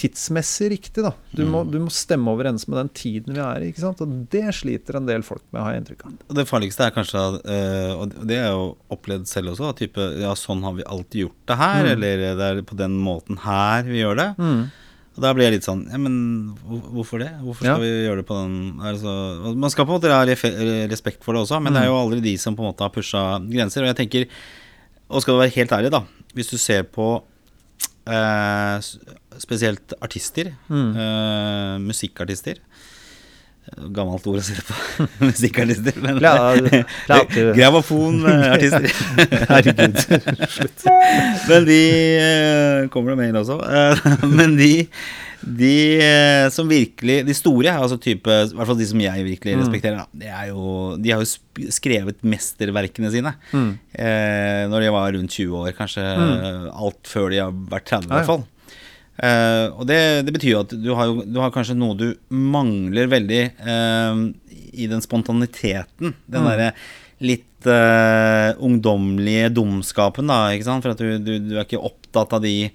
tidsmessig 0.00 0.70
riktig, 0.72 1.02
da. 1.04 1.12
Du 1.36 1.42
må, 1.48 1.60
du 1.68 1.76
må 1.84 1.90
stemme 1.92 2.32
overens 2.32 2.64
med 2.70 2.78
den 2.80 2.88
tiden 2.96 3.36
vi 3.36 3.42
er 3.44 3.60
i, 3.66 3.68
ikke 3.70 3.82
sant. 3.84 4.00
Og 4.00 4.14
det 4.32 4.46
sliter 4.56 4.96
en 4.96 5.06
del 5.10 5.22
folk 5.26 5.42
med, 5.52 5.60
har 5.62 5.74
jeg 5.76 5.82
inntrykk 5.84 6.04
av. 6.08 6.14
Det 6.40 6.46
farligste 6.48 6.86
er 6.88 6.94
kanskje, 6.96 7.24
eh, 7.44 7.92
og 7.94 8.14
det 8.24 8.38
har 8.40 8.48
jeg 8.48 8.56
jo 8.58 8.66
opplevd 8.96 9.28
selv 9.28 9.52
også, 9.54 9.68
at 9.74 9.80
type 9.84 10.06
Ja, 10.20 10.32
sånn 10.38 10.62
har 10.64 10.72
vi 10.78 10.86
alltid 10.88 11.26
gjort 11.26 11.40
det 11.52 11.56
her, 11.60 11.82
Mm. 11.84 11.90
eller 11.92 12.16
det 12.40 12.46
er 12.50 12.62
på 12.62 12.76
den 12.80 12.96
måten 13.04 13.38
her 13.44 13.82
vi 13.84 14.00
gjør 14.00 14.16
det. 14.16 14.30
Og 15.16 15.24
da 15.24 15.32
blir 15.34 15.48
jeg 15.50 15.54
litt 15.58 15.66
sånn 15.66 15.80
Ja, 15.90 15.98
men 15.98 16.54
hvorfor 16.94 17.18
det? 17.18 17.32
Hvorfor 17.42 17.64
skal 17.66 17.76
Ja. 17.76 17.78
vi 17.82 18.06
gjøre 18.06 18.16
det 18.22 18.26
på 18.30 18.36
den 18.40 18.80
er 18.80 18.92
det 18.94 19.00
så, 19.02 19.14
og 19.50 19.56
Man 19.56 19.68
skal 19.70 19.84
på 19.84 19.92
en 19.92 20.00
måte 20.00 20.12
ha 20.14 20.24
respekt 20.88 21.22
for 21.24 21.34
det 21.34 21.42
også, 21.42 21.60
men 21.60 21.74
det 21.74 21.82
er 21.82 21.86
jo 21.90 21.98
aldri 21.98 22.20
de 22.22 22.36
som 22.38 22.54
på 22.56 22.62
en 22.64 22.72
måte 22.72 22.80
har 22.86 22.90
pusha 22.94 23.38
grenser. 23.50 23.82
Og 23.82 23.90
jeg 23.92 23.96
tenker, 24.08 24.28
og 25.10 25.20
skal 25.22 25.34
du 25.34 25.40
være 25.42 25.56
helt 25.58 25.70
ærlig, 25.76 25.90
da, 25.90 26.04
hvis 26.34 26.50
du 26.50 26.56
ser 26.56 26.84
på 26.84 27.22
eh, 28.06 28.80
spesielt 29.38 29.92
artister, 30.02 30.52
Mm. 30.68 30.90
Uh, 30.96 31.78
musikkartister 31.86 32.58
Gammelt 33.94 34.24
ord 34.26 34.40
å 34.40 34.42
si 34.42 34.54
det 34.56 34.64
på. 34.66 34.74
Musikkartister. 35.28 35.94
Men 36.02 36.16
Gramofonartister. 37.54 38.88
Herregud. 39.50 39.98
Men 41.48 41.66
de 41.68 41.80
uh, 42.18 42.88
Kommer 42.90 43.12
det 43.14 43.18
mail 43.20 43.38
også? 43.38 43.60
Uh, 43.62 44.24
Men 44.26 44.56
de 44.58 44.72
de 45.40 45.70
som 46.52 46.68
virkelig 46.68 47.22
De 47.24 47.32
store, 47.32 47.72
altså 47.72 47.96
type 47.96 48.28
I 48.28 48.50
hvert 48.52 48.68
fall 48.68 48.76
de 48.76 48.84
som 48.90 49.00
jeg 49.00 49.22
virkelig 49.24 49.54
Mm. 49.56 49.62
respekterer, 49.62 49.96
da, 50.02 50.04
det 50.20 50.28
er 50.28 50.50
jo, 50.50 50.96
de 51.00 51.14
har 51.14 51.22
jo 51.22 51.70
skrevet 51.72 52.18
mesterverkene 52.28 53.08
sine 53.14 53.32
Mm. 53.54 53.70
eh, 53.94 54.66
når 54.68 54.84
de 54.84 54.90
var 54.92 55.12
rundt 55.16 55.32
20 55.32 55.56
år. 55.62 55.72
Kanskje 55.78 56.04
eh, 56.04 56.66
alt 56.76 57.00
før 57.08 57.30
de 57.32 57.38
har 57.40 57.52
vært 57.72 57.86
30, 57.88 58.04
i 58.04 58.10
ja. 58.10 58.18
hvert 58.18 58.28
fall. 58.28 58.44
Eh, 59.20 59.66
og 59.76 59.84
det, 59.90 59.98
det 60.24 60.32
betyr 60.32 60.54
jo 60.54 60.62
at 60.64 60.72
du 60.80 60.90
har, 60.96 61.10
du 61.28 61.38
har 61.42 61.52
kanskje 61.52 61.76
noe 61.76 61.96
du 61.98 62.06
mangler 62.32 63.10
veldig 63.12 63.42
eh, 63.52 64.22
i 64.80 64.86
den 64.90 65.02
spontaniteten. 65.04 66.14
Den 66.30 66.40
Mm. 66.44 66.48
derre 66.48 66.70
litt 67.20 67.66
eh, 67.68 68.54
ungdommelige 68.64 69.50
dumskapen, 69.52 70.30
da. 70.32 70.38
Ikke 70.54 70.64
sant? 70.70 70.86
For 70.86 70.94
at 70.94 71.02
du, 71.04 71.18
du, 71.20 71.34
du 71.50 71.56
er 71.58 71.66
ikke 71.66 71.82
opptatt 71.84 72.32
av 72.38 72.40
de 72.46 72.70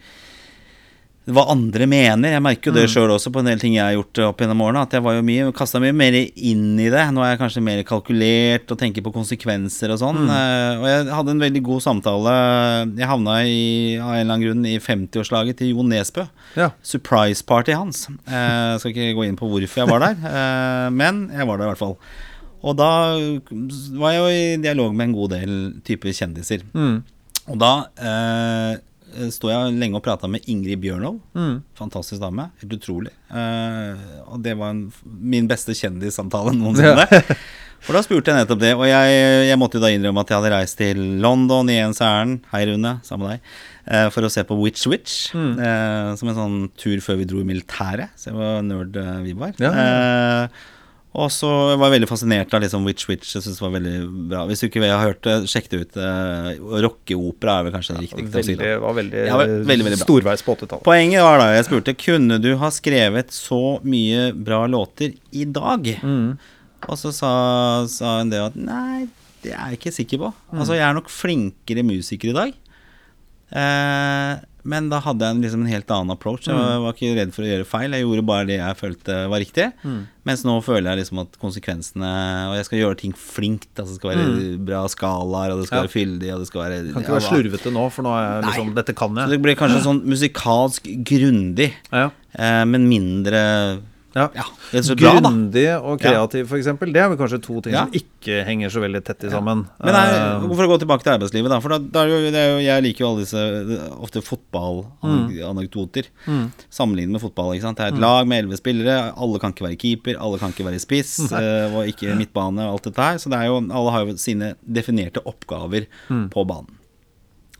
hva 1.25 1.43
andre 1.49 1.87
mener. 1.89 2.35
Jeg 2.35 2.43
merker 2.45 2.69
jo 2.69 2.73
det 2.75 2.83
Mm. 2.85 2.91
sjøl 2.93 3.09
også 3.15 3.31
på 3.33 3.39
en 3.41 3.45
del 3.49 3.57
ting 3.59 3.73
jeg 3.73 3.81
har 3.81 3.95
gjort 3.95 4.19
opp 4.29 4.37
gjennom 4.43 4.61
årene. 4.61 4.83
At 4.85 4.91
jeg 4.93 5.01
var 5.01 5.15
jo 5.15 5.23
mye, 5.25 5.51
kasta 5.57 5.79
mye 5.81 5.93
mer 5.95 6.13
inn 6.13 6.77
i 6.79 6.89
det. 6.93 7.01
Nå 7.13 7.23
er 7.25 7.31
jeg 7.33 7.39
kanskje 7.39 7.63
mer 7.65 7.81
kalkulert 7.83 8.69
og 8.69 8.77
tenker 8.77 9.01
på 9.01 9.13
konsekvenser 9.15 9.89
og 9.89 9.97
sånn. 10.03 10.21
Eh, 10.29 10.77
og 10.77 10.85
jeg 10.85 11.07
hadde 11.15 11.33
en 11.33 11.39
veldig 11.41 11.63
god 11.65 11.81
samtale. 11.81 12.35
Jeg 12.95 13.09
havna 13.09 13.39
i, 13.43 13.97
av 13.97 14.13
en 14.13 14.21
eller 14.21 14.33
annen 14.35 14.45
grunn 14.45 14.65
i 14.69 14.77
50-årslaget 14.77 15.57
til 15.57 15.73
Jon 15.73 15.89
Nesbø. 15.89 16.27
Ja. 16.55 16.69
Surprise 16.83 17.41
party 17.43 17.73
hans. 17.73 18.05
Uh, 18.29 18.77
skal 18.77 18.93
ikke 18.93 19.15
gå 19.17 19.25
inn 19.25 19.35
på 19.39 19.49
hvorfor 19.49 19.81
jeg 19.81 19.89
var 19.89 19.99
der, 20.05 20.15
uh, 20.21 20.89
men 21.01 21.29
jeg 21.33 21.47
var 21.47 21.57
der 21.57 21.65
i 21.65 21.73
hvert 21.73 21.81
fall. 21.81 21.97
Og 22.65 22.77
da 22.77 22.91
var 23.97 24.13
jeg 24.13 24.21
jo 24.21 24.29
i 24.29 24.61
dialog 24.61 24.93
med 24.95 25.09
en 25.09 25.13
god 25.17 25.29
del 25.35 25.57
typer 25.85 26.13
kjendiser. 26.13 26.63
Mm. 26.73 27.03
Og 27.53 27.59
da 27.61 27.73
eh, 28.01 28.77
sto 29.33 29.51
jeg 29.51 29.75
lenge 29.79 29.99
og 29.99 30.03
prata 30.05 30.29
med 30.31 30.45
Ingrid 30.51 30.81
Bjørnov. 30.83 31.19
Mm. 31.37 31.59
Fantastisk 31.77 32.21
dame. 32.23 32.49
Helt 32.61 32.75
utrolig. 32.77 33.13
Uh, 33.29 33.93
og 34.31 34.41
det 34.45 34.55
var 34.59 34.73
en, 34.75 34.87
min 35.05 35.47
beste 35.49 35.75
kjendissamtale 35.77 36.53
noensinne. 36.57 37.07
For 37.85 37.93
da 37.93 38.01
spurte 38.01 38.31
jeg 38.31 38.41
nettopp 38.41 38.61
det, 38.63 38.71
og 38.73 38.87
jeg, 38.89 39.15
jeg 39.45 39.59
måtte 39.61 39.77
jo 39.77 39.83
da 39.83 39.91
innrømme 39.93 40.23
at 40.23 40.31
jeg 40.31 40.39
hadde 40.39 40.53
reist 40.55 40.77
til 40.79 41.01
London 41.21 41.69
i 41.69 41.75
ens 41.83 41.99
ærend, 42.01 42.39
hei 42.49 42.63
Rune, 42.71 42.97
sammen 43.05 43.27
med 43.29 43.37
deg, 43.37 43.55
Uh, 43.85 44.07
for 44.09 44.25
å 44.25 44.29
se 44.33 44.41
på 44.41 44.55
Witch 44.57 44.87
Witch. 44.89 45.27
Mm. 45.37 45.59
Uh, 45.59 46.07
som 46.17 46.31
en 46.31 46.37
sånn 46.39 46.55
tur 46.73 46.97
før 47.05 47.19
vi 47.19 47.27
dro 47.29 47.43
i 47.43 47.45
militæret. 47.45 48.15
Så 48.17 48.31
hvor 48.33 48.41
var 48.41 48.63
nerd 48.65 48.97
eh, 48.97 49.19
vi 49.27 49.35
var. 49.37 49.51
Ja, 49.61 49.69
Eh, 49.69 50.63
og 51.15 51.29
så 51.31 51.47
var 51.79 51.87
jeg 51.87 51.93
veldig 51.95 52.07
fascinert 52.09 52.53
av 52.57 52.61
liksom 52.63 52.83
Witch 52.87 53.05
Witch. 53.09 53.29
Jeg 53.37 53.43
synes 53.45 53.59
det 53.59 53.63
var 53.65 53.73
veldig 53.75 53.93
bra. 54.31 54.41
Hvis 54.49 54.61
du 54.61 54.65
ikke 54.67 54.83
har 54.89 55.03
hørt 55.05 55.21
det, 55.23 55.35
sjekk 55.51 55.69
det 55.71 55.79
ut. 55.85 55.97
Eh, 56.01 56.49
Rockeopera 56.85 57.53
er 57.61 57.67
vel 57.69 57.73
kanskje 57.77 57.95
det 57.95 58.03
riktigste 58.05 58.41
å 58.41 58.45
si. 58.47 58.55
Veldig, 58.59 58.71
var 58.83 58.97
veldig, 58.99 59.21
Ja, 59.29 59.37
ve- 59.39 59.59
veldig, 59.71 59.85
veldig 59.89 59.99
storveis 60.01 60.43
på 60.45 60.55
80-tallet. 60.57 60.83
Poenget 60.87 61.23
var 61.25 61.39
da 61.39 61.47
jeg 61.55 61.67
spurte 61.69 61.95
Kunne 62.05 62.39
du 62.43 62.51
ha 62.61 62.69
skrevet 62.75 63.31
så 63.35 63.61
mye 63.87 64.27
bra 64.35 64.65
låter 64.67 65.13
i 65.31 65.45
dag. 65.45 65.87
Mm. 66.03 66.37
Og 66.89 66.97
så 67.01 67.13
sa, 67.15 67.31
sa 67.89 68.17
hun 68.19 68.29
det 68.33 68.41
at 68.43 68.55
nei, 68.59 69.07
det 69.45 69.53
er 69.55 69.71
jeg 69.73 69.79
ikke 69.79 69.95
sikker 69.95 70.21
på. 70.25 70.33
Altså 70.53 70.75
Jeg 70.77 70.85
er 70.89 70.93
nok 70.97 71.09
flinkere 71.09 71.85
musiker 71.85 72.29
i 72.33 72.37
dag. 72.37 72.53
Eh, 73.55 74.35
men 74.65 74.89
da 74.89 74.97
hadde 75.05 75.21
jeg 75.27 75.35
en, 75.35 75.41
liksom 75.45 75.61
en 75.63 75.69
helt 75.71 75.91
annen 75.93 76.11
approach. 76.15 76.47
Jeg 76.49 76.57
var, 76.57 76.79
var 76.83 76.95
ikke 76.97 77.11
redd 77.19 77.31
for 77.35 77.45
å 77.45 77.49
gjøre 77.51 77.67
feil. 77.69 77.93
Jeg 77.95 78.03
gjorde 78.07 78.25
bare 78.25 78.47
det 78.49 78.57
jeg 78.57 78.77
følte 78.79 79.17
var 79.29 79.43
riktig. 79.43 79.67
Mm. 79.85 79.99
Mens 80.25 80.41
nå 80.47 80.55
føler 80.65 80.89
jeg 80.89 81.03
liksom 81.03 81.19
at 81.21 81.35
konsekvensene 81.37 82.09
Og 82.49 82.55
jeg 82.57 82.65
skal 82.65 82.79
gjøre 82.79 82.97
ting 83.03 83.11
flinkt. 83.13 83.69
Altså 83.77 83.93
det 83.93 83.99
skal 83.99 84.11
være 84.15 84.57
bra 84.65 84.79
skalaer, 84.89 85.53
og 85.53 85.61
det 85.61 85.67
skal 85.69 85.77
Ja. 85.77 85.85
være 85.85 85.93
fyldig, 85.93 86.31
og 86.33 86.39
det 86.41 86.47
skal 86.49 86.63
være 86.65 86.79
Kan 86.95 87.03
ikke 87.05 87.17
være 87.19 87.27
slurvete 87.29 87.73
nå, 87.77 87.83
for 87.93 88.07
nå 88.07 88.13
er 88.17 88.25
jeg 88.25 88.47
liksom 88.49 88.73
Dette 88.81 88.95
kan 88.97 89.15
jeg. 89.21 89.27
Så 89.29 89.35
det 89.37 89.41
blir 89.45 89.59
kanskje 89.61 89.83
sånn 89.89 90.01
musikalsk 90.09 90.89
grundig, 91.05 91.71
Ja. 91.93 92.09
eh, 92.33 92.63
men 92.65 92.89
mindre 92.89 93.43
Ja. 94.15 94.29
Ja. 94.33 94.45
Grundig 94.95 95.65
og 95.75 95.99
kreativ, 95.99 96.45
for 96.47 96.55
eksempel 96.55 96.93
Det 96.95 97.01
er 97.03 97.09
vel 97.11 97.17
kanskje 97.19 97.41
to 97.43 97.59
ting 97.61 97.73
Ja. 97.75 97.81
som 97.83 97.91
ikke 97.99 98.45
henger 98.47 98.69
så 98.71 98.79
veldig 98.79 99.01
tett 99.03 99.25
i 99.27 99.29
sammen. 99.29 99.65
Men 99.83 99.93
nei, 99.93 100.05
Eh, 100.15 100.39
for 100.55 100.63
å 100.63 100.69
gå 100.71 100.77
tilbake 100.79 101.03
til 101.03 101.11
arbeidslivet, 101.17 101.49
da. 101.51 101.59
For 101.59 101.69
da, 101.69 101.79
da 101.79 102.03
er 102.05 102.07
jo, 102.13 102.31
det 102.31 102.39
er 102.39 102.49
jo, 102.53 102.59
jeg 102.63 102.83
liker 102.85 103.03
jo 103.03 103.09
alle 103.11 103.25
disse 103.25 103.43
ofte 103.99 104.21
fotballanekdoter. 104.23 106.05
Mm. 106.27 106.51
Sammenlignet 106.71 107.11
med 107.17 107.21
fotball. 107.21 107.53
ikke 107.55 107.61
sant? 107.67 107.77
Det 107.77 107.85
er 107.85 107.93
et 107.95 107.99
lag 108.01 108.27
med 108.27 108.43
elleve 108.45 108.59
spillere. 108.59 108.95
Alle 109.17 109.39
kan 109.41 109.53
ikke 109.53 109.67
være 109.67 109.79
keeper, 109.81 110.17
alle 110.19 110.39
kan 110.41 110.53
ikke 110.53 110.67
være 110.67 110.79
spiss, 110.83 111.17
mm. 111.31 111.75
og 111.75 111.87
ikke 111.91 112.15
midtbane 112.19 112.65
og 112.67 112.77
alt 112.79 112.89
dette 112.89 113.01
her. 113.09 113.17
Så 113.21 113.29
det 113.31 113.39
er 113.39 113.49
jo, 113.51 113.59
alle 113.67 113.91
har 113.95 114.05
jo 114.07 114.17
sine 114.21 114.53
definerte 114.65 115.23
oppgaver 115.25 115.87
Mm. 116.09 116.29
på 116.29 116.43
banen. 116.47 116.75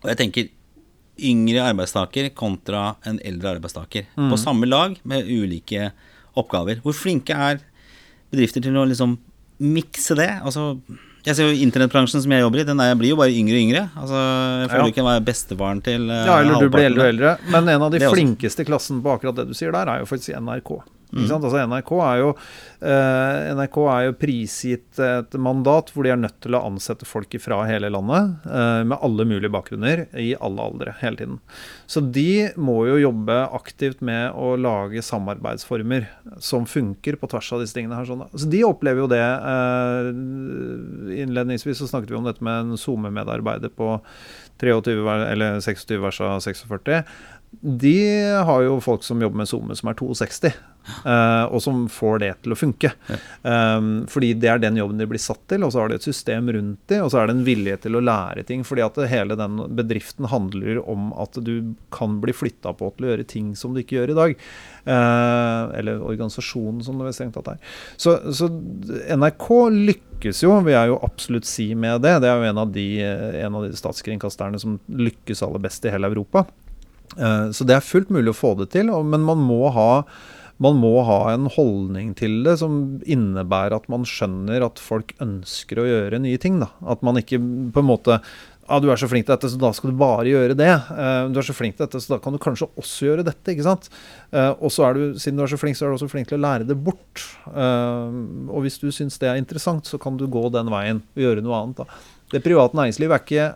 Og 0.02 0.10
jeg 0.12 0.16
tenker 0.20 0.48
yngre 1.26 1.62
arbeidstaker 1.72 2.28
kontra 2.36 2.96
en 3.08 3.18
eldre 3.24 3.56
arbeidstaker. 3.56 4.04
Mm. 4.16 4.30
På 4.30 4.36
samme 4.38 4.66
lag 4.68 4.96
med 5.04 5.24
ulike 5.26 5.90
oppgaver. 6.36 6.80
Hvor 6.84 6.96
flinke 6.96 7.34
er 7.34 7.60
bedrifter 8.32 8.64
til 8.64 8.76
å 8.76 8.86
liksom 8.88 9.16
mikse 9.62 10.16
det? 10.18 10.30
Altså, 10.44 10.74
jeg 11.26 11.34
ser 11.34 11.48
jo 11.48 11.62
internettbransjen 11.64 12.22
som 12.22 12.32
jeg 12.34 12.44
jobber 12.44 12.62
i, 12.62 12.66
den 12.68 12.80
er, 12.82 12.92
blir 12.98 13.14
jo 13.14 13.18
bare 13.18 13.34
yngre 13.34 13.56
og 13.56 13.62
yngre. 13.64 13.84
Altså, 13.98 14.20
jeg 14.62 14.68
føler 14.70 14.84
Ja. 14.84 14.90
ikke 14.92 15.02
jeg 15.02 15.08
være 15.10 15.24
bestefaren 15.26 15.80
til 15.82 16.04
uh, 16.10 16.18
ja, 16.28 16.36
eller 16.42 16.60
du 16.62 16.68
blir 16.70 16.86
eldre 16.90 17.02
og 17.06 17.12
eldre. 17.14 17.32
Men 17.50 17.68
en 17.72 17.86
av 17.88 17.90
de 17.94 18.02
flinkeste 18.04 18.62
i 18.62 18.68
klassen 18.68 19.00
på 19.02 19.16
akkurat 19.16 19.40
det 19.40 19.48
du 19.48 19.54
sier 19.58 19.72
der, 19.74 19.88
er 19.90 20.04
jo 20.04 20.10
faktisk 20.10 20.36
NRK. 20.38 20.76
Sant? 21.14 21.44
Altså 21.44 21.60
NRK 21.62 21.90
er, 22.02 22.20
jo, 22.20 22.30
eh, 22.82 23.50
NRK 23.54 23.76
er 23.92 24.06
jo 24.08 24.16
prisgitt 24.18 25.00
et 25.02 25.36
mandat 25.38 25.92
hvor 25.94 26.06
de 26.06 26.10
er 26.12 26.18
nødt 26.18 26.38
til 26.42 26.56
å 26.58 26.64
ansette 26.66 27.06
folk 27.06 27.30
fra 27.42 27.60
hele 27.68 27.90
landet, 27.92 28.46
eh, 28.50 28.82
med 28.90 28.98
alle 28.98 29.26
mulige 29.28 29.52
bakgrunner, 29.54 30.06
i 30.18 30.32
alle 30.42 30.66
aldre, 30.66 30.96
hele 31.00 31.20
tiden. 31.20 31.38
Så 31.86 32.02
de 32.02 32.50
må 32.58 32.80
jo 32.88 32.98
jobbe 32.98 33.38
aktivt 33.54 34.02
med 34.04 34.34
å 34.34 34.54
lage 34.58 35.04
samarbeidsformer 35.04 36.08
som 36.42 36.66
funker 36.66 37.20
på 37.20 37.30
tvers 37.30 37.52
av 37.54 37.62
disse 37.62 37.78
tingene 37.78 38.00
her. 38.00 38.08
Sånn. 38.08 38.26
Så 38.34 38.50
de 38.50 38.64
opplever 38.66 39.04
jo 39.04 39.10
det. 39.10 39.22
Eh, 39.22 40.10
innledningsvis 41.22 41.78
så 41.82 41.90
snakket 41.90 42.10
vi 42.10 42.18
om 42.18 42.26
dette 42.26 42.44
med 42.44 42.66
en 42.66 42.80
SoMe-medarbeider 42.80 43.70
på 43.78 43.94
23 44.58 45.30
eller 45.30 45.60
26 45.60 46.00
versa 46.00 46.40
46 46.40 47.04
de 47.60 47.98
har 48.44 48.62
jo 48.62 48.80
folk 48.80 49.04
som 49.04 49.22
jobber 49.22 49.42
med 49.42 49.48
SoMe 49.48 49.74
som 49.76 49.88
er 49.90 49.96
62, 49.98 50.50
uh, 51.06 51.46
og 51.48 51.60
som 51.64 51.86
får 51.90 52.18
det 52.22 52.30
til 52.44 52.52
å 52.52 52.58
funke. 52.58 52.90
Ja. 53.08 53.18
Um, 53.42 53.88
fordi 54.10 54.32
det 54.36 54.50
er 54.50 54.60
den 54.62 54.76
jobben 54.78 55.00
de 55.00 55.08
blir 55.08 55.22
satt 55.22 55.40
til, 55.50 55.64
og 55.64 55.72
så 55.72 55.82
har 55.82 55.90
de 55.90 55.98
et 55.98 56.06
system 56.06 56.50
rundt 56.52 56.82
dem 56.90 57.06
og 57.06 57.10
så 57.12 57.22
er 57.22 57.28
det 57.28 57.36
en 57.36 57.46
vilje 57.46 57.78
til 57.86 57.96
å 57.98 58.02
lære 58.04 58.44
ting. 58.46 58.64
fordi 58.66 58.84
at 58.84 59.00
hele 59.10 59.38
den 59.38 59.62
bedriften 59.78 60.28
handler 60.30 60.82
om 60.84 61.12
at 61.16 61.38
du 61.42 61.74
kan 61.94 62.20
bli 62.22 62.34
flytta 62.36 62.74
på 62.76 62.92
til 62.96 63.06
å 63.06 63.12
gjøre 63.12 63.28
ting 63.30 63.54
som 63.56 63.74
du 63.74 63.82
ikke 63.82 64.00
gjør 64.00 64.12
i 64.12 64.18
dag. 64.20 64.36
Uh, 64.86 65.72
eller 65.78 66.04
organisasjonen, 66.04 66.84
som 66.84 67.00
det 67.00 67.14
strengt 67.16 67.38
tatt 67.38 67.56
er. 67.56 67.72
Så, 67.96 68.18
så 68.36 68.50
NRK 69.16 69.48
lykkes 69.72 70.44
jo, 70.44 70.52
vil 70.66 70.76
jeg 70.76 70.92
jo 70.92 71.00
absolutt 71.08 71.48
si 71.48 71.70
med 71.74 72.04
det. 72.04 72.18
Det 72.22 72.30
er 72.30 72.38
jo 72.42 72.52
en 72.52 72.62
av 72.62 72.70
de, 72.76 72.86
en 73.40 73.58
av 73.58 73.66
de 73.66 73.74
statskringkasterne 73.80 74.60
som 74.62 74.78
lykkes 74.86 75.42
aller 75.46 75.66
best 75.66 75.88
i 75.88 75.94
hele 75.94 76.12
Europa. 76.12 76.44
Eh, 77.18 77.50
så 77.56 77.66
det 77.68 77.76
er 77.76 77.84
fullt 77.84 78.12
mulig 78.14 78.32
å 78.32 78.40
få 78.40 78.54
det 78.60 78.70
til, 78.76 78.92
men 79.04 79.26
man 79.26 79.42
må 79.42 79.66
ha 79.74 79.90
man 80.62 80.78
må 80.80 81.02
ha 81.04 81.18
en 81.34 81.50
holdning 81.52 82.14
til 82.16 82.38
det 82.46 82.54
som 82.62 82.96
innebærer 83.04 83.74
at 83.76 83.90
man 83.92 84.06
skjønner 84.08 84.64
at 84.64 84.80
folk 84.80 85.12
ønsker 85.20 85.82
å 85.82 85.84
gjøre 85.84 86.20
nye 86.24 86.40
ting. 86.40 86.62
Da. 86.62 86.70
At 86.88 87.04
man 87.04 87.20
ikke 87.20 87.36
på 87.36 87.82
en 87.82 87.90
måte 87.90 88.16
ah, 88.66 88.80
du 88.82 88.88
er 88.90 88.98
så 89.00 89.08
flink 89.10 89.26
til 89.26 89.34
dette, 89.34 89.50
så 89.52 89.60
da 89.60 89.70
skal 89.76 89.92
du 89.92 89.98
bare 90.00 90.30
gjøre 90.30 90.56
det. 90.58 90.70
Uh, 90.88 91.28
du 91.30 91.40
er 91.40 91.46
så 91.46 91.54
flink 91.56 91.76
til 91.76 91.84
dette, 91.84 92.00
så 92.02 92.14
da 92.14 92.20
kan 92.22 92.34
du 92.34 92.40
kanskje 92.42 92.70
også 92.80 93.10
gjøre 93.10 93.26
dette. 93.26 93.52
ikke 93.52 93.66
sant? 93.66 93.90
Uh, 94.32 94.52
og 94.56 94.72
så 94.74 94.88
er 94.88 94.98
du, 94.98 95.04
siden 95.20 95.38
du 95.38 95.44
er 95.44 95.52
så 95.52 95.60
flink, 95.60 95.78
så 95.78 95.86
er 95.86 95.92
du 95.92 95.98
også 95.98 96.10
flink 96.10 96.30
til 96.30 96.40
å 96.40 96.44
lære 96.46 96.68
det 96.68 96.78
bort. 96.88 97.22
Uh, 97.50 98.48
og 98.48 98.64
hvis 98.64 98.80
du 98.82 98.88
syns 98.94 99.20
det 99.22 99.30
er 99.30 99.40
interessant, 99.40 99.86
så 99.86 100.00
kan 100.02 100.18
du 100.18 100.26
gå 100.30 100.48
den 100.54 100.72
veien 100.72 101.04
og 101.04 101.26
gjøre 101.26 101.44
noe 101.44 101.60
annet. 101.60 101.84
da. 101.84 102.02
Det 102.32 102.42
private 102.42 102.80
næringslivet 102.80 103.14
er 103.14 103.26
ikke 103.26 103.50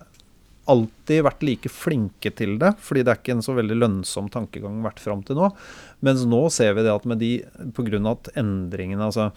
alltid 0.71 1.25
vært 1.27 1.43
like 1.47 1.73
flinke 1.73 2.33
til 2.37 2.57
det, 2.61 2.75
fordi 2.85 3.05
det 3.05 3.13
er 3.13 3.21
ikke 3.21 3.35
en 3.37 3.45
så 3.45 3.57
veldig 3.57 3.79
lønnsom 3.79 4.31
tankegang 4.33 4.79
vært 4.85 5.03
fram 5.03 5.25
til 5.27 5.39
nå. 5.39 5.51
Mens 6.07 6.23
nå 6.29 6.45
ser 6.55 6.77
vi 6.77 6.87
det 6.87 6.95
at 6.95 7.09
med 7.09 7.21
de, 7.23 7.33
pga. 7.77 8.01
at 8.11 8.31
endringene, 8.41 9.09
altså 9.09 9.31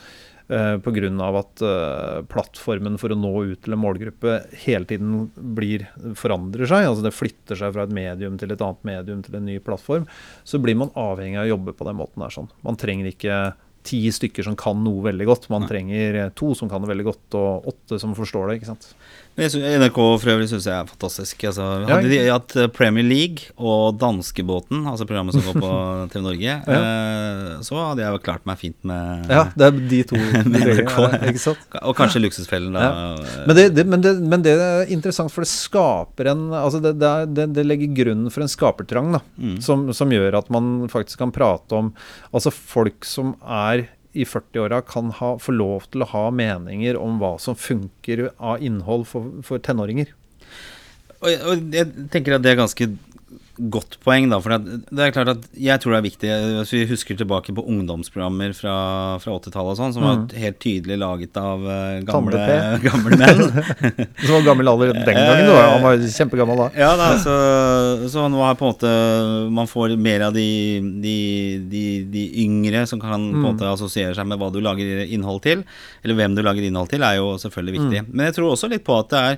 eh, 0.47 0.77
pga. 0.83 1.09
at 1.41 1.65
uh, 1.65 2.21
plattformen 2.29 2.99
for 3.01 3.13
å 3.13 3.19
nå 3.19 3.33
ut 3.51 3.65
til 3.65 3.75
en 3.75 3.83
målgruppe 3.83 4.37
hele 4.65 4.89
tiden 4.89 5.27
blir, 5.35 5.87
forandrer 6.19 6.69
seg, 6.69 6.87
altså 6.87 7.07
det 7.07 7.15
flytter 7.17 7.59
seg 7.59 7.75
fra 7.75 7.87
et 7.87 7.97
medium 7.97 8.37
til 8.37 8.53
et 8.53 8.63
annet 8.63 8.87
medium 8.87 9.25
til 9.25 9.39
en 9.39 9.45
ny 9.49 9.59
plattform, 9.63 10.07
så 10.43 10.61
blir 10.63 10.79
man 10.79 10.93
avhengig 10.95 11.41
av 11.41 11.47
å 11.47 11.53
jobbe 11.55 11.77
på 11.77 11.89
den 11.89 11.99
måten 11.99 12.25
der. 12.25 12.37
sånn. 12.37 12.51
Man 12.63 12.79
trenger 12.79 13.11
ikke 13.11 13.43
ti 13.83 13.99
stykker 14.15 14.45
som 14.47 14.55
kan 14.59 14.79
noe 14.83 15.03
veldig 15.09 15.27
godt. 15.27 15.49
Man 15.51 15.67
trenger 15.67 16.31
to 16.37 16.53
som 16.57 16.69
kan 16.71 16.83
det 16.83 16.91
veldig 16.93 17.05
godt, 17.09 17.25
og 17.39 17.67
åtte 17.73 17.99
som 18.01 18.15
forstår 18.17 18.49
det. 18.49 18.59
ikke 18.59 18.71
sant? 18.71 18.93
NRK 19.33 19.95
for 19.97 20.29
øvrig 20.29 20.45
syns 20.51 20.67
jeg 20.69 20.77
er 20.77 20.89
fantastisk. 20.89 21.43
Altså, 21.49 21.65
hadde 21.89 22.09
de 22.11 22.19
hatt 22.27 22.53
eh, 22.59 22.67
Premier 22.69 23.05
League 23.05 23.49
og 23.57 23.95
Danskebåten, 23.97 24.83
altså 24.89 25.07
programmet 25.09 25.33
som 25.33 25.47
går 25.47 25.57
på 25.57 25.71
TV 26.13 26.21
Norge, 26.21 26.57
ja. 26.59 26.75
eh, 26.77 27.63
så 27.65 27.79
hadde 27.79 28.03
jeg 28.03 28.21
klart 28.27 28.45
meg 28.45 28.59
fint 28.61 28.77
med 28.85 29.31
Ja, 29.33 29.47
det 29.57 29.65
er 29.65 29.79
de 29.89 30.01
to. 30.11 30.19
med 30.53 30.67
NRK. 30.67 30.93
Ja, 31.33 31.81
og 31.81 31.97
kanskje 31.97 32.21
Luksusfellen, 32.21 32.77
da. 32.77 33.17
Men 33.47 33.57
det, 33.57 33.65
det, 33.73 33.87
men, 33.89 34.05
det, 34.05 34.13
men, 34.21 34.45
det, 34.45 34.53
er 34.53 34.93
interessant, 34.93 35.33
for 35.33 35.45
det 35.45 35.49
skaper 35.49 36.29
en 36.33 36.45
Altså 36.53 36.79
det, 36.83 36.93
det 37.55 37.65
legger 37.65 37.95
grunnen 38.03 38.29
for 38.33 38.45
en 38.45 38.51
skapertrang, 38.51 39.15
da, 39.17 39.23
mm. 39.41 39.57
som, 39.65 39.87
som 39.97 40.13
gjør 40.13 40.37
at 40.43 40.53
man 40.53 40.85
faktisk 40.93 41.23
kan 41.23 41.33
prate 41.33 41.77
om 41.77 41.89
Altså 42.29 42.53
folk 42.53 43.07
som 43.07 43.33
er 43.41 43.87
i 44.13 44.25
40-åra 44.29 44.81
kan 44.85 45.11
ha, 45.19 45.33
få 45.41 45.55
lov 45.55 45.87
til 45.93 46.05
å 46.05 46.09
ha 46.11 46.27
meninger 46.33 46.97
om 46.99 47.17
hva 47.21 47.35
som 47.41 47.57
funker 47.57 48.27
av 48.37 48.61
innhold 48.63 49.07
for, 49.09 49.31
for 49.45 49.61
tenåringer. 49.63 50.13
Og, 51.23 51.31
og 51.31 51.73
jeg 51.73 52.09
tenker 52.13 52.37
at 52.37 52.45
det 52.45 52.53
er 52.53 52.61
ganske 52.61 52.89
godt 53.57 53.99
poeng, 54.01 54.25
da. 54.31 54.39
For 54.41 54.55
det 54.57 55.01
er 55.03 55.11
klart 55.13 55.29
at 55.29 55.43
jeg 55.53 55.81
tror 55.81 55.93
det 55.93 55.97
er 55.99 56.05
viktig 56.07 56.29
Hvis 56.57 56.71
vi 56.73 56.79
husker 56.89 57.17
tilbake 57.19 57.53
på 57.53 57.65
ungdomsprogrammer 57.69 58.55
fra, 58.57 58.75
fra 59.21 59.35
80-tallet 59.35 59.75
og 59.75 59.77
sånn, 59.77 59.93
som 59.93 60.03
mm. 60.03 60.07
var 60.07 60.39
helt 60.41 60.57
tydelig 60.63 60.97
laget 61.01 61.37
av 61.37 61.61
uh, 61.61 61.99
gamle, 62.07 62.39
gamle, 62.87 63.19
menn. 63.19 63.43
som 64.23 64.37
var 64.39 64.47
gammel 64.47 64.71
alder 64.71 64.93
den 64.95 65.05
gangen, 65.05 65.49
da. 65.51 65.65
Han 65.75 65.85
var 65.85 66.05
kjempegammel 66.15 66.63
da. 66.63 66.69
Ja, 66.81 66.91
da, 66.97 67.09
så, 67.21 67.35
så 68.09 68.25
nå 68.33 68.41
har 68.41 68.57
på 68.57 68.65
en 68.65 68.73
måte 68.73 68.93
Man 69.53 69.69
får 69.69 69.93
mer 70.01 70.25
av 70.29 70.37
de, 70.37 70.47
de, 71.03 71.17
de, 71.69 71.83
de 72.13 72.23
yngre 72.45 72.85
som 72.89 73.01
kan 73.01 73.13
på 73.13 73.19
en 73.19 73.27
mm. 73.37 73.45
måte 73.45 73.69
assosiere 73.69 74.15
seg 74.17 74.29
med 74.29 74.41
hva 74.41 74.49
du 74.53 74.57
lager 74.63 75.03
innhold 75.05 75.43
til. 75.45 75.61
Eller 76.01 76.17
hvem 76.17 76.33
du 76.33 76.41
lager 76.45 76.65
innhold 76.65 76.89
til, 76.89 77.05
er 77.05 77.19
jo 77.19 77.35
selvfølgelig 77.41 77.77
viktig. 77.77 78.01
Mm. 78.07 78.09
Men 78.15 78.31
jeg 78.31 78.39
tror 78.39 78.55
også 78.55 78.71
litt 78.71 78.85
på 78.87 78.97
at 78.97 79.13
det 79.13 79.21
er, 79.27 79.37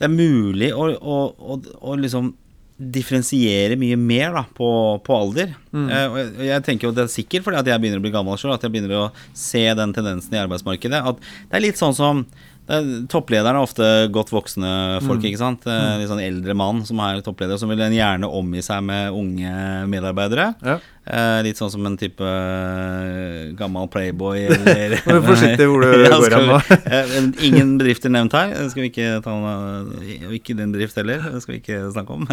det 0.00 0.08
er 0.08 0.16
mulig 0.16 0.72
å, 0.72 0.88
å, 0.96 1.18
å, 1.28 1.58
å 1.92 1.98
liksom 2.00 2.32
differensiere 2.74 3.76
mye 3.78 3.96
mer 4.00 4.32
da, 4.34 4.44
på, 4.56 4.68
på 5.06 5.18
alder. 5.18 5.52
Mm. 5.70 5.84
Uh, 5.86 6.06
og 6.06 6.16
jeg, 6.18 6.32
jeg, 6.48 6.64
tenker 6.66 6.88
jo 6.88 6.94
det 6.96 7.04
er 7.04 7.12
sikkert 7.12 7.46
fordi 7.46 7.60
at 7.60 7.70
jeg 7.70 7.82
begynner 7.82 8.02
å 8.02 8.06
bli 8.06 8.14
gammel 8.14 8.40
sjøl, 8.40 8.56
at 8.56 8.66
jeg 8.66 8.74
begynner 8.74 8.96
å 8.98 9.12
se 9.30 9.62
den 9.78 9.94
tendensen 9.94 10.34
i 10.34 10.42
arbeidsmarkedet. 10.42 11.04
At 11.12 11.22
det 11.22 11.60
er 11.60 11.64
litt 11.68 11.80
sånn 11.80 11.96
som 11.96 12.26
Topplederne 12.64 13.58
er 13.58 13.60
ofte 13.60 13.86
godt 14.08 14.30
voksne 14.32 14.68
folk. 15.04 15.20
Mm. 15.20 15.26
ikke 15.28 15.40
sant? 15.40 15.66
Mm. 15.68 15.98
Litt 16.00 16.08
sånn 16.08 16.22
eldre 16.24 16.54
mann 16.56 16.80
som 16.88 17.02
er 17.04 17.20
toppleder, 17.20 17.58
som 17.60 17.68
vil 17.68 17.82
gjerne 17.92 18.30
omgi 18.38 18.62
seg 18.64 18.80
med 18.88 19.12
unge 19.12 19.50
medarbeidere. 19.92 20.46
Ja. 20.64 20.78
Eh, 21.04 21.38
litt 21.44 21.58
sånn 21.60 21.68
som 21.68 21.84
en 21.84 21.98
type 22.00 22.24
uh, 22.24 23.50
gammel 23.58 23.90
playboy 23.92 24.46
eller 24.54 24.94
Vær 25.04 25.18
forsiktig 25.26 25.66
hvor 25.68 25.84
du 25.84 25.90
ja, 26.06 26.16
går 26.16 26.36
hen 26.38 26.48
nå. 26.48 26.60
Eh, 26.94 27.12
ingen 27.44 27.74
bedrifter 27.76 28.12
nevnt 28.12 28.32
her. 28.36 28.54
Skal 28.72 28.86
vi 28.86 28.88
ikke 28.88 29.18
ta 29.24 29.34
noe, 29.36 29.98
ikke 30.36 30.56
din 30.56 30.72
bedrift 30.72 30.96
heller. 31.00 31.20
Det 31.34 31.42
skal 31.44 31.56
vi 31.56 31.60
ikke 31.60 31.82
snakke 31.92 32.16
om. 32.16 32.24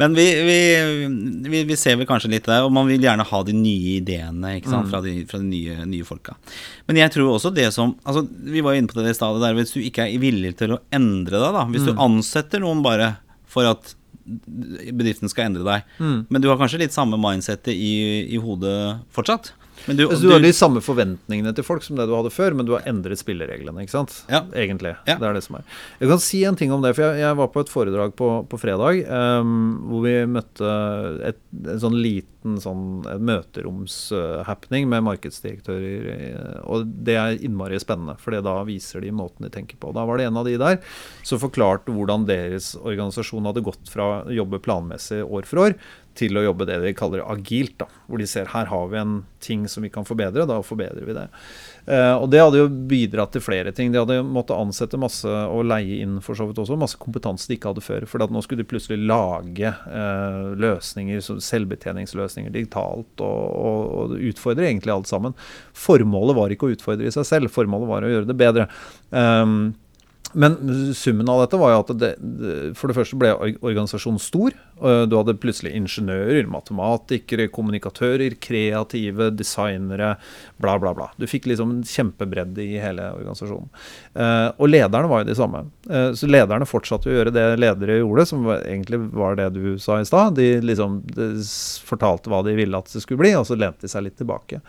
Men 0.00 0.16
vi, 0.18 0.26
vi, 0.44 0.60
vi, 1.48 1.64
vi, 1.70 1.80
ser 1.80 1.96
vel 1.96 2.08
kanskje 2.08 2.34
litt 2.34 2.48
der, 2.48 2.66
og 2.66 2.74
man 2.76 2.90
vil 2.90 3.04
gjerne 3.06 3.24
ha 3.24 3.42
de 3.46 3.56
nye 3.56 3.96
ideene? 4.02 4.56
Mm. 4.56 4.88
fra 4.90 5.00
de, 5.04 5.18
fra 5.28 5.40
de 5.40 5.48
nye, 5.48 5.78
nye, 5.88 6.04
folka. 6.06 6.36
Men 6.90 7.00
jeg 7.00 7.14
tror 7.16 7.34
også 7.34 7.52
det 7.54 7.70
som 7.74 7.94
altså, 8.04 8.24
Vi 8.26 8.62
var 8.64 8.74
jo 8.74 8.82
inne 8.82 8.90
på 8.90 9.00
det 9.00 9.14
i 9.14 9.16
stedet 9.16 9.42
der. 9.42 9.56
Hvis 9.56 9.72
du 9.72 9.80
ikke 9.80 10.04
er 10.10 10.20
villig 10.20 10.56
til 10.60 10.76
å 10.76 10.82
endre 10.94 11.40
deg, 11.40 11.52
da. 11.56 11.64
Hvis 11.72 11.86
mm. 11.86 11.88
du 11.88 12.02
ansetter 12.04 12.62
noen 12.64 12.84
bare 12.84 13.14
for 13.48 13.68
at 13.68 13.96
bedriften 14.26 15.30
skal 15.32 15.50
endre 15.50 15.66
deg. 15.66 15.94
Mm. 15.98 16.18
Men 16.28 16.42
du 16.42 16.50
har 16.50 16.58
kanskje 16.60 16.82
litt 16.84 16.96
samme 16.96 17.18
mindsettet 17.20 17.74
i, 17.74 18.26
i 18.32 18.40
hodet 18.42 18.76
fortsatt? 19.14 19.52
Men 19.86 19.98
du, 19.98 20.04
altså, 20.06 20.22
du, 20.24 20.32
har 20.34 20.42
de 20.42 20.52
samme 20.56 20.82
forventningene 20.84 21.52
til 21.56 21.66
folk 21.66 21.84
som 21.86 21.98
det 21.98 22.08
du 22.08 22.14
hadde 22.16 22.32
før, 22.34 22.56
men 22.58 22.68
du 22.68 22.74
har 22.76 22.86
endret 22.90 23.20
spillereglene, 23.20 23.84
ikke 23.84 23.94
sant? 23.94 24.14
Ja. 24.30 24.42
Egentlig. 24.56 24.96
Ja. 25.06 25.18
Det 25.20 25.28
er 25.28 25.36
det 25.38 25.44
som 25.46 25.58
er. 25.60 25.66
Jeg 26.00 26.12
kan 26.12 26.22
si 26.22 26.42
en 26.48 26.58
ting 26.58 26.74
om 26.74 26.84
det, 26.84 26.94
for 26.96 27.06
jeg, 27.06 27.22
jeg 27.22 27.40
var 27.40 27.50
på 27.54 27.64
et 27.64 27.72
foredrag 27.72 28.16
på, 28.18 28.30
på 28.50 28.60
fredag 28.60 29.02
um, 29.06 29.58
hvor 29.90 30.06
vi 30.06 30.16
møtte 30.30 30.72
et, 31.30 31.42
en 31.66 31.82
sånn 31.82 31.98
liten 32.00 32.58
sånn 32.62 33.02
møteromshappening 33.26 34.86
med 34.90 35.06
markedsdirektører. 35.08 36.62
Og 36.70 36.86
det 37.06 37.16
er 37.18 37.40
innmari 37.46 37.80
spennende, 37.82 38.14
for 38.22 38.36
da 38.36 38.60
viser 38.68 39.02
de 39.02 39.10
måten 39.14 39.46
de 39.46 39.52
tenker 39.54 39.78
på. 39.82 39.90
Da 39.96 40.06
var 40.06 40.20
det 40.20 40.28
en 40.28 40.38
av 40.38 40.46
de 40.46 40.56
der 40.60 40.78
som 41.26 41.42
forklarte 41.42 41.94
hvordan 41.94 42.26
deres 42.28 42.74
organisasjon 42.78 43.50
hadde 43.50 43.64
gått 43.66 43.90
fra 43.90 44.10
å 44.22 44.34
jobbe 44.34 44.62
planmessig 44.62 45.24
år 45.24 45.48
for 45.48 45.66
år 45.66 45.78
til 46.16 46.38
å 46.38 46.44
jobbe 46.48 46.66
det 46.68 46.80
de 46.82 46.92
kaller 46.96 47.24
agilt. 47.26 47.76
Da, 47.80 47.88
hvor 48.06 48.20
de 48.20 48.26
ser 48.30 48.50
her 48.52 48.68
har 48.70 48.90
vi 48.92 49.00
en 49.00 49.16
ting 49.42 49.66
som 49.70 49.84
vi 49.84 49.90
kan 49.92 50.06
forbedre, 50.06 50.46
da 50.48 50.58
forbedrer 50.64 51.06
vi 51.06 51.14
det. 51.16 51.26
Uh, 51.86 52.16
og 52.18 52.26
Det 52.32 52.40
hadde 52.42 52.60
jo 52.60 52.70
bidratt 52.90 53.34
til 53.36 53.44
flere 53.44 53.72
ting. 53.76 53.92
De 53.92 54.00
hadde 54.02 54.18
måttet 54.26 54.56
ansette 54.56 54.98
masse 55.00 55.28
og 55.28 55.66
leie 55.70 56.00
inn 56.02 56.18
for 56.24 56.38
så 56.38 56.48
vidt 56.48 56.58
også 56.62 56.78
masse 56.80 56.98
kompetanse 57.00 57.46
de 57.50 57.58
ikke 57.58 57.70
hadde 57.72 57.84
før. 57.84 58.08
For 58.10 58.26
nå 58.26 58.42
skulle 58.44 58.64
de 58.64 58.70
plutselig 58.70 58.98
lage 59.06 59.70
uh, 59.70 60.52
løsninger, 60.58 61.22
selvbetjeningsløsninger 61.22 62.54
digitalt, 62.54 63.12
og, 63.20 63.40
og, 63.56 63.80
og, 64.00 64.18
utfordre 64.32 64.68
egentlig 64.68 64.94
alt 64.96 65.10
sammen. 65.10 65.36
Formålet 65.76 66.38
var 66.38 66.54
ikke 66.54 66.70
å 66.70 66.76
utfordre 66.76 67.06
i 67.06 67.14
seg 67.14 67.28
selv, 67.28 67.54
formålet 67.54 67.92
var 67.92 68.06
å 68.06 68.14
gjøre 68.14 68.30
det 68.30 68.40
bedre. 68.40 68.70
Um, 69.10 69.74
Men 70.36 70.56
summen 70.94 71.28
av 71.32 71.40
dette 71.42 71.58
var 71.60 71.72
jo 71.72 71.82
at 71.82 71.92
det, 71.96 72.10
for 72.76 72.90
det 72.90 72.96
første 72.98 73.16
ble 73.16 73.32
organisasjonen 73.40 74.20
stor. 74.20 74.56
Du 74.76 75.14
hadde 75.16 75.36
plutselig 75.40 75.72
ingeniører, 75.78 76.44
matematikere, 76.52 77.46
kommunikatører, 77.48 78.36
kreative, 78.44 79.30
designere, 79.32 80.10
bla, 80.60 80.74
bla, 80.82 80.92
bla. 80.96 81.08
Du 81.16 81.24
fikk 81.30 81.48
liksom 81.48 81.72
en 81.72 81.86
kjempebredde 81.88 82.60
i 82.60 82.76
hele 82.82 83.08
organisasjonen. 83.16 83.70
Eh, 84.12 84.48
og 84.60 84.68
lederne 84.68 85.08
var 85.08 85.22
jo 85.22 85.30
de 85.30 85.38
samme. 85.38 85.62
Eh, 85.88 86.10
så 86.18 86.28
lederne 86.28 86.68
fortsatte 86.68 87.08
å 87.08 87.16
gjøre 87.16 87.32
det 87.32 87.46
ledere 87.62 87.98
gjorde, 88.02 88.28
som 88.28 88.44
egentlig 88.58 89.00
var 89.16 89.40
det 89.40 89.48
du 89.56 89.78
sa 89.80 90.02
i 90.02 90.08
stad. 90.08 90.36
De 90.36 90.60
liksom 90.60 91.00
de 91.16 91.30
fortalte 91.88 92.32
hva 92.32 92.42
de 92.44 92.58
ville 92.58 92.76
at 92.76 92.92
det 92.92 93.04
skulle 93.04 93.24
bli, 93.24 93.32
og 93.38 93.48
så 93.48 93.56
lente 93.56 93.86
de 93.86 93.92
seg 93.92 94.04
litt 94.04 94.18
tilbake. 94.20 94.60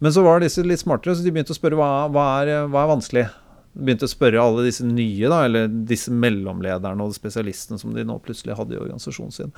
Men 0.00 0.16
så 0.16 0.24
var 0.24 0.40
disse 0.40 0.64
litt 0.64 0.80
smartere, 0.80 1.12
så 1.16 1.24
de 1.26 1.32
begynte 1.34 1.52
å 1.52 1.60
spørre 1.60 1.76
hva, 1.76 1.92
hva, 2.08 2.26
er, 2.40 2.64
hva 2.72 2.86
er 2.86 2.92
vanskelig 2.94 3.28
begynte 3.72 4.08
å 4.08 4.10
spørre 4.10 4.42
alle 4.42 4.64
disse 4.66 4.84
nye, 4.86 5.30
da, 5.30 5.44
eller 5.46 5.68
disse 5.88 6.12
mellomlederne 6.12 7.06
og 7.06 7.14
spesialistene 7.14 7.78
som 7.80 7.94
de 7.94 8.04
nå 8.06 8.18
plutselig 8.24 8.56
hadde 8.58 8.76
i 8.76 8.80
organisasjonen 8.80 9.34
sin. 9.34 9.52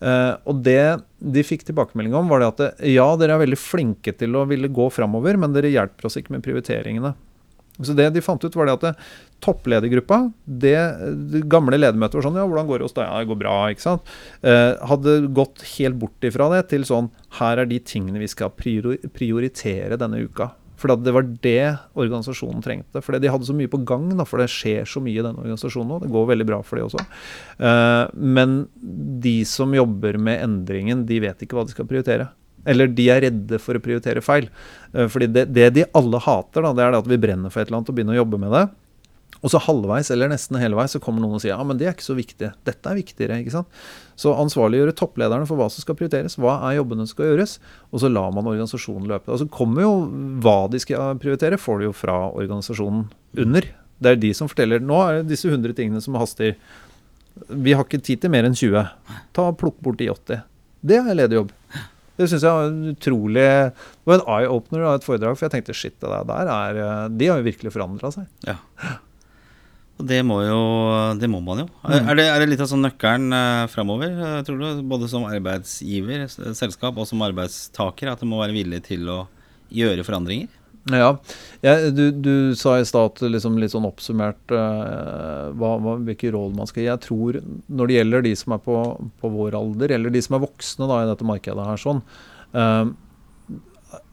Uh, 0.00 0.36
og 0.48 0.62
det 0.64 1.00
de 1.20 1.44
fikk 1.44 1.66
tilbakemelding 1.68 2.16
om, 2.16 2.30
var 2.30 2.40
det 2.40 2.52
at 2.52 2.84
ja, 2.88 3.08
dere 3.20 3.36
er 3.36 3.44
veldig 3.44 3.60
flinke 3.60 4.14
til 4.16 4.38
å 4.38 4.46
ville 4.48 4.72
gå 4.72 4.88
framover, 4.94 5.36
men 5.40 5.56
dere 5.56 5.72
hjelper 5.72 6.08
oss 6.08 6.16
ikke 6.20 6.36
med 6.36 6.46
prioriteringene. 6.46 7.12
Så 7.80 7.94
det 7.96 8.10
de 8.12 8.22
fant 8.24 8.42
ut, 8.44 8.56
var 8.56 8.68
det 8.68 8.76
at 8.76 8.82
det, 8.84 8.92
toppledergruppa, 9.44 10.18
det, 10.44 10.76
det 11.32 11.42
gamle 11.48 11.78
ledermøtet 11.78 12.18
var 12.18 12.26
sånn 12.26 12.36
Ja, 12.36 12.44
hvordan 12.48 12.68
går 12.68 12.80
det 12.80 12.88
hos 12.88 12.96
deg? 12.96 13.06
Ja, 13.08 13.22
det 13.22 13.30
går 13.30 13.40
bra, 13.40 13.54
ikke 13.72 13.86
sant? 13.86 14.10
Uh, 14.44 14.76
hadde 14.90 15.14
gått 15.36 15.64
helt 15.78 15.96
bort 16.00 16.28
ifra 16.28 16.50
det 16.52 16.66
til 16.72 16.84
sånn 16.88 17.08
Her 17.38 17.62
er 17.62 17.70
de 17.70 17.80
tingene 17.80 18.20
vi 18.20 18.28
skal 18.28 18.52
prioritere 18.52 19.96
denne 20.00 20.20
uka. 20.26 20.50
For 20.80 20.96
det 20.96 21.12
var 21.12 21.26
det 21.44 21.76
organisasjonen 21.92 22.64
trengte. 22.64 23.02
Fordi 23.04 23.20
de 23.20 23.30
hadde 23.32 23.48
så 23.48 23.56
mye 23.56 23.70
på 23.70 23.82
gang, 23.88 24.08
da, 24.16 24.24
for 24.28 24.40
det 24.40 24.48
skjer 24.52 24.88
så 24.88 25.02
mye 25.04 25.18
i 25.18 25.24
den 25.24 25.36
organisasjonen 25.36 25.92
nå. 25.92 26.00
Det 26.04 26.12
går 26.14 26.28
veldig 26.32 26.46
bra 26.48 26.60
for 26.64 26.80
de 26.80 26.86
også. 26.86 27.04
Uh, 27.60 28.08
men 28.16 28.62
de 29.20 29.36
som 29.48 29.76
jobber 29.76 30.16
med 30.16 30.40
endringen, 30.46 31.04
de 31.08 31.20
vet 31.26 31.44
ikke 31.44 31.58
hva 31.58 31.66
de 31.68 31.76
skal 31.76 31.88
prioritere. 31.90 32.30
Eller 32.68 32.90
de 32.92 33.06
er 33.12 33.22
redde 33.26 33.60
for 33.60 33.76
å 33.76 33.82
prioritere 33.84 34.24
feil. 34.24 34.48
Uh, 34.94 35.04
fordi 35.12 35.28
det, 35.36 35.50
det, 35.52 35.68
de 35.76 35.88
alle 35.96 36.22
hater, 36.24 36.64
da, 36.64 36.72
det 36.72 36.86
er 36.86 36.94
det 36.96 37.02
at 37.04 37.12
vi 37.12 37.20
brenner 37.20 37.52
for 37.52 37.60
et 37.60 37.68
eller 37.68 37.82
annet 37.82 37.92
og 37.92 38.00
begynner 38.00 38.16
å 38.16 38.22
jobbe 38.22 38.40
med 38.40 38.56
det. 38.56 38.64
Og 39.40 39.52
så 39.52 39.60
halvveis 39.64 40.10
eller 40.12 40.28
nesten 40.28 40.58
hele 40.60 40.76
veis 40.76 40.92
så 40.92 41.00
kommer 41.00 41.22
noen 41.24 41.38
og 41.38 41.42
sier 41.42 41.54
ja, 41.54 41.64
men 41.64 41.78
det 41.80 41.86
er 41.88 41.94
ikke 41.94 42.04
så 42.04 42.16
viktig. 42.18 42.50
Dette 42.66 42.90
er 42.90 42.98
viktigere. 42.98 43.38
ikke 43.40 43.54
sant? 43.54 43.78
Så 44.20 44.34
ansvarliggjøre 44.36 44.92
topplederne 44.98 45.48
for 45.48 45.60
hva 45.60 45.70
som 45.72 45.80
skal 45.80 45.96
prioriteres. 45.96 46.36
Hva 46.40 46.58
er 46.68 46.76
jobbene 46.76 47.06
som 47.06 47.14
skal 47.14 47.30
gjøres? 47.30 47.56
Og 47.88 48.02
så 48.02 48.10
lar 48.12 48.34
man 48.36 48.50
organisasjonen 48.50 49.08
løpe. 49.08 49.32
Og 49.32 49.40
så 49.40 49.48
kommer 49.48 49.86
jo 49.86 49.94
hva 50.44 50.58
de 50.72 50.82
skal 50.82 51.16
prioritere, 51.22 51.60
får 51.60 51.80
de 51.80 51.88
jo 51.88 51.96
fra 51.96 52.18
organisasjonen 52.28 53.06
under. 53.40 53.70
Det 54.00 54.12
er 54.12 54.20
de 54.20 54.34
som 54.36 54.48
forteller 54.48 54.84
nå 54.84 55.00
er 55.06 55.20
det 55.20 55.32
disse 55.32 55.48
100 55.48 55.76
tingene 55.78 56.04
som 56.04 56.20
haster. 56.20 56.56
Vi 57.48 57.72
har 57.72 57.86
ikke 57.86 58.02
tid 58.04 58.20
til 58.20 58.32
mer 58.32 58.48
enn 58.48 58.56
20. 58.56 58.92
Ta 59.36 59.48
Plukk 59.56 59.80
bort 59.80 60.00
de 60.00 60.10
80. 60.12 60.44
Det 60.84 61.00
er 61.00 61.16
ledig 61.16 61.40
jobb. 61.40 61.52
Det 62.20 62.26
syns 62.28 62.44
jeg 62.44 62.52
var 62.52 62.74
utrolig 62.90 63.44
Det 63.46 64.08
var 64.08 64.18
en 64.18 64.26
eye-opener 64.28 64.82
av 64.84 64.98
et 64.98 65.06
foredrag, 65.06 65.38
for 65.38 65.46
jeg 65.46 65.54
tenkte 65.54 65.76
shit, 65.76 65.94
det 66.02 66.08
der 66.28 66.50
er 66.52 67.08
De 67.08 67.28
har 67.30 67.40
jo 67.40 67.46
virkelig 67.46 67.72
forandra 67.72 68.10
seg. 68.12 68.26
Ja. 68.44 68.58
Det 70.06 70.20
må 70.26 70.40
jo 70.44 70.60
Det 71.20 71.28
må 71.30 71.40
man 71.44 71.64
jo. 71.64 71.66
Mm. 71.84 71.96
Er, 71.98 72.14
det, 72.18 72.26
er, 72.28 72.42
det, 72.42 72.48
litt 72.52 72.62
av 72.64 72.70
sånn 72.70 72.84
nøkkelen 72.86 73.34
uh, 73.34 73.66
framover, 73.72 74.14
uh, 74.16 74.38
tror 74.46 74.60
du? 74.60 74.84
Både 74.90 75.08
som 75.10 75.26
arbeidsgiver, 75.28 76.24
selskap, 76.56 76.96
og 76.96 77.08
som 77.08 77.22
arbeidstaker, 77.26 78.12
at 78.12 78.22
det 78.22 78.30
må 78.30 78.40
være 78.42 78.56
villig 78.56 78.84
til 78.88 79.10
å 79.12 79.20
gjøre 79.74 80.06
forandringer? 80.06 80.56
Ja. 80.88 81.10
ja 81.60 81.74
du, 81.92 82.08
du, 82.10 82.32
sa 82.56 82.78
i 82.80 82.86
stad 82.88 83.20
liksom 83.20 83.58
litt 83.60 83.74
sånn 83.74 83.88
oppsummert 83.88 84.54
uh, 84.54 85.50
hva, 85.52 85.74
hva, 85.82 85.98
hvilke 86.06 86.32
råd 86.32 86.56
man 86.56 86.70
skal 86.70 86.84
gi. 86.84 86.88
Jeg 86.88 87.04
tror 87.04 87.40
når 87.68 87.90
det 87.90 87.98
gjelder 87.98 88.26
de 88.26 88.34
som 88.38 88.56
er 88.56 88.64
på, 88.64 88.80
på 89.20 89.32
vår 89.34 89.58
alder, 89.58 89.96
eller 89.98 90.14
de 90.14 90.24
som 90.24 90.38
er 90.38 90.44
voksne 90.46 90.88
da, 90.90 91.02
i 91.04 91.10
dette 91.12 91.28
markedet 91.28 91.68
her 91.68 91.80
sånn 91.80 92.02
uh, 92.56 92.88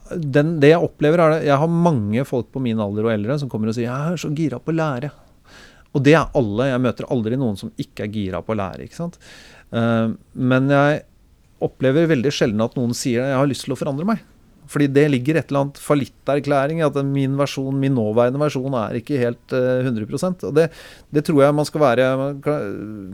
den, 0.08 0.54
det 0.62 0.72
jeg 0.72 0.80
opplever 0.80 1.20
er 1.20 1.32
det, 1.34 1.40
Jeg 1.50 1.60
har 1.60 1.68
mange 1.68 2.22
folk 2.24 2.46
på 2.52 2.62
min 2.64 2.78
alder 2.80 3.08
og 3.08 3.12
eldre 3.12 3.38
som 3.40 3.50
kommer 3.52 3.68
og 3.68 3.76
sier 3.76 3.90
jeg 3.90 4.12
er 4.14 4.20
så 4.20 4.30
gira 4.32 4.60
på 4.60 4.72
å 4.72 4.78
lære. 4.78 5.10
Og 5.96 6.04
det 6.04 6.16
er 6.18 6.32
alle. 6.36 6.70
Jeg 6.72 6.84
møter 6.84 7.12
aldri 7.12 7.38
noen 7.40 7.58
som 7.60 7.72
ikke 7.80 8.06
er 8.06 8.14
gira 8.14 8.42
på 8.44 8.54
å 8.54 8.58
lære. 8.60 8.86
ikke 8.86 8.98
sant? 8.98 9.20
Uh, 9.72 10.16
men 10.32 10.72
jeg 10.72 11.04
opplever 11.64 12.10
veldig 12.10 12.32
sjelden 12.32 12.62
at 12.64 12.76
noen 12.78 12.94
sier 12.96 13.24
at 13.24 13.32
jeg 13.32 13.40
har 13.40 13.48
lyst 13.50 13.66
til 13.66 13.74
å 13.74 13.78
forandre 13.80 14.06
meg. 14.08 14.26
Fordi 14.68 14.84
det 14.92 15.06
ligger 15.08 15.38
et 15.38 15.48
eller 15.48 15.64
annet 15.64 15.78
fallitterklæring 15.80 16.82
i 16.82 16.84
at 16.84 16.96
min 17.08 17.38
versjon, 17.38 17.76
min 17.80 17.94
nåværende 17.96 18.40
versjon 18.42 18.74
er 18.76 18.98
ikke 18.98 19.16
helt 19.16 19.54
uh, 19.56 19.80
100% 19.80 20.44
Og 20.44 20.52
det, 20.58 20.66
det, 21.08 21.22
tror 21.24 21.40
jeg 21.40 21.56
man 21.56 21.68
skal 21.68 21.82
være 21.86 22.08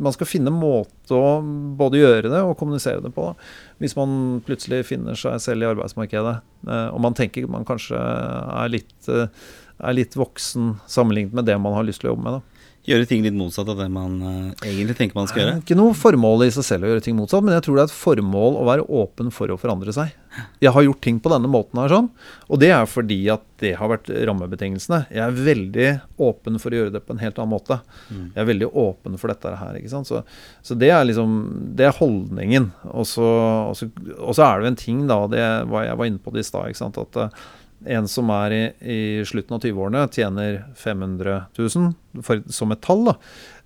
Man 0.03 0.17
skal 0.17 0.27
finne 0.27 0.51
måte 0.51 1.15
å 1.15 1.37
både 1.79 2.01
gjøre 2.01 2.33
det 2.33 2.41
og 2.43 2.57
kommunisere 2.59 3.05
det 3.05 3.13
på. 3.15 3.29
Da. 3.31 3.53
Hvis 3.85 3.95
man 3.99 4.41
plutselig 4.47 4.83
finner 4.91 5.19
seg 5.19 5.39
selv 5.45 5.63
i 5.63 5.71
arbeidsmarkedet, 5.71 6.35
uh, 6.67 6.89
og 6.91 6.99
man 7.07 7.15
tenker 7.15 7.47
man 7.47 7.69
kanskje 7.69 8.03
er 8.03 8.75
litt, 8.75 8.99
er 9.15 9.95
litt 9.95 10.19
voksen 10.19 10.75
sammenlignet 10.91 11.39
med 11.39 11.47
det 11.47 11.61
man 11.63 11.79
har 11.79 11.87
lyst 11.87 12.03
til 12.03 12.11
å 12.11 12.17
jobbe 12.17 12.27
med. 12.27 12.41
da. 12.41 12.54
Gjøre 12.85 13.07
ting 13.09 13.23
litt 13.25 13.37
motsatt 13.37 13.69
av 13.73 13.79
det 13.81 13.87
man 13.89 14.19
uh, 14.21 14.65
egentlig 14.67 14.97
tenker 14.99 15.17
man 15.17 15.29
skal 15.31 15.41
gjøre? 15.41 15.61
Ikke 15.63 15.77
noe 15.79 15.95
formål 15.97 16.45
i 16.45 16.51
seg 16.53 16.67
selv 16.67 16.85
å 16.85 16.91
gjøre 16.91 17.05
ting 17.07 17.17
motsatt, 17.17 17.41
men 17.47 17.57
jeg 17.57 17.65
tror 17.65 17.79
det 17.79 17.87
er 17.87 17.89
et 17.89 17.97
formål 17.97 18.59
å 18.61 18.67
være 18.69 18.85
åpen 19.01 19.33
for 19.33 19.49
å 19.49 19.57
forandre 19.61 19.95
seg. 19.97 20.13
Jeg 20.61 20.73
har 20.75 20.85
gjort 20.85 21.01
ting 21.05 21.21
på 21.23 21.33
denne 21.33 21.49
måten 21.49 21.81
her 21.81 21.93
sånn, 21.95 22.11
og 22.51 22.61
det 22.61 22.69
er 22.77 22.85
fordi 22.91 23.19
at 23.33 23.47
det 23.63 23.73
har 23.79 23.89
vært 23.89 24.11
rammebetingelsene. 24.29 25.01
Jeg 25.15 25.23
er 25.25 25.41
veldig 25.47 25.89
åpen 26.27 26.61
for 26.61 26.75
å 26.75 26.81
gjøre 26.83 26.93
det 26.99 27.05
på 27.07 27.15
en 27.15 27.23
helt 27.23 27.41
annen 27.41 27.55
måte. 27.55 27.81
Mm. 28.11 28.27
Jeg 28.27 28.43
er 28.43 28.51
veldig 28.51 28.71
åpen 28.85 29.19
for 29.23 29.33
dette 29.33 29.57
her. 29.63 29.81
ikke 29.81 29.93
sant? 29.95 30.11
Så, 30.11 30.21
så 30.67 30.77
det 30.77 30.91
er 30.93 31.07
liksom 31.09 31.37
Det 31.79 31.89
er 31.89 31.97
holdningen. 31.97 32.69
Og 32.93 33.09
så, 33.09 33.25
og 33.71 33.77
så, 33.79 33.89
og 34.19 34.37
så 34.37 34.45
er 34.45 34.59
det 34.59 34.67
jo 34.67 34.73
en 34.75 34.81
ting, 34.85 35.05
da, 35.09 35.23
det 35.31 35.41
jeg 35.41 35.71
var 35.73 36.11
inne 36.11 36.21
på 36.21 36.35
det 36.35 36.45
i 36.45 36.51
stad, 36.51 36.75
at 36.75 37.21
uh, 37.23 37.45
en 37.85 38.09
som 38.09 38.31
er 38.33 38.55
i, 38.55 38.63
i 38.81 39.01
slutten 39.29 39.57
av 39.57 39.65
20-årene, 39.65 40.05
tjener 40.13 40.61
500 40.81 41.37
000 41.59 42.23
for, 42.25 42.43
som 42.53 42.73
et 42.75 42.83
tall. 42.85 43.05
da, 43.11 43.15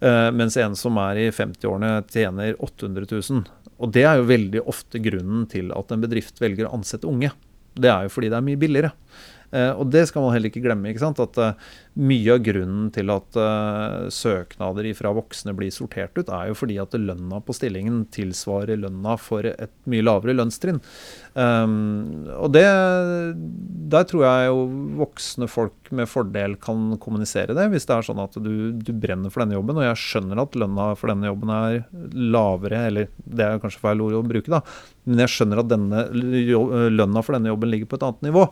uh, 0.05 0.29
Mens 0.35 0.59
en 0.61 0.77
som 0.79 0.99
er 1.03 1.23
i 1.23 1.29
50-årene, 1.35 1.93
tjener 2.11 2.57
800 2.59 3.09
000. 3.13 3.45
Og 3.79 3.95
det 3.95 4.05
er 4.09 4.19
jo 4.19 4.31
veldig 4.31 4.65
ofte 4.71 5.01
grunnen 5.03 5.47
til 5.51 5.71
at 5.77 5.95
en 5.95 6.03
bedrift 6.03 6.43
velger 6.43 6.67
å 6.67 6.75
ansette 6.79 7.09
unge. 7.09 7.31
Det 7.79 7.91
er 7.93 8.07
jo 8.07 8.15
fordi 8.15 8.31
det 8.33 8.41
er 8.41 8.47
mye 8.49 8.61
billigere. 8.61 8.93
Uh, 9.49 9.73
og 9.81 9.89
det 9.93 10.05
skal 10.11 10.25
man 10.25 10.35
heller 10.35 10.53
ikke 10.53 10.65
glemme. 10.65 10.91
ikke 10.91 11.05
sant? 11.05 11.23
At 11.23 11.39
uh, 11.41 11.69
Mye 11.99 12.31
av 12.31 12.45
grunnen 12.47 12.93
til 12.95 13.11
at 13.11 13.35
uh, 13.35 14.07
søknader 14.15 14.87
fra 14.95 15.11
voksne 15.17 15.51
blir 15.59 15.73
sortert 15.75 16.15
ut, 16.15 16.29
er 16.31 16.53
jo 16.53 16.59
fordi 16.61 16.77
at 16.79 16.95
lønna 16.95 17.41
på 17.43 17.57
stillingen 17.57 18.05
tilsvarer 18.15 18.79
lønna 18.79 19.17
for 19.19 19.49
et 19.51 19.73
mye 19.91 20.05
lavere 20.07 20.37
lønnstrinn. 20.39 20.79
Um, 21.35 22.29
og 22.37 22.53
det 22.55 22.65
Der 23.91 24.07
tror 24.07 24.25
jeg 24.29 24.47
jo 24.47 24.63
voksne 25.01 25.51
folk 25.51 25.91
med 25.91 26.07
fordel 26.11 26.55
kan 26.63 26.95
kommunisere 27.03 27.57
det, 27.57 27.67
hvis 27.73 27.89
det 27.89 27.97
er 27.97 28.07
sånn 28.07 28.23
at 28.23 28.39
du, 28.39 28.55
du 28.79 28.93
brenner 28.95 29.35
for 29.35 29.43
denne 29.43 29.59
jobben. 29.59 29.81
Og 29.81 29.89
jeg 29.89 30.03
skjønner 30.05 30.45
at 30.45 30.55
lønna 30.55 30.93
for 31.01 31.11
denne 31.11 31.33
jobben 31.33 31.55
er 31.57 31.81
lavere, 32.15 32.85
eller 32.93 33.11
det 33.25 33.49
er 33.49 33.63
kanskje 33.65 33.83
feil 33.83 34.07
ord 34.07 34.21
å 34.21 34.27
bruke, 34.29 34.55
da, 34.55 34.63
men 35.09 35.25
jeg 35.25 35.35
skjønner 35.35 35.65
at 35.65 35.73
denne 35.73 36.07
lønna 36.95 37.27
for 37.27 37.35
denne 37.35 37.51
jobben 37.51 37.75
ligger 37.75 37.91
på 37.91 37.99
et 37.99 38.07
annet 38.07 38.29
nivå. 38.31 38.47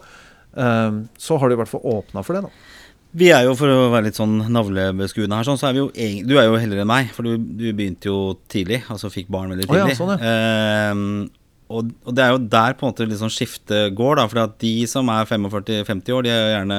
Ehm, 0.56 1.06
så 1.20 1.38
har 1.38 1.48
du 1.48 1.56
i 1.56 1.60
hvert 1.60 1.70
fall 1.70 1.84
åpna 1.84 2.24
for 2.26 2.38
det, 2.38 2.46
da. 2.48 2.74
Vi 3.16 3.30
er 3.32 3.46
jo, 3.46 3.54
for 3.56 3.72
å 3.72 3.88
være 3.94 4.10
litt 4.10 4.18
sånn 4.18 4.36
navlebeskuende 4.52 5.38
her, 5.38 5.46
sånn, 5.46 5.56
så 5.60 5.70
er 5.70 5.76
vi 5.76 5.80
jo 5.80 5.88
Du 6.28 6.36
er 6.36 6.50
jo 6.50 6.58
heldigere 6.60 6.84
enn 6.84 6.90
meg, 6.90 7.14
for 7.16 7.24
du, 7.24 7.38
du, 7.38 7.70
begynte 7.72 8.10
jo 8.10 8.36
tidlig. 8.52 8.82
Altså 8.92 9.12
fikk 9.12 9.30
barn 9.32 9.54
veldig 9.54 9.68
tidlig. 9.68 9.84
Oh, 9.86 9.92
ja, 9.92 9.96
sånn, 9.96 10.12
ja. 10.16 10.32
Eh, 10.32 11.44
og, 11.66 11.88
og, 12.04 12.12
det 12.14 12.22
er 12.22 12.30
jo 12.30 12.42
der 12.52 12.76
på 12.78 12.86
en 12.86 12.92
måte 12.92 13.18
sånn 13.18 13.32
skiftet 13.32 13.94
går, 13.98 14.20
da. 14.20 14.26
For 14.30 14.42
at 14.44 14.58
de 14.62 14.74
som 14.90 15.08
er 15.10 15.26
45-50 15.26 16.14
år, 16.14 16.26
de 16.26 16.34
er 16.34 16.52
gjerne 16.52 16.78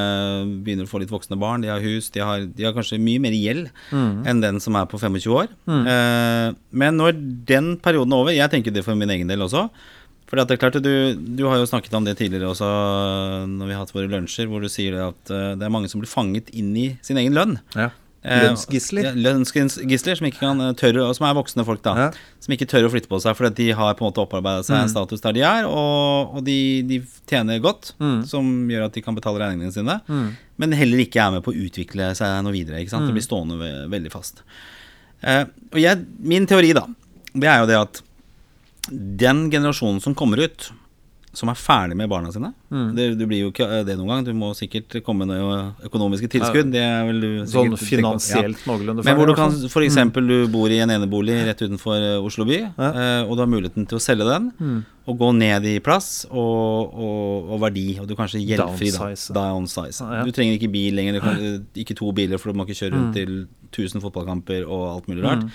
begynner 0.63 0.87
å 0.87 0.91
få 0.91 1.01
litt 1.01 1.11
voksne 1.11 1.39
barn. 1.41 1.65
De 1.65 1.71
har 1.71 1.83
hus, 1.83 2.11
de 2.13 2.23
har, 2.23 2.45
de 2.45 2.67
har 2.67 2.75
kanskje 2.75 3.01
mye 3.01 3.23
mer 3.23 3.35
gjeld 3.35 3.67
mm. 3.89 4.23
enn 4.29 4.45
den 4.45 4.61
som 4.63 4.77
er 4.79 4.87
på 4.91 5.01
25 5.01 5.33
år. 5.33 5.51
Mm. 5.67 5.83
Eh, 5.91 6.47
men 6.83 7.01
når 7.01 7.17
den 7.49 7.73
perioden 7.83 8.13
er 8.13 8.23
over, 8.23 8.35
jeg 8.35 8.53
tenker 8.53 8.75
det 8.75 8.85
for 8.87 8.99
min 8.99 9.11
egen 9.17 9.31
del 9.31 9.43
også 9.47 9.67
for 10.27 10.39
det 10.39 10.57
er 10.57 10.59
klart, 10.59 10.79
du, 10.83 11.15
du, 11.15 11.45
har 11.47 11.61
jo 11.61 11.69
snakket 11.69 11.93
om 11.95 12.07
det 12.07 12.17
tidligere 12.19 12.51
også 12.51 12.67
når 13.47 13.69
vi 13.69 13.75
har 13.75 13.85
hatt 13.85 13.93
våre 13.95 14.11
lunsjer, 14.11 14.49
hvor 14.51 14.63
du 14.63 14.67
sier 14.71 14.97
at 15.05 15.31
eh, 15.31 15.53
det 15.55 15.63
er 15.63 15.71
mange 15.71 15.87
som 15.91 16.03
blir 16.03 16.11
fanget 16.11 16.51
inn 16.51 16.73
i 16.75 16.89
sin 17.05 17.19
egen 17.21 17.37
lønn. 17.37 17.55
Ja. 17.77 17.93
Eh, 18.27 18.43
lønnsgisler. 18.43 19.13
Lønnsgisler 19.15 20.17
som, 20.19 20.27
ikke 20.27 20.41
kan 20.41 20.59
eh, 20.65 20.73
tørre, 20.77 21.05
som 21.15 21.27
er 21.29 21.35
voksne 21.37 21.63
folk, 21.67 21.79
da. 21.85 21.93
Ja. 21.95 22.07
Som 22.43 22.55
ikke 22.55 22.67
tør 22.67 22.87
å 22.87 22.91
flytte 22.91 23.11
på 23.11 23.19
seg 23.23 23.37
fordi 23.39 23.69
de 23.69 23.77
har 23.77 23.95
på 23.95 24.03
en 24.03 24.09
måte 24.09 24.23
opparbeidet 24.23 24.67
seg 24.67 24.81
en 24.81 24.89
mm. 24.89 24.93
status 24.95 25.23
der 25.23 25.37
de 25.37 25.45
er, 25.47 25.67
og, 25.69 26.35
og 26.35 26.43
de, 26.47 26.57
de, 26.89 26.99
tjener 27.29 27.61
godt, 27.63 27.93
mm. 28.01 28.19
som 28.27 28.49
gjør 28.71 28.87
at 28.89 28.97
de 28.97 29.03
kan 29.05 29.15
betale 29.15 29.39
regningene 29.43 29.75
sine, 29.75 29.99
mm. 30.07 30.27
men 30.59 30.75
heller 30.75 31.03
ikke 31.03 31.21
er 31.23 31.37
med 31.37 31.45
på 31.45 31.53
å 31.53 31.61
utvikle 31.67 32.09
seg 32.17 32.41
noe 32.43 32.55
videre. 32.55 32.81
ikke 32.81 32.95
sant? 32.95 33.07
Det 33.07 33.13
mm. 33.13 33.19
blir 33.19 33.27
stående 33.29 33.71
veldig 33.95 34.11
fast. 34.11 34.43
Eh, 35.21 35.45
og 35.71 35.79
jeg, 35.81 36.03
min 36.19 36.49
teori, 36.49 36.73
da, 36.75 36.83
det 37.37 37.51
er 37.53 37.63
jo 37.63 37.71
det 37.71 37.79
at 37.79 38.03
den 38.91 39.47
generasjonen 39.51 40.01
som 40.03 40.15
kommer 40.17 40.41
ut, 40.47 40.71
som 41.37 41.51
er 41.51 41.57
ferdig 41.59 41.93
med 41.99 42.07
barna 42.09 42.31
sine. 42.33 42.49
Mm. 42.73 42.85
Det, 42.97 43.03
du 43.19 43.25
blir 43.29 43.43
jo 43.43 43.49
ikke 43.51 43.65
eh, 43.67 43.83
det 43.85 43.93
noen 43.99 44.07
gang. 44.09 44.23
Du 44.25 44.31
må 44.33 44.47
sikkert 44.57 44.95
komme 45.05 45.27
med 45.27 45.37
noe 45.37 45.57
økonomiske 45.85 46.29
tilskudd. 46.33 46.71
Det 46.73 46.81
er 46.81 47.03
vel 47.05 47.19
du 47.21 47.27
Sånn 47.51 47.75
finansielt 47.77 48.63
noenlunde 48.65 49.03
Men 49.05 49.19
hvor 49.19 49.29
du 49.29 49.35
kan 49.37 49.53
for 49.69 49.85
eksempel, 49.85 50.25
du 50.25 50.47
bor 50.49 50.71
i 50.73 50.79
en 50.81 50.89
enebolig 50.95 51.35
rett 51.45 51.61
utenfor 51.61 51.99
eh, 51.99 52.25
Oslo 52.25 52.47
by, 52.47 52.57
Ja. 52.63 52.87
eh, 52.89 53.21
og 53.27 53.35
du 53.37 53.43
har 53.43 53.51
muligheten 53.51 53.85
til 53.91 53.99
å 53.99 54.01
selge 54.01 54.25
den. 54.25 54.47
Mm. 54.57 54.79
Og 55.11 55.19
gå 55.21 55.29
ned 55.37 55.67
i 55.69 55.75
plass 55.83 56.25
og, 56.31 56.95
og, 57.05 57.51
og 57.53 57.61
verdi, 57.67 57.85
og 58.01 58.07
du 58.09 58.15
er 58.15 58.21
kanskje 58.23 58.41
gjeldfri. 58.41 58.89
da. 58.97 59.11
Downsize. 59.37 60.01
Ja, 60.01 60.21
ja. 60.21 60.23
Du 60.25 60.33
trenger 60.35 60.57
ikke 60.57 60.71
bil 60.73 60.97
lenger, 60.97 61.19
du 61.19 61.21
kan, 61.27 61.37
ikke 61.85 61.95
to 62.01 62.09
biler, 62.17 62.41
for 62.41 62.49
du 62.49 62.57
må 62.57 62.65
ikke 62.65 62.79
kjøre 62.81 62.95
rundt 62.97 63.13
til 63.19 63.37
1000 63.75 64.01
fotballkamper 64.01 64.65
og 64.65 64.87
alt 64.95 65.11
mulig 65.11 65.21
rart. 65.27 65.45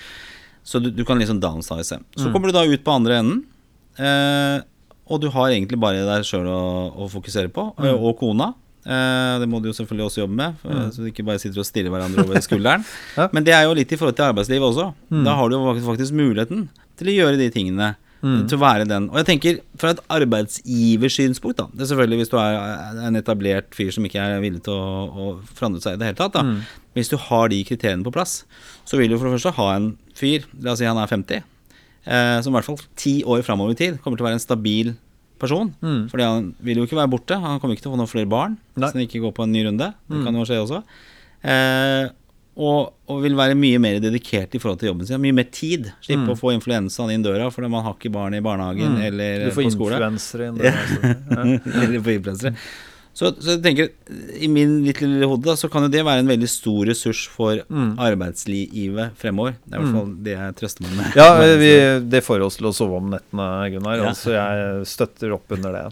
Så 0.63 0.79
du, 0.79 0.89
du 0.95 1.03
kan 1.07 1.19
liksom 1.19 1.41
downsize. 1.43 1.97
Så 2.15 2.31
kommer 2.31 2.47
du 2.51 2.55
da 2.55 2.63
ut 2.65 2.83
på 2.85 2.93
andre 2.95 3.17
enden, 3.19 3.41
eh, 3.99 4.61
og 5.11 5.19
du 5.19 5.27
har 5.33 5.51
egentlig 5.51 5.79
bare 5.81 6.05
deg 6.07 6.23
sjøl 6.27 6.47
å, 6.47 6.59
å 7.03 7.07
fokusere 7.11 7.51
på, 7.53 7.65
eh, 7.83 7.91
og 7.93 8.15
kona. 8.21 8.53
Eh, 8.83 9.33
det 9.39 9.47
må 9.51 9.59
du 9.63 9.69
jo 9.69 9.75
selvfølgelig 9.75 10.07
også 10.07 10.21
jobbe 10.23 10.37
med, 10.39 10.55
for, 10.61 10.85
så 10.91 11.03
du 11.03 11.09
ikke 11.11 11.25
bare 11.27 11.39
sitter 11.43 11.59
og 11.63 11.67
stirrer 11.67 11.91
hverandre 11.93 12.23
over 12.25 12.39
skulderen. 12.47 12.85
Ja. 13.17 13.27
Men 13.35 13.47
det 13.47 13.55
er 13.55 13.67
jo 13.67 13.75
litt 13.77 13.91
i 13.91 13.99
forhold 13.99 14.15
til 14.19 14.29
arbeidslivet 14.29 14.69
også. 14.71 14.87
Da 15.27 15.35
har 15.39 15.51
du 15.51 15.57
jo 15.57 15.75
faktisk 15.87 16.15
muligheten 16.15 16.65
til 16.99 17.11
å 17.11 17.17
gjøre 17.17 17.39
de 17.39 17.49
tingene. 17.53 17.93
Til 18.23 18.55
å 18.55 18.61
være 18.63 18.87
den. 18.87 19.09
Og 19.11 19.17
jeg 19.19 19.27
tenker 19.27 19.57
fra 19.79 19.91
et 19.91 20.01
arbeidsgiversynspunkt, 20.15 21.57
da. 21.59 21.65
Det 21.73 21.83
er 21.83 21.89
selvfølgelig 21.91 22.21
hvis 22.21 22.31
du 22.31 22.37
er 22.39 23.01
en 23.09 23.19
etablert 23.19 23.75
fyr 23.75 23.91
som 23.91 24.07
ikke 24.07 24.23
er 24.23 24.43
villig 24.43 24.63
til 24.63 24.77
å, 24.77 25.07
å 25.11 25.25
forandre 25.51 25.83
seg 25.83 25.97
i 25.97 26.01
det 26.01 26.11
hele 26.11 26.19
tatt, 26.21 26.37
da. 26.37 26.45
Hvis 26.95 27.11
du 27.11 27.17
har 27.19 27.51
de 27.51 27.59
kriteriene 27.67 28.05
på 28.05 28.13
plass, 28.15 28.43
så 28.87 28.99
vil 28.99 29.11
du 29.11 29.17
for 29.17 29.27
det 29.27 29.35
første 29.35 29.55
ha 29.57 29.67
en 29.75 29.89
fyr, 30.15 30.47
la 30.63 30.75
oss 30.75 30.79
si 30.79 30.87
han 30.87 31.01
er 31.01 31.11
50, 31.11 31.43
eh, 32.05 32.37
som 32.45 32.53
i 32.53 32.57
hvert 32.57 32.69
fall 32.69 32.79
ti 32.99 33.17
år 33.27 33.43
framover 33.43 33.75
i 33.75 33.79
tid 33.79 33.99
kommer 34.03 34.19
til 34.19 34.25
å 34.25 34.29
være 34.29 34.39
en 34.39 34.45
stabil 34.45 34.93
person. 35.43 35.73
Mm. 35.83 36.03
Fordi 36.11 36.27
han 36.27 36.49
vil 36.63 36.79
jo 36.79 36.87
ikke 36.87 36.99
være 36.99 37.11
borte. 37.11 37.37
Han 37.39 37.59
kommer 37.59 37.75
ikke 37.75 37.85
til 37.85 37.91
å 37.91 37.95
få 37.97 37.99
noen 37.99 38.11
flere 38.11 38.29
barn 38.29 38.55
Nei. 38.55 38.85
hvis 38.85 38.95
han 38.95 39.05
ikke 39.07 39.23
går 39.25 39.35
på 39.35 39.43
en 39.45 39.55
ny 39.55 39.65
runde. 39.67 39.89
Det 40.07 40.23
kan 40.23 40.39
jo 40.39 40.45
skje 40.47 40.61
også. 40.63 40.83
Eh, 41.43 42.05
og, 42.53 42.93
og 43.09 43.21
vil 43.23 43.33
være 43.37 43.57
mye 43.57 43.79
mer 43.81 43.97
dedikert 44.03 44.53
i 44.53 44.61
forhold 44.61 44.81
til 44.81 44.91
jobben 44.91 45.07
sin. 45.09 45.21
Mye 45.23 45.33
mer 45.33 45.47
tid. 45.53 45.89
Slippe 46.05 46.35
å 46.35 46.37
få 46.37 46.53
influensaen 46.53 47.13
inn 47.15 47.25
døra 47.25 47.49
fordi 47.53 47.71
man 47.73 47.85
har 47.87 47.97
ikke 47.97 48.13
barn 48.13 48.37
i 48.37 48.43
barnehagen 48.45 48.99
eller 49.01 49.47
på 49.49 49.65
skole. 49.71 49.73
Du 49.73 49.79
får 49.79 49.95
influensere 49.97 50.49
inn 50.51 50.59
døra. 50.61 50.73
altså. 50.83 51.13
Ja. 51.33 51.45
eller 51.83 52.03
på 52.05 52.17
influensere. 52.19 52.53
Så, 53.13 53.29
så 53.37 53.53
jeg 53.53 53.61
tenker, 53.61 53.89
i 54.41 54.47
min 54.49 54.79
litt 54.87 54.97
lille 55.03 55.27
hode 55.29 55.45
da, 55.45 55.53
så 55.59 55.67
kan 55.69 55.85
jo 55.85 55.89
det 55.93 56.01
være 56.05 56.23
en 56.23 56.29
veldig 56.31 56.47
stor 56.49 56.87
ressurs 56.89 57.19
for 57.29 57.59
Mm. 57.69 57.91
arbeidslivet 58.01 59.13
fremover. 59.21 59.53
Det 59.65 59.75
er 59.75 59.79
i 59.79 59.83
hvert 59.83 59.95
fall 59.99 60.09
det 60.25 60.33
jeg 60.33 60.55
trøster 60.57 60.85
meg 60.87 60.95
med. 60.97 61.17
Ja, 61.19 61.27
vi, 61.61 61.69
det 62.09 62.23
får 62.25 62.41
oss 62.47 62.57
til 62.57 62.69
å 62.69 62.73
sove 62.73 62.97
om 62.97 63.11
nettene, 63.13 63.47
Gunnar. 63.75 64.01
Ja. 64.01 64.13
Så 64.17 64.33
jeg 64.33 64.87
støtter 64.89 65.35
opp 65.37 65.53
under 65.53 65.77
det. 65.77 65.85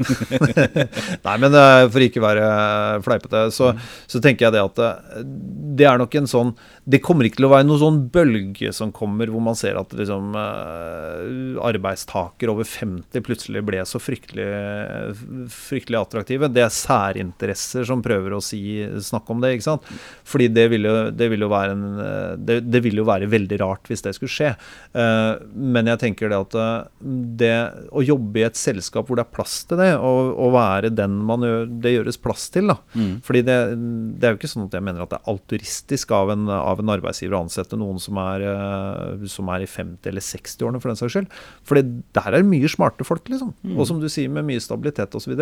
Nei, 1.27 1.35
men 1.43 1.57
eh, 1.61 1.85
for 1.93 2.05
ikke 2.07 2.23
være 2.25 2.47
fleipete, 3.05 3.43
så, 3.53 3.69
så 4.09 4.21
tenker 4.23 4.47
jeg 4.49 4.57
det 4.57 4.65
at 4.65 4.81
det, 4.81 5.25
det 5.81 5.87
er 5.87 6.01
nok 6.01 6.15
en 6.19 6.27
sånn 6.27 6.49
Det 6.89 6.99
kommer 7.05 7.25
ikke 7.29 7.37
til 7.39 7.47
å 7.47 7.53
være 7.53 7.65
noen 7.69 7.79
sånn 7.81 7.99
bølge 8.11 8.73
som 8.75 8.89
kommer 8.95 9.29
hvor 9.31 9.43
man 9.45 9.55
ser 9.57 9.77
at 9.79 9.93
liksom 9.95 10.33
eh, 10.35 11.61
arbeidstaker 11.69 12.49
over 12.51 12.65
50 12.67 13.21
plutselig 13.25 13.61
ble 13.67 13.85
så 13.87 14.01
fryktelig, 14.01 14.49
fryktelig 15.53 15.99
attraktive. 16.01 16.49
Det 16.51 16.65
er 16.65 16.73
særinteresser 17.11 17.85
som 17.87 18.01
prøver 18.03 18.35
å 18.35 18.41
si, 18.43 18.81
snakke 19.03 19.33
om 19.33 19.41
det, 19.41 19.55
ikke 19.55 19.67
sant. 19.67 19.87
Fordi 20.27 20.47
det 20.51 20.67
vil 20.71 20.87
jo, 20.87 20.95
det 21.13 21.29
vil 21.31 21.45
jo 21.45 21.51
være 21.51 21.75
en 21.75 21.85
eh, 22.01 22.33
det, 22.37 22.59
det 22.69 22.81
vil 22.85 23.01
jo 23.01 23.07
være 23.07 23.29
veldig 23.31 23.59
rart 23.61 23.89
hvis 23.89 24.03
det 24.05 24.15
skulle 24.17 24.31
skje. 24.31 24.51
Eh, 24.93 25.41
men 25.53 25.89
jeg 25.91 26.01
tenker 26.01 26.31
det 26.31 26.39
at 26.39 26.57
eh, 26.57 26.89
det 27.41 27.53
å 27.91 28.03
jobbe 28.05 28.41
i 28.41 28.47
et 28.47 28.59
selskap 28.59 29.09
hvor 29.09 29.19
det 29.19 29.25
er 29.25 29.35
plass 29.35 29.61
til 29.69 29.81
det, 29.81 29.91
og, 29.97 30.33
og 30.35 30.55
være 30.55 30.93
den 30.93 31.19
man 31.27 31.45
gjør, 31.45 31.67
det 31.83 31.95
gjøres 31.95 32.21
plass 32.21 32.47
til, 32.53 32.71
da. 32.71 32.77
Mm. 32.95 33.13
Fordi 33.25 33.43
det, 33.47 33.57
det 34.21 34.27
er 34.27 34.35
jo 34.35 34.41
ikke 34.41 34.51
sånn 34.51 34.67
at 34.67 34.77
jeg 34.77 34.87
mener 34.87 35.05
at 35.05 35.13
det 35.13 35.21
er 35.21 35.31
alturistisk 35.31 36.15
av 36.15 36.33
en, 36.33 36.47
av 36.51 36.81
en 36.81 36.93
arbeidsgiver 36.95 37.37
å 37.37 37.43
ansette 37.45 37.79
noen 37.79 37.99
som 38.01 38.19
er, 38.21 38.45
som 39.31 39.49
er 39.53 39.65
i 39.65 39.69
50- 39.69 40.09
eller 40.11 40.25
60-årene, 40.25 40.81
for 40.81 40.91
den 40.91 40.99
saks 40.99 41.15
skyld. 41.15 41.39
Fordi 41.67 41.83
der 42.15 42.37
er 42.37 42.47
mye 42.47 42.69
smarte 42.71 43.05
folk, 43.07 43.27
liksom. 43.31 43.53
Og 43.75 43.87
som 43.89 43.99
du 44.01 44.07
sier, 44.11 44.31
med 44.31 44.45
mye 44.47 44.61
stabilitet 44.63 45.15
osv. 45.17 45.33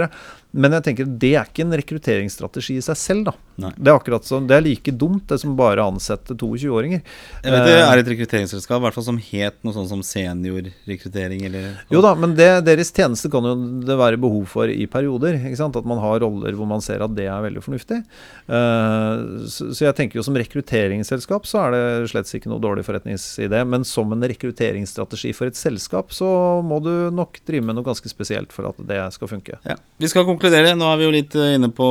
Men 0.51 0.75
jeg 0.77 0.85
tenker 0.87 1.09
det 1.19 1.33
er 1.37 1.49
ikke 1.49 1.58
en 1.65 1.75
rekrutteringsstrategi 1.79 2.77
i 2.79 2.83
seg 2.85 2.97
selv, 2.99 3.29
da. 3.29 3.35
Det 3.75 3.89
er 3.91 3.97
akkurat 3.97 4.23
sånn, 4.23 4.47
det 4.47 4.55
er 4.55 4.63
like 4.63 4.91
dumt 4.95 5.25
det 5.27 5.39
som 5.41 5.55
bare 5.59 5.83
å 5.83 5.89
ansette 5.91 6.35
22-åringer. 6.35 7.01
Jeg 7.43 7.51
vet 7.53 7.65
det 7.67 7.75
Eh, 7.79 7.85
er 7.89 8.01
et 8.01 8.11
rekrutteringsselskap 8.13 8.79
i 8.79 8.83
hvert 8.85 8.95
fall 8.95 9.05
som 9.07 9.17
het 9.19 9.57
noe 9.65 9.75
sånt 9.75 9.89
som 9.91 10.01
seniorrekruttering 10.05 11.43
eller 11.47 11.67
Jo 11.91 12.01
da, 12.03 12.13
men 12.15 12.35
det, 12.37 12.47
deres 12.67 12.91
tjeneste 12.95 13.29
kan 13.31 13.45
jo 13.45 13.53
det 13.85 13.97
være 13.99 14.19
behov 14.21 14.45
for 14.51 14.71
i 14.71 14.85
perioder. 14.89 15.37
ikke 15.39 15.59
sant? 15.59 15.75
At 15.79 15.87
man 15.89 15.99
har 16.01 16.19
roller 16.23 16.55
hvor 16.57 16.69
man 16.69 16.83
ser 16.83 17.03
at 17.03 17.15
det 17.17 17.27
er 17.29 17.43
veldig 17.45 17.63
fornuftig. 17.65 17.99
Eh, 18.47 19.23
så, 19.49 19.69
så 19.75 19.85
jeg 19.87 19.97
tenker 19.97 20.19
jo 20.19 20.25
som 20.25 20.37
rekrutteringsselskap 20.39 21.47
så 21.49 21.65
er 21.65 21.75
det 21.75 22.11
slett 22.11 22.31
ikke 22.39 22.51
noe 22.51 22.61
dårlig 22.63 22.85
forretningsidé. 22.87 23.63
Men 23.67 23.85
som 23.87 24.11
en 24.15 24.27
rekrutteringsstrategi 24.29 25.33
for 25.35 25.49
et 25.49 25.59
selskap 25.59 26.13
så 26.15 26.29
må 26.65 26.79
du 26.83 26.91
nok 27.15 27.41
drive 27.47 27.65
med 27.65 27.77
noe 27.79 27.87
ganske 27.87 28.11
spesielt 28.11 28.53
for 28.55 28.69
at 28.71 28.79
det 28.89 29.01
skal 29.15 29.31
funke. 29.31 29.59
Ja. 29.67 29.77
Vi 29.99 30.09
skal 30.11 30.27
konkludere. 30.27 30.75
Nå 30.77 30.87
er 30.93 30.99
vi 31.01 31.07
jo 31.07 31.13
litt 31.15 31.35
eh, 31.39 31.48
inne 31.57 31.69
på 31.75 31.87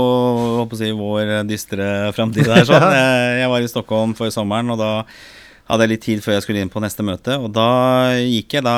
si, 0.79 0.91
vår 0.95 1.33
dystre 1.49 1.89
framtid 2.17 2.47
her. 2.51 2.65
Sånn. 2.69 2.87
Jeg 3.43 3.51
var 3.53 3.65
i 3.65 3.71
Stockholm 3.71 4.15
før 4.19 4.31
sommeren, 4.35 4.71
og 4.75 4.79
da 4.83 4.93
hadde 5.69 5.85
jeg 5.85 5.91
litt 5.93 6.05
tid 6.07 6.23
før 6.25 6.33
jeg 6.39 6.43
skulle 6.47 6.63
inn 6.65 6.71
på 6.73 6.81
neste 6.81 7.05
møte. 7.05 7.35
Og 7.45 7.51
da 7.53 7.67
gikk 8.25 8.55
jeg 8.57 8.65
da 8.65 8.77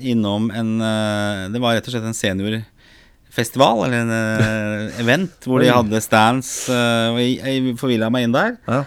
innom 0.00 0.46
en 0.56 0.70
eh, 0.80 1.42
Det 1.52 1.60
var 1.60 1.74
rett 1.76 1.90
og 1.90 1.92
slett 1.92 2.06
en 2.08 2.16
seniorfestival, 2.16 3.82
eller 3.84 3.98
en 4.06 4.12
eh, 4.16 5.00
event, 5.02 5.34
hvor 5.44 5.60
de 5.60 5.68
hadde 5.68 6.00
stands. 6.00 6.54
eh, 6.72 7.10
Og 7.12 7.20
jeg, 7.20 7.36
jeg 7.44 7.76
forvilla 7.80 8.08
meg 8.12 8.24
inn 8.30 8.36
der. 8.36 8.56
Ja. 8.64 8.80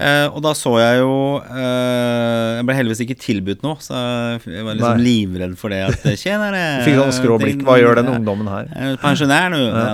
Eh, 0.00 0.26
og 0.32 0.38
da 0.44 0.52
så 0.56 0.70
jeg 0.80 1.00
jo 1.02 1.14
eh, 1.44 2.56
Jeg 2.56 2.64
ble 2.68 2.76
heldigvis 2.78 3.02
ikke 3.04 3.16
tilbudt 3.20 3.64
noe, 3.66 3.76
så 3.84 3.98
jeg 4.44 4.64
var 4.64 4.76
liksom 4.78 5.00
Nei. 5.00 5.04
livredd 5.08 5.56
for 5.60 5.72
det. 5.72 5.80
At 5.90 6.04
tjenere 6.22 6.62
fikk 6.86 7.00
sånn 7.00 7.16
skrå 7.16 7.40
blikk. 7.42 7.64
Hva 7.66 7.78
gjør 7.80 8.00
den 8.00 8.12
ungdommen 8.18 8.48
her? 8.52 8.68
er 8.76 9.00
pensjonær 9.02 9.48
nå. 9.52 9.60
Ja. 9.72 9.88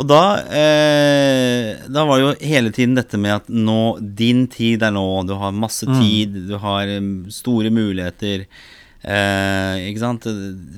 Og 0.00 0.06
da, 0.08 0.20
eh, 0.48 1.82
da 1.92 2.04
var 2.08 2.18
jo 2.22 2.30
hele 2.40 2.70
tiden 2.72 2.94
dette 2.96 3.18
med 3.20 3.34
at 3.42 3.48
nå, 3.52 3.98
din 4.16 4.46
tid 4.48 4.82
er 4.82 4.90
nå, 4.94 5.04
du 5.28 5.34
har 5.36 5.52
masse 5.52 5.84
Mm. 5.84 5.98
tid, 6.00 6.38
du 6.48 6.56
har 6.58 6.88
um, 6.96 7.26
store 7.28 7.68
muligheter. 7.70 8.46
Eh, 9.04 9.90
ikke 9.90 9.98
sant? 9.98 10.24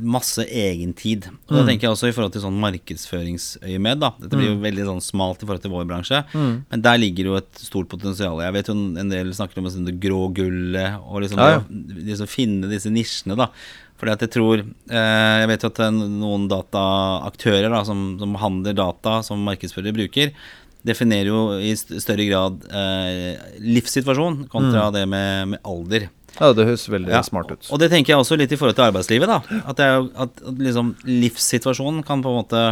Masse 0.00 0.46
egentid. 0.48 1.26
Og 1.46 1.58
da 1.58 1.62
Mm. 1.62 1.66
tenker 1.68 1.82
jeg 1.82 1.90
også 1.92 2.08
i 2.08 2.12
forhold 2.16 2.32
til 2.32 2.40
sånn 2.42 2.58
markedsføringsøyemed. 2.58 4.00
da 4.00 4.14
Dette 4.18 4.30
blir 4.36 4.48
jo 4.48 4.60
veldig 4.62 4.84
sånn 4.88 5.02
smalt 5.04 5.42
i 5.42 5.46
forhold 5.46 5.62
til 5.62 5.70
vår 5.70 5.84
bransje, 5.86 6.24
Mm. 6.32 6.64
men 6.70 6.80
der 6.82 6.96
ligger 6.98 7.24
jo 7.24 7.36
et 7.36 7.52
stort 7.54 7.86
potensial. 7.88 8.40
Jeg 8.40 8.52
vet 8.52 8.66
jo 8.66 8.72
en 8.98 9.08
del 9.10 9.26
snakker 9.32 9.58
om 9.58 9.84
det 9.84 10.00
grå 10.00 10.32
gullet, 10.32 10.98
og 11.06 11.22
liksom 11.22 11.36
Ja, 11.38 11.50
ja. 11.50 11.58
det 11.68 12.06
liksom 12.06 12.26
finne 12.26 12.68
disse 12.68 12.90
nisjene, 12.90 13.36
da. 13.36 13.48
Fordi 14.00 14.10
at 14.10 14.24
jeg 14.24 14.32
tror 14.34 14.60
eh, 14.60 15.36
Jeg 15.40 15.48
vet 15.52 15.64
jo 15.64 15.70
at 15.70 15.80
noen 15.94 16.48
dataaktører 16.50 17.70
da, 17.72 17.84
som, 17.86 18.14
som 18.20 18.34
handler 18.42 18.76
data 18.76 19.20
som 19.26 19.44
markedsførere 19.46 19.94
bruker, 19.96 20.32
definerer 20.84 21.30
jo 21.30 21.42
i 21.62 21.72
større 21.78 22.26
grad 22.28 22.66
eh, 22.68 23.38
livssituasjon 23.64 24.42
kontra 24.52 24.90
det 24.92 25.06
med, 25.08 25.54
med 25.54 25.62
alder. 25.64 26.08
Ja, 26.34 26.50
det 26.52 26.66
høres 26.66 26.88
veldig 26.90 27.12
Ja, 27.14 27.22
smart 27.24 27.52
ut. 27.54 27.68
Og 27.70 27.78
det 27.80 27.88
tenker 27.92 28.12
jeg 28.12 28.20
også 28.24 28.36
litt 28.36 28.52
i 28.52 28.58
forhold 28.58 28.76
til 28.76 28.88
arbeidslivet. 28.88 29.30
da 29.30 29.38
At, 29.62 29.78
det 29.78 29.86
er 29.86 30.02
at, 30.26 30.42
at 30.42 30.64
liksom 30.66 30.96
livssituasjonen 31.06 32.02
kan 32.06 32.24
på 32.24 32.32
en 32.32 32.40
måte 32.42 32.64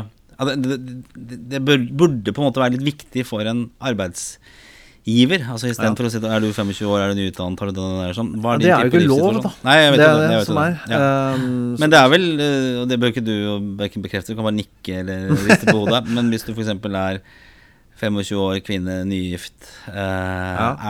det, 0.43 0.77
det, 1.15 1.39
det 1.53 1.61
burde 1.63 2.33
på 2.35 2.43
en 2.43 2.49
måte 2.49 2.59
være 2.59 2.75
litt 2.75 2.89
viktig 2.89 3.23
for 3.29 3.47
en 3.47 3.69
arbeidsgiver. 3.79 4.59
Altså 5.03 5.67
Istedenfor 5.67 6.07
for 6.07 6.07
å 6.07 6.13
si 6.15 6.19
Er 6.31 6.45
du 6.45 6.53
25 6.55 6.87
år, 6.87 7.01
er 7.03 7.11
du 7.11 7.19
nyutdannet, 7.19 7.59
har 7.59 7.71
du 7.73 7.75
den 7.75 7.95
der 7.99 8.13
sånn 8.15 8.29
Hva 8.39 8.53
er 8.55 8.61
din 8.61 8.69
det 8.69 8.75
er 8.77 8.85
jo 8.87 8.93
ikke 8.93 9.09
lov, 9.11 9.39
da. 9.43 9.51
Nei, 9.67 9.77
jeg 9.81 9.95
vet 9.95 9.99
det 9.99 10.07
er 10.07 10.15
det, 10.15 10.29
det 10.31 10.37
vet 10.39 10.47
som 10.47 10.61
det. 10.61 10.67
er. 10.67 10.77
Ja. 10.93 11.01
Um, 11.35 11.47
Men 11.83 11.91
det 11.91 11.99
er 11.99 12.13
vel, 12.13 12.27
eh, 12.47 12.69
og 12.83 12.85
det 12.91 12.99
bør 13.03 13.11
ikke 13.11 13.25
du 13.27 13.35
bekrefte, 14.05 14.31
du 14.31 14.39
kan 14.39 14.47
bare 14.47 14.59
nikke 14.61 15.01
eller 15.03 15.33
riste 15.43 15.67
på 15.67 15.81
hodet, 15.81 16.05
men 16.07 16.31
hvis 16.31 16.47
du 16.47 16.53
f.eks. 16.55 16.71
er 16.71 17.19
25 18.03 18.39
år, 18.43 18.57
kvinne, 18.67 18.97
nygift, 19.07 19.55
eh, 19.89 19.95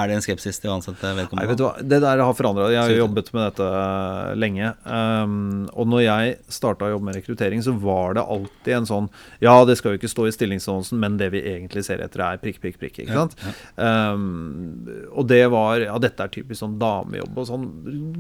er 0.00 0.08
det 0.08 0.14
en 0.16 0.24
skepsis 0.24 0.56
til 0.62 0.70
å 0.72 0.78
ansette 0.78 1.04
Nei, 1.04 1.18
vedkommende? 1.20 1.50
vet 1.52 1.60
du 1.60 1.64
hva, 1.66 1.72
Det 1.92 1.98
der 2.00 2.22
har 2.24 2.32
forandra. 2.38 2.70
Jeg 2.72 2.80
har 2.80 2.88
jo 2.94 3.02
jobbet 3.02 3.28
med 3.36 3.44
dette 3.50 3.66
eh, 3.68 4.32
lenge. 4.40 4.70
Um, 4.88 5.68
og 5.76 5.90
når 5.92 6.02
jeg 6.06 6.38
starta 6.48 6.88
å 6.88 6.94
jobbe 6.94 7.10
med 7.10 7.18
rekruttering, 7.20 7.60
så 7.64 7.74
var 7.76 8.16
det 8.16 8.24
alltid 8.24 8.72
en 8.78 8.88
sånn 8.88 9.10
Ja, 9.44 9.58
det 9.68 9.76
skal 9.78 9.92
jo 9.94 10.00
ikke 10.00 10.10
stå 10.12 10.26
i 10.30 10.34
stillingsannonsen, 10.34 10.98
men 11.04 11.20
det 11.20 11.28
vi 11.36 11.44
egentlig 11.52 11.84
ser 11.86 12.00
etter, 12.04 12.24
er 12.24 12.40
prikk, 12.42 12.60
prikk, 12.64 12.80
prikk. 12.80 13.02
Ikke 13.04 13.12
Ja, 13.12 13.26
sant? 13.28 13.36
Um, 13.76 14.88
og 15.12 15.28
det 15.28 15.44
var 15.52 15.84
Ja, 15.84 15.98
dette 16.02 16.24
er 16.24 16.32
typisk 16.32 16.62
sånn 16.64 16.78
damejobb 16.80 17.36
og 17.36 17.48
sånn. 17.52 17.68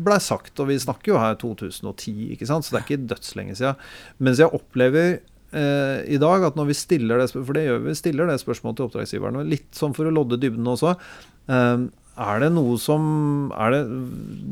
Blei 0.04 0.20
sagt, 0.22 0.52
og 0.60 0.68
vi 0.68 0.76
snakker 0.82 1.14
jo 1.14 1.20
her 1.22 1.34
2010, 1.40 2.32
ikke 2.36 2.46
sant? 2.50 2.64
så 2.68 2.76
det 2.76 2.82
er 2.82 2.88
ikke 2.90 3.08
dødslenge 3.14 3.56
siden. 3.58 3.76
Mens 4.22 4.38
jeg 4.42 4.52
opplever 4.52 5.20
eh, 5.56 6.02
i 6.12 6.20
dag 6.22 6.44
at 6.48 6.58
når 6.58 6.70
vi 6.70 6.76
stiller 6.76 7.20
det 7.22 7.30
For 7.34 7.56
det 7.56 7.66
gjør 7.66 7.82
vi, 7.86 7.96
stiller 7.98 8.30
det 8.30 8.40
spørsmålet 8.42 8.78
til 8.78 8.88
oppdragsgiverne, 8.88 9.48
litt 9.48 9.70
sånn 9.76 9.96
for 9.96 10.08
å 10.08 10.14
lodde 10.14 10.40
dybden 10.42 10.68
også. 10.74 10.96
eh, 11.48 11.88
er 12.20 12.42
det 12.42 12.50
noe 12.52 12.76
som 12.80 13.52
er 13.56 13.72
det, 13.72 13.82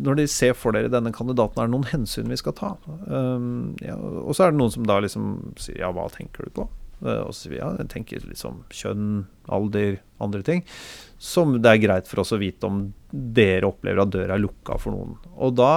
Når 0.07 0.21
de 0.23 0.27
ser 0.33 0.55
for 0.57 0.73
dere 0.73 0.93
denne 0.93 1.13
kandidaten, 1.13 1.61
er 1.61 1.69
det 1.69 1.75
noen 1.75 1.91
hensyn 1.91 2.31
vi 2.33 2.39
skal 2.41 2.57
ta? 2.57 2.71
Um, 3.05 3.75
ja, 3.85 3.97
og 3.97 4.33
så 4.37 4.47
er 4.47 4.55
det 4.55 4.61
noen 4.63 4.73
som 4.73 4.87
da 4.89 4.97
liksom 5.05 5.35
sier 5.61 5.83
ja, 5.83 5.91
hva 5.93 6.07
tenker 6.13 6.49
du 6.49 6.55
på? 6.57 6.67
Uh, 7.05 7.27
og 7.27 7.35
så 7.35 7.43
sier 7.43 7.55
vi 7.55 7.61
ja, 7.61 7.69
jeg 7.77 7.91
tenker 7.93 8.25
liksom 8.25 8.63
kjønn, 8.73 9.27
alder, 9.53 10.01
andre 10.25 10.41
ting. 10.47 10.65
Som 11.21 11.59
det 11.61 11.75
er 11.75 11.85
greit 11.85 12.09
for 12.09 12.25
oss 12.25 12.33
å 12.33 12.41
vite 12.41 12.69
om 12.69 12.87
dere 13.11 13.69
opplever 13.69 14.07
at 14.07 14.15
døra 14.17 14.39
er 14.39 14.45
lukka 14.47 14.81
for 14.81 14.97
noen. 14.97 15.19
Og 15.37 15.53
da 15.61 15.73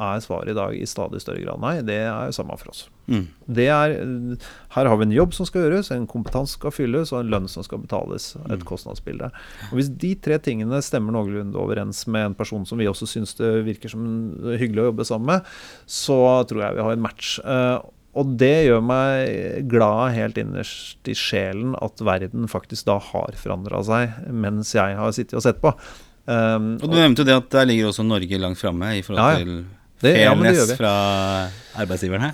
er 0.00 0.20
svaret 0.24 0.52
i 0.52 0.54
dag 0.56 0.74
i 0.78 0.86
stadig 0.86 1.20
større 1.20 1.42
grad 1.42 1.60
nei. 1.62 1.74
Det 1.82 1.96
er 2.06 2.28
jo 2.30 2.36
samme 2.36 2.56
for 2.60 2.70
oss. 2.72 2.84
Mm. 3.08 3.24
Det 3.58 3.66
er, 3.72 3.94
her 4.76 4.86
har 4.90 4.96
vi 5.00 5.06
en 5.08 5.14
jobb 5.16 5.32
som 5.34 5.46
skal 5.48 5.64
gjøres, 5.64 5.90
en 5.94 6.06
kompetanse 6.06 6.54
skal 6.58 6.70
fylles, 6.76 7.12
og 7.12 7.20
en 7.24 7.30
lønn 7.32 7.48
som 7.48 7.64
skal 7.66 7.78
betales. 7.82 8.30
Et 8.46 8.58
Mm. 8.60 8.64
kostnadsbilde. 8.68 9.30
Og 9.70 9.74
Hvis 9.78 9.88
de 9.98 10.14
tre 10.14 10.38
tingene 10.38 10.80
stemmer 10.82 11.12
noenlunde 11.16 11.56
overens 11.56 12.06
med 12.06 12.26
en 12.26 12.34
person 12.34 12.66
som 12.66 12.78
vi 12.78 12.86
også 12.86 13.06
syns 13.08 13.34
det 13.38 13.64
virker 13.66 13.88
som 13.90 14.04
hyggelig 14.58 14.82
å 14.84 14.88
jobbe 14.92 15.04
sammen 15.08 15.26
med, 15.26 15.42
så 15.86 16.44
tror 16.48 16.62
jeg 16.66 16.74
vi 16.76 16.82
har 16.82 16.92
en 16.92 17.02
match. 17.02 17.38
Eh, 17.44 17.78
og 18.18 18.36
det 18.40 18.66
gjør 18.66 18.82
meg 18.82 19.68
glad 19.68 20.12
helt 20.16 20.38
innerst 20.40 21.06
i 21.06 21.14
sjelen 21.14 21.74
at 21.80 22.00
verden 22.02 22.48
faktisk 22.50 22.84
da 22.88 22.98
har 22.98 23.32
forandra 23.38 23.82
seg 23.84 24.32
mens 24.32 24.72
jeg 24.74 24.96
har 24.96 25.12
sittet 25.12 25.34
og 25.38 25.42
sett 25.44 25.60
på. 25.62 25.72
Um, 26.28 26.74
Og 26.82 26.90
du 26.90 26.96
nevnte 26.98 27.22
jo 27.22 27.24
det 27.24 27.36
at 27.38 27.48
der 27.54 27.64
ligger 27.70 27.88
også 27.88 28.04
Norge 28.04 28.36
langt 28.40 28.58
framme 28.60 28.90
i 28.98 29.02
forhold 29.02 29.22
Ja, 29.22 29.38
ja. 29.38 29.44
til 29.44 29.64
Det- 30.00 30.14
ja, 30.16 30.30
det 30.30 30.38
fairness 30.38 30.58
gjør 30.58 30.68
vi. 30.70 30.76
fra 30.78 30.92
arbeidsgiverne. 31.78 32.28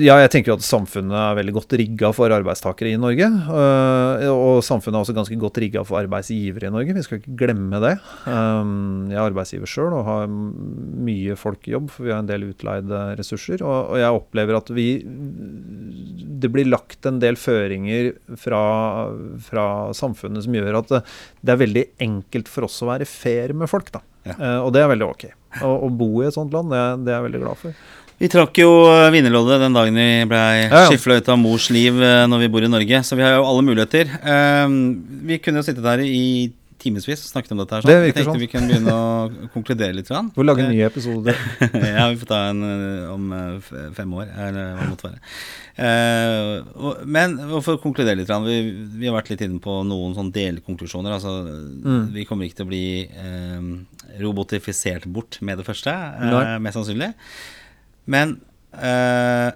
Ja, 0.00 0.16
jeg 0.20 0.30
tenker 0.32 0.52
jo 0.52 0.56
at 0.58 0.64
samfunnet 0.64 1.12
er 1.16 1.36
veldig 1.38 1.52
godt 1.56 1.72
rigga 1.80 2.10
for 2.16 2.32
arbeidstakere 2.32 2.92
i 2.92 2.96
Norge. 3.00 3.24
øh, 3.24 4.28
Og 4.30 4.62
samfunnet 4.64 4.96
er 4.98 5.04
også 5.04 5.14
ganske 5.16 5.38
godt 5.40 5.58
rigga 5.60 5.82
for 5.84 6.00
arbeidsgivere 6.00 6.68
i 6.68 6.70
Norge. 6.70 6.94
Vi 6.94 7.02
skal 7.02 7.18
ikke 7.20 7.36
glemme 7.36 7.80
det. 7.80 7.94
Um, 8.26 9.08
Jeg 9.10 9.16
er 9.18 9.30
arbeidsgiver 9.30 9.66
sjøl 9.68 9.92
og 9.96 10.04
har 10.04 10.26
mye 10.28 11.36
folk 11.36 11.66
i 11.68 11.72
jobb, 11.72 11.90
for 11.90 12.04
vi 12.04 12.10
har 12.12 12.20
en 12.20 12.26
del 12.26 12.44
utleide 12.52 13.16
ressurser. 13.18 13.60
Og 13.64 13.96
jeg 13.96 14.12
opplever 14.20 14.56
at 14.56 14.68
vi 14.68 15.02
Det 16.40 16.50
blir 16.52 16.64
lagt 16.68 17.04
en 17.06 17.18
del 17.20 17.36
føringer 17.36 18.14
fra, 18.40 19.12
fra 19.38 19.64
samfunnet 19.92 20.42
som 20.44 20.52
gjør 20.56 20.78
at 20.78 20.88
det, 20.88 21.02
det 21.44 21.52
er 21.52 21.60
veldig 21.66 21.84
enkelt 22.00 22.48
for 22.48 22.64
oss 22.64 22.80
å 22.82 22.88
være 22.88 23.06
fair 23.06 23.52
med 23.52 23.68
folk, 23.68 23.90
da. 23.92 24.00
Ja. 24.26 24.34
Eh, 24.36 24.58
Og 24.66 24.72
det 24.74 24.82
er 24.84 24.90
veldig 24.92 25.08
ok. 25.10 25.24
Å, 25.62 25.70
å 25.86 25.88
bo 25.90 26.10
i 26.22 26.26
et 26.28 26.34
sånt 26.36 26.52
land, 26.54 26.70
det, 26.70 26.82
det 27.06 27.12
er 27.14 27.18
jeg 27.20 27.26
veldig 27.30 27.40
glad 27.46 27.58
for. 27.58 27.74
Vi 28.20 28.28
trakk 28.28 28.58
jo 28.60 28.68
vinnerloddet 29.14 29.62
den 29.62 29.72
dagen 29.72 29.96
vi 29.96 30.08
ble 30.28 30.36
Ja, 30.36 30.66
ja. 30.68 30.80
skifla 30.90 31.16
ut 31.22 31.28
av 31.32 31.38
mors 31.40 31.70
liv 31.72 31.96
eh, 32.04 32.26
når 32.28 32.42
vi 32.44 32.48
bor 32.52 32.66
i 32.66 32.68
Norge, 32.68 33.00
så 33.08 33.16
vi 33.16 33.24
har 33.24 33.38
jo 33.38 33.46
alle 33.48 33.64
muligheter. 33.64 34.10
Eh, 34.20 34.74
Vi 35.30 35.38
kunne 35.40 35.62
jo 35.62 35.66
sittet 35.70 35.82
der 35.86 36.02
i 36.04 36.52
timevis 36.80 37.22
snakket 37.30 37.52
om 37.54 37.60
dette 37.62 37.76
her. 37.76 37.84
Sånn. 37.84 37.90
Det 37.92 38.08
Jeg 38.10 38.14
tenkte 38.16 38.30
sånn. 38.32 38.40
vi 38.42 38.48
kunne 38.50 38.68
begynne 38.70 38.94
å 38.96 39.48
konkludere 39.54 39.96
litt. 39.96 40.08
Sånn. 40.10 40.30
Får 40.34 40.46
lage 40.48 40.64
en 40.64 40.72
ny 40.72 40.80
episode. 40.86 41.34
ja, 41.98 42.06
vi 42.10 42.18
får 42.22 42.30
ta 42.30 42.38
en 42.50 42.62
eh, 42.66 43.12
om 43.12 43.30
eh, 43.36 43.70
fem 43.96 44.14
år, 44.16 44.30
eller 44.34 44.70
hva 44.74 44.84
det 44.86 44.90
måtte 44.94 45.10
være. 45.10 45.22
Eh, 45.86 47.00
men 47.16 47.36
for 47.60 47.76
å 47.76 47.80
konkludere 47.82 48.18
litt, 48.20 48.28
grann, 48.28 48.44
vi, 48.48 48.58
vi 49.00 49.08
har 49.08 49.16
vært 49.16 49.30
litt 49.32 49.44
inne 49.46 49.60
på 49.64 49.78
noen 49.88 50.16
sånn 50.18 50.32
delkonklusjoner. 50.36 51.16
Altså, 51.18 51.36
Mm. 51.80 52.10
Vi 52.12 52.24
kommer 52.28 52.44
ikke 52.46 52.58
til 52.58 52.66
å 52.66 52.70
bli 52.70 52.84
um, 53.16 53.68
robotifisert 54.20 55.06
bort 55.08 55.38
med 55.46 55.60
det 55.60 55.64
første, 55.66 55.92
uh, 55.92 56.56
mest 56.62 56.76
sannsynlig. 56.76 57.08
Men 58.10 58.34
uh, 58.74 59.50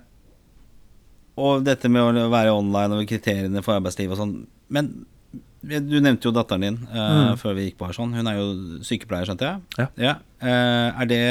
Og 1.36 1.64
dette 1.66 1.90
med 1.90 2.00
å 2.22 2.28
være 2.32 2.54
online 2.54 2.96
og 3.00 3.08
kriteriene 3.10 3.62
for 3.66 3.76
arbeidsliv 3.76 4.14
og 4.14 4.20
sånn. 4.20 4.34
Men 4.72 4.92
du 5.64 5.96
nevnte 6.00 6.28
jo 6.28 6.32
datteren 6.32 6.60
din 6.66 6.76
uh, 6.92 7.32
Mm. 7.32 7.36
før 7.40 7.54
vi 7.56 7.70
gikk 7.70 7.78
på 7.78 7.86
her. 7.88 7.94
sånn 7.96 8.14
Hun 8.14 8.26
er 8.30 8.36
jo 8.38 8.46
sykepleier, 8.84 9.26
skjønte 9.28 9.48
jeg? 9.48 9.88
Ja. 9.96 10.14
Eh, 10.40 11.02
er 11.02 11.06
det 11.06 11.22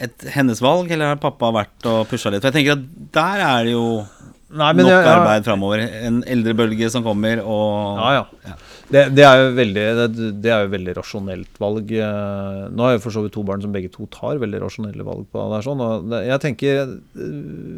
et 0.00 0.24
hennes 0.34 0.60
valg, 0.62 0.90
eller 0.94 1.10
har 1.14 1.16
pappa 1.22 1.50
vært 1.54 1.86
og 1.90 2.06
pusha 2.10 2.30
litt? 2.30 2.42
For 2.44 2.50
jeg 2.52 2.58
tenker 2.60 2.76
at 2.78 3.12
der 3.16 3.44
er 3.48 3.64
det 3.64 3.72
jo 3.74 4.06
Nei, 4.50 4.72
nok 4.72 4.86
jeg- 4.88 5.04
jeg- 5.04 5.12
arbeid 5.18 5.44
framover. 5.44 5.78
En 6.08 6.22
eldrebølge 6.22 6.90
som 6.90 7.02
kommer, 7.04 7.42
og 7.44 7.98
Ja, 7.98 8.24
ja. 8.46 8.54
Det, 8.88 9.02
det, 9.12 9.20
er 9.20 9.36
jo 9.36 9.48
veldig, 9.52 9.82
det, 9.98 10.26
det 10.40 10.48
er 10.52 10.62
jo 10.64 10.70
veldig 10.72 10.92
rasjonelt 10.96 11.58
valg. 11.60 11.90
Eh, 11.92 12.60
Nå 12.72 12.86
har 12.86 12.94
jeg 12.94 13.02
for 13.04 13.12
så 13.12 13.20
vidt 13.24 13.34
to 13.36 13.42
barn 13.44 13.60
som 13.60 13.74
begge 13.74 13.90
to 13.92 14.06
tar 14.14 14.40
veldig 14.40 14.62
rasjonelle 14.62 15.04
valg 15.04 15.26
på 15.28 15.42
det. 15.52 15.58
sånn, 15.66 15.82
og 15.84 16.14
jeg 16.24 16.40
tenker, 16.40 16.80
eh, 16.80 16.94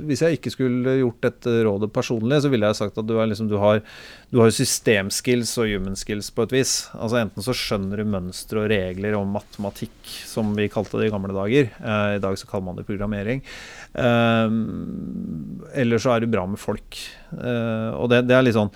Hvis 0.06 0.22
jeg 0.22 0.38
ikke 0.38 0.52
skulle 0.54 0.94
gjort 1.00 1.18
dette 1.26 1.56
rådet 1.66 1.90
personlig, 1.96 2.38
så 2.44 2.52
ville 2.52 2.70
jeg 2.70 2.78
sagt 2.78 3.02
at 3.02 3.08
du, 3.08 3.16
liksom, 3.18 3.50
du 3.50 3.56
har, 3.58 3.82
har 4.38 4.54
systemskills 4.54 5.56
og 5.58 5.72
human 5.72 5.98
skills 5.98 6.30
på 6.30 6.46
et 6.46 6.54
vis. 6.60 6.76
Altså 6.94 7.18
Enten 7.24 7.42
så 7.42 7.56
skjønner 7.58 7.98
du 7.98 8.14
mønstre 8.14 8.62
og 8.62 8.70
regler 8.70 9.18
og 9.18 9.26
matematikk, 9.34 9.98
som 10.30 10.54
vi 10.54 10.70
kalte 10.70 11.02
det 11.02 11.10
i 11.10 11.14
gamle 11.16 11.34
dager. 11.34 11.74
Eh, 11.74 12.14
I 12.20 12.22
dag 12.22 12.38
så 12.38 12.46
kaller 12.46 12.70
man 12.70 12.78
det 12.78 12.86
programmering. 12.86 13.42
Eller 15.74 15.98
så 15.98 16.14
er 16.14 16.22
du 16.22 16.30
bra 16.30 16.46
med 16.46 16.60
folk. 16.62 16.94
Og 17.34 18.06
det, 18.12 18.22
det 18.30 18.36
er 18.36 18.44
litt 18.46 18.54
sånn 18.54 18.70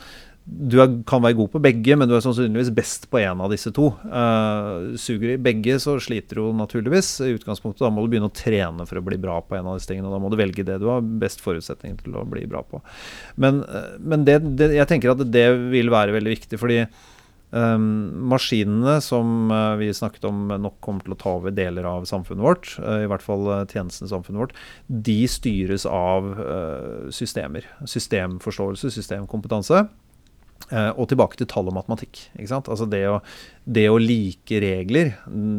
du 0.44 0.76
er, 0.82 0.90
kan 1.08 1.22
være 1.24 1.38
god 1.38 1.48
på 1.54 1.60
begge, 1.64 1.96
men 1.96 2.08
du 2.08 2.12
er 2.18 2.22
sannsynligvis 2.24 2.72
best 2.76 3.06
på 3.08 3.22
én 3.22 3.40
av 3.40 3.48
disse 3.52 3.70
to. 3.74 3.88
Uh, 4.04 4.92
suger 5.00 5.32
i 5.32 5.40
begge, 5.40 5.78
så 5.80 5.96
sliter 6.04 6.36
du 6.36 6.50
naturligvis. 6.58 7.14
I 7.24 7.32
utgangspunktet 7.38 7.86
Da 7.86 7.90
må 7.92 8.04
du 8.04 8.12
begynne 8.12 8.28
å 8.28 8.36
trene 8.36 8.84
for 8.88 9.00
å 9.00 9.04
bli 9.06 9.16
bra 9.20 9.38
på 9.40 9.56
en 9.56 9.70
av 9.70 9.78
disse 9.78 9.88
tingene. 9.88 10.10
og 10.10 10.18
Da 10.18 10.20
må 10.20 10.28
du 10.32 10.36
velge 10.40 10.66
det 10.68 10.76
du 10.82 10.90
har 10.92 11.00
best 11.00 11.40
forutsetning 11.44 11.96
til 12.02 12.20
å 12.20 12.26
bli 12.28 12.44
bra 12.50 12.60
på. 12.60 12.82
Men, 13.40 13.64
uh, 13.64 13.96
men 14.04 14.28
det, 14.28 14.42
det, 14.60 14.74
jeg 14.76 14.90
tenker 14.92 15.14
at 15.14 15.24
det 15.32 15.48
vil 15.72 15.92
være 15.94 16.16
veldig 16.18 16.36
viktig, 16.36 16.60
fordi 16.60 16.84
Um, 17.54 18.08
maskinene 18.32 18.96
som 19.04 19.52
uh, 19.52 19.76
vi 19.78 19.92
snakket 19.94 20.24
om 20.26 20.48
nok 20.58 20.80
kommer 20.82 21.04
til 21.06 21.14
å 21.14 21.18
ta 21.20 21.34
over 21.36 21.52
deler 21.54 21.86
av 21.86 22.08
samfunnet 22.10 22.42
vårt, 22.42 22.72
i 22.82 23.06
hvert 23.06 23.22
fall 23.22 23.46
tjenestene 23.70 24.08
i 24.08 24.10
samfunnet 24.10 24.40
vårt, 24.40 24.56
de 25.06 25.20
styres 25.30 25.84
av 25.86 26.32
systemer. 27.14 27.68
Systemforståelse, 27.86 28.90
systemkompetanse. 28.96 29.84
Eh, 30.72 30.90
og 30.96 31.10
tilbake 31.10 31.36
til 31.36 31.48
tall 31.50 31.68
og 31.68 31.74
matematikk. 31.76 32.22
Altså 32.40 32.86
det 32.88 33.02
å, 33.10 33.18
det 33.68 33.84
å 33.92 33.98
like 34.00 34.60
regler, 34.64 35.12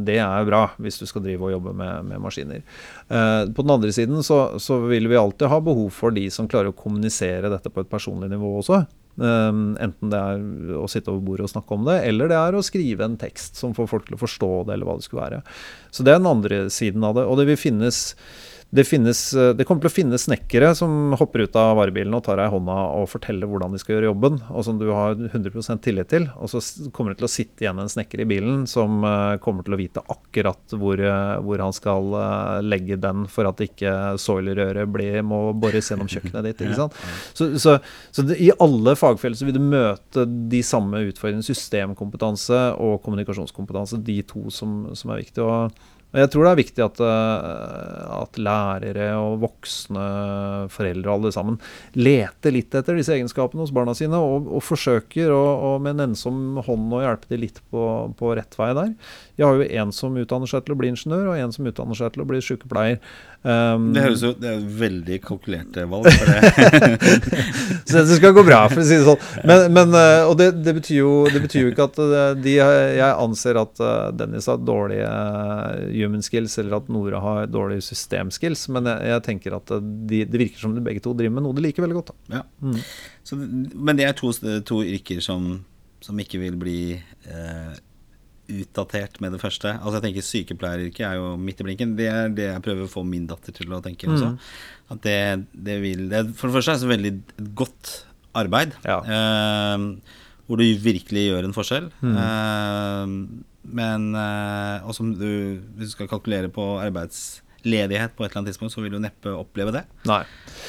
det 0.07 0.17
er 0.23 0.47
bra 0.47 0.63
hvis 0.81 0.97
du 0.97 1.05
skal 1.05 1.22
drive 1.27 1.45
og 1.45 1.53
jobbe 1.53 1.76
med, 1.77 2.07
med 2.09 2.23
maskiner. 2.23 2.63
Eh, 3.05 3.41
på 3.53 3.65
den 3.65 3.76
andre 3.76 3.93
siden 3.93 4.26
så, 4.26 4.57
så 4.61 4.80
vil 4.89 5.09
vi 5.11 5.19
alltid 5.19 5.51
ha 5.51 5.61
behov 5.61 5.91
for 5.93 6.15
de 6.15 6.26
som 6.34 6.49
klarer 6.49 6.73
å 6.73 6.77
kommunisere 6.77 7.53
dette 7.53 7.69
på 7.69 7.85
et 7.85 7.91
personlig 7.91 8.31
nivå 8.34 8.57
også. 8.63 8.81
Um, 9.15 9.77
enten 9.80 10.09
det 10.11 10.19
er 10.19 10.73
å 10.76 10.89
sitte 10.91 11.07
over 11.13 11.22
bordet 11.23 11.45
og 11.45 11.51
snakke 11.53 11.72
om 11.77 11.85
det, 11.88 12.01
eller 12.03 12.27
det 12.27 12.35
er 12.35 12.57
å 12.57 12.63
skrive 12.65 13.05
en 13.05 13.15
tekst 13.15 13.55
som 13.55 13.72
får 13.77 13.88
folk 13.88 14.09
til 14.09 14.17
å 14.17 14.19
forstå 14.19 14.49
det, 14.67 14.76
eller 14.76 14.89
hva 14.89 14.97
det 14.99 15.05
skulle 15.05 15.23
være. 15.23 15.39
Så 15.88 16.03
det 16.03 16.11
er 16.11 16.19
den 16.19 16.34
andre 16.34 16.65
siden 16.73 17.05
av 17.07 17.15
det. 17.15 17.23
Og 17.23 17.39
det 17.39 17.45
vil 17.47 17.61
finnes 17.61 18.01
det, 18.76 18.84
finnes, 18.88 19.19
eh, 19.38 19.53
det 19.57 19.65
kommer 19.68 19.85
til 19.85 19.91
å 19.91 19.95
finnes 19.95 20.26
snekkere 20.27 20.73
som 20.77 21.14
hopper 21.19 21.45
ut 21.45 21.56
av 21.60 21.77
varebilen 21.80 22.14
og 22.18 22.23
tar 22.26 22.39
deg 22.41 22.49
i 22.49 22.53
hånda 22.53 22.76
og 22.99 23.07
forteller 23.11 23.49
hvordan 23.49 23.73
de 23.76 23.80
skal 23.81 23.95
gjøre 23.95 24.10
jobben, 24.10 24.39
og 24.52 24.65
som 24.68 24.80
du 24.81 24.85
har 24.91 25.15
100% 25.30 25.81
tillit 25.85 26.10
til. 26.11 26.27
Og 26.35 26.52
så 26.52 26.61
kommer 26.95 27.14
det 27.14 27.22
til 27.22 27.30
å 27.30 27.31
sitte 27.31 27.65
igjen 27.65 27.80
en 27.81 27.91
snekker 27.91 28.23
i 28.23 28.27
bilen 28.30 28.65
som 28.69 28.99
eh, 29.07 29.38
kommer 29.43 29.65
til 29.68 29.77
å 29.77 29.80
vite 29.80 30.03
akkurat 30.11 30.76
hvor, 30.76 30.99
eh, 30.99 31.35
hvor 31.45 31.64
han 31.65 31.76
skal 31.76 32.11
legge 32.65 32.99
den 33.02 33.26
for 33.31 33.47
at 33.49 33.61
ikke 33.65 33.95
soilerøret 34.22 34.91
blir- 34.91 35.23
må 35.26 35.39
bores 35.57 35.89
gjennom 35.91 36.10
kjøkkenet 36.11 36.49
ditt. 36.52 36.61
ikke 36.65 36.80
sant? 36.84 36.99
Så, 37.38 37.49
så, 37.61 37.77
så 38.11 38.26
det, 38.27 38.38
i 38.43 38.52
alle 38.61 38.95
fagfelt 38.99 39.39
så 39.39 39.47
vil 39.47 39.57
du 39.57 39.64
møte 39.64 40.26
de 40.52 40.61
samme 40.65 41.02
utfordringene. 41.10 41.45
Systemkompetanse 41.45 42.60
og 42.81 42.99
kommunikasjonskompetanse, 43.06 44.02
de 44.06 44.19
to 44.27 44.47
som, 44.53 44.81
som 44.97 45.14
er 45.15 45.23
viktige. 45.23 45.45
Og, 45.45 45.84
og 46.15 46.22
jeg 46.22 46.32
tror 46.32 46.45
det 46.45 46.52
er 46.53 46.60
viktig 46.61 46.84
at, 46.86 46.99
eh, 47.03 48.03
at 48.15 48.38
lærere 48.40 49.07
og 49.19 49.41
voksne 49.41 50.06
foreldre 50.72 51.11
alle 51.11 51.32
sammen 51.36 51.57
leter 51.99 52.56
litt 52.56 52.76
etter 52.77 52.95
disse 52.95 53.11
egenskapene 53.18 53.65
hos 53.65 53.73
barna 53.76 53.91
sine, 53.98 54.15
og, 54.15 54.48
og 54.48 54.64
forsøker 54.64 55.34
å, 55.36 55.44
og 55.72 55.84
med 55.84 55.98
en 55.98 56.11
ensom 56.14 56.61
hånd 56.64 56.95
å 56.95 57.03
hjelpe 57.03 57.34
dem 57.34 57.44
litt 57.44 57.60
på, 57.68 57.84
på 58.15 58.32
rett 58.40 58.56
vei 58.56 58.72
der. 58.77 58.94
Jeg 59.36 59.44
har 59.44 59.60
jo 59.60 59.68
en 59.84 59.91
som 59.91 60.15
utdanner 60.15 60.48
seg 60.48 60.64
til 60.64 60.77
å 60.77 60.80
bli 60.80 60.94
ingeniør, 60.94 61.34
og 61.34 61.40
en 61.44 61.52
som 61.52 61.68
utdanner 61.68 61.99
seg 61.99 62.14
til 62.15 62.23
å 62.23 62.27
bli 62.30 62.40
sykepleier. 62.40 63.02
Um, 63.45 63.91
Det 63.94 64.02
høres 64.02 64.23
jo 64.23 64.32
Det 64.41 64.48
er 64.49 64.61
veldig 64.80 65.18
kalkulerte 65.22 65.84
valg. 65.91 66.07
For 66.15 66.32
det. 66.32 67.10
Så 67.91 68.06
det 68.07 68.15
skal 68.22 68.34
gå 68.34 68.45
bra, 68.48 68.64
for 68.72 68.82
å 68.82 68.88
si 68.88 68.95
det 68.95 69.03
sånn. 69.06 69.27
Men, 69.44 69.68
men, 69.76 69.91
eh, 69.99 70.23
og 70.26 70.40
det, 70.40 70.48
det, 70.64 70.77
betyr 70.80 71.02
jo, 71.02 71.11
det 71.27 71.44
betyr 71.44 71.68
jo 71.68 71.73
ikke 71.73 71.90
at 71.91 71.99
eh, 72.06 72.32
de, 72.40 72.56
jeg 72.56 73.11
anser 73.11 73.60
at 73.60 73.84
Dennis 74.15 74.48
har 74.49 74.64
dårlige 74.64 75.11
human 75.95 76.23
skills, 76.26 76.57
eller 76.61 76.77
at 76.80 76.91
Nora 76.91 77.22
har 77.23 77.49
dårlige 77.51 77.85
systemskills, 77.88 78.67
men 78.73 78.89
jeg, 78.91 79.09
jeg 79.13 79.26
tenker 79.30 79.57
at 79.57 79.73
eh, 79.76 79.89
de, 80.11 80.22
det 80.30 80.41
virker 80.41 80.61
som 80.61 80.76
de 80.76 80.84
begge 80.85 81.03
to 81.03 81.15
driver 81.17 81.38
med 81.38 81.47
noe 81.47 81.57
de 81.57 81.65
liker 81.65 81.85
veldig 81.85 81.99
godt. 82.01 82.13
Ja. 82.34 82.43
Mm. 82.61 82.77
Så, 83.26 83.39
men 83.39 83.99
det 83.99 84.07
er 84.09 84.15
to, 84.17 84.31
to 84.67 84.81
yrker 84.85 85.23
som, 85.23 85.59
som 86.03 86.22
ikke 86.22 86.41
vil 86.43 86.57
bli 86.61 86.80
eh, 86.95 87.76
utdatert 88.51 89.19
med 89.23 89.34
det 89.34 89.41
første. 89.41 89.73
Altså 89.80 89.97
jeg 89.97 90.05
tenker 90.07 90.26
Sykepleieryrket 90.26 91.05
er 91.07 91.17
jo 91.19 91.31
midt 91.41 91.61
i 91.61 91.67
blinken. 91.67 91.95
Det 91.97 92.09
er 92.11 92.35
det 92.35 92.49
jeg 92.51 92.65
prøver 92.65 92.85
å 92.85 92.91
få 92.91 93.05
min 93.07 93.26
datter 93.30 93.55
til 93.55 93.73
å 93.73 93.81
tenke 93.84 94.09
også. 94.11 94.35
At 94.93 95.01
det, 95.05 95.17
det 95.53 95.80
vil 95.81 96.05
det, 96.11 96.27
For 96.38 96.49
det 96.49 96.59
første 96.59 96.76
er 96.76 96.77
det 96.77 96.85
så 96.85 96.91
veldig 96.91 97.13
godt 97.57 97.95
arbeid. 98.38 98.76
Ja. 98.85 98.99
Eh, 99.01 100.22
hvor 100.45 100.61
du 100.61 100.65
virkelig 100.77 101.27
gjør 101.30 101.47
en 101.47 101.55
forskjell. 101.55 101.89
Eh, 102.05 103.13
men 103.65 104.13
eh, 104.15 104.85
Og 104.85 104.95
som 104.97 105.11
du, 105.17 105.61
hvis 105.77 105.91
du 105.91 105.95
skal 105.95 106.09
kalkulere 106.11 106.51
på 106.53 106.63
arbeidsledighet 106.83 108.15
på 108.15 108.25
et 108.25 108.29
eller 108.29 108.41
annet 108.41 108.53
tidspunkt, 108.53 108.75
så 108.75 108.83
vil 108.83 108.97
du 108.97 109.01
neppe 109.01 109.33
oppleve 109.33 109.73
det. 109.75 109.85
Nei. 110.09 110.21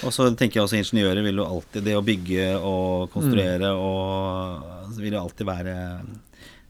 Og 0.06 0.14
så 0.14 0.28
tenker 0.32 0.60
jeg 0.60 0.66
også 0.66 0.80
ingeniører 0.80 1.24
vil 1.26 1.42
jo 1.42 1.48
alltid 1.48 1.84
Det 1.86 1.96
å 1.96 2.04
bygge 2.04 2.48
og 2.60 3.10
konstruere 3.14 3.74
og 3.76 4.94
så 4.94 5.02
vil 5.02 5.16
jo 5.16 5.22
alltid 5.22 5.48
være, 5.48 5.74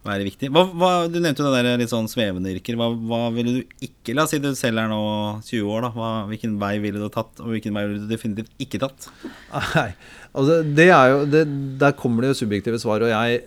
være 0.06 0.26
viktig. 0.26 0.50
Hva, 0.54 0.64
hva, 0.72 0.90
du 1.10 1.18
nevnte 1.20 1.44
jo 1.44 1.50
det 1.52 1.62
der 1.66 1.80
litt 1.80 1.92
sånn 1.92 2.08
svevende 2.10 2.52
yrker. 2.54 2.78
Hva, 2.80 2.88
hva 3.10 3.20
ville 3.34 3.58
du 3.58 3.84
ikke 3.86 4.14
La 4.16 4.24
oss 4.26 4.32
si 4.34 4.40
du 4.42 4.48
selv 4.58 4.80
er 4.82 4.90
nå 4.90 5.00
20 5.46 5.72
år, 5.72 5.86
da. 5.86 5.90
Hva, 5.94 6.12
hvilken 6.30 6.56
vei 6.62 6.76
ville 6.82 7.02
du 7.02 7.10
tatt, 7.12 7.42
og 7.42 7.52
hvilken 7.54 7.76
vei 7.76 7.84
ville 7.88 8.04
du 8.04 8.10
definitivt 8.10 8.62
ikke 8.62 8.80
tatt? 8.82 9.10
Nei, 9.76 9.90
altså 10.32 10.60
det 10.64 10.88
er 10.94 11.12
jo 11.12 11.20
det, 11.30 11.44
Der 11.80 11.96
kommer 11.98 12.24
det 12.24 12.34
jo 12.34 12.40
subjektive 12.44 12.80
svar, 12.82 13.04
og 13.04 13.12
jeg, 13.12 13.44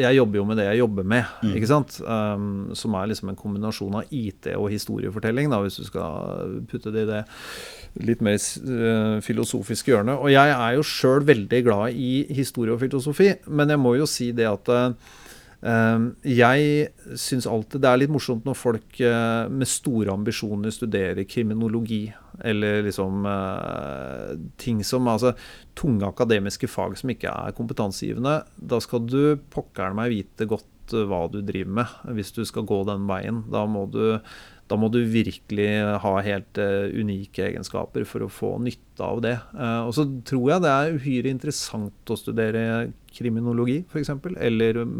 jeg 0.00 0.16
jobber 0.16 0.40
jo 0.40 0.44
med 0.48 0.58
det 0.58 0.66
jeg 0.66 0.80
jobber 0.80 1.06
med. 1.06 1.34
Mm. 1.42 1.52
ikke 1.58 1.70
sant? 1.70 1.98
Um, 2.02 2.74
som 2.74 2.96
er 2.98 3.10
liksom 3.10 3.30
en 3.30 3.38
kombinasjon 3.38 3.98
av 4.00 4.14
IT 4.14 4.48
og 4.56 4.70
historiefortelling, 4.72 5.50
da, 5.52 5.60
hvis 5.62 5.78
du 5.80 5.86
skal 5.86 6.56
putte 6.70 6.92
det 6.94 7.04
i 7.06 7.10
det 7.12 7.22
litt 8.06 8.24
mer 8.24 8.36
uh, 8.36 9.20
filosofiske 9.24 9.92
hjørnet. 9.92 10.18
Og 10.18 10.32
jeg 10.34 10.56
er 10.56 10.74
jo 10.76 10.86
sjøl 10.86 11.26
veldig 11.28 11.62
glad 11.68 11.94
i 11.94 12.26
historie 12.36 12.74
og 12.74 12.82
filosofi, 12.82 13.30
men 13.46 13.72
jeg 13.72 13.82
må 13.82 13.94
jo 14.00 14.08
si 14.10 14.32
det 14.36 14.48
at 14.50 14.72
uh, 14.72 15.14
jeg 15.66 17.16
syns 17.18 17.46
alltid 17.50 17.82
det 17.82 17.88
er 17.90 17.98
litt 17.98 18.12
morsomt 18.12 18.44
når 18.46 18.58
folk 18.58 19.00
uh, 19.02 19.48
med 19.50 19.66
store 19.66 20.12
ambisjoner 20.14 20.74
studerer 20.74 21.26
kriminologi, 21.26 22.04
eller 22.44 22.84
liksom 22.86 23.26
uh, 23.26 24.36
ting 24.60 24.82
som 24.86 25.08
Altså 25.10 25.32
tunge 25.76 26.06
akademiske 26.06 26.68
fag 26.70 26.96
som 27.00 27.12
ikke 27.12 27.32
er 27.32 27.56
kompetansegivende. 27.56 28.38
Da 28.56 28.80
skal 28.84 29.06
du 29.08 29.36
pokkeren 29.52 29.96
meg 29.98 30.12
vite 30.14 30.48
godt 30.50 30.94
uh, 30.94 31.06
hva 31.08 31.24
du 31.32 31.40
driver 31.40 31.80
med, 31.80 31.96
hvis 32.18 32.34
du 32.36 32.44
skal 32.46 32.68
gå 32.68 32.82
den 32.88 33.08
veien. 33.10 33.42
Da 33.52 33.64
må 33.66 33.86
du 33.90 34.20
da 34.66 34.78
må 34.78 34.88
du 34.90 34.98
virkelig 35.06 35.68
ha 36.02 36.12
helt 36.26 36.58
uh, 36.58 36.88
unike 36.90 37.44
egenskaper 37.52 38.06
for 38.08 38.24
å 38.26 38.30
få 38.32 38.56
nytte 38.62 39.04
av 39.06 39.20
det. 39.22 39.36
Uh, 39.54 39.86
og 39.86 39.92
så 39.94 40.06
tror 40.26 40.50
jeg 40.50 40.64
det 40.64 40.72
er 40.72 40.96
uhyre 40.96 41.30
interessant 41.30 42.10
å 42.10 42.18
studere 42.18 42.64
kriminologi, 43.14 43.78
f.eks., 43.86 44.10
eller 44.34 44.82
um, 44.82 44.90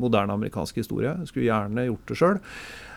moderne 0.00 0.36
amerikansk 0.38 0.78
historie. 0.82 1.16
Skulle 1.26 1.48
gjerne 1.48 1.88
gjort 1.88 2.12
det 2.12 2.20
sjøl. 2.20 2.40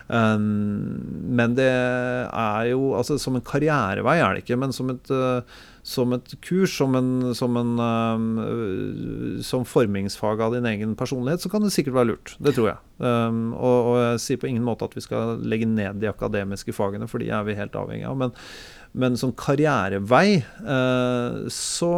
Um, 0.08 1.00
men 1.32 1.54
det 1.56 1.64
er 1.64 2.66
jo 2.68 2.90
altså 2.92 3.16
Som 3.16 3.38
en 3.38 3.44
karrierevei 3.44 4.18
er 4.20 4.34
det 4.34 4.42
ikke, 4.42 4.58
men 4.60 4.74
som 4.76 4.90
et, 4.92 5.08
uh, 5.08 5.40
som 5.80 6.12
et 6.16 6.34
kurs, 6.44 6.74
som, 6.76 6.92
en, 6.98 7.32
som, 7.36 7.56
en, 7.60 7.72
um, 7.80 9.40
som 9.44 9.64
formingsfag 9.68 10.42
av 10.44 10.56
din 10.56 10.68
egen 10.68 10.92
personlighet, 10.96 11.44
så 11.44 11.52
kan 11.52 11.64
det 11.64 11.72
sikkert 11.74 11.96
være 11.98 12.10
lurt. 12.12 12.34
Det 12.40 12.54
tror 12.56 12.70
jeg. 12.74 12.78
Um, 13.00 13.54
og, 13.56 13.78
og, 13.92 13.96
jeg 14.02 14.22
sier 14.26 14.42
på 14.42 14.50
ingen 14.50 14.66
måte 14.66 14.88
at 14.88 14.96
vi 14.96 15.04
skal 15.04 15.40
legge 15.44 15.68
ned 15.68 16.00
de 16.04 16.12
akademiske 16.12 16.76
fagene, 16.76 17.08
for 17.08 17.24
de 17.24 17.32
er 17.32 17.48
vi 17.48 17.56
helt 17.58 17.76
avhengig 17.76 18.08
av. 18.08 18.20
Men, 18.20 18.36
men 18.92 19.18
som 19.20 19.34
karrierevei 19.36 20.40
uh, 20.64 21.44
så 21.52 21.94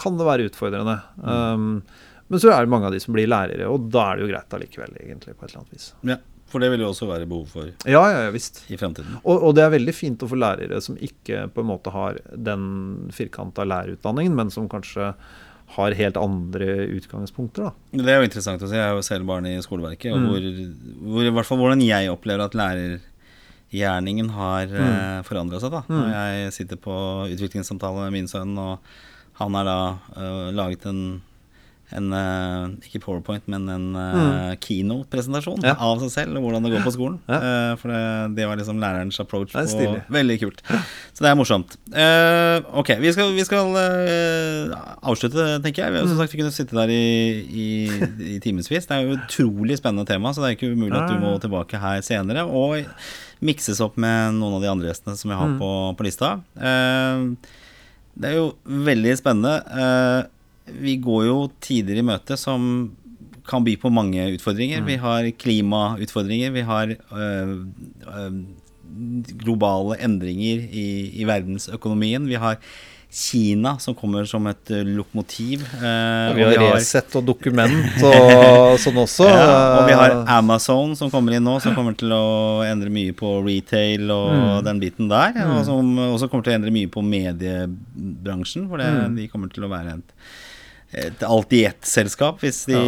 kan 0.00 0.20
det 0.20 0.28
være 0.28 0.48
utfordrende. 0.50 1.00
Um, 1.24 1.82
men 2.30 2.38
så 2.38 2.52
er 2.54 2.62
det 2.62 2.70
mange 2.70 2.86
av 2.86 2.94
de 2.94 3.00
som 3.02 3.14
blir 3.16 3.26
lærere, 3.26 3.66
og 3.66 3.88
da 3.90 4.04
er 4.12 4.18
det 4.18 4.22
jo 4.22 4.30
greit 4.30 4.54
allikevel, 4.54 4.92
egentlig, 5.02 5.34
på 5.34 5.44
et 5.44 5.50
eller 5.50 5.64
annet 5.64 5.74
vis. 5.74 5.86
Ja, 6.06 6.16
for 6.50 6.60
det 6.62 6.70
vil 6.72 6.82
jo 6.84 6.88
også 6.92 7.06
være 7.08 7.26
behov 7.30 7.46
for 7.52 7.68
Ja, 7.88 8.02
ja, 8.10 8.24
ja 8.26 8.30
visst. 8.34 8.64
i 8.70 8.76
fremtiden. 8.80 9.20
Og, 9.24 9.42
og 9.48 9.54
det 9.54 9.62
er 9.64 9.70
veldig 9.76 9.94
fint 9.94 10.22
å 10.22 10.28
få 10.30 10.36
lærere 10.40 10.80
som 10.82 10.96
ikke 10.98 11.44
på 11.54 11.62
en 11.62 11.68
måte 11.70 11.92
har 11.94 12.18
den 12.34 12.64
firkanta 13.14 13.64
lærerutdanningen, 13.64 14.34
men 14.34 14.50
som 14.50 14.66
kanskje 14.68 15.12
har 15.76 15.94
helt 15.94 16.16
andre 16.18 16.66
utgangspunkter. 16.98 17.68
da. 17.70 18.02
Det 18.02 18.10
er 18.10 18.18
jo 18.18 18.26
interessant 18.26 18.62
å 18.62 18.66
se. 18.66 18.74
Jeg 18.74 18.88
er 18.90 18.96
jo 18.98 19.04
selv 19.06 19.28
barn 19.30 19.46
i 19.46 19.52
skoleverket, 19.62 20.10
og 20.12 20.18
Mm. 20.18 20.26
hvor, 20.26 20.48
hvor, 21.12 21.22
i 21.28 21.30
hvert 21.36 21.46
fall 21.46 21.58
hvordan 21.62 21.84
jeg 21.86 22.10
opplever 22.10 22.42
at 22.48 22.56
lærergjerningen 22.58 24.30
har 24.34 24.66
mm. 24.66 24.80
Eh, 24.90 25.22
forandra 25.28 25.60
seg. 25.62 25.70
da. 25.70 25.82
Mm. 25.86 25.94
Når 26.00 26.10
jeg 26.16 26.52
sitter 26.58 26.76
på 26.82 26.96
utviklingssamtale 27.36 28.02
med 28.08 28.16
min 28.18 28.28
sønn, 28.30 28.56
og 28.58 28.78
han 29.40 29.54
har 29.54 29.64
da 29.64 29.78
øh, 30.16 30.50
laget 30.58 30.86
en 30.90 31.22
en, 31.96 32.12
øh, 32.14 32.74
ikke 32.86 33.00
PowerPoint, 33.04 33.42
men 33.50 33.68
en 33.68 33.86
mm. 33.92 34.56
keynote-presentasjon 34.62 35.58
Mm. 35.60 35.66
Ja. 35.66 35.74
av 35.80 35.98
seg 36.02 36.10
selv 36.14 36.38
og 36.38 36.44
hvordan 36.46 36.62
det 36.66 36.70
går 36.74 36.84
på 36.86 36.92
skolen. 36.94 37.16
Ja. 37.28 37.38
Eh, 37.40 37.72
for 37.80 37.90
det, 37.92 38.00
det 38.36 38.46
var 38.48 38.56
liksom 38.60 38.78
lærerens 38.82 39.18
approach. 39.22 39.52
På, 39.52 39.64
stilig. 39.66 40.02
veldig 40.08 40.36
kult. 40.42 40.62
Så 41.12 41.24
det 41.24 41.30
er 41.30 41.38
morsomt. 41.38 41.76
Uh, 41.92 42.60
ok, 42.80 42.92
vi 43.02 43.12
skal, 43.12 43.32
vi 43.36 43.44
skal 43.48 43.72
uh, 43.74 44.76
avslutte, 45.10 45.46
tenker 45.64 45.84
jeg. 45.84 45.92
Vi 45.96 46.00
har 46.02 46.08
som 46.10 46.20
sagt 46.20 46.34
vi 46.34 46.40
kunne 46.42 46.54
sitte 46.54 46.76
der 46.78 46.92
i, 46.94 47.00
i, 47.50 47.68
i 48.36 48.38
timevis. 48.44 48.68
Det 48.70 48.90
er 48.94 49.02
jo 49.08 49.16
et 49.18 49.24
utrolig 49.26 49.78
spennende 49.80 50.06
tema, 50.08 50.32
så 50.32 50.44
det 50.44 50.50
er 50.52 50.58
ikke 50.58 50.72
umulig 50.74 50.96
at 50.96 51.10
du 51.10 51.18
må 51.22 51.34
tilbake 51.42 51.80
her 51.82 52.00
senere. 52.06 52.46
Og 52.46 52.86
mikses 53.40 53.80
opp 53.80 53.96
med 54.00 54.36
noen 54.36 54.58
av 54.58 54.62
de 54.64 54.68
andre 54.70 54.90
gjestene 54.90 55.16
som 55.16 55.30
vi 55.32 55.36
har 55.38 55.48
Mm. 55.50 55.58
på, 55.58 55.70
på 55.98 56.04
lista. 56.06 56.34
Uh, 56.60 57.34
det 58.20 58.28
er 58.32 58.36
jo 58.36 58.50
veldig 58.66 59.12
spennende. 59.16 59.52
Eh, 59.80 60.24
vi 60.78 60.96
går 61.02 61.26
jo 61.26 61.36
tider 61.60 61.98
i 62.00 62.02
møte 62.06 62.36
som 62.38 62.90
kan 63.50 63.64
by 63.66 63.74
på 63.82 63.90
mange 63.90 64.28
utfordringer. 64.36 64.80
Mm. 64.84 64.86
Vi 64.86 64.96
har 65.02 65.30
klimautfordringer, 65.42 66.50
vi 66.54 66.62
har 66.68 66.92
øh, 66.94 67.56
øh, 68.06 68.38
globale 69.40 69.96
endringer 70.04 70.62
i, 70.70 70.86
i 71.20 71.26
verdensøkonomien. 71.28 72.28
Vi 72.30 72.38
har 72.38 72.58
Kina 73.10 73.72
som 73.82 73.90
kommer 73.98 74.22
som 74.30 74.44
et 74.46 74.70
øh, 74.70 74.84
lokomotiv. 74.86 75.64
Og 75.82 76.36
vi 76.38 76.44
har 76.46 76.76
Resett 76.76 77.16
og 77.18 77.24
dokument 77.26 78.04
og 78.06 78.76
sånn 78.84 79.00
også. 79.02 79.26
ja, 79.26 79.48
og 79.80 79.88
vi 79.88 79.96
har 79.98 80.14
Amazon 80.30 80.94
som 80.94 81.10
kommer 81.10 81.34
inn 81.34 81.42
nå, 81.42 81.56
som 81.64 81.74
kommer 81.74 81.96
til 81.98 82.14
å 82.14 82.62
endre 82.68 82.92
mye 82.94 83.10
på 83.18 83.32
retail 83.48 84.06
og 84.14 84.30
Mm. 84.30 84.64
den 84.68 84.78
biten 84.84 85.10
der. 85.10 85.34
Mm. 85.34 85.56
Og 85.56 85.64
som 85.66 85.90
også 86.12 86.28
kommer 86.30 86.46
til 86.46 86.54
å 86.54 86.58
endre 86.60 86.70
mye 86.78 86.86
på 86.94 87.02
mediebransjen, 87.02 88.68
for 88.70 88.78
det, 88.78 88.86
Mm. 88.94 89.16
de 89.18 89.26
kommer 89.28 89.50
til 89.50 89.64
å 89.66 89.72
være 89.74 89.98
et, 89.98 90.14
et 90.92 91.20
alt-i-ett-selskap, 91.22 92.40
hvis, 92.42 92.64
ja. 92.70 92.80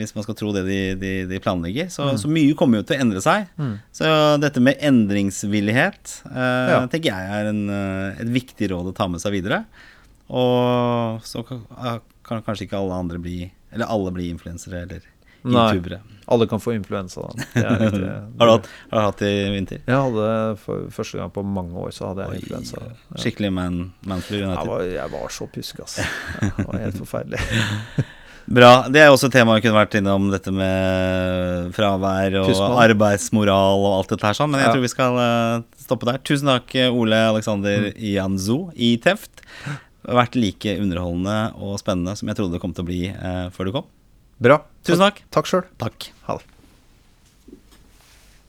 hvis 0.00 0.14
man 0.16 0.24
skal 0.24 0.36
tro 0.38 0.52
det 0.56 0.62
de, 0.64 0.78
de, 0.96 1.10
de 1.28 1.40
planlegger. 1.44 1.90
Så, 1.92 2.06
så 2.22 2.30
mye 2.32 2.54
kommer 2.56 2.80
jo 2.80 2.86
til 2.88 2.96
å 2.96 3.04
endre 3.04 3.20
seg. 3.24 3.50
Mm. 3.60 3.74
Så 3.92 4.12
dette 4.40 4.62
med 4.64 4.80
endringsvillighet 4.80 6.14
eh, 6.30 6.72
Ja. 6.72 6.80
tenker 6.88 7.12
jeg 7.12 7.34
er 7.40 7.50
en, 7.50 7.62
eh, 7.68 8.22
et 8.24 8.32
viktig 8.32 8.70
råd 8.72 8.88
å 8.92 8.96
ta 8.96 9.08
med 9.12 9.20
seg 9.20 9.36
videre. 9.36 9.64
Og 10.28 11.20
så 11.24 11.44
kan, 11.48 11.62
kan 12.24 12.42
kanskje 12.44 12.66
ikke 12.66 12.80
alle 12.80 12.96
andre 13.00 13.20
bli 13.22 13.38
Eller 13.72 13.88
alle 13.88 14.10
bli 14.12 14.26
influensere 14.32 14.82
eller. 14.86 15.04
Youtubere. 15.56 16.00
Alle 16.28 16.44
kan 16.46 16.60
få 16.60 16.74
influensa, 16.76 17.22
da. 17.24 17.44
Det 17.54 17.62
riktig. 17.80 18.08
Har 18.38 18.46
du 18.46 18.52
hatt, 18.52 18.66
har 18.90 19.00
du 19.00 19.06
hatt 19.06 19.18
det 19.24 19.30
i 19.32 19.48
vinter? 19.54 19.78
Jeg 19.88 19.96
hadde 19.96 20.58
for 20.60 20.90
første 20.92 21.16
gang 21.16 21.30
på 21.32 21.40
mange 21.42 21.72
år 21.72 21.90
så 21.96 22.10
hadde 22.10 22.26
jeg 22.28 22.42
influensa. 22.42 22.82
Ja. 22.84 23.16
Skikkelig 23.22 23.52
man, 23.56 23.78
manflu 24.04 24.36
Jeg 24.42 24.66
var, 24.68 24.82
jeg 24.84 25.10
var 25.14 25.28
så 25.32 25.46
pjusk, 25.54 25.80
altså. 25.86 26.04
Det 26.42 26.66
var 26.68 26.78
helt 26.84 27.00
forferdelig. 27.00 27.40
Bra. 28.58 28.70
Det 28.88 29.00
er 29.02 29.10
også 29.12 29.28
et 29.28 29.34
tema 29.36 29.56
vi 29.58 29.60
kunne 29.66 29.76
vært 29.76 29.96
innom, 29.98 30.30
dette 30.32 30.52
med 30.52 31.72
fravær 31.76 32.36
og 32.42 32.46
Tyskland. 32.48 32.78
arbeidsmoral 32.86 33.82
og 33.84 33.90
alt 33.98 34.14
dette 34.14 34.24
her 34.28 34.36
sånn, 34.38 34.52
men 34.52 34.60
jeg 34.62 34.68
Ja. 34.68 34.72
tror 34.76 34.84
vi 34.86 34.92
skal 34.92 35.18
eh, 35.24 35.64
stoppe 35.84 36.08
der. 36.08 36.20
Tusen 36.24 36.48
takk, 36.48 36.72
Ole 36.92 37.18
Alexander 37.28 37.90
Janzo 37.96 38.70
i 38.76 38.94
Teft. 39.04 39.42
Det 39.64 40.12
har 40.14 40.22
vært 40.22 40.36
like 40.40 40.76
underholdende 40.80 41.38
og 41.60 41.76
spennende 41.80 42.16
som 42.16 42.28
jeg 42.30 42.36
trodde 42.38 42.56
det 42.56 42.60
kom 42.64 42.72
til 42.76 42.84
å 42.84 42.88
bli 42.88 43.02
eh, 43.12 43.48
før 43.52 43.68
du 43.68 43.72
kom. 43.80 43.88
Bra. 44.38 44.60
Tusen 44.86 45.02
takk. 45.02 45.24
Takk 45.34 45.50
sjøl. 45.50 45.64
Takk. 45.82 46.10
Ha 46.28 46.38
det. 46.38 46.57